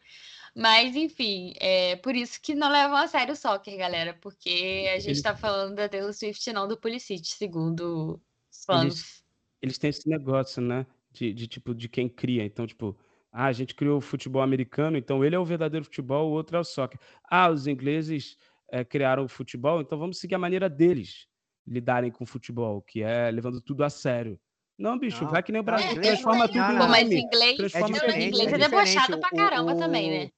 Mas, 0.55 0.97
enfim, 0.97 1.55
é 1.61 1.97
por 1.97 2.15
isso 2.15 2.41
que 2.43 2.55
não 2.55 2.71
levam 2.71 2.97
a 2.97 3.07
sério 3.07 3.33
o 3.33 3.37
soccer, 3.37 3.77
galera. 3.79 4.15
Porque 4.21 4.89
a 4.93 4.99
gente 4.99 5.09
Eles- 5.09 5.23
tá 5.23 5.35
falando 5.37 5.75
da 5.77 5.89
Taylor 5.89 6.13
Swift 6.13 6.49
e 6.49 6.53
não 6.53 6.67
do 6.67 6.77
Pulisic, 6.77 7.27
segundo 7.29 8.21
os 8.51 8.65
fãs. 8.65 9.23
Eles 9.63 9.79
têm 9.79 9.91
esse 9.91 10.09
negócio, 10.09 10.61
né? 10.63 10.87
De, 11.13 11.33
de 11.33 11.47
tipo, 11.47 11.75
de 11.75 11.89
quem 11.89 12.09
cria. 12.09 12.45
Então, 12.45 12.67
tipo, 12.67 12.97
ah, 13.33 13.47
a 13.47 13.53
gente 13.53 13.75
criou 13.75 13.99
o 13.99 14.01
futebol 14.01 14.43
americano, 14.43 14.97
então 14.97 15.25
ele 15.25 15.35
é 15.35 15.39
o 15.39 15.45
verdadeiro 15.45 15.85
futebol, 15.85 16.29
o 16.29 16.33
outro 16.33 16.57
é 16.57 16.61
o 16.61 16.65
soccer. 16.65 16.99
Ah, 17.31 17.49
os 17.51 17.67
ingleses 17.67 18.37
eh, 18.73 18.85
criaram 18.85 19.25
o 19.25 19.29
futebol, 19.29 19.81
então 19.81 19.99
vamos 19.99 20.19
seguir 20.19 20.35
a 20.37 20.39
maneira 20.39 20.69
deles 20.69 21.27
lidarem 21.67 22.11
com 22.11 22.25
o 22.25 22.27
futebol, 22.27 22.81
que 22.83 23.03
é 23.03 23.31
levando 23.31 23.61
tudo 23.61 23.85
a 23.85 23.91
sério. 23.91 24.39
Não, 24.79 24.99
bicho, 24.99 25.25
Não, 25.25 25.31
vai 25.31 25.43
que 25.43 25.53
nem 25.53 25.61
o 25.61 25.65
Brasil, 25.65 25.97
eu 25.97 26.01
transforma 26.01 26.49
tenho- 26.49 26.65
tudo 26.67 26.75
em 26.85 26.89
mas 26.89 27.11
inglês, 27.13 27.57
Transforma 27.57 27.89
É 27.97 28.01
diferente, 28.01 28.29
inglês 28.29 28.53
é 28.53 28.55
é 28.55 28.59
debochado 28.59 29.21
pra 29.21 29.29
O- 29.33 29.37
caramba 29.37 29.75
o- 29.75 29.77
também, 29.79 30.11
né? 30.11 30.31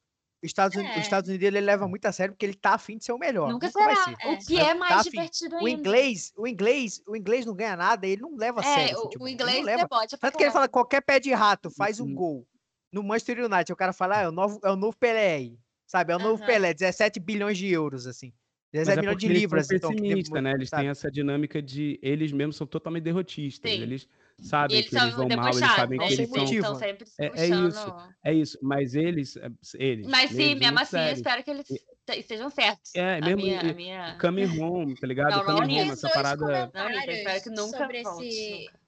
Estados, 0.43 0.77
É. 0.77 0.91
os 0.93 0.97
Estados 0.97 1.29
Unidos 1.29 1.47
ele 1.47 1.61
leva 1.61 1.87
muito 1.87 2.05
a 2.07 2.13
sério 2.13 2.35
porque 2.35 2.45
ele 2.47 2.55
tá 2.55 2.75
afim 2.75 2.99
de 2.99 3.05
ser 3.05 3.13
o 3.13 3.19
melhor. 3.19 3.51
Nunca 3.53 3.71
vai 3.71 3.95
será. 3.95 4.05
ser. 4.05 4.17
É. 4.27 4.33
O 4.33 4.39
que 4.39 4.57
Tá 4.57 4.63
é 4.71 4.75
mais 4.75 5.01
afim. 5.01 5.11
divertido 5.11 5.55
O 5.55 5.59
ainda. 5.67 5.71
inglês, 5.71 6.33
o 6.37 6.47
inglês, 6.47 7.03
o 7.07 7.17
inglês 7.17 7.47
não 7.47 7.55
ganha 7.55 7.77
nada, 7.77 8.07
ele 8.07 8.21
não 8.23 8.37
leva 8.37 8.61
a 8.61 8.65
É, 8.65 8.75
sério. 8.75 8.99
o, 8.99 9.03
futebol, 9.03 9.27
o 9.27 9.31
inglês 9.31 9.59
não 9.59 9.65
leva. 9.67 9.89
pra 9.89 10.07
Tanto 10.21 10.37
que 10.37 10.45
ele 10.45 10.51
fala 10.51 10.69
qualquer 10.69 11.01
pé 11.03 11.21
de 11.21 11.33
rato 11.33 11.71
faz 11.71 12.01
um 12.01 12.07
Uhum. 12.07 12.15
gol. 12.15 12.49
No 12.93 13.03
Manchester 13.03 13.39
United, 13.45 13.73
o 13.73 13.77
cara 13.77 13.93
fala, 13.93 14.19
ah, 14.19 14.23
é 14.23 14.29
o 14.29 14.33
novo, 14.33 14.61
é 14.65 14.71
o 14.71 14.77
novo 14.77 14.97
Pelé 14.97 15.35
aí. 15.35 15.59
Sabe? 15.87 16.13
É 16.13 16.17
o 16.17 16.19
novo 16.19 16.43
Aham. 16.43 16.47
Pelé, 16.47 16.75
17 16.75 17.21
bilhões 17.21 17.57
de 17.59 17.69
euros, 17.69 18.07
assim. 18.07 18.33
Mas 18.75 18.87
17 18.87 18.99
é 18.99 19.01
milhões 19.03 19.19
de 19.19 19.27
eles 19.27 19.41
libras, 19.41 19.67
são 19.67 19.77
então. 19.77 19.91
demo- 19.91 20.41
né? 20.43 20.53
Eles 20.53 20.69
sabe? 20.71 20.83
têm 20.83 20.91
essa 20.91 21.11
dinâmica 21.11 21.61
de 21.63 21.99
eles 22.03 22.33
mesmos 22.33 22.57
são 22.57 22.67
totalmente 22.67 23.03
derrotistas. 23.05 23.71
Sim. 23.71 23.81
Eles 23.83 24.09
sabem 24.43 24.79
eles 24.79 24.91
que 24.91 24.97
eles 24.97 25.15
vão 25.15 25.29
mal, 25.29 25.49
eles 25.49 25.71
sabem 25.71 25.99
né? 25.99 26.07
que 26.09 26.17
Não 26.17 26.23
eles 26.23 26.31
tem 26.31 26.47
são 26.47 26.55
estão 26.55 26.75
sempre 26.75 27.09
É- 27.19 27.27
é 27.27 27.31
puxando. 27.31 27.69
isso. 27.69 27.95
É 28.25 28.35
isso, 28.35 28.59
mas 28.63 28.95
eles, 28.95 29.37
é, 29.37 29.51
eles. 29.75 30.07
Mas 30.07 30.31
sim, 30.31 30.43
eles 30.43 30.59
mesmo 30.59 30.79
assim, 30.79 30.99
eu 30.99 31.13
espero 31.13 31.43
que 31.45 31.51
eles 31.51 31.67
te- 31.67 32.19
estejam 32.19 32.51
certos. 32.51 32.95
É, 32.95 33.17
a 33.19 33.21
mesmo 33.21 33.37
minha, 33.43 33.63
e- 33.63 33.71
a 33.71 33.75
minha... 33.75 34.19
Coming 34.21 34.61
home, 34.61 34.95
tá 34.95 35.07
ligado? 35.07 35.31
Não, 35.31 35.45
não 35.45 35.57
Coming 35.57 35.81
home, 35.81 35.91
essa 35.93 36.09
parada. 36.11 36.71
Não, 36.75 36.91
eu 36.91 37.13
espero 37.13 37.43
que 37.43 37.51
nunca 37.51 37.79
sobre 37.79 38.03
volte, 38.03 38.27
esse, 38.29 38.61
nunca. 38.61 38.82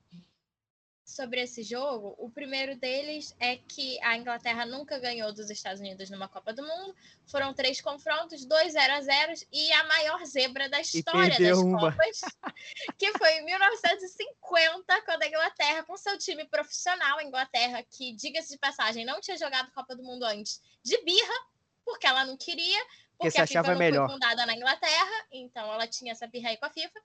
Sobre 1.15 1.41
esse 1.41 1.63
jogo. 1.63 2.15
O 2.19 2.29
primeiro 2.29 2.77
deles 2.77 3.35
é 3.39 3.57
que 3.57 4.03
a 4.03 4.17
Inglaterra 4.17 4.67
nunca 4.67 4.99
ganhou 4.99 5.33
dos 5.33 5.49
Estados 5.49 5.81
Unidos 5.81 6.11
numa 6.11 6.29
Copa 6.29 6.53
do 6.53 6.63
Mundo. 6.63 6.95
Foram 7.27 7.55
três 7.55 7.81
confrontos, 7.81 8.45
dois 8.45 8.73
0 8.73 8.93
a 8.93 9.01
0 9.01 9.33
e 9.53 9.73
a 9.73 9.85
maior 9.85 10.25
zebra 10.27 10.69
da 10.69 10.81
história 10.81 11.39
das 11.39 11.59
uma. 11.59 11.93
Copas, 11.93 12.21
que 12.99 13.17
foi 13.17 13.31
em 13.39 13.45
1950, 13.45 15.03
quando 15.03 15.23
a 15.23 15.29
Inglaterra, 15.29 15.83
com 15.85 15.97
seu 15.97 16.19
time 16.19 16.45
profissional, 16.47 17.19
a 17.19 17.25
Inglaterra, 17.25 17.83
que, 17.83 18.13
diga-se 18.13 18.51
de 18.51 18.59
passagem, 18.59 19.05
não 19.05 19.21
tinha 19.21 19.39
jogado 19.39 19.71
Copa 19.71 19.95
do 19.95 20.03
Mundo 20.03 20.25
antes, 20.25 20.61
de 20.83 21.01
birra, 21.05 21.47
porque 21.85 22.07
ela 22.07 22.25
não 22.25 22.37
queria, 22.37 22.85
porque 23.17 23.41
a 23.41 23.47
FIFA 23.47 23.63
não 23.63 23.79
melhor. 23.79 24.07
foi 24.07 24.15
fundada 24.15 24.47
na 24.47 24.55
Inglaterra, 24.55 25.27
então 25.31 25.73
ela 25.73 25.87
tinha 25.87 26.11
essa 26.11 26.27
birra 26.27 26.49
aí 26.49 26.57
com 26.57 26.67
a 26.67 26.71
FIFA. 26.71 27.01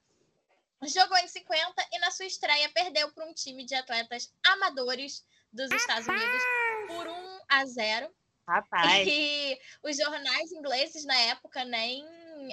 Jogou 0.87 1.17
em 1.17 1.27
50 1.27 1.87
e 1.91 1.99
na 1.99 2.11
sua 2.11 2.25
estreia 2.25 2.69
perdeu 2.73 3.11
para 3.11 3.25
um 3.25 3.33
time 3.33 3.65
de 3.65 3.75
atletas 3.75 4.33
amadores 4.45 5.25
dos 5.51 5.69
Estados 5.71 6.07
Unidos 6.07 6.43
por 6.87 7.07
1 7.07 7.39
a 7.49 7.65
0. 7.65 8.09
Rapaz. 8.47 9.07
E 9.07 9.57
os 9.83 9.95
jornais 9.97 10.51
ingleses 10.51 11.05
na 11.05 11.15
época 11.15 11.63
nem 11.65 12.03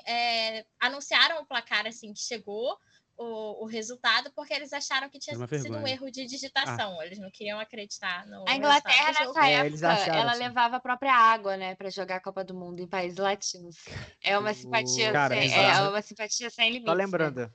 é, 0.06 0.66
anunciaram 0.80 1.40
o 1.40 1.46
placar 1.46 1.86
assim 1.86 2.12
que 2.12 2.20
chegou 2.20 2.76
o, 3.16 3.64
o 3.64 3.66
resultado, 3.66 4.30
porque 4.34 4.52
eles 4.52 4.72
acharam 4.72 5.08
que 5.08 5.18
tinha 5.18 5.34
sido 5.34 5.76
um 5.78 5.86
erro 5.86 6.10
de 6.10 6.26
digitação. 6.26 7.00
Eles 7.02 7.18
não 7.18 7.30
queriam 7.30 7.58
acreditar 7.58 8.26
no. 8.26 8.44
A 8.46 8.54
Inglaterra, 8.54 9.06
nessa 9.06 9.46
É, 9.46 9.52
época, 9.54 9.88
acharam, 9.88 10.14
ela 10.20 10.32
assim. 10.32 10.42
levava 10.42 10.76
a 10.76 10.80
própria 10.80 11.14
água, 11.14 11.56
né, 11.56 11.74
pra 11.74 11.88
jogar 11.88 12.16
a 12.16 12.20
Copa 12.20 12.44
do 12.44 12.54
Mundo 12.54 12.80
em 12.80 12.86
países 12.88 13.16
latinos. 13.16 13.76
É 14.22 14.36
uma 14.38 14.52
simpatia, 14.52 15.12
Cara, 15.12 15.34
sem, 15.34 15.44
é 15.44 15.48
bizarro. 15.48 15.90
uma 15.90 16.02
simpatia 16.02 16.50
sem 16.50 16.70
limites. 16.70 16.92
Só 16.92 16.94
né? 16.94 17.50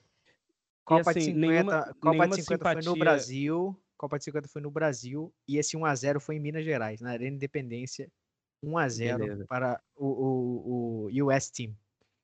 Copa 0.85 1.13
de 1.13 1.19
assim, 1.19 1.33
50, 1.33 1.39
nenhuma- 1.39 1.81
Copa 1.85 2.09
nenhuma 2.11 2.27
de 2.29 2.35
50 2.41 2.63
foi 2.65 2.75
no 2.75 2.81
simpatia- 2.81 2.99
Brasil. 2.99 3.81
Copa 3.97 4.17
de 4.17 4.23
50 4.25 4.47
foi 4.47 4.61
no 4.61 4.71
Brasil 4.71 5.33
e 5.47 5.57
esse 5.57 5.77
1 5.77 5.85
a 5.85 5.93
0 5.95 6.19
foi 6.19 6.35
em 6.35 6.39
Minas 6.39 6.65
Gerais, 6.65 6.99
na 7.01 7.11
Arena 7.11 7.35
Independência. 7.35 8.09
1 8.63 8.77
a 8.77 8.87
0 8.89 9.17
Beleza. 9.19 9.45
para 9.47 9.81
o, 9.95 10.05
o, 10.05 11.09
o 11.11 11.25
US 11.27 11.49
Team. 11.49 11.75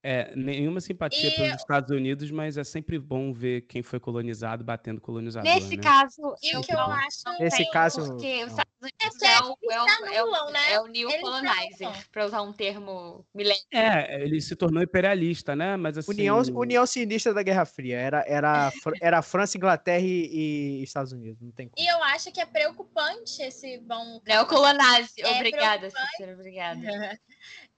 É, 0.03 0.34
nenhuma 0.35 0.79
simpatia 0.79 1.27
E- 1.29 1.35
pelos 1.35 1.55
Estados 1.61 1.89
Unidos, 1.89 2.29
mas 2.31 2.57
é 2.57 2.63
sempre 2.63 2.97
bom 2.99 3.34
ver 3.34 3.61
quem 3.61 3.81
foi 3.84 3.99
colonizado 3.99 4.63
batendo 4.63 5.01
colonizador. 5.01 5.51
Nesse 5.51 5.75
né? 5.75 5.84
caso, 5.84 6.21
o 6.21 6.35
eu 6.43 6.61
que 6.61 6.73
eu 6.73 6.79
acho. 6.79 7.23
Nesse 7.39 7.69
caso, 7.71 8.05
Porque 8.13 8.45
não. 8.45 8.49
Unidos 8.49 8.63
É 8.80 9.08
é, 9.08 9.41
o, 9.41 9.58
é, 9.72 9.82
o, 9.82 9.88
é, 10.08 10.24
o, 10.24 10.28
anulam, 10.28 10.52
né? 10.52 10.74
é 10.74 10.80
o 10.80 10.86
new 10.86 11.10
Eles 11.10 11.22
colonizer, 11.22 12.10
para 12.12 12.26
usar 12.26 12.41
um 12.44 12.54
termo 12.54 13.26
milênio. 13.34 13.64
É, 13.74 14.22
ele 14.22 14.40
se 14.40 14.56
tornou 14.56 14.84
imperialista, 14.84 15.56
né? 15.56 15.76
Mas 15.76 15.98
assim. 15.98 16.12
União, 16.12 16.38
União 16.54 16.86
Sinistra 16.86 17.34
da 17.34 17.41
Guerra 17.41 17.66
Fria. 17.66 17.98
Era, 17.98 18.24
era, 18.28 18.72
era 19.02 19.22
França, 19.24 19.58
Inglaterra 19.58 20.06
e, 20.06 20.80
e 20.80 20.84
Estados 20.84 21.12
Unidos. 21.12 21.41
Não 21.41 21.52
tem 21.52 21.68
como. 21.70 21.84
E 21.84 21.90
eu 21.90 22.04
acho 22.04 22.32
que 22.32 22.40
é 22.40 22.45
preocupante 22.45 23.41
esse 23.41 23.80
bom. 23.80 24.22
Neocolonize. 24.26 25.22
É 25.22 25.32
obrigada, 25.32 25.90
Cícero, 25.90 26.34
obrigada. 26.34 26.80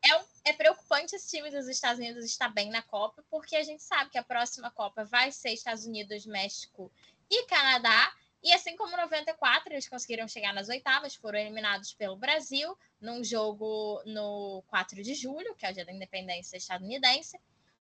É, 0.01 0.15
um- 0.15 0.23
é 0.45 0.53
preocupante 0.53 1.13
esse 1.15 1.29
time 1.29 1.51
dos 1.51 1.67
Estados 1.67 1.99
Unidos 1.99 2.23
estar 2.23 2.47
bem 2.47 2.69
na 2.69 2.81
Copa, 2.81 3.21
porque 3.29 3.57
a 3.57 3.63
gente 3.63 3.83
sabe 3.83 4.09
que 4.09 4.17
a 4.17 4.23
próxima 4.23 4.71
Copa 4.71 5.03
vai 5.03 5.29
ser 5.29 5.49
Estados 5.49 5.85
Unidos, 5.85 6.25
México 6.25 6.89
e 7.29 7.45
Canadá. 7.45 8.09
E 8.41 8.53
assim 8.53 8.75
como 8.77 8.95
94, 8.95 9.73
eles 9.73 9.87
conseguiram 9.89 10.27
chegar 10.27 10.53
nas 10.53 10.69
oitavas, 10.69 11.13
foram 11.15 11.39
eliminados 11.39 11.93
pelo 11.93 12.15
Brasil 12.15 12.77
num 13.01 13.23
jogo 13.23 14.01
no 14.05 14.63
4 14.67 15.03
de 15.03 15.13
julho, 15.13 15.53
que 15.55 15.65
é 15.65 15.71
o 15.71 15.73
dia 15.73 15.85
da 15.85 15.91
independência 15.91 16.55
estadunidense. 16.57 17.37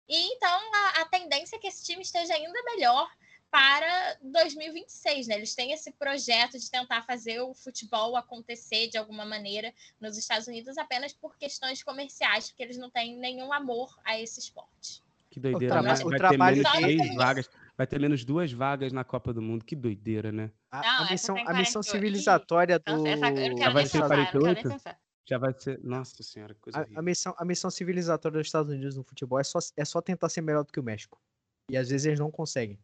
E 0.09 0.34
então 0.34 0.59
a, 0.73 1.01
a 1.01 1.05
tendência 1.05 1.57
é 1.57 1.59
que 1.59 1.67
esse 1.67 1.84
time 1.85 2.01
esteja 2.01 2.34
ainda 2.34 2.63
melhor 2.63 3.07
para 3.51 4.17
2026, 4.21 5.27
né? 5.27 5.35
Eles 5.35 5.55
têm 5.55 5.71
esse 5.71 5.91
projeto 5.91 6.57
de 6.59 6.69
tentar 6.69 7.01
fazer 7.03 7.39
o 7.41 7.53
futebol 7.53 8.15
acontecer 8.15 8.88
de 8.88 8.97
alguma 8.97 9.25
maneira 9.25 9.73
nos 10.01 10.17
Estados 10.17 10.47
Unidos 10.47 10.77
apenas 10.77 11.13
por 11.13 11.38
questões 11.38 11.81
comerciais, 11.84 12.49
porque 12.49 12.63
eles 12.63 12.77
não 12.77 12.89
têm 12.89 13.15
nenhum 13.17 13.53
amor 13.53 13.97
a 14.03 14.19
esse 14.19 14.39
esporte. 14.39 15.01
Que 15.29 15.39
doideira, 15.39 15.75
traba- 15.75 15.88
né? 15.88 15.93
o 16.03 16.09
Vai 16.09 16.11
ter 16.11 16.17
trabalho 16.17 16.63
deles- 16.63 17.15
vagas. 17.15 17.49
Vai 17.77 17.85
ter 17.85 17.99
menos 17.99 18.25
duas 18.25 18.51
vagas 18.51 18.91
na 18.91 19.03
Copa 19.03 19.31
do 19.31 19.41
Mundo. 19.41 19.63
Que 19.63 19.75
doideira, 19.75 20.31
né? 20.31 20.51
A, 20.71 20.81
Não, 20.81 21.05
a 21.05 21.11
missão, 21.11 21.35
a 21.37 21.53
missão 21.53 21.81
48. 21.81 21.85
civilizatória 21.91 22.79
do. 22.79 22.91
Nossa, 22.91 23.07
essa, 23.09 23.27
eu 23.27 23.49
não 23.51 23.57
Já 23.57 23.63
quero 23.63 23.73
vai 23.73 23.85
ser 23.85 24.01
pensar, 24.01 24.13
eu 24.15 24.17
não 24.17 24.25
quero 24.25 24.43
nem 24.45 24.55
48? 24.55 24.69
pensar. 24.69 24.99
Já 25.29 25.37
vai 25.37 25.53
ser. 25.53 25.79
Nossa 25.83 26.23
senhora, 26.23 26.53
que 26.55 26.59
coisa 26.61 26.79
A, 26.79 26.81
horrível. 26.81 26.99
a 26.99 27.01
missão, 27.03 27.35
a 27.37 27.45
missão 27.45 27.69
civilizatória 27.69 28.39
dos 28.39 28.47
Estados 28.47 28.71
Unidos 28.73 28.95
no 28.97 29.03
futebol 29.03 29.39
é 29.39 29.43
só, 29.43 29.59
é 29.75 29.85
só 29.85 30.01
tentar 30.01 30.29
ser 30.29 30.41
melhor 30.41 30.63
do 30.63 30.73
que 30.73 30.79
o 30.79 30.83
México. 30.83 31.21
E 31.69 31.77
às 31.77 31.89
vezes 31.89 32.07
eles 32.07 32.19
não 32.19 32.31
conseguem. 32.31 32.79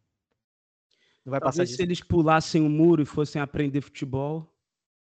Não 1.25 1.31
vai 1.31 1.39
passar 1.39 1.51
Talvez 1.53 1.69
disso. 1.69 1.77
se 1.77 1.83
eles 1.83 2.01
pulassem 2.01 2.61
o 2.61 2.69
muro 2.69 3.01
e 3.01 3.05
fossem 3.05 3.41
aprender 3.41 3.81
futebol. 3.81 4.52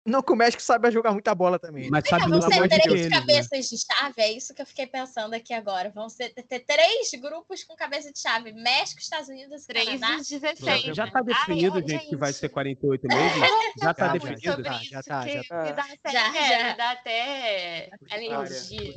Não, 0.09 0.22
que 0.22 0.32
o 0.32 0.36
México 0.36 0.62
sabe 0.62 0.90
jogar 0.90 1.12
muita 1.12 1.35
bola 1.35 1.59
também. 1.59 1.90
Mas 1.90 2.02
Vem 2.05 2.10
cá, 2.10 2.18
sabe 2.18 2.30
vão 2.32 2.40
ser 2.40 2.68
três 2.68 2.86
eles, 2.86 3.10
né? 3.10 3.20
cabeças 3.20 3.68
de 3.68 3.76
chave? 3.78 4.14
É 4.22 4.32
isso 4.32 4.55
que 4.55 4.62
eu 4.62 4.66
fiquei 4.66 4.86
pensando 4.86 5.35
aqui 5.35 5.52
agora. 5.52 5.90
Vão 5.90 6.09
ser, 6.09 6.30
ter 6.30 6.60
três 6.60 7.10
grupos 7.20 7.62
com 7.64 7.76
cabeça 7.76 8.10
de 8.12 8.18
chave: 8.18 8.52
México, 8.52 9.01
Estados 9.01 9.28
Unidos 9.28 9.64
e 9.64 9.66
3 9.66 10.01
Canadá. 10.01 10.16
dos 10.16 10.28
16. 10.28 10.97
Já 10.97 11.05
né? 11.06 11.10
tá 11.12 11.20
definido, 11.20 11.76
Ai, 11.76 11.82
ô, 11.82 11.89
gente, 11.89 12.06
que 12.09 12.16
vai 12.16 12.32
ser 12.32 12.47
gente, 12.47 12.52
48 12.55 13.06
mesmo? 13.09 13.18
Já 13.82 13.94
tá 13.94 14.06
já, 14.06 14.12
definido? 14.12 14.40
já 14.40 14.56
tá, 14.56 14.80
já 14.82 15.02
tá, 15.02 15.28
já 15.28 15.44
tá. 15.44 15.62
Me 15.64 15.72
dá 15.72 15.82
até, 15.85 16.10
Já, 16.10 16.32
já. 16.32 16.70
me 16.70 16.76
dá 16.76 16.90
até 16.90 17.90
alergia. 18.10 18.94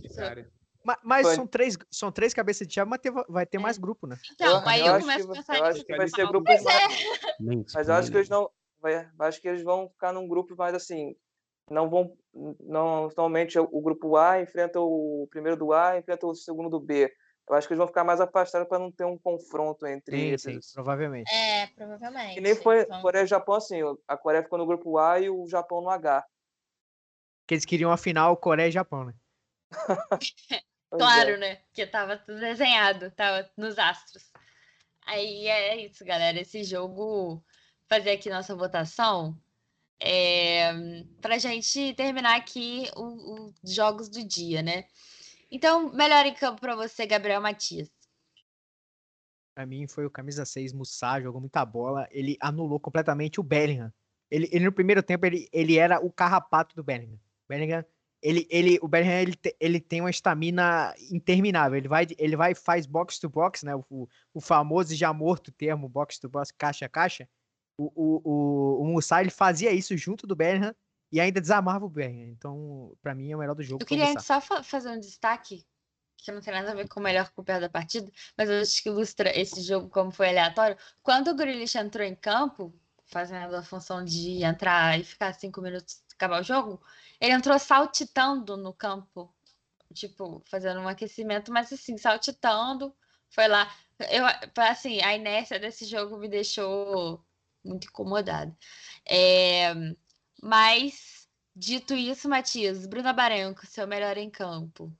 Mas, 1.03 1.27
Foi. 1.27 1.35
são, 1.35 1.45
três, 1.45 1.77
são 1.91 2.11
três 2.11 2.33
cabeças 2.33 2.67
de 2.67 2.73
chave, 2.73 2.89
mas 2.89 2.99
ter- 2.99 3.11
vai 3.29 3.45
ter 3.45 3.59
mais 3.59 3.77
grupo, 3.77 4.07
né? 4.07 4.17
Então, 4.33 4.61
Eu- 4.61 4.67
aí 4.67 4.79
eu 4.79 4.87
eu 4.87 4.93
acho 4.95 5.01
começo 5.05 5.25
que- 5.27 5.31
a 5.31 5.35
pensar 5.35 5.57
eu 5.57 5.63
acho 5.65 5.73
nisso. 5.73 5.85
que 5.85 5.95
vai 5.97 6.07
ser 6.07 6.23
Mal. 6.23 6.31
grupos 6.31 6.63
mais. 6.63 6.93
Gente, 7.39 7.73
Mas 7.75 7.87
eu 7.87 7.93
acho 7.93 8.09
que 8.11 8.17
eles 8.17 8.29
não. 8.29 8.49
Vai, 8.81 9.07
acho 9.19 9.39
que 9.41 9.47
eles 9.47 9.63
vão 9.63 9.89
ficar 9.89 10.11
num 10.11 10.27
grupo 10.27 10.55
mais 10.55 10.73
assim. 10.73 11.15
Não 11.69 11.89
vão. 11.89 12.17
Não, 12.59 13.03
normalmente 13.03 13.57
o 13.59 13.81
grupo 13.81 14.17
A 14.17 14.41
enfrenta 14.41 14.79
o 14.79 15.27
primeiro 15.29 15.57
do 15.57 15.71
A, 15.71 15.97
enfrenta 15.97 16.25
o 16.25 16.33
segundo 16.35 16.69
do 16.69 16.79
B. 16.79 17.13
Eu 17.47 17.55
acho 17.55 17.67
que 17.67 17.73
eles 17.73 17.79
vão 17.79 17.87
ficar 17.87 18.03
mais 18.03 18.21
afastados 18.21 18.67
para 18.67 18.79
não 18.79 18.91
ter 18.91 19.03
um 19.05 19.17
confronto 19.17 19.85
entre 19.85 20.15
Sim, 20.15 20.27
eles. 20.27 20.41
sim, 20.41 20.59
provavelmente. 20.73 21.31
É, 21.33 21.67
provavelmente. 21.67 22.35
Que 22.35 22.41
nem 22.41 22.55
foi 22.55 22.85
Vão- 22.85 23.01
Coreia 23.01 23.23
e 23.23 23.27
Japão 23.27 23.55
assim. 23.55 23.79
A 24.07 24.17
Coreia 24.17 24.43
ficou 24.43 24.57
no 24.57 24.65
grupo 24.65 24.97
A 24.97 25.19
e 25.19 25.29
o 25.29 25.47
Japão 25.47 25.81
no 25.81 25.89
H. 25.89 26.25
Que 27.47 27.53
eles 27.55 27.65
queriam 27.65 27.91
a 27.91 27.97
final 27.97 28.35
Coreia 28.37 28.67
e 28.69 28.71
Japão, 28.71 29.03
né? 29.05 29.13
Pois 30.89 31.01
Claro, 31.03 31.29
é. 31.31 31.37
né? 31.37 31.55
Porque 31.67 31.87
tava 31.87 32.17
tudo 32.17 32.39
desenhado, 32.39 33.11
tava 33.11 33.49
nos 33.57 33.77
astros. 33.79 34.29
Aí 35.05 35.47
é 35.47 35.77
isso, 35.85 36.03
galera. 36.05 36.39
Esse 36.39 36.63
jogo, 36.63 37.41
fazer 37.91 38.11
aqui 38.11 38.29
nossa 38.29 38.55
votação, 38.55 39.37
é, 39.99 40.71
pra 41.19 41.37
gente 41.37 41.93
terminar 41.93 42.37
aqui 42.37 42.89
os 42.95 43.75
jogos 43.75 44.07
do 44.07 44.25
dia, 44.25 44.61
né? 44.61 44.85
Então, 45.51 45.91
melhor 45.91 46.25
em 46.25 46.33
campo 46.33 46.61
pra 46.61 46.73
você, 46.73 47.05
Gabriel 47.05 47.41
Matias. 47.41 47.91
Pra 49.53 49.65
mim 49.65 49.89
foi 49.89 50.05
o 50.05 50.09
camisa 50.09 50.45
6, 50.45 50.71
Mussá, 50.71 51.19
jogou 51.19 51.41
muita 51.41 51.65
bola. 51.65 52.07
Ele 52.11 52.37
anulou 52.39 52.79
completamente 52.79 53.41
o 53.41 53.43
Bellingham. 53.43 53.91
Ele, 54.29 54.47
ele 54.53 54.63
no 54.63 54.71
primeiro 54.71 55.03
tempo, 55.03 55.25
ele, 55.25 55.49
ele 55.51 55.77
era 55.77 55.99
o 55.99 56.09
carrapato 56.09 56.73
do 56.73 56.83
Bellingham. 56.85 57.19
Bellingham, 57.49 57.83
ele, 58.21 58.47
ele, 58.49 58.79
o 58.81 58.87
Bellingham, 58.87 59.19
ele, 59.19 59.35
ele 59.59 59.81
tem 59.81 59.99
uma 59.99 60.09
estamina 60.09 60.95
interminável. 61.11 61.77
Ele 61.77 61.89
vai, 61.89 62.07
ele 62.17 62.37
vai 62.37 62.55
faz 62.55 62.85
box 62.85 63.19
to 63.19 63.27
box, 63.27 63.65
né? 63.65 63.75
O, 63.75 64.07
o 64.33 64.39
famoso 64.39 64.93
e 64.93 64.95
já 64.95 65.11
morto 65.11 65.51
termo 65.51 65.89
box 65.89 66.17
to 66.17 66.29
box, 66.29 66.53
caixa 66.53 66.85
a 66.85 66.89
caixa. 66.89 67.27
O, 67.95 68.21
o, 68.23 68.81
o, 68.81 68.85
Mussá, 68.85 69.21
ele 69.21 69.31
fazia 69.31 69.71
isso 69.71 69.95
junto 69.97 70.27
do 70.27 70.35
Bellingham 70.35 70.75
e 71.11 71.19
ainda 71.19 71.41
desarmava 71.41 71.85
o 71.85 71.89
Bellingham. 71.89 72.29
Então, 72.29 72.95
pra 73.01 73.15
mim, 73.15 73.31
é 73.31 73.35
o 73.35 73.39
melhor 73.39 73.55
do 73.55 73.63
jogo. 73.63 73.81
Eu 73.81 73.85
queria 73.85 74.19
só 74.19 74.39
fa- 74.39 74.63
fazer 74.63 74.89
um 74.89 74.99
destaque, 74.99 75.65
que 76.17 76.31
não 76.31 76.41
tem 76.41 76.53
nada 76.53 76.71
a 76.71 76.75
ver 76.75 76.87
com 76.87 76.99
o 76.99 77.03
melhor 77.03 77.29
com 77.31 77.41
o 77.41 77.45
pior 77.45 77.59
da 77.59 77.69
partida, 77.69 78.11
mas 78.37 78.49
eu 78.49 78.61
acho 78.61 78.83
que 78.83 78.89
ilustra 78.89 79.37
esse 79.37 79.61
jogo 79.61 79.89
como 79.89 80.11
foi 80.11 80.29
aleatório. 80.29 80.77
Quando 81.01 81.29
o 81.29 81.35
Grealish 81.35 81.77
entrou 81.77 82.05
em 82.05 82.15
campo, 82.15 82.73
fazendo 83.07 83.55
a 83.55 83.63
função 83.63 84.03
de 84.05 84.43
entrar 84.43 84.99
e 84.99 85.03
ficar 85.03 85.33
cinco 85.33 85.61
minutos 85.61 86.01
acabar 86.13 86.41
o 86.41 86.43
jogo, 86.43 86.79
ele 87.19 87.33
entrou 87.33 87.57
saltitando 87.57 88.55
no 88.55 88.73
campo, 88.73 89.33
tipo, 89.93 90.41
fazendo 90.45 90.79
um 90.81 90.87
aquecimento, 90.87 91.51
mas 91.51 91.71
assim, 91.73 91.97
saltitando, 91.97 92.95
foi 93.29 93.47
lá. 93.47 93.71
Eu, 94.11 94.25
assim, 94.63 95.01
a 95.01 95.15
inércia 95.15 95.59
desse 95.59 95.85
jogo 95.85 96.17
me 96.17 96.27
deixou 96.27 97.23
muito 97.63 97.87
incomodada. 97.87 98.55
É, 99.05 99.73
mas, 100.41 101.27
dito 101.55 101.93
isso, 101.93 102.29
Matias, 102.29 102.85
Bruna 102.85 103.13
Baranco, 103.13 103.65
seu 103.65 103.87
melhor 103.87 104.17
em 104.17 104.29
campo. 104.29 104.91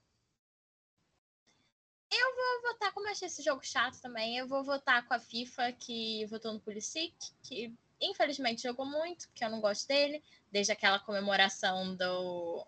vou 2.61 2.73
votar, 2.73 2.91
como 2.93 3.07
eu 3.07 3.11
achei 3.11 3.27
esse 3.27 3.41
jogo 3.41 3.61
chato 3.63 3.99
também, 4.01 4.38
eu 4.38 4.47
vou 4.47 4.63
votar 4.63 5.05
com 5.07 5.13
a 5.13 5.19
FIFA, 5.19 5.71
que 5.73 6.25
votou 6.27 6.53
no 6.53 6.59
Pulisic, 6.59 7.15
que 7.43 7.73
infelizmente 7.99 8.63
jogou 8.63 8.85
muito, 8.85 9.27
porque 9.29 9.43
eu 9.43 9.49
não 9.49 9.61
gosto 9.61 9.88
dele, 9.88 10.23
desde 10.51 10.71
aquela 10.71 10.99
comemoração 10.99 11.95
do 11.95 12.65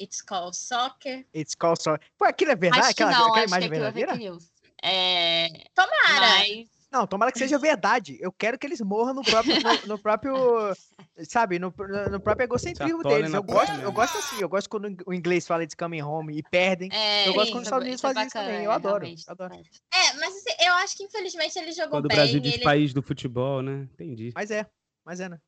It's 0.00 0.22
Called 0.22 0.56
Soccer. 0.56 1.26
It's 1.34 1.54
called 1.54 1.82
so... 1.82 1.90
Pô, 2.16 2.24
aquilo 2.24 2.52
é 2.52 2.56
verdade? 2.56 2.86
Acho 2.86 2.96
que 2.96 3.02
aquela, 3.02 3.18
não, 3.18 3.28
aquela 3.28 3.44
acho 3.44 3.44
que 3.44 3.50
imagem 3.50 3.68
aquilo 3.68 3.84
é 3.84 3.90
verdadeira? 3.90 4.12
fake 4.12 4.24
news. 4.24 4.52
É, 4.82 5.48
Tomara! 5.74 6.38
mas 6.38 6.77
Não, 6.90 7.06
tomara 7.06 7.30
que 7.30 7.38
seja 7.38 7.58
verdade. 7.58 8.16
Eu 8.18 8.32
quero 8.32 8.58
que 8.58 8.66
eles 8.66 8.80
morram 8.80 9.12
no 9.12 9.22
próprio, 9.22 9.54
no, 9.62 9.86
no 9.88 9.98
próprio, 9.98 10.34
sabe, 11.28 11.58
no, 11.58 11.72
no 12.10 12.18
próprio 12.20 12.44
egocentrismo 12.44 13.02
deles. 13.02 13.32
Eu 13.32 13.42
gosto, 13.42 13.72
eu 13.74 13.92
gosto 13.92 14.16
assim, 14.18 14.40
eu 14.40 14.48
gosto 14.48 14.70
quando 14.70 14.96
o 15.06 15.12
inglês 15.12 15.46
fala 15.46 15.66
de 15.66 15.76
coming 15.76 16.00
home 16.00 16.38
e 16.38 16.42
perdem. 16.42 16.88
É, 16.90 17.28
Eu 17.28 17.34
gosto 17.34 17.50
quando 17.52 17.60
os 17.62 17.66
Estados 17.66 17.84
Unidos 17.84 18.02
é 18.02 18.08
fazem 18.08 18.22
isso 18.26 18.32
também, 18.32 18.64
eu 18.64 18.72
é, 18.72 18.74
adoro, 18.74 19.06
adoro. 19.26 19.54
É, 19.54 20.12
mas 20.14 20.34
assim, 20.36 20.64
eu 20.66 20.72
acho 20.74 20.96
que 20.96 21.04
infelizmente 21.04 21.58
ele 21.58 21.72
jogou 21.72 21.90
Quando 21.90 22.06
o 22.06 22.08
bem. 22.08 22.16
Brasil 22.16 22.40
diz 22.40 22.54
ele- 22.54 22.64
país 22.64 22.94
do 22.94 23.02
futebol, 23.02 23.60
né? 23.60 23.86
Entendi. 23.92 24.32
Mas 24.34 24.50
é, 24.50 24.66
mas 25.04 25.20
é, 25.20 25.28
né? 25.28 25.38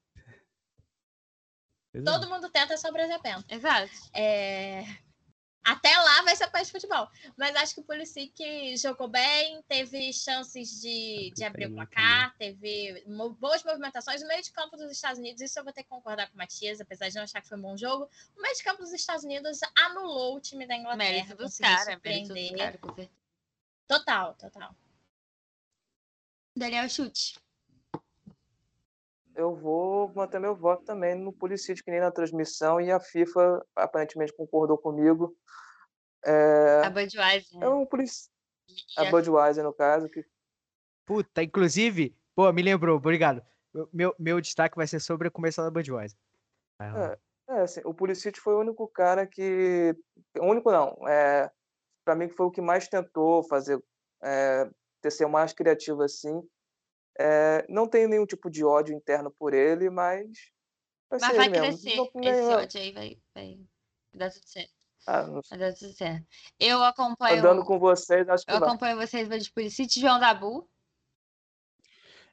É. 1.94 2.02
Todo 2.02 2.28
mundo 2.28 2.48
tenta 2.50 2.76
só 2.76 2.88
o 2.88 2.92
Brasil 2.92 3.18
tenta. 3.20 3.44
Exato. 3.48 3.90
É, 4.14 4.84
Até 5.62 5.94
lá 5.94 6.22
vai 6.22 6.34
ser 6.34 6.48
país 6.50 6.66
de 6.68 6.72
futebol. 6.72 7.06
Mas 7.36 7.54
acho 7.54 7.74
que 7.74 7.80
o 7.80 7.84
Pulisic 7.84 8.76
jogou 8.78 9.08
bem, 9.08 9.62
teve 9.68 10.12
chances 10.12 10.80
de, 10.80 11.30
de 11.34 11.44
abrir 11.44 11.66
o 11.66 11.74
placar, 11.74 12.34
teve 12.38 13.04
mo- 13.06 13.30
boas 13.34 13.62
movimentações. 13.62 14.22
O 14.22 14.26
meio 14.26 14.42
de 14.42 14.50
campo 14.52 14.76
dos 14.76 14.90
Estados 14.90 15.18
Unidos, 15.18 15.40
isso 15.42 15.58
eu 15.58 15.64
vou 15.64 15.72
ter 15.72 15.82
que 15.82 15.88
concordar 15.90 16.28
com 16.28 16.34
o 16.34 16.38
Matias, 16.38 16.80
apesar 16.80 17.08
de 17.10 17.16
não 17.16 17.24
achar 17.24 17.42
que 17.42 17.48
foi 17.48 17.58
um 17.58 17.62
bom 17.62 17.76
jogo. 17.76 18.08
O 18.36 18.40
meio 18.40 18.56
de 18.56 18.62
campo 18.64 18.82
dos 18.82 18.92
Estados 18.92 19.22
Unidos 19.22 19.60
anulou 19.76 20.36
o 20.36 20.40
time 20.40 20.66
da 20.66 20.74
Inglaterra. 20.74 21.10
Mérito 21.12 21.36
dos 21.36 21.58
caras, 21.58 21.98
mérito 22.02 22.34
dos 22.34 22.50
caras, 22.50 22.80
com 22.80 22.88
certeza. 22.94 23.10
Total, 23.86 24.34
total. 24.34 24.74
Daniel 26.56 26.88
Chute. 26.88 27.38
Eu 29.34 29.54
vou 29.54 30.12
manter 30.14 30.38
meu 30.40 30.54
voto 30.54 30.84
também 30.84 31.14
no 31.14 31.32
Pulisic, 31.32 31.82
que 31.82 31.90
nem 31.90 32.00
na 32.00 32.10
transmissão, 32.10 32.80
e 32.80 32.90
a 32.90 32.98
FIFA 33.00 33.64
aparentemente 33.76 34.32
concordou 34.34 34.76
comigo. 34.76 35.36
É, 36.24 36.82
A 36.84 36.90
Budweiser. 36.90 37.62
é 37.62 37.68
um 37.68 37.86
Pulisic, 37.86 38.30
a 38.96 39.04
Budweiser, 39.06 39.64
no 39.64 39.72
caso, 39.72 40.08
que 40.08 40.24
Puta, 41.06 41.42
inclusive, 41.42 42.16
pô, 42.34 42.52
me 42.52 42.62
lembrou, 42.62 42.96
obrigado. 42.96 43.42
Meu- 43.92 44.14
Meu, 44.18 44.40
destaque 44.40 44.76
vai 44.76 44.86
ser 44.86 45.00
sobre 45.00 45.28
a 45.28 45.30
começar 45.30 45.62
da 45.62 45.70
Budweiser. 45.70 46.18
Lá. 46.80 47.16
É, 47.48 47.60
assim, 47.62 47.80
o 47.84 47.92
Pulisic 47.92 48.38
foi 48.38 48.54
o 48.54 48.60
único 48.60 48.86
cara 48.88 49.26
que. 49.26 49.94
O 50.38 50.44
único 50.46 50.70
não. 50.70 50.96
É, 51.08 51.50
para 52.04 52.14
mim, 52.14 52.28
que 52.28 52.34
foi 52.34 52.46
o 52.46 52.50
que 52.50 52.60
mais 52.60 52.86
tentou 52.88 53.42
fazer. 53.44 53.82
É, 54.22 54.70
ter 55.00 55.10
ser 55.10 55.24
o 55.24 55.30
mais 55.30 55.52
criativo 55.52 56.02
assim. 56.02 56.42
É, 57.18 57.66
não 57.68 57.86
tenho 57.88 58.08
nenhum 58.08 58.26
tipo 58.26 58.50
de 58.50 58.64
ódio 58.64 58.94
interno 58.94 59.30
por 59.30 59.52
ele, 59.54 59.90
mas. 59.90 60.28
Vai 61.10 61.18
Mas 61.20 61.30
ser 61.30 61.36
vai 61.36 61.48
mesmo. 61.48 61.66
crescer. 61.66 61.96
Não- 61.96 62.22
Esse 62.22 62.54
ódio 62.54 62.80
aí 62.80 62.92
vai, 62.92 63.18
vai 63.34 63.58
dar 64.14 64.30
tudo 64.30 64.46
certo. 64.46 64.70
ah, 65.06 65.26
não- 65.26 65.40
Vai 65.48 65.58
dar 65.58 65.72
tudo 65.74 65.92
certo. 65.92 66.26
Eu 66.58 66.82
acompanho. 66.84 67.38
andando 67.40 67.64
com 67.64 67.78
vocês, 67.78 68.28
acho 68.28 68.44
que 68.46 68.52
Eu 68.52 68.60
vai. 68.60 68.68
acompanho 68.68 68.96
vocês 68.96 69.28
de 69.28 69.52
Pulisic, 69.52 69.98
João 70.00 70.20
Dabu. 70.20 70.68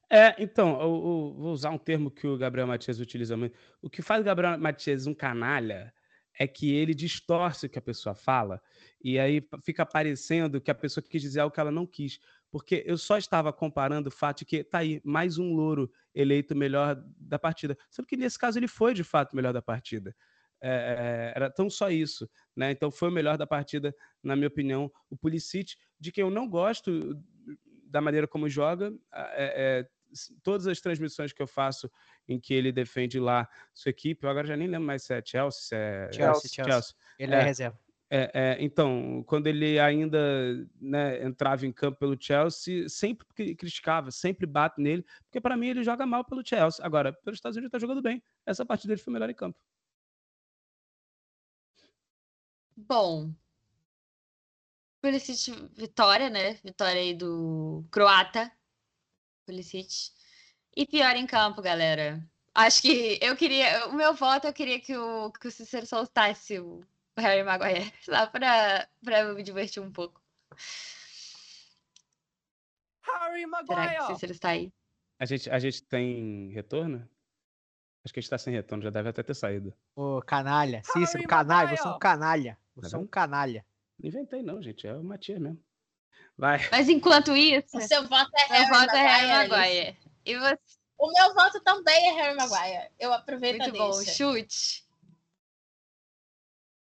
É, 0.10 0.36
então, 0.42 0.80
eu, 0.80 0.88
eu 0.88 1.34
vou 1.38 1.52
usar 1.52 1.70
um 1.72 1.78
termo 1.78 2.10
que 2.10 2.26
o 2.26 2.38
Gabriel 2.38 2.68
Matias 2.68 3.00
utiliza 3.00 3.36
muito. 3.36 3.58
O 3.82 3.90
que 3.90 4.02
faz 4.02 4.22
o 4.22 4.24
Gabriel 4.24 4.58
Matias 4.58 5.06
um 5.06 5.14
canalha 5.14 5.94
é 6.40 6.48
que 6.48 6.74
ele 6.74 6.94
distorce 6.94 7.66
o 7.66 7.70
que 7.70 7.80
a 7.80 7.82
pessoa 7.82 8.16
fala 8.16 8.62
e 9.04 9.18
aí 9.20 9.46
fica 9.66 9.86
parecendo 9.86 10.62
que 10.62 10.70
a 10.72 10.76
pessoa 10.76 11.04
quis 11.04 11.22
dizer 11.22 11.40
algo 11.42 11.54
que 11.54 11.60
ela 11.60 11.72
não 11.72 11.86
quis. 11.86 12.20
Porque 12.52 12.84
eu 12.86 12.98
só 12.98 13.18
estava 13.18 13.52
comparando 13.52 14.10
o 14.10 14.12
fato 14.12 14.40
de 14.40 14.46
que 14.46 14.64
tá 14.64 14.80
aí 14.80 15.02
mais 15.04 15.38
um 15.38 15.54
louro 15.54 15.92
eleito 16.14 16.56
melhor 16.56 17.02
da 17.18 17.38
partida. 17.38 17.78
Sendo 17.90 18.06
que 18.06 18.18
nesse 18.18 18.40
caso 18.40 18.58
ele 18.58 18.68
foi 18.68 18.94
de 18.94 19.04
fato 19.04 19.36
melhor 19.36 19.54
da 19.54 19.62
partida. 19.62 20.16
É, 20.60 20.70
é, 20.70 21.34
era 21.36 21.52
tão 21.52 21.70
só 21.70 21.90
isso, 21.90 22.28
né? 22.56 22.72
Então 22.72 22.90
foi 22.90 23.10
o 23.10 23.12
melhor 23.12 23.38
da 23.38 23.46
partida, 23.46 23.94
na 24.24 24.36
minha 24.36 24.48
opinião, 24.48 24.92
o 25.10 25.16
Pulisic, 25.16 25.76
de 26.00 26.12
quem 26.12 26.24
eu 26.24 26.30
não 26.32 26.50
gosto 26.50 27.22
da 27.84 28.02
maneira 28.02 28.28
como 28.28 28.50
joga. 28.50 28.92
é, 29.14 29.82
é, 29.84 29.90
todas 30.42 30.68
as 30.68 30.80
transmissões 30.80 31.34
que 31.34 31.42
eu 31.42 31.48
faço 31.48 31.92
em 32.28 32.40
que 32.40 32.54
ele 32.54 32.72
defende 32.72 33.20
lá 33.20 33.48
sua 33.74 33.90
equipe, 33.90 34.26
eu 34.26 34.30
agora 34.30 34.48
já 34.48 34.56
nem 34.58 34.68
lembro 34.68 34.88
mais 34.88 35.04
se 35.04 35.14
é 35.14 35.22
Chelsea, 35.24 35.62
se 35.62 35.76
é 35.76 36.10
Chelsea, 36.12 36.50
Chelsea. 36.66 36.96
Ele 37.20 37.36
é, 37.36 37.40
É. 37.40 37.44
reserva. 37.44 37.80
É, 38.10 38.32
é, 38.34 38.58
então, 38.64 39.22
quando 39.28 39.48
ele 39.48 39.78
ainda 39.80 40.18
né, 40.80 41.24
entrava 41.26 41.66
em 41.66 41.72
campo 41.74 42.00
pelo 42.00 42.18
Chelsea, 42.20 42.88
sempre 42.88 43.28
cri- 43.36 43.56
criticava, 43.56 44.12
sempre 44.12 44.46
bate 44.46 44.80
nele, 44.82 45.06
porque 45.24 45.42
para 45.42 45.58
mim 45.58 45.68
ele 45.68 45.84
joga 45.84 46.06
mal 46.06 46.24
pelo 46.24 46.46
Chelsea. 46.46 46.86
Agora, 46.86 47.12
pelos 47.12 47.38
Estados 47.38 47.58
Unidos 47.58 47.74
ele 47.74 47.80
tá 47.80 47.86
jogando 47.86 48.02
bem. 48.02 48.24
Essa 48.46 48.66
partida 48.66 48.94
dele 48.94 49.04
foi 49.04 49.12
melhor 49.12 49.30
em 49.30 49.34
campo. 49.34 49.60
Bom. 52.78 53.34
Pulisic, 55.02 55.52
vitória, 55.76 56.30
né? 56.30 56.54
Vitória 56.64 57.02
aí 57.02 57.14
do 57.14 57.84
croata. 57.92 58.52
Pulisic. 59.46 60.12
E 60.76 60.86
pior 60.86 61.16
em 61.16 61.28
campo, 61.28 61.62
galera. 61.62 62.24
Acho 62.54 62.82
que 62.82 63.20
eu 63.22 63.36
queria. 63.36 63.88
O 63.88 63.94
meu 63.94 64.14
voto, 64.14 64.48
eu 64.48 64.54
queria 64.54 64.80
que 64.80 64.96
o, 64.96 65.32
que 65.32 65.48
o 65.48 65.52
Cícero 65.52 65.86
soltasse 65.86 66.60
o 66.60 66.84
Harry 67.22 67.44
Maguire. 67.44 67.94
Só 68.02 68.28
pra, 68.28 68.88
pra 69.04 69.20
eu 69.22 69.36
me 69.36 69.44
divertir 69.44 69.82
um 69.82 69.92
pouco. 69.92 70.22
Harry 73.02 73.42
Será 73.42 73.64
que 73.64 73.72
o 73.72 73.76
Maguire! 73.76 74.06
Cícero 74.08 74.32
está 74.32 74.50
aí? 74.50 74.72
A 75.20 75.26
gente, 75.26 75.50
a 75.50 75.60
gente 75.60 75.84
tem 75.84 76.52
retorno? 76.52 77.08
Acho 78.06 78.14
que 78.14 78.20
a 78.20 78.22
gente 78.22 78.30
tá 78.30 78.38
sem 78.38 78.54
retorno, 78.54 78.84
já 78.84 78.90
deve 78.90 79.10
até 79.10 79.24
ter 79.24 79.34
saído. 79.34 79.74
Ô, 79.96 80.22
canalha. 80.22 80.82
Cícero, 80.84 81.18
Harry 81.20 81.28
canalha. 81.28 81.76
Você 81.76 81.82
é 81.82 81.86
um 81.86 81.86
Maguire! 81.88 82.00
canalha. 82.00 82.58
Você 82.76 82.88
é 82.88 82.92
Tá 82.92 82.98
um 83.00 83.08
canalha. 83.08 83.66
Não 84.00 84.08
inventei, 84.08 84.44
não, 84.44 84.62
gente. 84.62 84.88
É 84.88 84.94
o 84.94 85.04
Matias 85.04 85.40
mesmo. 85.40 85.62
Vai. 86.38 86.60
Mas 86.72 86.88
enquanto 86.88 87.36
isso, 87.36 87.76
O 87.78 87.82
seu 87.82 88.08
voto 88.08 88.30
é 88.36 88.46
Harry 88.48 88.70
voto 88.70 88.96
é 88.96 89.02
Harry 89.08 89.28
Maguire. 89.28 89.50
Maguire. 89.50 89.98
E 90.26 90.38
você? 90.38 90.60
O 91.00 91.12
meu 91.12 91.34
voto 91.34 91.60
também 91.62 92.10
é 92.10 92.14
Harry 92.22 92.36
Maguire. 92.36 92.92
Eu 93.00 93.12
aproveito 93.12 93.58
Muito 93.60 93.76
a 93.76 93.78
bom. 93.78 93.98
deixa. 93.98 94.14
Chute. 94.14 94.87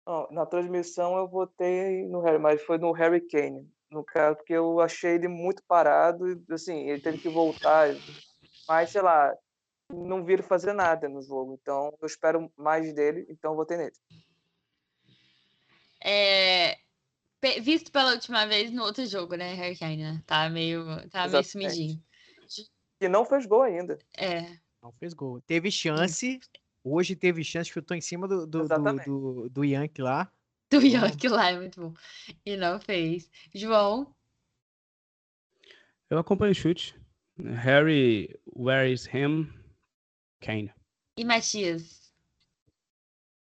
Ó, 0.06 0.32
na 0.32 0.46
transmissão 0.46 1.18
eu 1.18 1.28
votei 1.28 2.08
no 2.08 2.22
Harry, 2.22 2.38
mas 2.38 2.62
foi 2.62 2.78
no 2.78 2.92
Harry 2.92 3.22
Kane, 3.22 3.68
no 3.90 4.04
caso, 4.04 4.38
porque 4.38 4.54
eu 4.54 4.80
achei 4.80 5.16
ele 5.16 5.28
muito 5.28 5.64
parado, 5.64 6.28
e 6.30 6.54
assim, 6.54 6.90
ele 6.90 7.02
teve 7.02 7.18
que 7.18 7.30
voltar, 7.30 7.90
mas 8.68 8.92
sei 8.92 9.02
lá, 9.02 9.36
não 9.92 10.24
vi 10.24 10.34
ele 10.34 10.44
fazer 10.44 10.74
nada 10.74 11.10
no 11.10 11.24
jogo, 11.24 11.58
então 11.60 11.96
eu 12.00 12.06
espero 12.06 12.52
mais 12.56 12.94
dele, 12.94 13.26
então 13.30 13.52
eu 13.52 13.56
votei 13.56 13.78
nele. 13.78 13.96
É, 16.04 16.78
visto 17.62 17.92
pela 17.92 18.12
última 18.12 18.46
vez 18.46 18.72
no 18.72 18.84
outro 18.84 19.06
jogo, 19.08 19.36
né, 19.36 19.56
Harry 19.56 19.78
Kane, 19.78 19.98
né? 19.98 20.24
Tá 20.28 20.48
meio, 20.50 20.86
tá 21.10 21.28
meio 21.28 21.44
sumidinho. 21.44 22.00
Que 23.00 23.10
não 23.10 23.26
fez 23.26 23.48
gol 23.48 23.64
ainda. 23.64 23.98
É, 24.16 24.42
Não 24.82 24.92
fez 24.94 25.14
gol. 25.14 25.42
Teve 25.42 25.72
chance. 25.72 26.40
Hoje 26.88 27.16
teve 27.16 27.44
chance, 27.44 27.70
chutou 27.72 27.98
em 27.98 28.02
cima 28.02 28.28
do, 28.28 28.42
do, 28.46 28.60
do, 28.60 28.64
Exatamente. 28.66 29.06
do, 29.06 29.50
do 29.50 29.64
Yankee 29.64 30.04
lá. 30.04 30.32
do 30.70 30.80
Yankee 30.82 31.28
lá 31.28 31.50
é 31.50 31.58
muito 31.58 31.82
bom. 31.82 31.94
E 32.46 32.56
não 32.56 32.80
fez. 32.80 33.28
João, 33.54 34.16
Eu 36.10 36.20
acompanho 36.20 36.52
o 36.52 36.56
chute. 36.56 36.96
Harry, 37.40 38.30
where 38.56 38.92
is 38.92 39.08
him? 39.08 39.52
Kane. 40.40 40.72
e 41.18 41.26
Matias. 41.26 42.14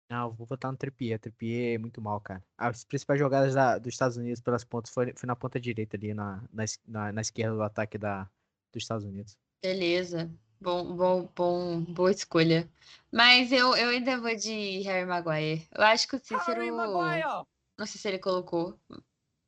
Não, 0.09 0.31
vou 0.31 0.45
votar 0.47 0.71
no 0.71 0.77
Trippier. 0.77 1.19
Trippier 1.19 1.75
é 1.75 1.77
muito 1.77 2.01
mal, 2.01 2.21
cara. 2.21 2.43
As 2.57 2.83
principais 2.85 3.19
jogadas 3.19 3.53
da- 3.55 3.77
dos 3.77 3.93
Estados 3.93 4.15
Unidos 4.15 4.39
pelas 4.41 4.63
pontas 4.63 4.93
foi, 4.93 5.11
foi 5.15 5.27
na 5.27 5.35
ponta 5.35 5.59
direita 5.59 5.97
ali, 5.97 6.13
na, 6.13 6.43
na, 6.87 7.11
na 7.11 7.21
esquerda 7.21 7.55
do 7.55 7.61
ataque 7.63 7.97
da, 7.97 8.23
dos 8.71 8.83
Estados 8.83 9.03
Unidos. 9.05 9.37
Beleza. 9.61 10.31
Bom, 10.63 10.95
bom, 10.95 11.29
bom, 11.35 11.81
boa 11.81 12.09
escolha. 12.09 12.69
Mas 13.11 13.51
eu, 13.51 13.75
eu 13.75 13.89
ainda 13.89 14.17
vou 14.17 14.33
de 14.33 14.79
Harry 14.83 15.05
Maguire. 15.05 15.67
Eu 15.73 15.83
acho 15.83 16.07
que 16.07 16.15
o 16.15 16.19
Cícero. 16.19 16.61
Harry 16.61 16.71
Maguire! 16.71 17.45
Não 17.77 17.85
sei 17.85 17.99
se 17.99 18.07
ele 18.07 18.17
colocou. 18.17 18.79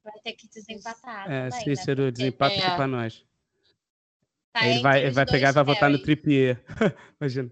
Vai 0.03 0.19
ter 0.25 0.33
que 0.33 0.49
desempatar. 0.49 1.31
É, 1.31 1.49
também, 1.49 1.63
Cícero, 1.63 2.03
né? 2.03 2.11
Porque 2.11 2.11
desempata 2.11 2.53
É. 2.53 2.57
aqui 2.59 2.75
pra 2.75 2.87
nós. 2.87 3.25
tá 4.51 4.67
ele 4.67 4.81
vai, 4.81 5.03
ele 5.03 5.11
vai 5.11 5.25
pegar 5.25 5.49
e 5.49 5.53
vai 5.53 5.63
votar 5.63 5.89
no. 5.89 6.01
Trippier. 6.01 6.61
Imagina. 7.21 7.49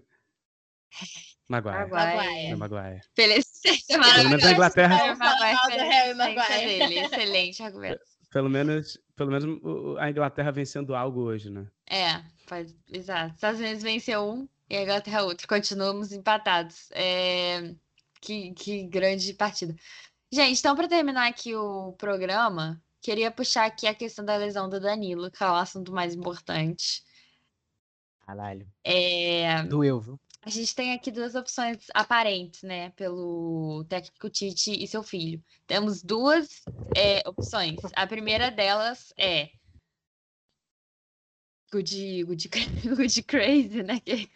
Maguire. 1.48 1.88
Maguire. 1.88 2.56
Maguire. 2.56 3.00
Pelo 3.16 3.28
menos 3.28 3.64
a 3.90 3.98
maravilhoso. 3.98 4.50
Inglaterra, 4.52 4.94
Harry 4.94 5.18
Maguire, 5.18 6.14
Maguire. 6.14 6.98
Excelente 6.98 7.62
argumento. 7.62 8.13
Pelo 8.34 8.50
menos, 8.50 8.98
pelo 9.14 9.30
menos 9.30 9.96
a 10.00 10.10
Inglaterra 10.10 10.50
vencendo 10.50 10.92
algo 10.92 11.20
hoje, 11.20 11.48
né? 11.50 11.68
É, 11.88 12.20
faz, 12.48 12.74
exato. 12.92 13.32
Estados 13.32 13.60
Unidos 13.60 13.80
venceu 13.80 14.28
um 14.28 14.48
e 14.68 14.76
a 14.76 14.82
Inglaterra 14.82 15.22
outro. 15.22 15.46
Continuamos 15.46 16.10
empatados. 16.10 16.90
É, 16.90 17.72
que, 18.20 18.52
que 18.54 18.88
grande 18.88 19.32
partida. 19.34 19.76
Gente, 20.32 20.58
então 20.58 20.74
para 20.74 20.88
terminar 20.88 21.28
aqui 21.28 21.54
o 21.54 21.92
programa, 21.92 22.82
queria 23.00 23.30
puxar 23.30 23.66
aqui 23.66 23.86
a 23.86 23.94
questão 23.94 24.24
da 24.24 24.36
lesão 24.36 24.68
do 24.68 24.80
Danilo, 24.80 25.30
que 25.30 25.40
é 25.40 25.46
o 25.46 25.54
assunto 25.54 25.92
mais 25.92 26.12
importante. 26.12 27.04
Caralho. 28.26 28.66
É, 28.82 29.62
Doeu, 29.62 30.00
viu? 30.00 30.20
A 30.44 30.50
gente 30.50 30.74
tem 30.74 30.92
aqui 30.92 31.10
duas 31.10 31.34
opções 31.34 31.78
aparentes, 31.94 32.62
né, 32.62 32.90
pelo 32.90 33.84
técnico 33.88 34.28
Tite 34.28 34.72
e 34.72 34.86
seu 34.86 35.02
filho. 35.02 35.42
Temos 35.66 36.02
duas 36.02 36.62
é, 36.96 37.26
opções. 37.28 37.80
A 37.94 38.06
primeira 38.06 38.50
delas 38.50 39.12
é 39.16 39.50
Good, 41.72 42.24
good, 42.24 42.48
good 42.96 43.22
crazy, 43.24 43.82
né? 43.82 43.98
Que 44.00 44.30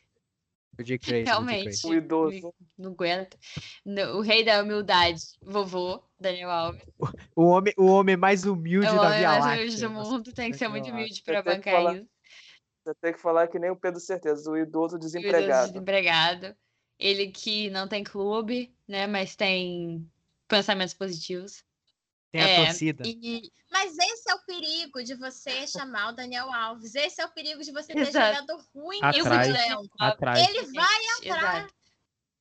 O 0.78 0.82
de 0.82 0.98
Crazy, 0.98 1.24
realmente 1.24 1.62
Crazy. 1.64 1.86
O 1.88 1.94
idoso. 1.94 2.54
não 2.76 2.92
aguenta. 2.92 3.36
O 4.14 4.20
rei 4.20 4.44
da 4.44 4.62
humildade, 4.62 5.20
vovô, 5.42 6.02
Daniel 6.18 6.50
Alves. 6.50 6.82
O 7.36 7.44
homem, 7.44 7.72
o 7.76 7.86
homem 7.86 8.16
mais 8.16 8.44
humilde 8.44 8.86
É 8.86 8.92
o 8.92 8.96
da 8.96 9.02
homem 9.02 9.18
Via 9.18 9.28
mais 9.38 9.44
humilde 9.60 9.80
do 9.80 9.90
mundo, 9.90 10.32
tem 10.32 10.50
que 10.50 10.56
ser 10.58 10.68
muito 10.68 10.90
humilde 10.90 11.22
que 11.22 11.32
bancar 11.42 11.62
falar- 11.62 11.96
isso. 11.96 12.06
Você 12.88 12.94
tem 13.02 13.12
que 13.12 13.20
falar 13.20 13.48
que 13.48 13.58
nem 13.58 13.70
o 13.70 13.76
Pedro 13.76 14.00
Certeza, 14.00 14.50
o 14.50 14.56
idoso 14.56 14.94
O 14.94 14.98
idoso 14.98 14.98
desempregado. 14.98 15.72
desempregado. 15.72 16.56
Ele 16.98 17.28
que 17.30 17.68
não 17.68 17.86
tem 17.86 18.02
clube, 18.02 18.74
né? 18.88 19.06
Mas 19.06 19.36
tem 19.36 20.10
pensamentos 20.48 20.94
positivos. 20.94 21.62
Tem 22.32 22.40
a 22.40 22.48
É, 22.48 22.56
torcida. 22.64 23.02
E 23.06 23.52
Mas 23.70 23.96
esse 23.98 24.30
é 24.30 24.34
o 24.34 24.42
perigo 24.46 25.02
de 25.04 25.14
você 25.14 25.66
chamar 25.66 26.08
o 26.08 26.12
Daniel 26.16 26.50
Alves. 26.50 26.94
Esse 26.94 27.20
é 27.20 27.26
o 27.26 27.32
perigo 27.32 27.62
de 27.62 27.70
você 27.72 27.92
ter 27.92 28.08
Exato. 28.08 28.36
jogador 28.40 28.64
ruim 28.74 29.00
no. 29.00 29.88
Atrás. 29.98 30.48
Ele 30.48 30.72
vai 30.72 30.96
entrar. 31.18 31.56
Exato. 31.58 31.74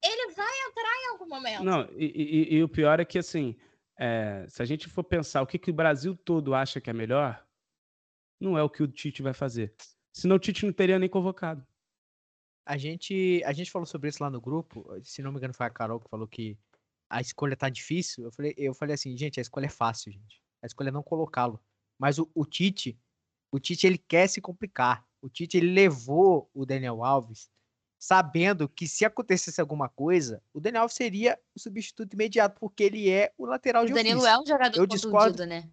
Ele 0.01 0.31
vai 0.33 0.53
entrar 0.69 0.93
em 1.03 1.07
algum 1.11 1.27
momento. 1.27 1.63
Não, 1.63 1.81
e, 1.91 2.05
e- 2.05 2.53
e 2.55 2.63
o 2.63 2.69
pior 2.69 2.99
é 3.01 3.05
que, 3.05 3.17
assim, 3.19 3.57
é, 3.99 4.45
se 4.47 4.61
a 4.61 4.65
gente 4.65 4.87
for 4.87 5.03
pensar 5.03 5.41
o 5.41 5.47
que, 5.47 5.59
que 5.59 5.71
o 5.71 5.73
Brasil 5.73 6.15
todo 6.15 6.55
acha 6.55 6.79
que 6.79 6.89
é 6.89 6.93
melhor, 6.93 7.45
não 8.39 8.57
é 8.57 8.63
o 8.63 8.69
que 8.69 8.81
o 8.83 8.87
Tite 8.87 9.21
vai 9.21 9.33
fazer. 9.33 9.75
Senão 10.18 10.38
o 10.38 10.39
Tite 10.39 10.65
não 10.65 10.73
teria 10.73 10.98
nem 10.98 11.07
convocado. 11.07 11.64
A 12.65 12.76
gente, 12.76 13.39
a 13.45 13.53
gente 13.53 13.69
falou 13.69 13.85
sobre 13.85 14.10
isso 14.10 14.22
lá 14.23 14.31
no 14.31 14.41
grupo. 14.41 14.84
Se 15.03 15.22
não 15.22 15.31
me 15.31 15.38
engano, 15.38 15.53
foi 15.53 15.68
a 15.68 15.69
Carol 15.69 15.99
que 15.99 16.10
falou 16.10 16.27
que 16.27 16.57
a 17.07 17.22
escolha 17.22 17.56
tá 17.56 17.69
difícil. 17.69 18.23
Eu 18.23 18.31
falei, 18.31 18.56
eu 18.57 18.73
falei 18.73 18.95
assim, 18.95 19.15
gente, 19.15 19.39
a 19.39 19.41
escolha 19.41 19.68
é 19.68 19.69
fácil, 19.69 20.11
gente. 20.11 20.41
A 20.60 20.65
escolha 20.65 20.89
é 20.89 20.91
não 20.91 21.03
colocá-lo. 21.03 21.61
Mas 21.99 22.18
o, 22.18 22.27
o 22.34 22.45
Tite, 22.45 22.99
o 23.52 23.60
Tite, 23.60 23.85
ele 23.85 23.99
quer 23.99 24.27
se 24.27 24.41
complicar. 24.41 25.06
O 25.22 25.30
Tite, 25.30 25.56
ele 25.57 25.72
levou 25.72 26.49
o 26.52 26.65
Daniel 26.65 27.03
Alves 27.03 27.48
sabendo 27.99 28.68
que 28.68 28.88
se 28.88 29.06
acontecesse 29.06 29.61
alguma 29.61 29.88
coisa, 29.88 30.41
o 30.52 30.60
Daniel 30.60 30.81
Alves 30.81 30.95
seria 30.95 31.39
o 31.56 31.60
substituto 31.60 32.14
imediato, 32.14 32.60
porque 32.60 32.84
ele 32.84 33.07
é 33.10 33.31
o 33.38 33.45
lateral 33.45 33.85
de 33.85 33.91
O 33.91 33.95
Danilo 33.95 34.22
ofício. 34.22 34.35
é 34.35 34.39
um 34.41 34.45
jogador 34.48 34.77
Eu 34.77 34.88
contundido, 34.88 34.95
discordo. 34.95 35.45
né? 35.45 35.69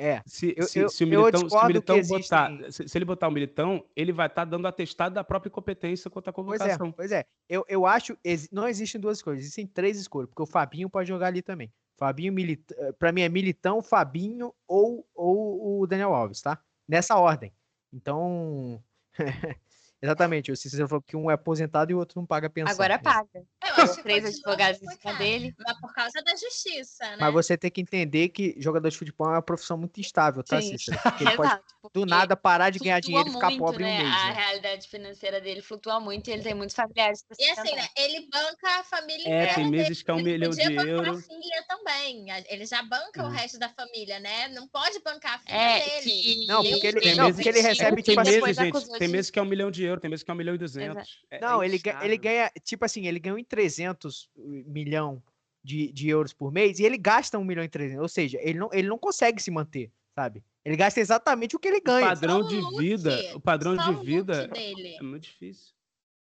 É, 0.00 0.22
Se, 0.24 0.54
Eu- 0.56 0.64
se, 0.64 0.78
eu- 0.78 0.88
se 0.88 1.02
o 1.02 1.08
Militão, 1.08 1.48
se 1.50 1.56
o 1.56 1.66
Militão 1.66 2.00
botar. 2.02 2.52
Se, 2.70 2.86
se 2.88 2.96
ele 2.96 3.04
botar 3.04 3.26
o 3.26 3.32
Militão, 3.32 3.84
ele 3.96 4.12
vai 4.12 4.28
estar 4.28 4.44
dando 4.44 4.68
atestado 4.68 5.12
da 5.16 5.24
própria 5.24 5.50
competência 5.50 6.08
contra 6.08 6.30
a 6.30 6.32
Pois 6.32 6.60
é, 6.60 6.64
convocação. 6.64 6.92
pois 6.92 7.10
é. 7.10 7.24
Eu, 7.48 7.64
eu 7.68 7.84
acho, 7.84 8.16
não 8.52 8.68
existem 8.68 9.00
duas 9.00 9.18
escolhas, 9.18 9.40
existem 9.40 9.66
três 9.66 9.98
escolhas, 9.98 10.28
porque 10.28 10.42
o 10.42 10.46
Fabinho 10.46 10.88
pode 10.88 11.08
jogar 11.08 11.26
ali 11.26 11.42
também. 11.42 11.72
Fabinho, 11.96 12.32
Militão, 12.32 12.76
para 12.96 13.10
mim 13.10 13.22
é 13.22 13.28
Militão, 13.28 13.82
Fabinho 13.82 14.54
ou, 14.68 15.04
ou 15.12 15.80
o 15.80 15.86
Daniel 15.88 16.14
Alves, 16.14 16.40
tá? 16.40 16.62
Nessa 16.88 17.16
ordem. 17.18 17.52
Então, 17.92 18.80
exatamente, 20.02 20.50
o 20.52 20.56
Cícero 20.56 20.88
falou 20.88 21.02
que 21.02 21.16
um 21.16 21.30
é 21.30 21.34
aposentado 21.34 21.90
e 21.90 21.94
o 21.94 21.98
outro 21.98 22.18
não 22.20 22.26
paga 22.26 22.48
pensão. 22.50 22.72
Agora 22.72 22.94
né? 22.96 23.02
paga. 23.02 23.28
Eu 23.34 23.84
acho 23.84 23.96
que 23.96 24.02
Três 24.02 24.24
advogados 24.24 24.82
em 24.82 24.86
cima 24.90 25.14
dele. 25.14 25.54
Mas 25.58 25.80
por 25.80 25.92
causa 25.94 26.22
da 26.22 26.32
justiça, 26.34 27.04
né? 27.10 27.16
Mas 27.20 27.32
você 27.32 27.56
tem 27.56 27.70
que 27.70 27.80
entender 27.80 28.28
que 28.30 28.54
jogador 28.58 28.88
de 28.88 28.96
futebol 28.96 29.28
é 29.28 29.32
uma 29.32 29.42
profissão 29.42 29.76
muito 29.76 30.00
instável, 30.00 30.42
tá, 30.42 30.60
Sim. 30.60 30.76
Cícero? 30.78 30.98
Porque 31.02 31.24
ele 31.24 31.36
pode 31.36 31.60
do 31.94 32.04
nada 32.04 32.36
parar 32.36 32.70
de 32.70 32.78
ganhar 32.78 33.00
dinheiro 33.00 33.28
e 33.28 33.32
ficar 33.32 33.48
muito, 33.48 33.60
pobre 33.60 33.84
em 33.84 33.86
né? 33.86 33.94
um 33.94 34.02
mês. 34.02 34.14
A 34.14 34.26
né? 34.26 34.32
realidade 34.32 34.88
financeira 34.88 35.40
dele 35.40 35.62
flutua 35.62 35.98
muito 36.00 36.28
e 36.28 36.32
ele 36.32 36.42
tem 36.42 36.54
muitos 36.54 36.74
familiares 36.76 37.24
E 37.38 37.50
assim, 37.50 37.74
né? 37.74 37.86
Ele 37.96 38.28
banca 38.30 38.80
a 38.80 38.84
família 38.84 39.24
É, 39.26 39.36
inteira 39.36 39.54
tem 39.54 39.70
dele. 39.70 39.76
meses 39.82 40.02
que 40.02 40.10
é 40.10 40.14
um 40.14 40.18
Ele 40.18 40.32
milhão 40.32 40.50
de 40.50 40.68
bancar 40.70 40.86
euros. 40.86 41.18
a 41.18 41.22
filha 41.22 41.64
também. 41.68 42.26
Ele 42.48 42.66
já 42.66 42.82
banca 42.82 43.22
o 43.22 43.26
Uhum. 43.26 43.30
resto 43.32 43.58
da 43.58 43.68
família, 43.68 44.20
né? 44.20 44.48
Não 44.48 44.68
pode 44.68 44.98
bancar 45.00 45.34
a 45.34 45.38
filha 45.38 45.54
É, 45.56 45.80
dele. 45.80 46.02
que... 46.10 46.46
Não, 46.46 46.62
porque 46.62 46.86
ele, 46.86 47.00
Tem 47.00 47.14
não, 47.16 47.32
porque 47.32 47.48
ele 47.48 47.60
recebe, 47.60 48.02
tem 48.02 48.04
Tem 48.04 48.14
tipo 48.14 48.20
assim, 48.20 48.30
depois 48.32 48.58
meses, 48.58 48.82
gente. 48.82 48.98
Tem 48.98 49.08
meses 49.08 49.30
que 49.30 49.38
é 49.38 49.42
um 49.42 49.46
milhão 49.46 49.70
de 49.70 49.84
euros, 49.88 50.00
tem 50.00 50.10
meses 50.10 50.22
que 50.22 50.30
é 50.30 50.34
um 50.34 50.36
milhão 50.36 50.54
e 50.54 50.58
duzentos. 50.58 51.22
É- 51.30 51.40
Não, 51.40 51.62
é 51.62 51.66
ele, 51.66 51.78
ga- 51.78 52.04
ele 52.04 52.16
ganha, 52.16 52.50
tipo 52.62 52.84
assim, 52.84 53.06
ele 53.06 53.18
ganha 53.18 53.38
em 53.38 53.44
300 53.44 54.28
milhão 54.36 55.22
de, 55.62 55.92
de 55.92 56.08
euros 56.08 56.32
por 56.32 56.52
mês 56.52 56.78
e 56.78 56.84
ele 56.84 56.96
gasta 56.96 57.38
1 57.38 57.44
milhão 57.44 57.64
e 57.64 57.68
300. 57.68 58.00
Ou 58.02 58.08
seja, 58.08 58.38
ele 58.40 58.58
não, 58.58 58.70
ele 58.72 58.88
não 58.88 58.98
consegue 58.98 59.42
se 59.42 59.50
manter, 59.50 59.90
sabe? 60.14 60.42
Ele 60.64 60.76
gasta 60.76 61.00
exatamente 61.00 61.56
o 61.56 61.58
que 61.58 61.68
ele 61.68 61.78
O 61.78 61.82
ganha. 61.82 62.06
padrão 62.08 62.42
Só 62.42 62.48
de 62.48 62.56
o 62.56 62.60
look, 62.60 62.78
vida, 62.78 63.36
o 63.36 63.40
padrão 63.40 63.74
só 63.76 63.82
de 63.84 63.90
o 63.90 64.00
vida 64.02 64.46
dele. 64.48 64.96
é 64.96 65.02
muito 65.02 65.24
difícil. 65.24 65.72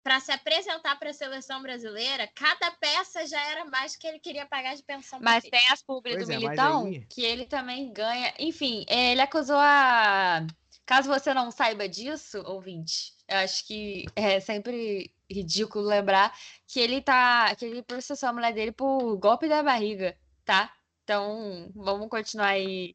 Para 0.04 0.18
se 0.18 0.32
apresentar 0.32 0.98
para 0.98 1.10
a 1.10 1.14
seleção 1.14 1.62
brasileira, 1.62 2.28
cada 2.34 2.72
peça 2.72 3.24
já 3.24 3.40
era 3.50 3.64
mais 3.66 3.94
que 3.94 4.04
ele 4.04 4.18
queria 4.18 4.44
pagar 4.44 4.74
de 4.74 4.82
pensão. 4.82 5.20
Mas 5.22 5.44
tem 5.44 5.60
as 5.70 5.80
publi 5.80 6.16
do 6.16 6.24
é, 6.24 6.36
Militão 6.38 6.86
aí- 6.86 7.06
que 7.08 7.22
ele 7.24 7.46
também 7.46 7.92
ganha. 7.92 8.34
Enfim, 8.38 8.84
ele 8.88 9.20
acusou 9.20 9.54
a. 9.58 10.44
Caso 10.84 11.08
você 11.08 11.32
não 11.32 11.50
saiba 11.50 11.88
disso, 11.88 12.42
ouvinte, 12.44 13.12
eu 13.28 13.38
acho 13.38 13.66
que 13.66 14.04
é 14.16 14.40
sempre 14.40 15.14
ridículo 15.30 15.86
lembrar 15.86 16.36
que 16.66 16.80
ele 16.80 17.00
tá. 17.00 17.54
que 17.56 17.64
ele 17.64 17.82
processou 17.82 18.28
a 18.28 18.32
mulher 18.32 18.52
dele 18.52 18.72
por 18.72 19.16
golpe 19.16 19.48
da 19.48 19.62
barriga, 19.62 20.16
tá? 20.44 20.72
Então, 21.04 21.70
vamos 21.74 22.08
continuar 22.08 22.48
aí. 22.48 22.94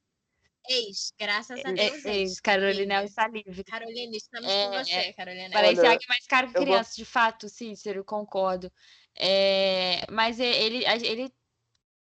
Ex, 0.70 1.14
graças 1.18 1.64
a 1.64 1.70
É, 1.70 1.74
Deus. 1.74 2.06
é, 2.06 2.16
ex. 2.18 2.40
Carolina 2.42 2.96
Amiga. 2.98 3.10
está 3.10 3.28
livre. 3.30 3.64
Carolina, 3.64 4.18
estamos 4.18 4.50
É, 4.52 4.66
com 4.66 4.72
você, 4.78 4.92
é. 4.92 5.14
Carolina. 5.14 5.50
Parece 5.54 5.80
Olha, 5.80 5.92
águia 5.92 6.06
mais 6.10 6.28
caro 6.28 6.48
que 6.52 6.58
eu 6.58 6.62
vou- 6.62 6.66
criança, 6.74 6.94
de 6.96 7.06
fato, 7.06 7.48
Cícero, 7.48 8.04
concordo. 8.04 8.70
É, 9.16 10.06
mas 10.12 10.40
ele, 10.42 10.84
ele 10.86 11.34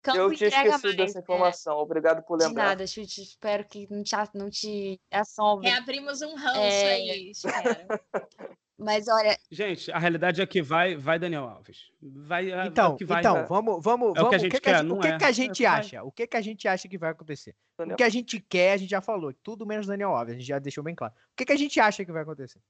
campo 0.01 0.17
Eu 0.17 0.33
tinha 0.33 0.47
esquecido 0.49 0.83
mais, 0.83 0.95
dessa 0.97 1.19
né? 1.19 1.23
informação. 1.23 1.77
Obrigado 1.77 2.23
por 2.23 2.37
De 2.37 2.45
lembrar. 2.45 2.63
nada, 2.67 2.87
Chute. 2.87 3.21
Espero 3.21 3.65
que 3.65 3.87
não 3.91 4.03
te, 4.03 4.15
não 4.33 4.49
te 4.49 4.99
assombre. 5.11 5.69
Reabrimos 5.69 6.21
um 6.21 6.35
ranço 6.35 6.59
É. 6.59 6.91
aí, 6.91 7.31
espero. 7.31 7.53
Mas 8.81 9.09
olha, 9.09 9.37
Gente, 9.51 9.91
a 9.91 9.99
realidade 9.99 10.41
é 10.41 10.45
que 10.45 10.61
vai, 10.61 10.95
vai 10.95 11.19
Daniel 11.19 11.43
Alves. 11.43 11.91
Vai, 12.01 12.49
é 12.49 12.65
Então, 12.65 12.93
o 12.93 12.95
que 12.95 13.03
vai. 13.03 13.19
então 13.19 13.45
vamos, 13.45 13.83
vamos, 13.83 14.07
É 14.07 14.11
o 14.11 14.13
que 14.13 14.19
a 14.19 14.23
vamos. 14.37 14.41
gente 14.41 14.51
que 14.53 14.61
quer, 14.61 14.85
o 14.85 14.99
que, 14.99 15.07
é. 15.09 15.17
que 15.17 15.23
a 15.25 15.27
É 15.27 15.31
o 15.31 15.33
gente 15.33 15.65
acha? 15.65 16.03
O 16.03 16.11
que, 16.13 16.25
que 16.27 16.37
a 16.37 16.41
gente 16.41 16.65
acha 16.65 16.87
que 16.87 16.97
vai 16.97 17.11
acontecer? 17.11 17.51
O 17.51 17.79
Daniel- 17.79 17.97
que 17.97 18.03
a 18.03 18.09
gente 18.09 18.39
quer, 18.39 18.71
a 18.71 18.77
gente 18.77 18.89
já 18.89 19.01
falou. 19.01 19.33
Tudo 19.43 19.65
menos 19.65 19.85
Daniel 19.85 20.15
Alves. 20.15 20.33
A 20.33 20.37
gente 20.37 20.47
já 20.47 20.59
deixou 20.59 20.81
bem 20.81 20.95
claro. 20.95 21.13
O 21.13 21.35
que, 21.35 21.43
que 21.45 21.51
a 21.51 21.57
gente 21.57 21.77
acha 21.77 22.05
que 22.05 22.11
vai 22.13 22.21
acontecer? 22.23 22.61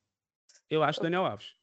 Eu 0.67 0.81
acho 0.83 0.99
Daniel 0.99 1.27
Alves. 1.27 1.53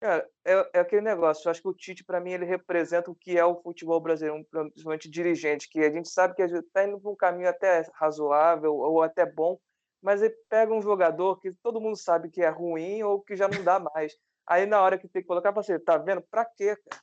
Cara, 0.00 0.28
é, 0.44 0.70
é 0.74 0.80
aquele 0.80 1.02
negócio. 1.02 1.46
Eu 1.46 1.50
acho 1.50 1.60
que 1.60 1.68
o 1.68 1.74
Tite, 1.74 2.04
para 2.04 2.20
mim, 2.20 2.30
ele 2.32 2.44
representa 2.44 3.10
o 3.10 3.14
que 3.14 3.36
é 3.36 3.44
o 3.44 3.60
futebol 3.60 4.00
brasileiro, 4.00 4.44
principalmente 4.50 5.10
dirigente, 5.10 5.68
que 5.68 5.80
a 5.80 5.90
gente 5.90 6.08
sabe 6.08 6.34
que 6.34 6.42
está 6.42 6.86
indo 6.86 7.00
por 7.00 7.12
um 7.12 7.16
caminho 7.16 7.48
até 7.48 7.84
razoável 7.94 8.74
ou 8.74 9.02
até 9.02 9.26
bom, 9.26 9.58
mas 10.00 10.22
ele 10.22 10.34
pega 10.48 10.72
um 10.72 10.80
jogador 10.80 11.40
que 11.40 11.52
todo 11.62 11.80
mundo 11.80 11.96
sabe 11.96 12.30
que 12.30 12.42
é 12.42 12.48
ruim 12.48 13.02
ou 13.02 13.20
que 13.20 13.34
já 13.34 13.48
não 13.48 13.64
dá 13.64 13.80
mais. 13.80 14.16
Aí 14.46 14.66
na 14.66 14.80
hora 14.80 14.96
que 14.96 15.08
tem 15.08 15.20
que 15.20 15.28
colocar, 15.28 15.50
você 15.50 15.78
tá 15.78 15.98
vendo? 15.98 16.22
Pra 16.22 16.44
quê, 16.44 16.76
cara? 16.76 17.02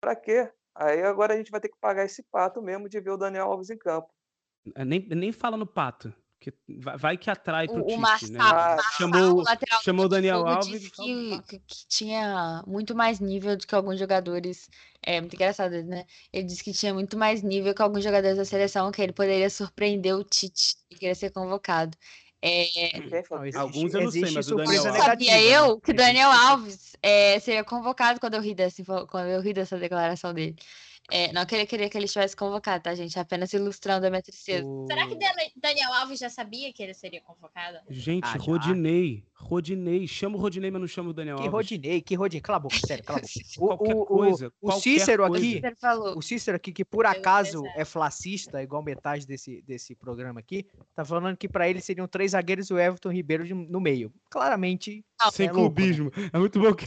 Pra 0.00 0.16
quê? 0.16 0.50
Aí 0.74 1.02
agora 1.02 1.34
a 1.34 1.36
gente 1.36 1.50
vai 1.50 1.60
ter 1.60 1.68
que 1.68 1.78
pagar 1.78 2.04
esse 2.04 2.22
pato 2.30 2.62
mesmo 2.62 2.88
de 2.88 3.00
ver 3.00 3.10
o 3.10 3.16
Daniel 3.16 3.46
Alves 3.46 3.68
em 3.68 3.76
campo. 3.76 4.08
É, 4.74 4.84
Nem, 4.84 5.06
nem 5.08 5.32
fala 5.32 5.56
no 5.56 5.66
pato. 5.66 6.12
Que 6.40 6.52
vai, 6.68 7.16
que 7.16 7.28
atrai 7.28 7.66
pro 7.66 7.78
o, 7.78 7.80
o 7.82 7.86
Tite, 7.86 7.98
Marçal, 7.98 8.30
né? 8.30 8.38
Ah, 8.40 8.76
Marçal, 8.76 8.92
chamou- 8.96 9.38
o 9.38 9.42
lateral 9.42 9.82
chamou 9.82 10.06
o 10.06 10.08
Daniel 10.08 10.46
Alves 10.46 10.88
que, 10.88 11.42
que- 11.48 11.58
que 11.58 11.88
tinha 11.88 12.62
muito 12.64 12.94
mais 12.94 13.18
nível 13.18 13.56
do 13.56 13.66
que 13.66 13.74
alguns 13.74 13.98
jogadores. 13.98 14.70
É 15.02 15.20
muito 15.20 15.34
engraçado, 15.34 15.82
né? 15.84 16.04
Ele 16.32 16.44
disse 16.44 16.62
que 16.62 16.72
tinha 16.72 16.94
muito 16.94 17.18
mais 17.18 17.42
nível 17.42 17.74
que 17.74 17.82
alguns 17.82 18.04
jogadores 18.04 18.36
da 18.36 18.44
seleção, 18.44 18.92
que 18.92 19.02
ele 19.02 19.12
poderia 19.12 19.50
surpreender 19.50 20.14
o 20.14 20.22
Tite 20.22 20.76
e 20.88 20.94
querer 20.96 21.16
ser 21.16 21.30
convocado. 21.30 21.96
É? 22.40 22.68
Não, 23.30 23.44
existe, 23.44 23.56
Alguns 23.56 23.94
eu 23.94 24.02
não 24.02 24.10
sei, 24.12 24.30
mas 24.30 24.48
o 24.48 24.54
Daniel 24.54 24.86
Alves- 24.86 25.02
sabia 25.02 25.42
eu 25.42 25.74
né? 25.74 25.80
que 25.82 25.90
o 25.90 25.94
Daniel 25.94 26.30
Alves 26.30 26.96
é, 27.02 27.40
seria 27.40 27.64
convocado 27.64 28.20
quando 28.20 28.34
eu 28.34 28.40
ri 28.40 28.54
dessa, 28.54 28.84
quando 29.06 29.26
eu 29.28 29.40
ri 29.40 29.52
dessa 29.52 29.76
declaração 29.76 30.32
dele. 30.32 30.54
É, 31.10 31.32
não 31.32 31.46
que 31.46 31.54
ele 31.54 31.64
queria 31.66 31.88
que 31.88 31.96
ele 31.96 32.04
estivesse 32.04 32.36
convocado, 32.36 32.82
tá, 32.84 32.94
gente? 32.94 33.18
Apenas 33.18 33.50
ilustrando 33.54 34.06
a 34.06 34.10
minha 34.10 34.22
tristeza. 34.22 34.62
Será 34.86 35.06
que 35.06 35.14
O- 35.14 35.18
Dan- 35.18 35.26
Daniel 35.56 35.92
Alves 35.94 36.18
já 36.18 36.28
sabia 36.28 36.70
que 36.72 36.82
ele 36.82 36.92
seria 36.92 37.20
convocado? 37.22 37.78
Gente, 37.88 38.24
Ah. 38.26 38.36
Rodinei. 38.38 39.24
Rodinei. 39.32 40.06
Chama 40.06 40.36
o 40.36 40.40
Rodinei, 40.40 40.70
mas 40.70 40.80
não 40.80 40.88
chama 40.88 41.10
o 41.10 41.12
Daniel 41.14 41.36
Que 41.36 41.42
Alves. 41.42 41.52
Rodinei, 41.54 42.02
que 42.02 42.14
Rodinei. 42.14 42.40
Cala 42.42 42.56
a 42.56 42.60
boca, 42.60 42.76
sério, 42.86 43.04
cala 43.04 43.20
a 43.20 43.22
boca. 43.22 43.28
O, 43.58 43.66
Qualquer 43.68 43.94
o- 43.94 44.00
o- 44.02 44.06
coisa, 44.06 44.48
o 44.60 44.66
qualquer 44.66 44.80
Cícero 44.82 45.26
coisa. 45.28 45.46
aqui, 45.46 45.62
o 46.16 46.22
Cícero 46.22 46.56
aqui, 46.56 46.72
que 46.72 46.84
por 46.84 47.06
acaso 47.06 47.62
é 47.74 47.84
flacista, 47.84 48.62
igual 48.62 48.82
metade 48.82 49.26
desse, 49.26 49.62
desse 49.62 49.94
programa 49.94 50.40
aqui, 50.40 50.66
tá 50.94 51.04
falando 51.04 51.36
que 51.36 51.48
pra 51.48 51.68
ele 51.68 51.80
seriam 51.80 52.06
três 52.06 52.32
zagueiros 52.32 52.68
e 52.68 52.74
o 52.74 52.78
Everton 52.78 53.10
Ribeiro 53.10 53.44
de- 53.46 53.54
no 53.54 53.80
meio. 53.80 54.12
Claramente, 54.28 55.02
Sem 55.32 55.46
é 55.46 55.52
louco, 55.52 55.70
né? 55.70 55.74
clubismo. 55.86 56.12
É 56.32 56.38
muito 56.38 56.60
bom 56.60 56.74
que. 56.74 56.84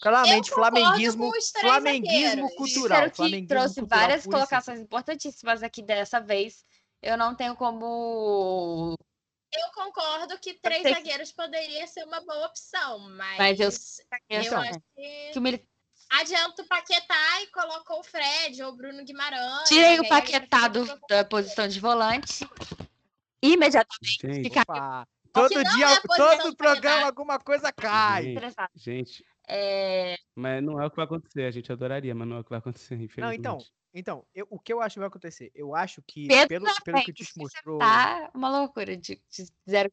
Claramente 0.00 0.50
Eu 0.50 0.54
flamenguismo, 0.56 1.32
flamenguismo 1.60 2.54
cultural. 2.56 2.66
Cícero 2.98 3.10
que 3.10 3.16
flamenguismo 3.16 3.48
trouxe 3.48 3.74
cultural 3.80 4.00
várias 4.00 4.22
simples. 4.22 4.40
colocações 4.40 4.80
importantíssimas 4.80 5.62
aqui 5.62 5.82
dessa 5.82 6.20
vez. 6.20 6.64
Eu 7.02 7.16
não 7.16 7.34
tenho 7.34 7.54
como. 7.56 8.96
Eu 9.52 9.70
concordo 9.74 10.38
que 10.38 10.54
três 10.54 10.82
que- 10.82 10.90
zagueiros 10.92 11.30
poderia 11.32 11.86
ser 11.86 12.04
uma 12.04 12.20
boa 12.20 12.46
opção, 12.46 12.98
mas, 13.10 13.38
Mas 13.38 13.60
eu- 13.60 13.70
eu 14.30 14.42
Então, 14.42 14.60
acho 14.60 14.80
que 14.96 15.30
que 15.32 15.38
o 15.38 15.42
Mili- 15.42 15.64
adianta 16.10 16.62
o 16.62 16.66
Paquetá 16.66 17.42
e 17.42 17.46
colocou 17.48 18.00
o 18.00 18.02
Fred 18.02 18.62
ou 18.64 18.72
o 18.72 18.76
Bruno 18.76 19.04
Guimarães. 19.04 19.68
Tirei 19.68 19.96
e 19.96 20.00
o 20.00 20.08
Paquetá 20.08 20.66
do- 20.68 20.86
da 21.08 21.24
posição 21.24 21.68
de 21.68 21.78
volante. 21.78 22.48
Imediatamente. 23.42 24.18
Gente, 24.22 24.42
Fica- 24.44 25.06
todo 25.32 25.50
dia, 25.50 25.86
é 25.86 26.00
todo 26.00 26.56
programa 26.56 27.06
alguma 27.06 27.38
coisa 27.38 27.70
cai. 27.72 28.34
Gente, 28.74 29.24
É, 29.48 30.16
mas 30.34 30.62
não 30.62 30.80
é 30.80 30.86
o 30.86 30.90
que 30.90 30.96
vai 30.96 31.04
acontecer. 31.04 31.44
A 31.44 31.50
gente 31.50 31.70
adoraria, 31.72 32.14
mas 32.14 32.26
não 32.28 32.36
é 32.36 32.40
o 32.40 32.44
que 32.44 32.50
vai 32.50 32.58
acontecer, 32.58 32.96
Não, 32.96 33.04
infelizmente. 33.04 33.38
então, 33.38 33.58
então, 33.94 34.26
eu- 34.34 34.46
o 34.50 34.58
que 34.58 34.72
eu 34.72 34.80
acho 34.80 34.94
que 34.94 34.98
vai 35.00 35.08
acontecer? 35.08 35.50
Eu 35.54 35.74
acho 35.74 36.02
que, 36.06 36.26
pelo, 36.48 36.64
na 36.64 36.74
pelo 36.84 37.02
que 37.04 37.10
o 37.10 37.14
Tish 37.14 37.32
mostrou, 37.36 37.78
tá 37.78 38.30
uma 38.34 38.50
loucura 38.60 38.96
de, 38.96 39.20
de 39.30 39.44
zero. 39.68 39.90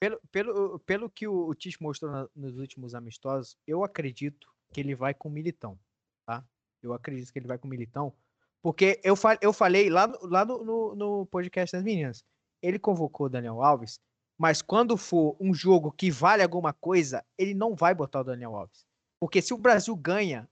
pelo, 0.00 0.20
pelo, 0.30 0.78
pelo 0.80 1.10
que 1.10 1.26
o, 1.28 1.46
o 1.48 1.54
Tish 1.54 1.78
mostrou 1.78 2.10
na- 2.10 2.28
nos 2.34 2.58
últimos 2.58 2.94
amistosos, 2.94 3.56
eu 3.66 3.82
acredito 3.84 4.46
que 4.72 4.80
ele 4.80 4.94
vai 4.94 5.12
com 5.14 5.28
o 5.28 5.32
Militão, 5.32 5.78
tá? 6.26 6.44
Eu 6.82 6.92
acredito 6.94 7.32
que 7.32 7.38
ele 7.38 7.46
vai 7.48 7.58
com 7.58 7.66
o 7.66 7.70
Militão, 7.70 8.12
porque 8.62 9.00
eu, 9.04 9.16
fa 9.16 9.38
eu 9.42 9.52
falei 9.52 9.90
lá, 9.90 10.06
no, 10.06 10.18
lá 10.26 10.44
no, 10.44 10.64
no, 10.64 10.94
no 10.94 11.26
podcast 11.26 11.74
das 11.76 11.82
meninas, 11.84 12.24
ele 12.62 12.78
convocou 12.78 13.26
o 13.26 13.30
Daniel 13.30 13.62
Alves, 13.62 13.98
mas 14.38 14.60
quando 14.60 14.96
for 14.96 15.36
um 15.40 15.54
jogo 15.54 15.90
que 15.90 16.10
vale 16.10 16.42
alguma 16.42 16.72
coisa, 16.72 17.24
ele 17.38 17.54
não 17.54 17.74
vai 17.74 17.94
botar 17.94 18.20
o 18.20 18.24
Daniel 18.24 18.54
Alves. 18.54 18.84
Porque 19.18 19.40
se 19.40 19.54
o 19.54 19.58
Brasil 19.58 19.96
ganha 19.96 20.48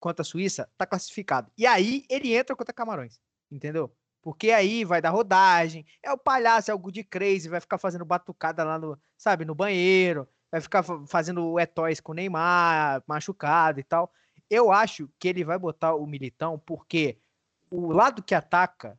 contra 0.00 0.22
a 0.22 0.24
Suíça, 0.24 0.70
tá 0.76 0.86
classificado. 0.86 1.50
E 1.56 1.66
aí 1.66 2.04
ele 2.08 2.34
entra 2.34 2.56
contra 2.56 2.72
Camarões, 2.72 3.20
entendeu? 3.50 3.94
Porque 4.22 4.50
aí 4.50 4.84
vai 4.84 5.00
dar 5.00 5.10
rodagem, 5.10 5.86
é 6.02 6.10
o 6.10 6.18
palhaço, 6.18 6.70
é 6.70 6.74
o 6.74 6.78
good 6.78 7.04
crazy, 7.04 7.48
vai 7.48 7.60
ficar 7.60 7.78
fazendo 7.78 8.04
batucada 8.04 8.64
lá 8.64 8.78
no, 8.78 8.98
sabe, 9.16 9.44
no 9.44 9.54
banheiro, 9.54 10.28
vai 10.50 10.60
ficar 10.60 10.82
fa- 10.82 11.06
fazendo 11.06 11.58
etóis 11.60 12.00
com 12.00 12.12
o 12.12 12.14
Neymar, 12.14 13.02
machucado 13.06 13.78
e 13.78 13.84
tal. 13.84 14.10
Eu 14.48 14.72
acho 14.72 15.08
que 15.18 15.28
ele 15.28 15.44
vai 15.44 15.58
botar 15.58 15.94
o 15.94 16.06
Militão 16.06 16.58
porque 16.58 17.18
o 17.70 17.92
lado 17.92 18.22
que 18.22 18.34
ataca 18.34 18.98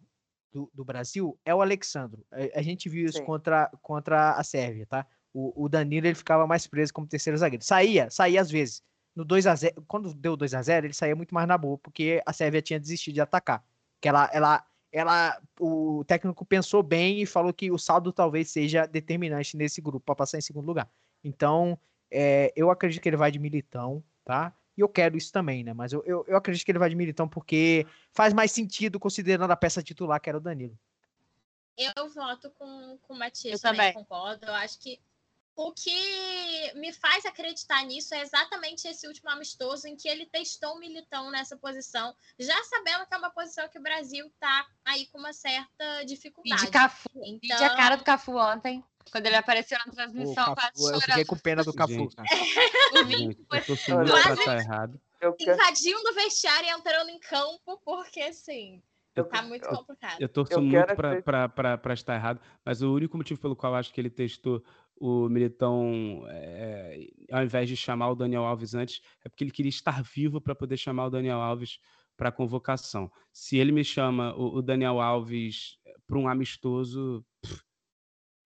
do, 0.58 0.72
do 0.74 0.84
Brasil 0.84 1.38
é 1.46 1.54
o 1.54 1.62
Alexandro. 1.62 2.26
A, 2.32 2.60
a 2.60 2.62
gente 2.64 2.90
viu 2.90 3.06
isso 3.06 3.20
Sim. 3.20 3.26
contra, 3.26 3.70
contra 3.82 4.32
a 4.32 4.44
Sérvia, 4.44 4.88
tá? 4.88 5.06
O, 5.32 5.66
o 5.66 5.70
Danilo 5.70 6.08
ele 6.08 6.16
ficava 6.16 6.48
mais 6.48 6.66
preso 6.66 6.92
como 6.92 7.06
terceiro 7.06 7.38
zagueiro. 7.38 7.64
Saía, 7.64 8.10
saía 8.10 8.42
às 8.42 8.50
vezes. 8.50 8.82
No 9.16 9.24
2 9.24 9.48
a 9.48 9.56
0 9.56 9.84
quando 9.88 10.14
deu 10.14 10.36
2 10.36 10.54
a 10.54 10.62
0 10.62 10.88
ele 10.88 10.94
saía 10.94 11.16
muito 11.16 11.34
mais 11.34 11.48
na 11.48 11.58
boa, 11.58 11.78
porque 11.78 12.22
a 12.26 12.34
Sérvia 12.34 12.62
tinha 12.62 12.80
desistido 12.80 13.14
de 13.14 13.22
atacar. 13.22 13.64
Que 14.02 14.08
ela, 14.08 14.30
ela, 14.34 14.66
ela, 14.92 15.42
o 15.60 16.04
técnico 16.06 16.44
pensou 16.46 16.82
bem 16.82 17.22
e 17.22 17.26
falou 17.26 17.54
que 17.54 17.72
o 17.72 17.78
saldo 17.78 18.12
talvez 18.12 18.50
seja 18.50 18.88
determinante 18.88 19.56
nesse 19.56 19.80
grupo 19.80 20.06
para 20.06 20.16
passar 20.16 20.40
em 20.40 20.42
segundo 20.42 20.66
lugar. 20.66 20.90
Então, 21.24 21.80
é, 22.10 22.52
eu 22.56 22.72
acredito 22.72 23.02
que 23.02 23.10
ele 23.10 23.18
vai 23.18 23.32
de 23.32 23.40
militão, 23.40 24.04
tá? 24.26 24.56
E 24.78 24.82
eu 24.82 24.88
quero 24.88 25.18
isso 25.18 25.32
também, 25.32 25.64
né? 25.64 25.74
Mas 25.74 25.92
eu, 25.92 26.04
eu, 26.06 26.24
eu 26.28 26.38
acredito 26.38 26.64
que 26.64 26.72
ele 26.72 26.80
vai 26.80 26.90
de 26.90 26.96
militão 26.96 27.28
porque 27.28 27.86
faz 28.12 28.32
mais 28.34 28.52
sentido 28.52 29.00
considerando 29.00 29.52
a 29.52 29.56
peça 29.56 29.82
titular 29.82 30.22
que 30.22 30.30
era 30.30 30.38
o 30.38 30.42
Danilo. 30.42 30.78
Eu 31.78 32.10
voto 32.10 32.52
com, 32.52 32.98
com 33.02 33.14
o 33.14 33.18
Matias 33.18 33.54
Eu 33.54 33.60
também, 33.60 33.92
também. 33.92 33.94
concordo. 33.94 34.46
Eu 34.46 34.54
acho 34.54 34.80
que 34.80 35.00
o 35.56 35.72
que 35.72 36.74
me 36.76 36.94
faz 36.94 37.26
acreditar 37.26 37.84
nisso 37.84 38.14
é 38.14 38.22
exatamente 38.22 38.88
esse 38.88 39.08
último 39.08 39.30
amistoso 39.32 39.88
em 39.88 39.96
que 39.96 40.08
ele 40.08 40.28
testou 40.28 40.76
o 40.76 40.80
Militão 40.80 41.32
nessa 41.32 41.58
posição, 41.58 42.16
já 42.38 42.64
sabendo 42.66 43.08
que 43.08 43.16
é 43.16 43.18
uma 43.18 43.32
posição 43.32 43.68
que 43.68 43.80
o 43.80 43.82
Brasil 43.82 44.32
tá 44.40 44.68
aí 44.86 45.08
com 45.08 45.18
uma 45.18 45.34
certa 45.34 46.04
E 46.04 46.06
dificuldade. 46.06 46.66
de 46.66 46.72
Cafu. 46.72 47.10
Então, 47.16 47.40
Vide 47.42 47.64
a 47.64 47.76
cara 47.76 47.96
do 47.96 48.04
Cafu 48.04 48.38
ontem, 48.38 48.84
quando 49.12 49.26
ele 49.26 49.36
apareceu 49.36 49.78
na 49.80 49.92
O 49.92 49.96
transmissão, 49.96 50.36
Cafu, 50.54 50.56
quase 50.56 50.94
eu 50.94 51.00
fiquei 51.00 51.14
chorando. 51.14 51.28
com 51.28 51.38
pena 51.38 51.64
do 51.64 51.74
Cafu, 51.74 52.10
cara. 52.16 52.28
Olha, 52.94 53.06
muito 53.18 53.44
pra 53.46 53.62
quase- 53.62 54.40
estar 54.40 54.58
errado. 54.58 55.00
Eu 55.20 55.34
quero, 55.34 55.54
invadindo 55.54 56.10
o 56.10 56.14
vestiário 56.14 56.68
e 56.68 56.72
entrando 56.72 57.10
em 57.10 57.20
campo, 57.20 57.82
porque 57.84 58.22
assim, 58.22 58.82
Eu, 59.16 59.26
tá 59.26 59.42
muito 59.42 59.66
eu- 59.66 59.76
complicado. 59.78 60.22
eu 60.22 60.30
torço 60.30 60.54
Eu 60.54 60.62
muito 60.62 60.96
pra, 61.24 61.78
pra 61.78 61.94
estar 61.94 62.14
errado, 62.16 62.40
mas 62.64 62.82
o 62.82 62.94
único 62.94 63.18
motivo 63.18 63.40
pelo 63.40 63.56
qual 63.56 63.74
eu 63.74 63.78
acho 63.80 63.92
que 63.94 64.00
ele 64.00 64.10
testou 64.12 64.64
o 65.00 65.28
Militão, 65.30 66.24
é, 66.30 67.08
ao 67.32 67.44
invés 67.44 67.68
de 67.70 67.76
chamar 67.78 68.10
o 68.10 68.16
Daniel 68.16 68.44
Alves 68.44 68.74
antes, 68.74 69.02
é 69.24 69.30
porque 69.30 69.44
ele 69.44 69.52
queria 69.52 69.70
estar 69.70 70.02
vivo 70.04 70.40
para 70.42 70.56
poder 70.56 70.78
chamar 70.78 71.06
o 71.06 71.10
Daniel 71.10 71.40
Alves 71.40 71.80
para 72.16 72.32
convocação. 72.32 73.12
Se 73.32 73.58
ele 73.58 73.72
me 73.72 73.84
chama 73.84 74.34
o, 74.36 74.56
o 74.58 74.62
Daniel 74.62 75.00
Alves 75.00 75.78
para 76.08 76.18
um 76.18 76.28
amistoso, 76.28 77.24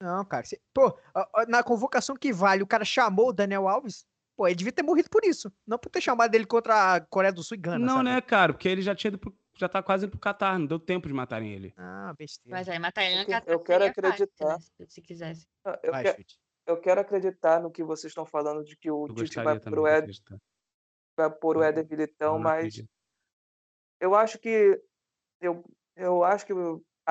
Não, 0.02 0.26
cara. 0.26 0.46
se- 0.46 0.60
pô, 0.74 0.98
na 1.48 1.62
convocação 1.64 2.16
que 2.16 2.34
vale, 2.34 2.64
o 2.64 2.68
cara 2.68 2.84
chamou 2.84 3.30
o 3.30 3.34
Daniel 3.34 3.68
Alves. 3.68 4.06
Pô, 4.36 4.48
ele 4.48 4.56
devia 4.56 4.72
ter 4.72 4.82
morrido 4.82 5.10
por 5.10 5.24
isso. 5.24 5.52
Não 5.68 5.78
por 5.78 5.90
ter 5.90 6.02
chamado 6.02 6.34
ele 6.34 6.46
contra 6.46 6.96
a 6.96 7.02
Coreia 7.02 7.32
do 7.32 7.44
Sul 7.44 7.56
e 7.56 7.60
Gana. 7.60 7.78
não, 7.80 7.98
sabe? 7.98 8.04
né, 8.06 8.22
cara? 8.22 8.54
Porque 8.54 8.68
ele 8.68 8.82
já 8.82 8.96
tinha 8.96 9.10
ido 9.10 9.20
pro- 9.20 9.38
já 9.56 9.70
tá 9.70 9.84
quase 9.84 10.06
indo 10.06 10.12
pro 10.12 10.20
Catar, 10.20 10.58
não 10.58 10.66
deu 10.66 10.80
tempo 10.80 11.08
de 11.08 11.14
matarem 11.14 11.54
ele. 11.54 11.74
Ah, 11.78 12.14
besteira. 12.18 12.58
Mas 12.58 12.68
aí 12.68 12.80
matar 12.80 13.04
ele 13.04 13.22
Eu 13.22 13.28
casa 13.28 13.46
eu 13.48 13.60
quero 13.60 13.86
fácil, 13.86 14.00
acreditar. 14.02 14.48
né, 14.48 14.60
se- 14.60 14.86
se 14.90 15.02
quisesse. 15.02 15.46
Ah, 15.64 15.80
eu, 15.84 15.92
Vai, 15.92 16.14
que- 16.16 16.26
eu 16.66 16.78
quero 16.82 17.02
acreditar 17.02 17.62
no 17.62 17.70
que 17.70 17.84
vocês 17.84 18.10
estão 18.10 18.26
falando 18.26 18.64
de 18.64 18.76
que 18.76 18.90
o 18.90 19.06
Eu 19.08 19.14
Tite 19.14 19.36
vai 19.44 19.60
pro 19.60 19.88
Ed, 19.88 20.12
vai 21.16 21.30
pôr 21.30 21.58
o 21.58 21.60
Eu- 21.60 21.64
Éder 21.66 21.88
Militão, 21.88 22.36
Eu 22.36 22.40
mas 22.40 22.58
acredito. 22.60 22.90
eu 24.00 24.16
acho 24.16 24.40
que 24.40 24.82
eu, 25.40 25.64
eu 25.96 26.24
acho 26.24 26.46
que 26.48 26.54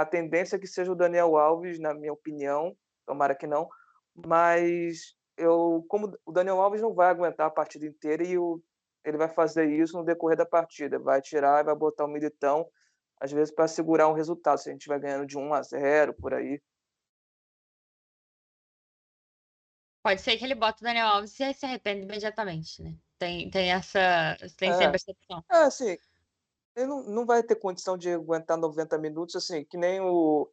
a 0.01 0.07
tendência 0.07 0.57
é 0.57 0.59
que 0.59 0.67
seja 0.67 0.93
o 0.93 0.97
Daniel 0.97 1.37
Alves, 1.37 1.79
na 1.79 1.95
minha 1.95 2.13
opinião, 2.13 2.77
tomara 3.07 3.35
que 3.35 3.47
não, 3.47 3.69
mas 4.15 5.15
eu 5.37 5.85
como 5.89 6.13
o 6.25 6.33
Daniel 6.33 6.61
Alves 6.61 6.83
não 6.83 6.95
vai 6.95 7.09
aguentar 7.09 7.47
a 7.47 7.51
partida 7.51 7.87
inteira 7.87 8.25
e 8.25 8.39
o, 8.39 8.63
ele 9.05 9.17
vai 9.17 9.29
fazer 9.29 9.67
isso 9.71 9.97
no 9.97 10.05
decorrer 10.05 10.37
da 10.37 10.47
partida, 10.47 10.99
vai 10.99 11.21
tirar, 11.21 11.61
e 11.61 11.65
vai 11.65 11.75
botar 11.75 12.05
o 12.05 12.09
Militão 12.09 12.69
às 13.21 13.31
vezes 13.31 13.55
para 13.55 13.69
segurar 13.69 14.09
um 14.09 14.15
resultado, 14.15 14.59
se 14.59 14.71
a 14.71 14.73
gente 14.73 14.89
vai 14.89 14.99
ganhando 14.99 15.27
de 15.27 15.37
1 15.37 15.53
a 15.53 15.63
0 15.63 16.15
por 16.15 16.33
aí. 16.33 16.61
Pode 20.03 20.23
ser 20.23 20.39
que 20.39 20.45
ele 20.45 20.55
bota 20.55 20.81
o 20.81 20.85
Daniel 20.85 21.09
Alves 21.09 21.39
e 21.39 21.45
aí 21.45 21.53
se 21.53 21.67
arrepende 21.67 22.05
imediatamente, 22.05 22.83
né? 22.83 22.95
Tem, 23.19 23.51
tem 23.51 23.71
essa. 23.71 24.35
Tem 24.57 24.71
É. 24.71 24.73
sempre 24.73 24.97
essa 24.97 25.11
opção. 25.11 25.45
É, 25.53 25.57
assim, 25.65 25.99
ele 26.77 26.87
não, 26.87 27.03
não 27.03 27.27
vai 27.27 27.43
ter 27.43 27.57
condição 27.57 27.97
de 27.97 28.11
aguentar 28.13 28.57
90 28.57 28.97
minutos, 28.99 29.37
assim, 29.37 29.65
que 29.65 29.77
nem 29.77 30.01
o. 30.01 30.51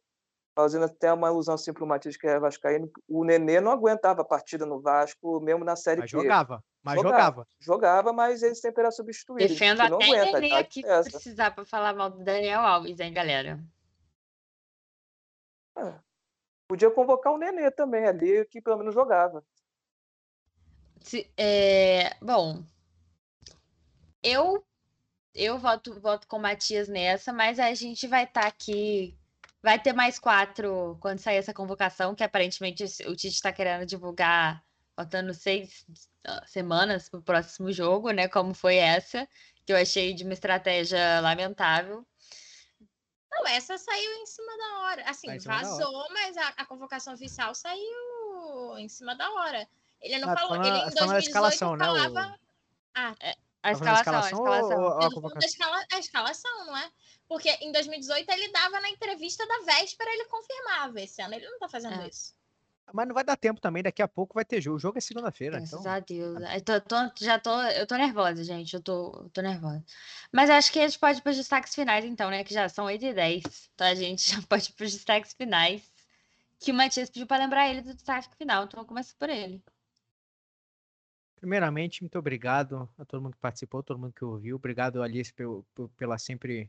Fazendo 0.56 0.86
até 0.86 1.12
uma 1.12 1.28
alusão 1.28 1.54
assim 1.54 1.72
para 1.72 1.84
o 1.84 1.86
Matias, 1.86 2.16
que 2.16 2.26
é 2.26 2.36
Vascaíno, 2.40 2.90
o 3.06 3.22
Nenê 3.24 3.60
não 3.60 3.70
aguentava 3.70 4.22
a 4.22 4.24
partida 4.24 4.66
no 4.66 4.80
Vasco, 4.80 5.38
mesmo 5.40 5.64
na 5.64 5.76
Série 5.76 6.00
Mas 6.00 6.10
B. 6.10 6.18
jogava. 6.18 6.64
Mas 6.82 6.94
Jogava. 6.96 7.20
jogava. 7.20 7.48
Jogava, 7.60 8.12
mas 8.12 8.42
ele 8.42 8.56
sempre 8.56 8.80
era 8.80 8.90
substituído. 8.90 9.46
Defendo 9.46 9.82
que 9.82 9.88
não 9.88 9.98
até 9.98 10.04
aguenta, 10.06 10.40
Nenê 10.40 10.54
aqui 10.56 10.82
se 10.82 11.10
precisar 11.10 11.52
pra 11.52 11.64
falar 11.64 11.94
mal 11.94 12.10
do 12.10 12.24
Daniel 12.24 12.60
Alves, 12.60 12.98
hein, 12.98 13.12
galera? 13.12 13.60
É. 15.76 15.94
Podia 16.68 16.90
convocar 16.90 17.32
o 17.32 17.38
Nenê 17.38 17.70
também 17.70 18.04
ali, 18.04 18.44
que 18.46 18.60
pelo 18.60 18.78
menos 18.78 18.94
jogava. 18.94 19.44
Se- 21.02 21.30
é, 21.36 22.16
bom, 22.20 22.62
eu 24.22 24.64
eu 25.38 25.58
voto, 25.58 25.98
voto 26.00 26.26
com 26.26 26.36
o 26.36 26.40
Matias 26.40 26.88
nessa, 26.88 27.32
mas 27.32 27.58
a 27.58 27.72
gente 27.74 28.06
vai 28.06 28.24
estar 28.24 28.46
aqui. 28.46 29.16
Vai 29.62 29.78
ter 29.80 29.92
mais 29.92 30.18
quatro 30.18 30.96
quando 31.00 31.18
sair 31.18 31.36
essa 31.36 31.52
convocação, 31.54 32.14
que 32.14 32.22
aparentemente 32.22 32.84
o 33.06 33.16
Tite 33.16 33.34
está 33.34 33.52
querendo 33.52 33.84
divulgar, 33.84 34.62
faltando 34.94 35.34
seis 35.34 35.84
ah, 36.26 36.44
semanas 36.46 37.08
para 37.08 37.18
o 37.18 37.22
próximo 37.22 37.72
jogo, 37.72 38.10
né? 38.10 38.28
Como 38.28 38.54
foi 38.54 38.76
essa, 38.76 39.28
que 39.66 39.72
eu 39.72 39.76
achei 39.76 40.14
de 40.14 40.22
uma 40.24 40.32
estratégia 40.32 41.20
lamentável. 41.20 42.06
Não, 43.30 43.46
essa 43.48 43.76
saiu 43.76 44.12
em 44.22 44.26
cima 44.26 44.56
da 44.56 44.78
hora. 44.80 45.02
Assim, 45.10 45.26
Tá 45.28 45.40
cima 45.40 45.60
da 45.62 45.68
hora. 45.68 45.78
vazou, 45.84 46.06
mas 46.12 46.36
a, 46.36 46.48
a 46.56 46.64
convocação 46.66 47.14
oficial 47.14 47.54
saiu 47.54 48.78
em 48.78 48.88
cima 48.88 49.14
da 49.16 49.28
hora. 49.30 49.68
Ele 50.00 50.18
não 50.18 50.30
Ah, 50.30 50.34
tá 50.34 50.40
falou, 50.40 50.56
falando- 50.56 50.66
ele 50.68 50.78
em 50.78 50.84
tá 50.84 50.92
falando 50.92 51.08
da 51.08 51.14
2018 51.20 51.26
escalação, 51.28 51.76
né, 51.76 51.84
o- 51.84 51.94
falava... 51.94 52.38
Ah, 52.94 53.14
A 53.62 53.72
Tá 53.72 53.78
da 53.78 53.92
escalação, 53.94 54.14
a 54.14 54.20
escalação 54.20 54.38
escalação. 54.38 54.78
ou- 54.78 54.84
ou 54.84 55.02
a 55.02 55.10
convocação? 55.12 55.40
da 55.40 55.46
escala- 55.46 55.86
a 55.92 55.98
escalação, 55.98 56.66
não 56.66 56.76
é? 56.76 56.90
Porque 57.28 57.50
em 57.60 57.72
2018 57.72 58.30
ele 58.30 58.48
dava 58.52 58.80
na 58.80 58.88
entrevista 58.88 59.46
da 59.46 59.58
véspera, 59.64 60.10
ele 60.12 60.24
confirmava. 60.26 61.00
Esse 61.00 61.20
ano 61.20 61.34
ele 61.34 61.48
não 61.48 61.58
tá 61.58 61.68
fazendo 61.68 62.00
É. 62.02 62.08
isso. 62.08 62.36
Mas 62.90 63.06
não 63.06 63.14
vai 63.14 63.22
dar 63.22 63.36
tempo 63.36 63.60
também, 63.60 63.82
daqui 63.82 64.00
a 64.00 64.08
pouco 64.08 64.32
vai 64.32 64.46
ter 64.46 64.62
jogo. 64.62 64.76
O 64.78 64.80
jogo 64.80 64.96
é 64.96 65.00
segunda-feira. 65.02 65.58
Graças 65.58 65.78
Então... 65.78 65.92
a 65.92 66.00
Deus. 66.00 66.38
Eu 66.54 66.60
tô- 66.62 66.80
tô- 66.80 67.12
já 67.22 67.38
tô, 67.38 67.60
eu 67.62 67.86
tô 67.86 67.96
nervosa, 67.96 68.42
gente. 68.42 68.72
Eu 68.74 68.80
tô, 68.82 69.12
eu 69.24 69.28
tô 69.28 69.42
nervosa. 69.42 69.84
Mas 70.32 70.48
acho 70.48 70.72
que 70.72 70.78
a 70.80 70.88
gente 70.88 70.98
pode 70.98 71.18
ir 71.18 71.20
para 71.22 71.30
os 71.30 71.36
destaques 71.36 71.74
finais, 71.74 72.02
então, 72.06 72.30
né? 72.30 72.42
Que 72.44 72.54
já 72.54 72.66
são 72.70 72.86
8 72.86 73.04
e 73.04 73.12
10. 73.12 73.42
Então 73.74 73.86
a 73.86 73.94
gente 73.94 74.30
já 74.32 74.40
pode 74.48 74.70
ir 74.70 74.72
para 74.72 74.86
os 74.86 74.92
destaques 74.94 75.34
finais. 75.34 75.82
Que 76.58 76.70
o 76.72 76.74
Matias 76.74 77.10
pediu 77.10 77.26
para 77.26 77.42
lembrar 77.44 77.68
ele 77.68 77.82
do 77.82 77.92
destaque 77.92 78.34
final. 78.38 78.64
Então 78.64 78.80
eu 78.80 78.86
começo 78.86 79.14
por 79.16 79.28
ele. 79.28 79.62
Primeiramente, 81.40 82.02
muito 82.02 82.18
obrigado 82.18 82.88
a 82.98 83.04
todo 83.04 83.22
mundo 83.22 83.34
que 83.34 83.40
participou, 83.40 83.82
todo 83.82 83.98
mundo 83.98 84.12
que 84.12 84.24
ouviu. 84.24 84.56
Obrigado, 84.56 85.02
Alice, 85.02 85.32
pel- 85.32 85.64
pel- 85.74 85.88
pela 85.96 86.18
sempre 86.18 86.68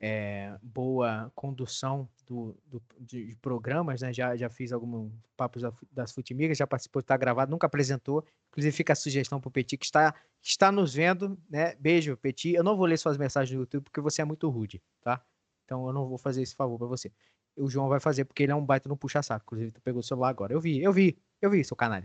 eh, 0.00 0.56
boa 0.62 1.32
condução 1.34 2.08
do, 2.26 2.56
do- 2.66 2.82
de, 3.00 3.26
de 3.28 3.36
programas, 3.36 4.02
né? 4.02 4.12
Já, 4.12 4.36
já 4.36 4.48
fiz 4.50 4.72
alguns 4.72 5.12
papos 5.36 5.62
das 5.90 6.12
Futimigas, 6.12 6.58
já 6.58 6.66
participou, 6.66 7.00
está 7.00 7.16
gravado, 7.16 7.50
nunca 7.50 7.66
apresentou. 7.66 8.24
Inclusive, 8.50 8.76
fica 8.76 8.92
a 8.92 8.96
sugestão 8.96 9.40
para 9.40 9.48
o 9.48 9.50
Petit, 9.52 9.76
que 9.76 9.84
está, 9.86 10.14
está 10.42 10.70
nos 10.70 10.94
vendo, 10.94 11.36
né? 11.50 11.74
Beijo, 11.76 12.16
Petit. 12.16 12.52
Eu 12.54 12.62
não 12.64 12.76
vou 12.76 12.86
ler 12.86 12.98
suas 12.98 13.18
mensagens 13.18 13.54
no 13.54 13.62
YouTube 13.62 13.84
porque 13.84 14.00
você 14.00 14.22
é 14.22 14.24
muito 14.24 14.48
rude, 14.48 14.80
tá? 15.02 15.24
Então, 15.64 15.86
eu 15.86 15.92
não 15.92 16.06
vou 16.08 16.18
fazer 16.18 16.42
esse 16.42 16.54
favor 16.54 16.78
para 16.78 16.86
você. 16.86 17.10
o 17.56 17.68
João 17.70 17.88
vai 17.88 18.00
fazer, 18.00 18.24
porque 18.24 18.42
ele 18.44 18.52
é 18.52 18.54
um 18.54 18.64
baita 18.64 18.88
no 18.88 18.96
puxa-saco. 18.96 19.44
Inclusive, 19.44 19.72
tu 19.72 19.80
pegou 19.82 20.00
o 20.00 20.02
celular 20.04 20.28
agora. 20.30 20.52
Eu 20.52 20.60
vi, 20.60 20.82
eu 20.82 20.92
vi, 20.92 21.18
eu 21.40 21.50
vi, 21.50 21.64
seu 21.64 21.76
canal. 21.76 22.02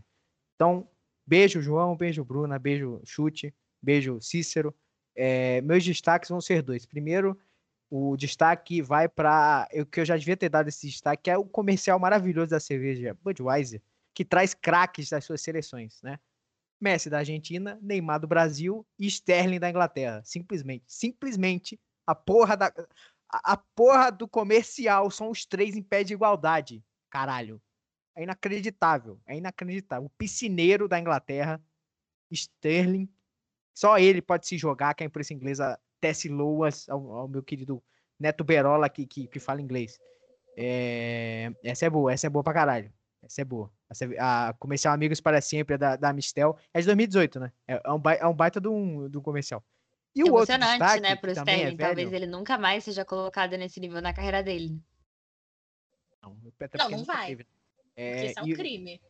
Então, 0.55 0.87
beijo, 1.29 1.61
João, 1.61 1.95
beijo, 1.95 2.25
Bruna, 2.25 2.57
beijo, 2.57 2.99
Chute, 3.05 3.53
beijo, 3.79 4.19
Cícero. 4.19 4.73
É, 5.15 5.61
meus 5.61 5.85
destaques 5.85 6.29
vão 6.29 6.41
ser 6.41 6.63
dois. 6.63 6.87
Primeiro, 6.87 7.37
o 7.87 8.17
destaque 8.17 8.81
vai 8.81 9.07
para 9.07 9.67
o 9.73 9.85
que 9.85 9.99
eu 9.99 10.05
já 10.05 10.17
devia 10.17 10.35
ter 10.35 10.49
dado 10.49 10.69
esse 10.69 10.87
destaque, 10.87 11.23
que 11.23 11.29
é 11.29 11.37
o 11.37 11.45
comercial 11.45 11.99
maravilhoso 11.99 12.49
da 12.49 12.59
cerveja 12.59 13.15
Budweiser, 13.23 13.81
que 14.13 14.25
traz 14.25 14.55
craques 14.55 15.09
das 15.09 15.23
suas 15.23 15.41
seleções, 15.41 16.01
né? 16.01 16.19
Messi 16.81 17.09
da 17.09 17.19
Argentina, 17.19 17.77
Neymar 17.81 18.19
do 18.19 18.27
Brasil 18.27 18.85
e 18.97 19.05
Sterling 19.05 19.59
da 19.59 19.69
Inglaterra. 19.69 20.23
Simplesmente, 20.23 20.85
simplesmente 20.87 21.79
a 22.07 22.15
porra 22.15 22.57
da 22.57 22.73
a, 23.31 23.53
a 23.53 23.57
porra 23.57 24.09
do 24.09 24.27
comercial 24.27 25.11
são 25.11 25.29
os 25.29 25.45
três 25.45 25.75
em 25.75 25.83
pé 25.83 26.03
de 26.03 26.13
igualdade. 26.13 26.83
Caralho. 27.11 27.61
É 28.19 28.23
inacreditável, 28.23 29.17
é 29.25 29.37
inacreditável. 29.37 30.07
O 30.07 30.09
piscineiro 30.09 30.89
da 30.89 30.99
Inglaterra, 30.99 31.61
Sterling, 32.29 33.07
só 33.73 33.97
ele 33.97 34.21
pode 34.21 34.45
se 34.45 34.57
jogar, 34.57 34.93
que 34.93 35.03
a 35.03 35.05
imprensa 35.05 35.33
inglesa 35.33 35.79
tece 36.01 36.27
loas 36.27 36.89
ao, 36.89 37.13
ao 37.13 37.27
meu 37.29 37.41
querido 37.41 37.81
Neto 38.19 38.43
Berola 38.43 38.89
que, 38.89 39.05
que, 39.07 39.25
que 39.25 39.39
fala 39.39 39.61
inglês. 39.61 39.97
É, 40.57 41.49
essa 41.63 41.85
é 41.85 41.89
boa, 41.89 42.11
essa 42.11 42.27
é 42.27 42.29
boa 42.29 42.43
pra 42.43 42.53
caralho. 42.53 42.91
Essa 43.23 43.39
é 43.39 43.45
boa. 43.45 43.71
Essa, 43.89 44.03
é, 44.03 44.19
a 44.19 44.53
comercial 44.59 44.93
Amigos 44.93 45.21
para 45.21 45.39
Sempre 45.39 45.75
é 45.75 45.77
da, 45.77 45.95
da 45.95 46.11
Mistel. 46.11 46.57
É 46.73 46.81
de 46.81 46.87
2018, 46.87 47.39
né? 47.39 47.53
É, 47.65 47.81
é, 47.81 47.89
um, 47.89 47.99
baita, 47.99 48.23
é 48.25 48.27
um 48.27 48.35
baita 48.35 48.59
de 48.59 48.67
um, 48.67 49.07
de 49.07 49.17
um 49.17 49.21
comercial. 49.21 49.63
E 50.13 50.25
o 50.25 50.33
outro 50.33 50.57
destaque, 50.57 50.99
né, 50.99 51.15
pro 51.15 51.29
é 51.29 51.33
Sterling. 51.35 51.75
É 51.75 51.77
Talvez 51.77 52.11
ele 52.11 52.27
nunca 52.27 52.57
mais 52.57 52.83
seja 52.83 53.05
colocado 53.05 53.55
nesse 53.55 53.79
nível 53.79 54.01
na 54.01 54.11
carreira 54.11 54.43
dele. 54.43 54.77
Não, 56.21 56.35
não, 56.77 56.89
não 56.89 57.05
vai. 57.05 57.27
Teve. 57.27 57.47
É, 57.99 58.11
porque 58.11 58.25
isso 58.27 58.39
é 58.39 58.43
um 58.43 58.47
e, 58.47 58.53
crime. 58.53 59.01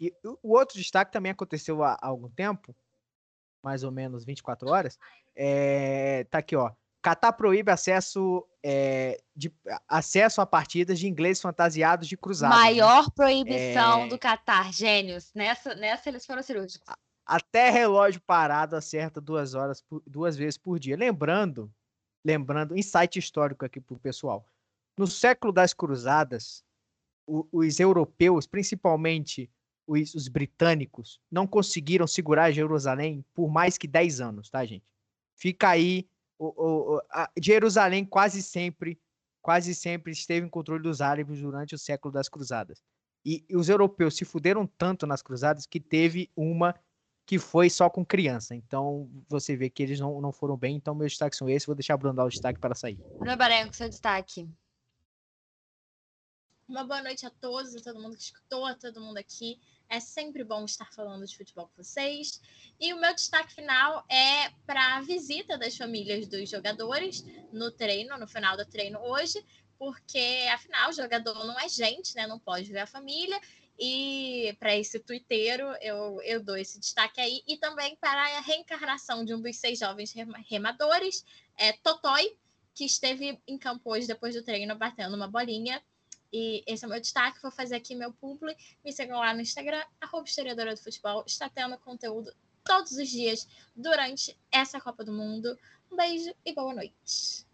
E 0.00 0.12
o 0.42 0.52
outro 0.52 0.76
destaque 0.76 1.12
também 1.12 1.30
aconteceu 1.30 1.82
há, 1.84 1.92
há 1.92 2.06
algum 2.08 2.28
tempo, 2.28 2.74
mais 3.62 3.84
ou 3.84 3.92
menos 3.92 4.24
24 4.24 4.68
horas, 4.68 4.98
é, 5.34 6.24
tá 6.24 6.38
aqui, 6.38 6.56
ó. 6.56 6.72
Catar 7.00 7.32
proíbe 7.34 7.70
acesso, 7.70 8.44
é, 8.64 9.16
de, 9.34 9.54
acesso 9.86 10.40
a 10.40 10.46
partidas 10.46 10.98
de 10.98 11.06
inglês 11.06 11.40
fantasiados 11.40 12.08
de 12.08 12.16
cruzado. 12.16 12.50
Né? 12.50 12.56
Maior 12.56 13.04
né? 13.04 13.12
proibição 13.14 14.02
é... 14.02 14.08
do 14.08 14.18
Catar, 14.18 14.72
gênios. 14.72 15.32
Nessa, 15.32 15.76
nessa 15.76 16.08
eles 16.08 16.26
foram 16.26 16.42
cirúrgicos. 16.42 16.92
Até 17.24 17.70
relógio 17.70 18.20
parado 18.20 18.74
acerta 18.74 19.20
duas 19.20 19.54
horas, 19.54 19.84
duas 20.04 20.36
vezes 20.36 20.58
por 20.58 20.80
dia. 20.80 20.96
Lembrando, 20.96 21.72
lembrando, 22.24 22.76
insight 22.76 23.20
histórico 23.20 23.64
aqui 23.64 23.80
pro 23.80 23.98
pessoal. 24.00 24.44
No 24.98 25.06
século 25.06 25.52
das 25.52 25.72
cruzadas, 25.72 26.64
os 27.26 27.80
europeus, 27.80 28.46
principalmente 28.46 29.50
os, 29.86 30.14
os, 30.14 30.28
britânicos, 30.28 31.20
não 31.30 31.46
conseguiram 31.46 32.06
segurar 32.06 32.52
Jerusalém 32.52 33.24
por 33.34 33.50
mais 33.50 33.76
que 33.76 33.86
10 33.86 34.20
anos, 34.20 34.50
tá, 34.50 34.64
gente? 34.64 34.84
Fica 35.34 35.68
aí. 35.68 36.08
O, 36.38 36.96
o, 36.96 37.02
a, 37.10 37.30
Jerusalém 37.40 38.04
quase 38.04 38.42
sempre, 38.42 39.00
quase 39.42 39.74
sempre 39.74 40.12
esteve 40.12 40.46
em 40.46 40.50
controle 40.50 40.82
dos 40.82 41.00
árabes 41.00 41.40
durante 41.40 41.74
o 41.74 41.78
século 41.78 42.12
das 42.12 42.28
cruzadas. 42.28 42.82
E, 43.24 43.44
e 43.48 43.56
os 43.56 43.68
europeus 43.68 44.16
se 44.16 44.24
fuderam 44.24 44.66
tanto 44.66 45.06
nas 45.06 45.22
cruzadas 45.22 45.66
que 45.66 45.80
teve 45.80 46.30
uma 46.36 46.74
que 47.26 47.40
foi 47.40 47.68
só 47.68 47.90
com 47.90 48.06
criança. 48.06 48.54
Então, 48.54 49.10
você 49.28 49.56
vê 49.56 49.68
que 49.68 49.82
eles 49.82 49.98
não, 49.98 50.20
não 50.20 50.30
foram 50.32 50.56
bem. 50.56 50.76
Então, 50.76 50.94
meus 50.94 51.12
destaques 51.12 51.36
são 51.36 51.48
esses. 51.48 51.66
Vou 51.66 51.74
deixar 51.74 51.94
a 51.94 51.96
Bruno 51.96 52.14
dar 52.14 52.24
o 52.24 52.28
destaque 52.28 52.60
para 52.60 52.74
sair. 52.74 53.00
Bruno 53.18 53.36
Barenco, 53.36 53.74
seu 53.74 53.88
destaque. 53.88 54.48
Uma 56.68 56.82
boa 56.82 57.00
noite 57.00 57.24
a 57.24 57.30
todos, 57.30 57.76
a 57.76 57.80
todo 57.80 58.00
mundo 58.00 58.16
que 58.16 58.24
escutou, 58.24 58.66
a 58.66 58.74
todo 58.74 59.00
mundo 59.00 59.18
aqui. 59.18 59.60
É 59.88 60.00
sempre 60.00 60.42
bom 60.42 60.64
estar 60.64 60.92
falando 60.92 61.24
de 61.24 61.36
futebol 61.36 61.68
com 61.68 61.80
vocês. 61.80 62.40
E 62.80 62.92
o 62.92 63.00
meu 63.00 63.14
destaque 63.14 63.54
final 63.54 64.04
é 64.10 64.50
para 64.66 64.96
a 64.96 65.00
visita 65.00 65.56
das 65.56 65.76
famílias 65.76 66.26
dos 66.26 66.50
jogadores 66.50 67.24
no 67.52 67.70
treino, 67.70 68.18
no 68.18 68.26
final 68.26 68.56
do 68.56 68.66
treino 68.66 68.98
hoje, 68.98 69.46
porque 69.78 70.48
afinal 70.52 70.90
o 70.90 70.92
jogador 70.92 71.46
não 71.46 71.56
é 71.60 71.68
gente, 71.68 72.16
né? 72.16 72.26
Não 72.26 72.40
pode 72.40 72.72
ver 72.72 72.80
a 72.80 72.86
família. 72.86 73.40
E 73.78 74.56
para 74.58 74.74
esse 74.74 74.98
tuiteiro, 74.98 75.68
eu, 75.80 76.20
eu 76.22 76.42
dou 76.42 76.56
esse 76.56 76.80
destaque 76.80 77.20
aí. 77.20 77.44
E 77.46 77.56
também 77.58 77.94
para 77.94 78.38
a 78.38 78.40
reencarnação 78.40 79.24
de 79.24 79.32
um 79.32 79.40
dos 79.40 79.56
seis 79.56 79.78
jovens 79.78 80.12
remadores, 80.48 81.24
é, 81.56 81.74
Totói, 81.74 82.36
que 82.74 82.84
esteve 82.84 83.40
em 83.46 83.56
campo 83.56 83.92
hoje 83.92 84.08
depois 84.08 84.34
do 84.34 84.42
treino 84.42 84.74
batendo 84.74 85.14
uma 85.14 85.28
bolinha 85.28 85.80
e 86.32 86.62
esse 86.66 86.84
é 86.84 86.88
o 86.88 86.90
meu 86.90 87.00
destaque. 87.00 87.40
Vou 87.42 87.50
fazer 87.50 87.76
aqui 87.76 87.94
meu 87.94 88.12
publi. 88.12 88.56
Me 88.84 88.92
sigam 88.92 89.18
lá 89.18 89.32
no 89.34 89.40
Instagram, 89.40 89.82
arroba 90.00 90.26
historiadora 90.26 90.74
do 90.74 90.80
futebol. 90.80 91.24
Está 91.26 91.48
tendo 91.48 91.78
conteúdo 91.78 92.32
todos 92.64 92.92
os 92.92 93.08
dias 93.08 93.48
durante 93.74 94.36
essa 94.50 94.80
Copa 94.80 95.04
do 95.04 95.12
Mundo. 95.12 95.56
Um 95.90 95.96
beijo 95.96 96.34
e 96.44 96.52
boa 96.52 96.74
noite. 96.74 97.46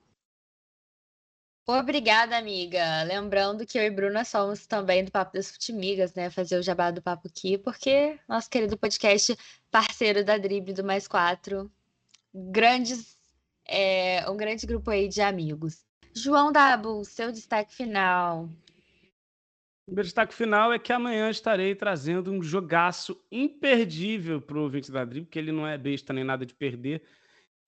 Obrigada, 1.65 2.37
amiga. 2.37 3.05
Lembrando 3.05 3.65
que 3.65 3.79
eu 3.79 3.85
e 3.85 3.91
Bruna 3.91 4.25
somos 4.25 4.67
também 4.67 5.05
do 5.05 5.13
Papo 5.13 5.33
das 5.35 5.51
Futimigas, 5.51 6.13
né? 6.13 6.29
Fazer 6.29 6.59
o 6.59 6.63
jabá 6.63 6.91
do 6.91 7.01
papo 7.01 7.29
aqui, 7.29 7.57
porque 7.57 8.19
nosso 8.29 8.51
querido 8.51 8.77
podcast, 8.77 9.37
parceiro 9.71 10.25
da 10.25 10.37
Drible 10.37 10.73
do 10.73 10.83
Mais 10.83 11.07
Quatro, 11.07 11.71
grandes, 12.35 13.17
é, 13.65 14.29
um 14.29 14.37
grande 14.37 14.67
grupo 14.67 14.91
aí 14.91 15.09
de 15.09 15.21
amigos. 15.21 15.85
João 16.15 16.53
Dabu, 16.53 17.05
seu 17.05 17.33
destaque 17.33 17.75
final. 17.75 18.49
O 19.87 19.95
meu 19.95 20.05
destaque 20.05 20.35
final 20.35 20.73
é 20.73 20.79
que 20.79 20.93
amanhã 20.93 21.29
estarei 21.29 21.75
trazendo 21.75 22.31
um 22.31 22.43
jogaço 22.43 23.21
imperdível 23.31 24.41
para 24.41 24.57
o 24.57 24.63
ouvinte 24.63 24.93
da 24.93 25.05
Dribble, 25.05 25.27
porque 25.27 25.39
ele 25.39 25.53
não 25.53 25.67
é 25.67 25.77
besta 25.77 26.13
nem 26.13 26.23
nada 26.23 26.47
de 26.47 26.55
perder. 26.55 27.03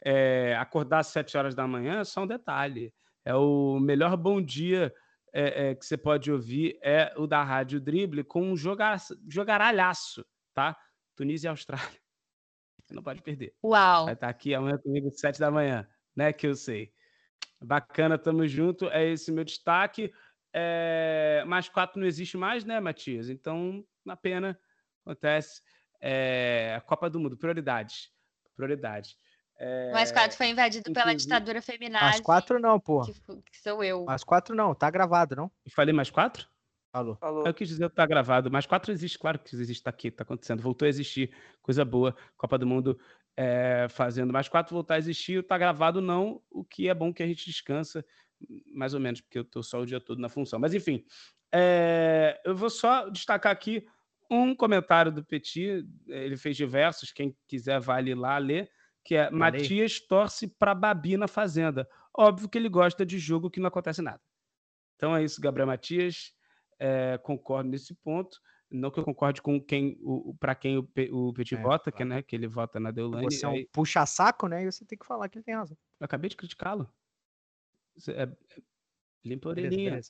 É, 0.01 0.55
acordar 0.57 1.01
às 1.01 1.09
7 1.09 1.37
horas 1.37 1.55
da 1.55 1.67
manhã 1.67 2.01
é 2.01 2.05
só 2.05 2.23
um 2.23 2.27
detalhe. 2.27 2.95
É 3.25 3.35
o 3.35 3.81
melhor 3.81 4.17
bom 4.17 4.41
dia 4.41 4.95
é, 5.33 5.71
é, 5.71 5.75
que 5.75 5.85
você 5.85 5.97
pode 5.97 6.31
ouvir 6.31 6.79
é 6.81 7.13
o 7.17 7.27
da 7.27 7.43
Rádio 7.43 7.81
Dribble 7.81 8.23
com 8.23 8.43
um 8.43 8.57
jogar, 8.57 9.01
jogaralhaço, 9.29 10.25
tá? 10.55 10.77
Tunísia 11.17 11.49
e 11.49 11.51
Austrália. 11.51 11.89
Você 12.85 12.95
não 12.95 13.03
pode 13.03 13.23
perder. 13.23 13.55
Uau! 13.65 14.05
Vai 14.05 14.15
estar 14.15 14.29
aqui 14.29 14.55
amanhã 14.55 14.77
comigo 14.79 15.09
às 15.09 15.19
7 15.19 15.41
da 15.41 15.51
manhã, 15.51 15.89
né? 16.15 16.33
Que 16.35 16.47
eu 16.47 16.55
sei. 16.55 16.94
Bacana, 17.65 18.19
tamo 18.19 18.47
junto. 18.47 18.89
É 18.91 19.05
esse 19.07 19.33
meu 19.33 19.45
destaque. 19.45 20.13
É, 20.53 21.43
mais 21.47 21.69
quatro 21.69 22.01
não 22.01 22.07
existe 22.07 22.37
mais, 22.37 22.65
né, 22.65 22.79
Matias? 22.79 23.29
Então, 23.29 23.85
na 24.05 24.17
pena, 24.17 24.59
acontece. 25.05 25.63
É, 26.01 26.75
a 26.77 26.81
Copa 26.81 27.11
do 27.11 27.19
Mundo, 27.19 27.37
prioridades. 27.37 28.11
Prioridades. 28.55 29.17
É, 29.57 29.93
mais 29.93 30.11
quatro 30.11 30.37
foi 30.37 30.49
invadido 30.49 30.93
pela 30.93 31.15
ditadura 31.15 31.63
feminina. 31.63 32.01
Mais 32.01 32.21
quatro 32.21 32.61
não, 32.61 32.79
porra. 32.79 33.07
Que, 33.07 33.13
que, 33.51 33.61
sou 33.63 33.83
eu. 33.83 34.05
Mais 34.05 34.23
quatro 34.25 34.55
não, 34.55 34.75
tá 34.75 34.91
gravado, 34.91 35.35
não? 35.37 35.51
Eu 35.65 35.73
falei 35.73 35.95
mais 35.95 36.11
quatro? 36.11 36.49
Falou. 36.93 37.17
Falou. 37.17 37.47
Eu 37.47 37.55
quis 37.55 37.69
dizer 37.69 37.89
que 37.89 37.97
tá 37.97 38.07
gravado. 38.07 38.51
Mais 38.51 38.67
quatro 38.67 38.93
existe, 38.93 39.19
claro 39.19 39.39
que 39.39 39.55
existe, 39.55 39.83
tá 39.83 39.91
aqui, 39.91 40.11
tá 40.11 40.23
acontecendo. 40.23 40.63
Voltou 40.63 40.87
a 40.87 40.89
existir, 40.89 41.35
coisa 41.61 41.85
boa. 41.85 42.15
Copa 42.37 42.57
do 42.57 42.67
Mundo 42.67 42.99
é, 43.37 43.87
fazendo 43.91 44.33
mais 44.33 44.49
quatro 44.49 44.75
voltar 44.75 44.95
a 44.95 44.99
existir, 44.99 45.47
tá 45.47 45.59
gravado 45.59 46.01
não, 46.01 46.43
o 46.51 46.65
que 46.65 46.89
é 46.89 46.95
bom 46.95 47.13
que 47.13 47.23
a 47.23 47.27
gente 47.27 47.45
descansa 47.45 48.05
mais 48.75 48.95
ou 48.95 49.01
menos, 49.01 49.21
porque 49.21 49.39
eu 49.39 49.43
estou 49.43 49.63
só 49.63 49.81
o 49.81 49.87
dia 49.87 50.01
todo 50.01 50.21
na 50.21 50.29
função. 50.29 50.59
Mas, 50.59 50.75
enfim, 50.75 51.05
é, 51.53 52.41
eu 52.45 52.55
vou 52.55 52.71
só 52.71 53.09
destacar 53.09 53.53
aqui 53.53 53.87
um 54.31 54.55
comentário 54.55 55.13
do 55.13 55.25
Petit, 55.25 55.87
ele 56.09 56.37
fez 56.37 56.57
diversos, 56.57 57.13
quem 57.13 57.37
quiser 57.47 57.81
vale 57.81 58.15
lá 58.15 58.39
ler, 58.39 58.71
que 59.05 59.15
é 59.15 59.25
Valeu. 59.25 59.39
Matias 59.39 60.01
torce 60.01 60.49
para 60.49 60.75
Babi 60.75 61.17
na 61.17 61.29
Fazenda. 61.29 61.89
Óbvio 62.17 62.49
que 62.49 62.57
ele 62.57 62.69
gosta 62.69 63.05
de 63.05 63.19
jogo 63.19 63.51
que 63.51 63.61
não 63.61 63.69
acontece 63.69 64.01
nada. 64.01 64.21
Então 64.97 65.15
é 65.15 65.23
isso, 65.23 65.41
Gabriel 65.41 65.67
Matias. 65.67 66.33
É, 66.79 67.19
concordo 67.19 67.69
nesse 67.71 67.95
ponto. 67.95 68.39
Não 68.75 68.91
que 68.91 68.99
eu 68.99 69.05
concorde 69.05 69.41
com 69.41 69.61
quem, 69.61 69.97
para 70.41 70.53
quem 70.55 70.79
o, 70.79 70.89
o 71.29 71.33
Petit 71.33 71.55
é, 71.55 71.63
vota, 71.63 71.93
claro. 71.93 71.97
que, 71.97 72.05
né, 72.05 72.23
que 72.23 72.35
ele 72.35 72.49
vota 72.49 72.81
na 72.81 72.91
Deolane. 72.91 73.25
Você 73.25 73.47
é 73.47 73.49
um 73.49 73.65
puxa-saco, 73.73 74.49
né? 74.49 74.65
E 74.65 74.73
você 74.73 74.85
tem 74.85 74.99
que 74.99 75.07
falar 75.07 75.29
que 75.29 75.39
ele 75.39 75.45
tem 75.45 75.55
razão. 75.55 75.77
Eu 76.01 76.05
acabei 76.05 76.29
de 76.29 76.37
criticá-lo. 76.37 76.93
É, 78.09 78.25
é, 78.25 78.37
limpa 79.25 79.49
a 79.49 79.51
orelhinha. 79.51 80.01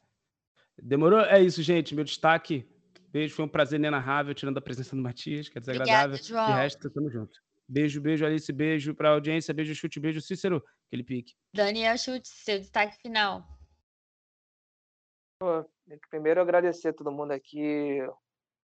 Demorou? 0.83 1.21
É 1.21 1.43
isso, 1.43 1.63
gente. 1.63 1.95
Meu 1.95 2.05
destaque. 2.05 2.67
Beijo, 3.11 3.35
foi 3.35 3.45
um 3.45 3.49
prazer 3.49 3.79
inenarrável, 3.79 4.35
tirando 4.35 4.57
a 4.57 4.63
presença 4.63 4.97
do 4.97 5.03
Matias, 5.03 5.49
que 5.49 5.59
é 5.59 5.61
desagradável. 5.61 6.17
Obrigada, 6.17 6.53
De 6.53 6.59
resto, 6.59 6.91
tamo 6.91 7.11
junto. 7.11 7.39
Beijo, 7.69 8.01
beijo, 8.01 8.25
Alice, 8.25 8.53
beijo 8.53 8.95
pra 8.95 9.11
audiência, 9.11 9.55
beijo, 9.55 9.75
chute, 9.75 10.01
beijo, 10.01 10.21
Cícero, 10.21 10.65
aquele 10.87 11.05
pique. 11.05 11.35
Daniel 11.55 11.97
Chute, 11.97 12.29
seu 12.29 12.59
destaque 12.59 13.01
final. 13.01 13.47
Pô, 15.39 15.65
primeiro 16.11 16.41
agradecer 16.41 16.89
a 16.89 16.93
todo 16.93 17.13
mundo 17.13 17.33
aqui, 17.33 18.01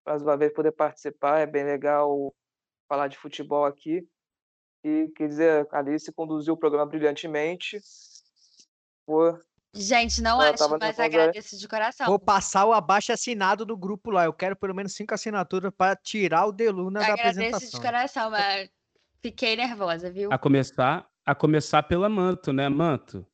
mais 0.05 0.21
uma 0.21 0.37
vez 0.37 0.53
poder 0.53 0.71
participar, 0.71 1.39
é 1.39 1.45
bem 1.45 1.63
legal 1.63 2.33
falar 2.87 3.07
de 3.07 3.17
futebol 3.17 3.65
aqui. 3.65 4.07
E 4.83 5.11
quer 5.15 5.27
dizer, 5.27 5.67
a 5.71 5.79
Alice 5.79 6.11
conduziu 6.11 6.55
o 6.55 6.57
programa 6.57 6.87
brilhantemente 6.87 7.79
por 9.05 9.43
Gente, 9.73 10.21
não 10.21 10.41
Ela 10.41 10.53
acho, 10.53 10.77
mas 10.77 10.99
agradeço 10.99 11.57
de 11.57 11.65
coração. 11.65 12.05
Vou 12.05 12.19
passar 12.19 12.65
o 12.65 12.73
abaixo 12.73 13.13
assinado 13.13 13.65
do 13.65 13.77
grupo 13.77 14.11
lá. 14.11 14.25
Eu 14.25 14.33
quero 14.33 14.53
pelo 14.53 14.75
menos 14.75 14.93
cinco 14.93 15.13
assinaturas 15.13 15.71
para 15.75 15.95
tirar 15.95 16.45
o 16.45 16.51
Deluna 16.51 16.99
da 16.99 17.05
agradeço 17.13 17.39
de 17.39 17.45
apresentação. 17.45 17.81
coração, 17.81 18.31
mas 18.31 18.69
fiquei 19.21 19.55
nervosa, 19.55 20.11
viu? 20.11 20.29
A 20.31 20.37
começar, 20.37 21.07
a 21.25 21.33
começar 21.33 21.83
pela 21.83 22.09
Manto, 22.09 22.51
né? 22.51 22.67
Manto. 22.67 23.25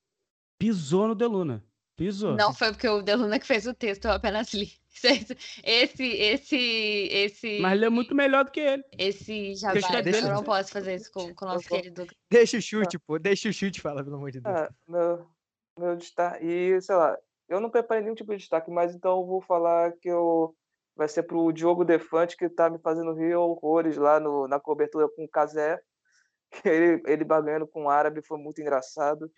Pisou 0.60 1.08
no 1.08 1.16
Deluna. 1.16 1.64
Pisou. 1.96 2.36
Não 2.36 2.54
foi 2.54 2.72
porque 2.72 2.88
o 2.88 3.02
Deluna 3.02 3.40
que 3.40 3.48
fez 3.48 3.66
o 3.66 3.74
texto, 3.74 4.06
eu 4.06 4.12
apenas 4.12 4.54
li. 4.54 4.72
Esse, 5.64 6.04
esse, 6.04 6.56
esse, 7.12 7.60
Mas 7.62 7.74
ele 7.74 7.86
é 7.86 7.90
muito 7.90 8.16
melhor 8.16 8.46
do 8.46 8.52
que 8.52 8.60
ele. 8.60 8.84
esse 8.98 9.34
Deixa 9.54 9.58
eu 9.78 9.82
jabá, 9.82 10.02
deixa- 10.02 10.28
eu 10.28 10.34
não 10.34 10.44
posso 10.44 10.72
fazer 10.72 10.96
isso 10.96 11.12
com, 11.12 11.34
com 11.36 11.46
o 11.46 11.48
nosso 11.50 11.68
querido. 11.68 12.06
Deixa 12.30 12.58
o 12.58 12.62
chute, 12.62 13.00
pô. 13.00 13.18
Deixa 13.20 13.50
o 13.50 13.54
chute 13.54 13.82
falar, 13.82 14.04
pelo 14.04 14.16
amor 14.18 14.32
de 14.32 14.42
Deus. 14.42 14.56
Ah, 14.56 14.70
meu, 14.88 15.28
meu 15.78 15.96
destaque. 15.96 16.46
E, 16.46 16.82
sei 16.82 16.96
lá, 16.96 17.18
eu 17.48 17.60
não 17.60 17.70
preparei 17.70 18.04
nenhum 18.04 18.16
tipo 18.16 18.32
de 18.32 18.38
destaque, 18.40 18.70
mas 18.70 18.94
então 18.94 19.20
eu 19.20 19.26
vou 19.26 19.42
falar 19.42 19.94
que 19.94 20.10
eu. 20.10 20.56
Vai 20.96 21.08
ser 21.08 21.24
pro 21.24 21.52
Diogo 21.52 21.86
Defante, 21.86 22.36
que 22.36 22.50
tá 22.50 22.70
me 22.72 22.80
fazendo 22.80 23.14
rir 23.14 23.36
horrores 23.36 23.98
lá 23.98 24.20
no, 24.20 24.48
na 24.48 24.60
cobertura 24.60 25.08
com 25.16 25.26
o 25.26 25.30
Casé. 25.30 25.80
Ele, 26.66 27.04
ele 27.06 27.24
bagando 27.26 27.68
com 27.68 27.84
o 27.84 27.90
árabe 27.90 28.22
foi 28.26 28.38
muito 28.38 28.62
engraçado. 28.62 29.30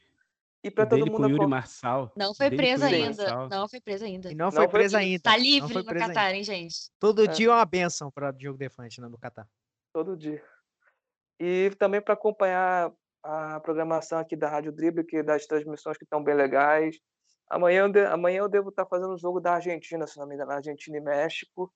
E 0.64 0.70
pra 0.70 0.84
O 0.84 0.90
todo 0.90 1.06
mundo. 1.10 1.30
Yuri 1.30 1.48
Marçal. 1.48 2.12
Não 2.18 2.34
foi 2.34 2.48
Yuri 2.48 2.70
ainda. 2.72 3.48
Não 3.48 3.68
foi 3.70 3.80
preso 3.80 4.04
ainda. 4.06 4.32
E 4.32 4.36
não 4.36 4.46
Não 4.48 4.52
foi 4.52 4.64
foi 4.64 4.68
presa 4.70 4.98
preso. 4.98 5.10
ainda. 5.12 5.24
Tá 5.24 5.38
livre 5.38 5.74
no 5.74 5.86
presa 5.86 6.06
ainda. 6.06 6.14
Catar, 6.14 6.36
hein, 6.36 6.44
gente? 6.44 6.76
Todo 7.00 7.24
É. 7.24 7.28
dia 7.28 7.48
é 7.48 7.52
uma 7.52 7.66
benção 7.66 8.12
para 8.12 8.32
Diogo 8.32 8.58
Defante 8.58 9.00
né, 9.00 9.08
no 9.08 9.18
Catar. 9.18 9.48
todo 9.94 10.18
dia. 10.18 10.44
E 11.40 11.72
também 11.80 12.02
para 12.02 12.14
acompanhar 12.14 12.92
a 13.24 13.60
programação 13.62 14.20
aqui 14.20 14.36
da 14.36 14.50
Rádio 14.50 14.72
Drible, 14.74 15.06
que 15.06 15.24
das 15.24 15.46
transmissões 15.46 15.98
que 15.98 16.04
estão 16.04 16.22
bem 16.24 16.36
legais. 16.36 16.98
Amanhã, 17.50 17.84
eu 17.86 17.90
de- 17.92 18.06
amanhã 18.06 18.40
eu 18.40 18.50
devo 18.50 18.70
estar 18.70 18.86
fazendo 18.86 19.14
o 19.14 19.18
jogo 19.18 19.40
da 19.40 19.54
Argentina, 19.54 20.06
se 20.06 20.18
não 20.20 20.28
me 20.28 20.36
engano, 20.36 20.52
Argentina 20.52 20.98
e 20.98 21.02
México, 21.02 21.74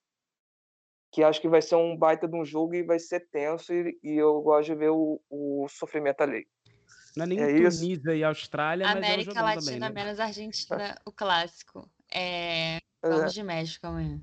que 1.12 1.24
acho 1.24 1.40
que 1.42 1.48
vai 1.50 1.62
ser 1.62 1.76
um 1.76 1.98
baita 1.98 2.28
de 2.28 2.36
um 2.36 2.44
jogo 2.46 2.76
e 2.76 2.84
vai 2.84 3.00
ser 3.00 3.22
tenso, 3.32 3.74
e, 3.74 3.98
e 4.04 4.16
eu 4.18 4.42
gosto 4.42 4.68
de 4.68 4.76
ver 4.76 4.90
o, 4.92 5.22
o 5.30 5.66
sofrimento 5.70 6.22
alheio. 6.22 6.46
Não 7.16 7.26
é 7.26 7.28
nem 7.28 7.40
É. 7.40 7.70
Tunísia 7.70 8.16
e 8.16 8.24
Austrália, 8.24 8.88
mas 8.88 8.96
é 8.96 9.00
um 9.00 9.04
América 9.04 9.32
jogão 9.32 9.44
Latina 9.44 9.66
também, 9.66 9.80
né? 9.80 9.90
menos 9.90 10.20
Argentina, 10.20 11.02
o 11.06 11.12
clássico. 11.12 11.90
É, 12.12 12.78
É, 13.04 13.10
vamos 13.10 13.34
de 13.34 13.44
México 13.44 13.86
amanhã. 13.86 14.20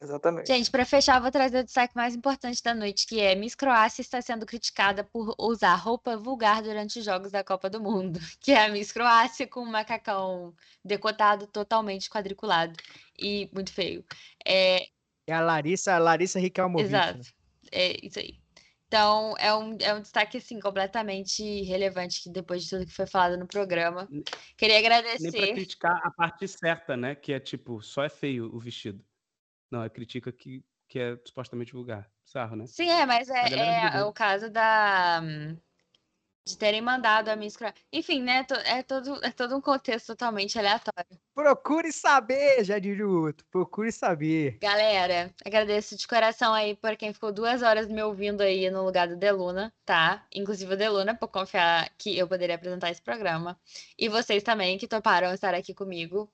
exatamente. 0.00 0.46
Gente, 0.46 0.70
para 0.70 0.84
fechar, 0.84 1.16
eu 1.16 1.22
vou 1.22 1.30
trazer 1.30 1.58
o 1.58 1.64
destaque 1.64 1.94
mais 1.94 2.14
importante 2.14 2.62
da 2.62 2.74
noite, 2.74 3.06
que 3.06 3.20
é 3.20 3.34
Miss 3.34 3.54
Croácia 3.54 4.00
está 4.00 4.20
sendo 4.22 4.46
criticada 4.46 5.04
por 5.04 5.34
usar 5.38 5.74
roupa 5.74 6.16
vulgar 6.16 6.62
durante 6.62 6.98
os 6.98 7.04
jogos 7.04 7.32
da 7.32 7.44
Copa 7.44 7.68
do 7.68 7.80
Mundo, 7.80 8.18
que 8.40 8.52
é 8.52 8.64
a 8.64 8.68
Miss 8.70 8.90
Croácia 8.92 9.46
com 9.46 9.60
um 9.60 9.70
macacão 9.70 10.54
decotado, 10.84 11.46
totalmente 11.46 12.08
quadriculado 12.08 12.74
e 13.18 13.50
muito 13.52 13.72
feio. 13.72 14.04
É, 14.46 14.86
É 15.26 15.34
a 15.34 15.40
Larissa, 15.40 15.94
a 15.94 15.98
Larissa 15.98 16.38
Riquelmovic. 16.38 16.88
né? 16.90 16.98
exato, 16.98 17.34
é 17.72 18.06
isso 18.06 18.18
aí. 18.18 18.45
Então, 18.88 19.34
é 19.38 19.52
um, 19.54 19.76
é 19.80 19.94
um 19.94 20.00
destaque, 20.00 20.38
assim, 20.38 20.60
completamente 20.60 21.42
relevante, 21.62 22.22
que 22.22 22.30
depois 22.30 22.62
de 22.62 22.70
tudo 22.70 22.86
que 22.86 22.92
foi 22.92 23.06
falado 23.06 23.36
no 23.36 23.46
programa. 23.46 24.08
Queria 24.56 24.80
Nem 24.80 24.84
pra 24.84 24.98
agradecer. 24.98 25.54
criticar 25.54 26.00
a 26.04 26.10
parte 26.10 26.46
certa, 26.46 26.96
né? 26.96 27.14
Que 27.14 27.32
é 27.32 27.40
tipo, 27.40 27.82
só 27.82 28.04
é 28.04 28.08
feio 28.08 28.54
o 28.54 28.58
vestido. 28.60 29.04
Não, 29.70 29.82
é 29.82 29.90
critica 29.90 30.32
que, 30.32 30.64
que 30.88 31.00
é 31.00 31.18
supostamente 31.24 31.72
vulgar. 31.72 32.08
Bizarro, 32.24 32.56
né? 32.56 32.66
Sim, 32.66 32.88
é, 32.88 33.06
mas 33.06 33.28
é, 33.28 33.54
é 33.54 33.90
brigou. 33.90 34.08
o 34.08 34.12
caso 34.12 34.50
da 34.50 35.20
de 36.46 36.56
terem 36.56 36.80
mandado 36.80 37.28
a 37.28 37.34
Miss 37.34 37.56
Croácia. 37.56 37.82
Enfim, 37.92 38.22
né? 38.22 38.46
É 38.64 38.80
todo, 38.82 39.24
é 39.24 39.32
todo 39.32 39.56
um 39.56 39.60
contexto 39.60 40.06
totalmente 40.06 40.56
aleatório. 40.56 41.18
Procure 41.34 41.92
saber, 41.92 42.64
já 42.64 42.78
diria 42.78 43.06
o 43.06 43.22
outro. 43.24 43.44
Procure 43.50 43.90
saber. 43.90 44.56
Galera, 44.60 45.34
agradeço 45.44 45.96
de 45.96 46.06
coração 46.06 46.54
aí 46.54 46.76
por 46.76 46.96
quem 46.96 47.12
ficou 47.12 47.32
duas 47.32 47.62
horas 47.62 47.88
me 47.88 48.00
ouvindo 48.00 48.42
aí 48.42 48.70
no 48.70 48.84
lugar 48.84 49.08
do 49.08 49.16
Deluna, 49.16 49.74
tá? 49.84 50.24
Inclusive 50.32 50.72
o 50.72 50.76
Deluna, 50.76 51.16
por 51.16 51.28
confiar 51.28 51.90
que 51.98 52.16
eu 52.16 52.28
poderia 52.28 52.54
apresentar 52.54 52.92
esse 52.92 53.02
programa. 53.02 53.58
E 53.98 54.08
vocês 54.08 54.44
também 54.44 54.78
que 54.78 54.86
toparam 54.86 55.34
estar 55.34 55.52
aqui 55.52 55.74
comigo. 55.74 56.30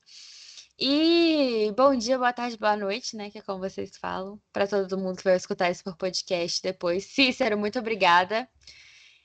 E 0.78 1.72
bom 1.74 1.96
dia, 1.96 2.18
boa 2.18 2.32
tarde, 2.34 2.58
boa 2.58 2.76
noite, 2.76 3.16
né? 3.16 3.30
Que 3.30 3.38
é 3.38 3.42
como 3.42 3.60
vocês 3.60 3.96
falam, 3.96 4.38
para 4.52 4.66
todo 4.66 4.98
mundo 4.98 5.16
que 5.16 5.24
vai 5.24 5.36
escutar 5.36 5.70
isso 5.70 5.82
por 5.82 5.96
podcast 5.96 6.60
depois. 6.62 7.06
Cícero, 7.06 7.56
muito 7.56 7.78
obrigada. 7.78 8.46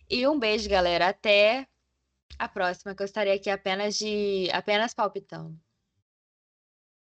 E 0.09 0.27
um 0.27 0.37
beijo, 0.39 0.69
galera. 0.69 1.07
Até 1.09 1.67
a 2.39 2.47
próxima, 2.49 2.95
que 2.95 3.01
eu 3.03 3.05
estarei 3.05 3.33
aqui 3.33 3.49
apenas 3.49 3.97
de 3.97 4.49
apenas 4.51 4.93
palpitando. 4.93 5.59